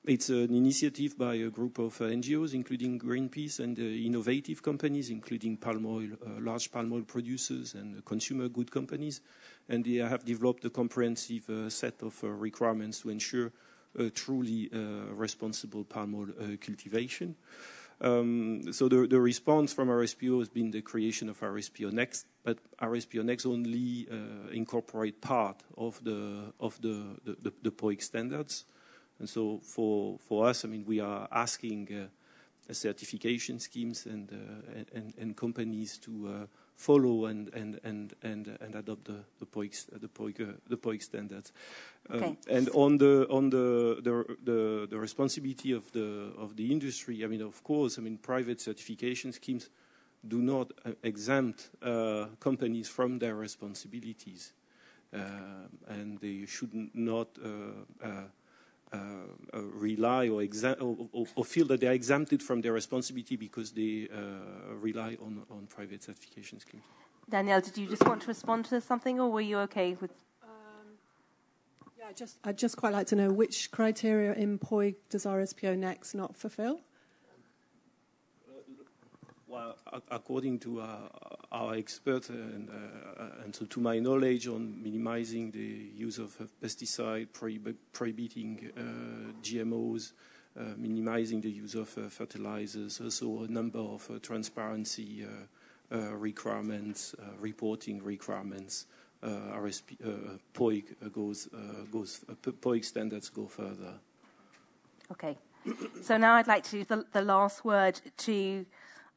it's 0.05 0.29
an 0.29 0.53
initiative 0.53 1.17
by 1.17 1.35
a 1.35 1.49
group 1.49 1.79
of 1.79 1.99
uh, 2.01 2.05
NGOs, 2.05 2.53
including 2.53 2.99
Greenpeace 2.99 3.59
and 3.59 3.77
uh, 3.79 3.81
innovative 3.81 4.61
companies, 4.61 5.09
including 5.09 5.57
palm 5.57 5.85
oil, 5.85 6.09
uh, 6.25 6.41
large 6.41 6.71
palm 6.71 6.91
oil 6.91 7.03
producers 7.03 7.73
and 7.73 8.03
consumer 8.03 8.49
good 8.49 8.69
companies. 8.69 9.21
And 9.69 9.85
they 9.85 9.95
have 9.95 10.25
developed 10.25 10.65
a 10.65 10.69
comprehensive 10.69 11.71
set 11.71 12.01
of 12.03 12.21
requirements 12.21 12.99
to 13.01 13.09
ensure 13.09 13.53
truly 14.13 14.69
responsible 15.13 15.85
palm 15.85 16.15
oil 16.15 16.57
cultivation. 16.59 17.35
Um, 18.01 18.73
so 18.73 18.89
the, 18.89 19.07
the, 19.07 19.21
response 19.21 19.71
from 19.71 19.87
RSPO 19.87 20.39
has 20.39 20.49
been 20.49 20.71
the 20.71 20.81
creation 20.81 21.29
of 21.29 21.39
RSPO 21.39 21.93
Next, 21.93 22.25
but 22.43 22.57
RSPO 22.81 23.23
Next 23.23 23.45
only 23.45 24.07
uh, 24.11 24.49
incorporate 24.51 25.21
part 25.21 25.63
of 25.77 26.03
the 26.03 26.53
of 26.59 26.81
the 26.81 27.01
the, 27.23 27.37
the, 27.41 27.53
the 27.61 27.71
POIG 27.71 28.01
standards. 28.01 28.65
And 29.23 29.29
so 29.29 29.61
for, 29.63 30.17
for 30.27 30.47
us, 30.49 30.65
I 30.65 30.67
mean, 30.67 30.83
we 30.85 30.99
are 30.99 31.29
asking 31.31 31.87
uh, 31.93 32.73
certification 32.73 33.57
schemes 33.57 34.05
and, 34.05 34.29
uh, 34.29 34.83
and, 34.93 35.13
and, 35.17 35.37
companies 35.37 35.97
to 35.99 36.27
uh, 36.27 36.45
follow 36.75 37.27
and, 37.27 37.47
and, 37.53 37.79
and, 37.85 38.13
and, 38.21 38.57
and 38.59 38.75
adopt 38.75 39.05
the, 39.05 39.19
the 39.39 39.45
POIG, 39.45 39.75
the 39.93 40.09
POIG, 40.09 40.45
the 40.67 40.75
POIG 40.75 41.01
standards. 41.01 41.53
Um, 42.09 42.21
okay. 42.21 42.37
and 42.49 42.67
on 42.73 42.97
the 42.97 43.25
on 43.29 43.49
the, 43.49 44.01
the 44.03 44.35
the, 44.43 44.87
the 44.89 44.99
responsibility 44.99 45.71
of 45.71 45.89
the 45.93 46.33
of 46.37 46.57
the 46.57 46.69
industry, 46.69 47.23
I 47.23 47.27
mean, 47.27 47.41
of 47.41 47.63
course, 47.63 47.97
I 47.97 48.01
mean, 48.01 48.17
private 48.17 48.59
certification 48.59 49.31
schemes 49.31 49.69
do 50.27 50.41
not 50.41 50.73
uh, 50.85 50.91
exempt 51.01 51.69
uh, 51.81 52.25
companies 52.41 52.89
from 52.89 53.19
their 53.19 53.35
responsibilities, 53.35 54.51
uh, 55.13 55.19
and 55.87 56.19
they 56.19 56.45
should 56.45 56.89
not 56.93 57.29
uh, 57.41 58.05
uh, 58.05 58.23
rely 59.83 60.27
or, 60.29 60.43
or, 61.11 61.27
or, 61.35 61.45
feel 61.45 61.67
that 61.67 61.79
they 61.79 61.87
are 61.87 61.93
exempted 61.93 62.41
from 62.41 62.61
their 62.61 62.73
responsibility 62.73 63.35
because 63.35 63.71
they 63.71 64.07
uh, 64.13 64.73
rely 64.75 65.17
on, 65.21 65.43
on 65.49 65.67
private 65.67 66.03
certification 66.03 66.59
schemes. 66.59 66.83
Danielle, 67.29 67.61
did 67.61 67.77
you 67.77 67.87
just 67.87 68.05
want 68.05 68.21
to 68.21 68.27
respond 68.27 68.65
to 68.65 68.81
something, 68.81 69.19
or 69.19 69.31
were 69.31 69.41
you 69.41 69.57
okay 69.59 69.95
with? 69.99 70.11
Um, 70.43 70.87
yeah, 71.97 72.05
I 72.09 72.13
just 72.13 72.37
I'd 72.43 72.57
just 72.57 72.77
quite 72.77 72.93
like 72.93 73.07
to 73.07 73.15
know 73.15 73.31
which 73.31 73.71
criteria 73.71 74.33
in 74.33 74.57
POI 74.57 74.95
does 75.09 75.25
RSPO 75.25 75.77
Next 75.77 76.13
not 76.13 76.35
fulfil? 76.35 76.81
Well, 79.53 79.75
according 80.09 80.57
to 80.61 80.81
uh, 80.81 80.97
our 81.51 81.75
experts, 81.75 82.29
and, 82.29 82.67
uh, 82.71 83.43
and 83.43 83.55
so 83.55 83.65
to 83.65 83.79
my 83.79 83.99
knowledge 83.99 84.47
on 84.47 84.81
minimizing 84.81 85.51
the 85.51 85.91
use 85.95 86.17
of 86.17 86.35
pesticide, 86.59 87.27
prohibiting 87.91 88.71
uh, 88.75 88.81
GMOs, 89.43 90.13
uh, 90.59 90.63
minimizing 90.75 91.39
the 91.39 91.51
use 91.51 91.75
of 91.75 91.95
uh, 91.99 92.09
fertilizers, 92.09 92.99
also 92.99 93.43
a 93.43 93.47
number 93.47 93.77
of 93.77 94.09
uh, 94.09 94.17
transparency 94.23 95.23
requirements, 95.91 97.13
reporting 97.39 98.01
requirements. 98.01 98.87
RSP, 99.23 100.39
POIG 100.53 100.95
goes, 101.13 101.47
goes 101.91 102.25
POIG 102.59 102.83
standards 102.83 103.29
go 103.29 103.45
further. 103.45 103.99
Okay. 105.11 105.37
so 106.01 106.17
now 106.17 106.33
I'd 106.33 106.47
like 106.47 106.63
to 106.65 106.83
the, 106.85 107.05
the, 107.11 107.21
last 107.21 107.63
word 107.63 108.01
to 108.17 108.65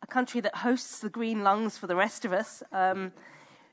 a 0.02 0.06
country 0.06 0.40
that 0.40 0.56
hosts 0.56 1.00
the 1.00 1.10
green 1.10 1.42
lungs 1.42 1.78
for 1.78 1.86
the 1.86 1.96
rest 1.96 2.24
of 2.24 2.32
us. 2.32 2.62
Um, 2.72 3.12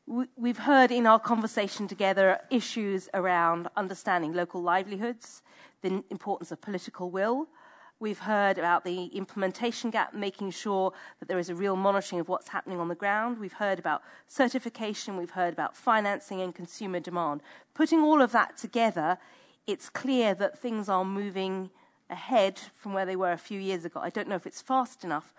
we, 0.05 0.25
we've 0.35 0.57
heard 0.57 0.91
in 0.91 1.07
our 1.07 1.19
conversation 1.19 1.87
together 1.87 2.39
issues 2.49 3.09
around 3.13 3.67
understanding 3.75 4.33
local 4.33 4.61
livelihoods, 4.61 5.41
the 5.81 6.03
importance 6.09 6.51
of 6.51 6.61
political 6.61 7.09
will. 7.09 7.47
We've 7.99 8.19
heard 8.19 8.57
about 8.57 8.83
the 8.83 9.05
implementation 9.05 9.89
gap, 9.89 10.13
making 10.13 10.51
sure 10.51 10.91
that 11.19 11.29
there 11.29 11.39
is 11.39 11.49
a 11.49 11.55
real 11.55 11.77
monitoring 11.77 12.19
of 12.19 12.27
what's 12.27 12.49
happening 12.49 12.79
on 12.79 12.89
the 12.89 12.95
ground. 12.95 13.39
We've 13.39 13.53
heard 13.53 13.79
about 13.79 14.01
certification. 14.27 15.15
We've 15.15 15.29
heard 15.29 15.53
about 15.53 15.77
financing 15.77 16.41
and 16.41 16.53
consumer 16.53 16.99
demand. 16.99 17.41
Putting 17.73 18.01
all 18.01 18.21
of 18.21 18.33
that 18.33 18.57
together, 18.57 19.17
it's 19.67 19.89
clear 19.89 20.33
that 20.35 20.59
things 20.59 20.89
are 20.89 21.05
moving 21.05 21.69
ahead 22.09 22.59
from 22.73 22.93
where 22.93 23.05
they 23.05 23.15
were 23.15 23.31
a 23.31 23.37
few 23.37 23.59
years 23.59 23.85
ago. 23.85 24.01
I 24.01 24.09
don't 24.09 24.27
know 24.27 24.35
if 24.35 24.45
it's 24.45 24.61
fast 24.61 25.05
enough, 25.05 25.33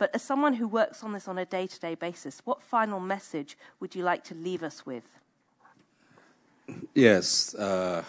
but 0.00 0.10
as 0.14 0.22
someone 0.22 0.54
who 0.54 0.66
works 0.66 1.04
on 1.04 1.12
this 1.12 1.28
on 1.28 1.36
a 1.36 1.44
day 1.44 1.66
to 1.66 1.78
day 1.78 1.94
basis, 1.94 2.40
what 2.46 2.62
final 2.62 2.98
message 2.98 3.58
would 3.80 3.94
you 3.94 4.02
like 4.02 4.24
to 4.24 4.34
leave 4.34 4.62
us 4.62 4.86
with? 4.86 5.04
Yes. 6.94 7.54
Uh, 7.54 8.02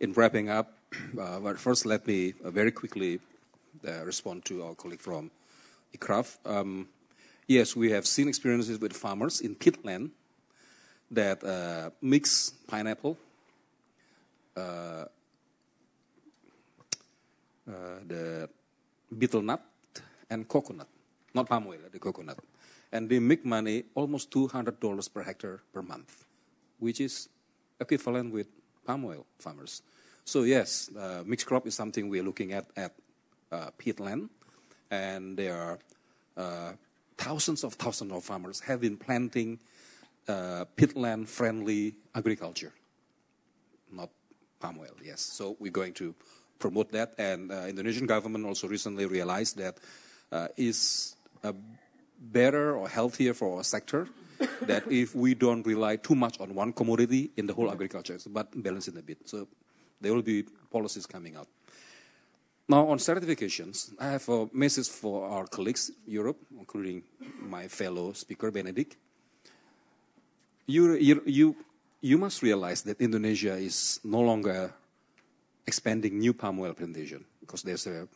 in 0.00 0.12
wrapping 0.14 0.50
up, 0.50 0.76
uh, 1.16 1.38
but 1.38 1.60
first 1.60 1.86
let 1.86 2.04
me 2.08 2.34
uh, 2.44 2.50
very 2.50 2.72
quickly 2.72 3.20
uh, 3.86 4.04
respond 4.04 4.44
to 4.46 4.64
our 4.64 4.74
colleague 4.74 5.00
from 5.00 5.30
ICRAF. 5.96 6.38
Um, 6.44 6.88
yes, 7.46 7.76
we 7.76 7.92
have 7.92 8.04
seen 8.04 8.26
experiences 8.26 8.80
with 8.80 8.92
farmers 8.92 9.40
in 9.40 9.54
peatland 9.54 10.10
that 11.12 11.44
uh, 11.44 11.90
mix 12.02 12.50
pineapple 12.66 13.16
uh, 14.56 15.04
the 18.08 18.48
betel 19.16 19.40
nut 19.40 19.62
and 20.30 20.48
coconut, 20.48 20.88
not 21.34 21.48
palm 21.48 21.66
oil, 21.66 21.78
the 21.90 21.98
coconut. 21.98 22.38
And 22.92 23.08
they 23.08 23.18
make 23.18 23.44
money 23.44 23.84
almost 23.94 24.30
$200 24.30 25.12
per 25.12 25.22
hectare 25.22 25.60
per 25.72 25.82
month, 25.82 26.24
which 26.78 27.00
is 27.00 27.28
equivalent 27.80 28.32
with 28.32 28.46
palm 28.84 29.04
oil 29.04 29.26
farmers. 29.38 29.82
So 30.24 30.42
yes, 30.42 30.90
uh, 30.96 31.22
mixed 31.26 31.46
crop 31.46 31.66
is 31.66 31.74
something 31.74 32.08
we're 32.08 32.22
looking 32.22 32.52
at 32.52 32.66
at 32.76 32.94
uh, 33.52 33.70
peatland, 33.78 34.28
and 34.90 35.36
there 35.36 35.56
are 35.56 35.78
uh, 36.36 36.72
thousands 37.18 37.64
of 37.64 37.74
thousands 37.74 38.12
of 38.12 38.24
farmers 38.24 38.60
have 38.60 38.80
been 38.80 38.96
planting 38.96 39.58
uh, 40.28 40.64
peatland-friendly 40.76 41.94
agriculture, 42.14 42.72
not 43.92 44.08
palm 44.60 44.78
oil. 44.80 44.96
Yes, 45.04 45.20
so 45.20 45.56
we're 45.60 45.72
going 45.72 45.92
to 45.94 46.14
promote 46.58 46.92
that. 46.92 47.14
And 47.18 47.52
uh, 47.52 47.66
Indonesian 47.68 48.06
government 48.06 48.46
also 48.46 48.66
recently 48.66 49.06
realized 49.06 49.58
that 49.58 49.78
Uh, 50.34 50.48
is 50.56 51.14
better 52.18 52.74
or 52.76 52.88
healthier 52.88 53.32
for 53.32 53.58
our 53.58 53.62
sector 53.62 54.08
that 54.62 54.82
if 54.90 55.14
we 55.14 55.32
don't 55.32 55.64
rely 55.64 55.94
too 55.94 56.16
much 56.16 56.40
on 56.40 56.52
one 56.56 56.72
commodity 56.72 57.30
in 57.36 57.46
the 57.46 57.54
whole 57.54 57.70
agriculture, 57.70 58.18
but 58.26 58.50
balance 58.60 58.88
it 58.88 58.96
a 58.96 59.02
bit. 59.02 59.18
So 59.26 59.46
there 60.00 60.12
will 60.12 60.22
be 60.22 60.44
policies 60.72 61.06
coming 61.06 61.36
out. 61.36 61.46
Now 62.68 62.88
on 62.88 62.98
certifications, 62.98 63.92
I 64.00 64.06
have 64.10 64.28
uh, 64.28 64.32
a 64.32 64.48
message 64.52 64.88
for 64.88 65.28
our 65.28 65.46
colleagues 65.46 65.92
Europe, 66.04 66.38
including 66.58 67.04
my 67.40 67.68
fellow 67.68 68.12
speaker 68.12 68.50
Benedek. 68.50 68.96
You, 70.66 70.94
you, 70.94 71.22
you, 71.26 71.56
you 72.00 72.18
must 72.18 72.42
realize 72.42 72.82
that 72.82 73.00
Indonesia 73.00 73.54
is 73.54 74.00
no 74.02 74.18
longer 74.18 74.72
expanding 75.64 76.18
new 76.18 76.34
palm 76.34 76.58
oil 76.58 76.72
plantation 76.72 77.24
because 77.38 77.62
there's 77.62 77.86
a 77.86 78.08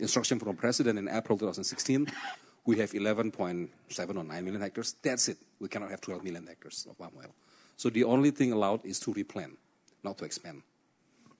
instruction 0.00 0.38
from 0.38 0.48
the 0.48 0.54
president 0.54 0.98
in 0.98 1.08
April 1.08 1.38
2016. 1.38 2.06
We 2.64 2.78
have 2.78 2.90
11.7 2.90 4.16
or 4.16 4.24
9 4.24 4.44
million 4.44 4.60
hectares. 4.60 4.96
That's 5.02 5.28
it. 5.28 5.38
We 5.60 5.68
cannot 5.68 5.90
have 5.90 6.00
12 6.00 6.24
million 6.24 6.46
hectares 6.46 6.86
of 6.90 6.98
palm 6.98 7.12
oil. 7.16 7.34
So 7.76 7.90
the 7.90 8.04
only 8.04 8.30
thing 8.30 8.52
allowed 8.52 8.84
is 8.84 8.98
to 9.00 9.12
replant, 9.12 9.58
not 10.02 10.18
to 10.18 10.24
expand. 10.24 10.62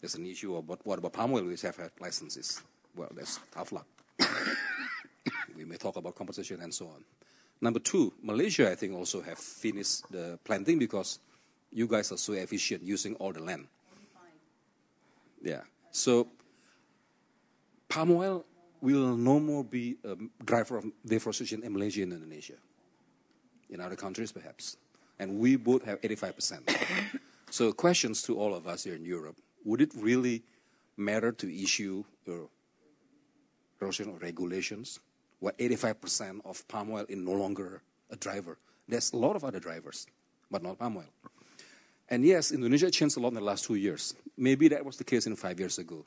There's 0.00 0.14
an 0.14 0.26
issue 0.26 0.56
about 0.56 0.86
what 0.86 0.98
about 0.98 1.14
palm 1.14 1.32
oil? 1.32 1.44
We 1.44 1.56
have 1.56 1.76
had 1.76 1.90
licenses. 2.00 2.62
Well, 2.94 3.10
that's 3.14 3.40
tough 3.52 3.72
luck. 3.72 3.86
we 5.56 5.64
may 5.64 5.76
talk 5.76 5.96
about 5.96 6.14
compensation 6.14 6.60
and 6.60 6.72
so 6.72 6.86
on. 6.88 7.04
Number 7.60 7.80
two, 7.80 8.12
Malaysia, 8.22 8.70
I 8.70 8.74
think, 8.74 8.94
also 8.94 9.22
have 9.22 9.38
finished 9.38 10.10
the 10.10 10.38
planting 10.44 10.78
because 10.78 11.18
you 11.72 11.86
guys 11.86 12.12
are 12.12 12.18
so 12.18 12.34
efficient 12.34 12.82
using 12.82 13.14
all 13.16 13.32
the 13.32 13.42
land. 13.42 13.66
Yeah. 15.42 15.62
So 15.90 16.28
palm 17.88 18.10
oil 18.10 18.44
will 18.80 19.16
no 19.16 19.40
more 19.40 19.64
be 19.64 19.96
a 20.04 20.16
driver 20.44 20.78
of 20.78 20.86
deforestation 21.04 21.62
in 21.62 21.72
Malaysia 21.72 22.02
and 22.02 22.12
Indonesia. 22.12 22.54
In 23.70 23.80
other 23.80 23.96
countries, 23.96 24.32
perhaps. 24.32 24.76
And 25.18 25.38
we 25.38 25.56
both 25.56 25.84
have 25.84 26.00
85%. 26.02 26.68
so 27.50 27.72
questions 27.72 28.22
to 28.22 28.38
all 28.38 28.54
of 28.54 28.66
us 28.66 28.84
here 28.84 28.94
in 28.94 29.04
Europe. 29.04 29.36
Would 29.64 29.80
it 29.80 29.92
really 29.96 30.42
matter 30.96 31.32
to 31.32 31.62
issue 31.62 32.04
erosion 33.80 34.10
or 34.10 34.18
regulations 34.18 35.00
where 35.40 35.52
85% 35.54 36.40
of 36.44 36.66
palm 36.68 36.90
oil 36.90 37.06
is 37.08 37.18
no 37.18 37.32
longer 37.32 37.82
a 38.10 38.16
driver? 38.16 38.58
There's 38.88 39.12
a 39.12 39.16
lot 39.16 39.34
of 39.34 39.44
other 39.44 39.58
drivers, 39.58 40.06
but 40.50 40.62
not 40.62 40.78
palm 40.78 40.98
oil. 40.98 41.10
And 42.08 42.24
yes, 42.24 42.52
Indonesia 42.52 42.90
changed 42.90 43.16
a 43.16 43.20
lot 43.20 43.28
in 43.28 43.34
the 43.34 43.40
last 43.40 43.64
two 43.64 43.74
years. 43.74 44.14
Maybe 44.36 44.68
that 44.68 44.84
was 44.84 44.96
the 44.96 45.04
case 45.04 45.26
in 45.26 45.34
five 45.34 45.58
years 45.58 45.78
ago. 45.78 46.04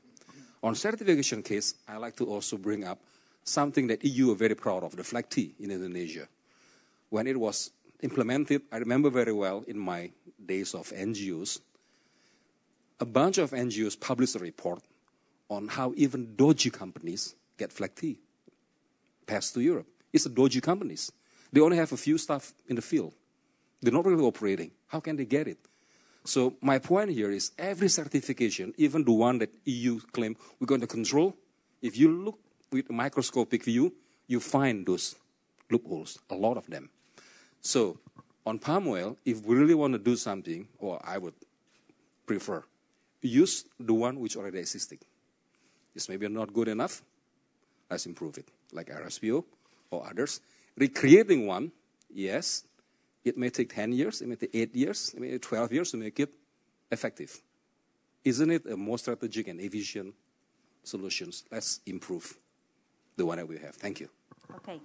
On 0.62 0.76
certification 0.76 1.42
case, 1.42 1.76
I 1.88 1.98
like 1.98 2.16
to 2.18 2.26
also 2.26 2.58
bring 2.58 2.84
up 2.84 3.00
something 3.44 3.88
that 3.88 4.04
EU 4.04 4.32
are 4.32 4.36
very 4.36 4.56
proud 4.56 4.84
of, 4.84 4.96
the 4.96 5.04
FLEGT 5.04 5.56
in 5.60 5.72
Indonesia. 5.72 6.28
When 7.10 7.28
it 7.28 7.40
was 7.40 7.72
implemented, 8.02 8.64
I 8.72 8.78
remember 8.78 9.10
very 9.10 9.34
well 9.34 9.64
in 9.68 9.80
my 9.80 10.12
days 10.46 10.74
of 10.76 10.90
NGOs, 10.90 11.60
a 13.00 13.06
bunch 13.06 13.38
of 13.38 13.52
NGOs 13.52 14.00
published 14.00 14.36
a 14.36 14.40
report 14.40 14.84
on 15.50 15.68
how 15.70 15.94
even 15.96 16.36
dodgy 16.36 16.70
companies 16.70 17.36
get 17.58 17.72
FLEGT 17.72 18.18
passed 19.26 19.54
to 19.54 19.62
Europe. 19.62 19.88
It's 20.12 20.26
the 20.26 20.30
dodgy 20.30 20.60
companies. 20.60 21.12
They 21.52 21.62
only 21.62 21.78
have 21.78 21.92
a 21.94 21.98
few 21.98 22.18
staff 22.18 22.54
in 22.68 22.76
the 22.76 22.82
field. 22.82 23.14
They're 23.82 23.94
not 23.94 24.06
really 24.06 24.24
operating. 24.24 24.72
How 24.88 25.00
can 25.00 25.16
they 25.16 25.26
get 25.26 25.48
it? 25.48 25.58
So 26.26 26.56
my 26.62 26.80
point 26.80 27.12
here 27.12 27.32
is 27.32 27.52
every 27.58 27.90
certification, 27.90 28.74
even 28.78 29.04
the 29.04 29.12
one 29.12 29.40
that 29.40 29.50
EU 29.66 30.00
claim 30.12 30.36
we're 30.60 30.68
going 30.68 30.82
to 30.82 30.88
control, 30.88 31.36
if 31.82 31.98
you 31.98 32.12
look 32.12 32.40
with 32.72 32.90
a 32.90 32.94
microscopic 32.94 33.64
view, 33.64 33.94
you 34.28 34.40
find 34.40 34.86
those 34.86 35.16
loopholes, 35.72 36.20
a 36.30 36.36
lot 36.36 36.58
of 36.58 36.68
them. 36.68 36.90
So 37.62 38.00
on 38.46 38.60
palm 38.60 38.88
oil, 38.88 39.18
if 39.26 39.44
we 39.46 39.56
really 39.56 39.74
want 39.74 39.94
to 39.94 40.00
do 40.00 40.16
something, 40.16 40.68
or 40.78 41.00
I 41.04 41.18
would 41.18 41.34
prefer, 42.26 42.64
use 43.22 43.66
the 43.80 43.94
one 43.94 44.20
which 44.20 44.36
already 44.36 44.60
existing. 44.60 45.00
This 45.94 46.10
maybe 46.10 46.28
not 46.28 46.54
good 46.54 46.68
enough. 46.68 47.02
Let's 47.90 48.06
improve 48.06 48.38
it, 48.38 48.48
like 48.72 48.88
RSPO 48.88 49.44
or 49.92 50.08
others. 50.08 50.42
Recreating 50.78 51.48
one, 51.48 51.72
yes, 52.14 52.64
it 53.30 53.38
may 53.38 53.50
take 53.50 53.74
10 53.74 53.94
years, 53.94 54.22
it 54.22 54.28
may 54.28 54.36
take 54.36 54.54
8 54.54 54.76
years, 54.76 55.14
it 55.16 55.22
may 55.22 55.32
take 55.32 55.42
12 55.42 55.72
years 55.72 55.92
to 55.92 55.98
make 55.98 56.20
it 56.20 56.34
effective. 56.92 57.42
Isn't 58.24 58.52
it 58.52 58.66
a 58.66 58.76
more 58.76 58.98
strategic 58.98 59.48
and 59.48 59.62
efficient 59.62 60.14
solutions? 60.84 61.46
Let's 61.52 61.80
improve 61.86 62.38
the 63.16 63.26
one 63.26 63.38
that 63.38 63.48
we 63.48 63.58
have. 63.60 63.76
Thank 63.76 64.00
you. 64.02 64.10
Okay. 64.56 64.82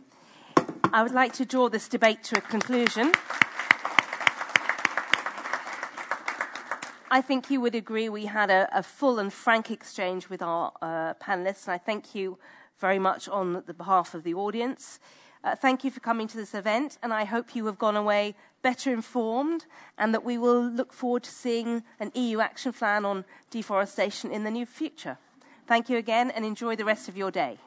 I 0.93 1.03
would 1.03 1.13
like 1.13 1.33
to 1.35 1.45
draw 1.45 1.69
this 1.69 1.89
debate 1.89 2.23
to 2.25 2.39
a 2.39 2.41
conclusion. 2.41 3.13
I 7.11 7.21
think 7.21 7.51
you 7.51 7.61
would 7.61 7.75
agree 7.75 8.09
we 8.09 8.27
had 8.27 8.51
a, 8.51 8.69
a 8.73 8.83
full 8.83 9.19
and 9.19 9.33
frank 9.33 9.71
exchange 9.71 10.29
with 10.29 10.43
our 10.43 10.73
uh, 10.83 11.15
panelists, 11.15 11.67
and 11.67 11.75
I 11.75 11.79
thank 11.79 12.15
you 12.15 12.39
very 12.79 12.99
much 12.99 13.29
on 13.29 13.63
the 13.67 13.75
behalf 13.75 14.15
of 14.15 14.25
the 14.25 14.35
audience. 14.35 14.99
Uh, 15.45 15.55
thank 15.55 15.85
you 15.85 15.91
for 15.91 16.01
coming 16.01 16.27
to 16.27 16.39
this 16.39 16.55
event, 16.55 16.97
and 17.03 17.13
I 17.13 17.25
hope 17.25 17.55
you 17.55 17.67
have 17.67 17.79
gone 17.79 17.97
away 17.97 18.35
better 18.63 18.91
informed 18.95 19.67
and 19.99 20.15
that 20.15 20.25
we 20.25 20.39
will 20.39 20.65
look 20.65 20.91
forward 20.91 21.23
to 21.25 21.31
seeing 21.31 21.83
an 22.01 22.11
EU 22.15 22.41
action 22.41 22.73
plan 22.73 23.05
on 23.05 23.27
deforestation 23.51 24.31
in 24.31 24.45
the 24.45 24.51
near 24.51 24.65
future. 24.65 25.19
Thank 25.67 25.91
you 25.91 25.99
again, 25.99 26.31
and 26.31 26.47
enjoy 26.47 26.77
the 26.77 26.85
rest 26.87 27.11
of 27.11 27.17
your 27.19 27.31
day. 27.31 27.59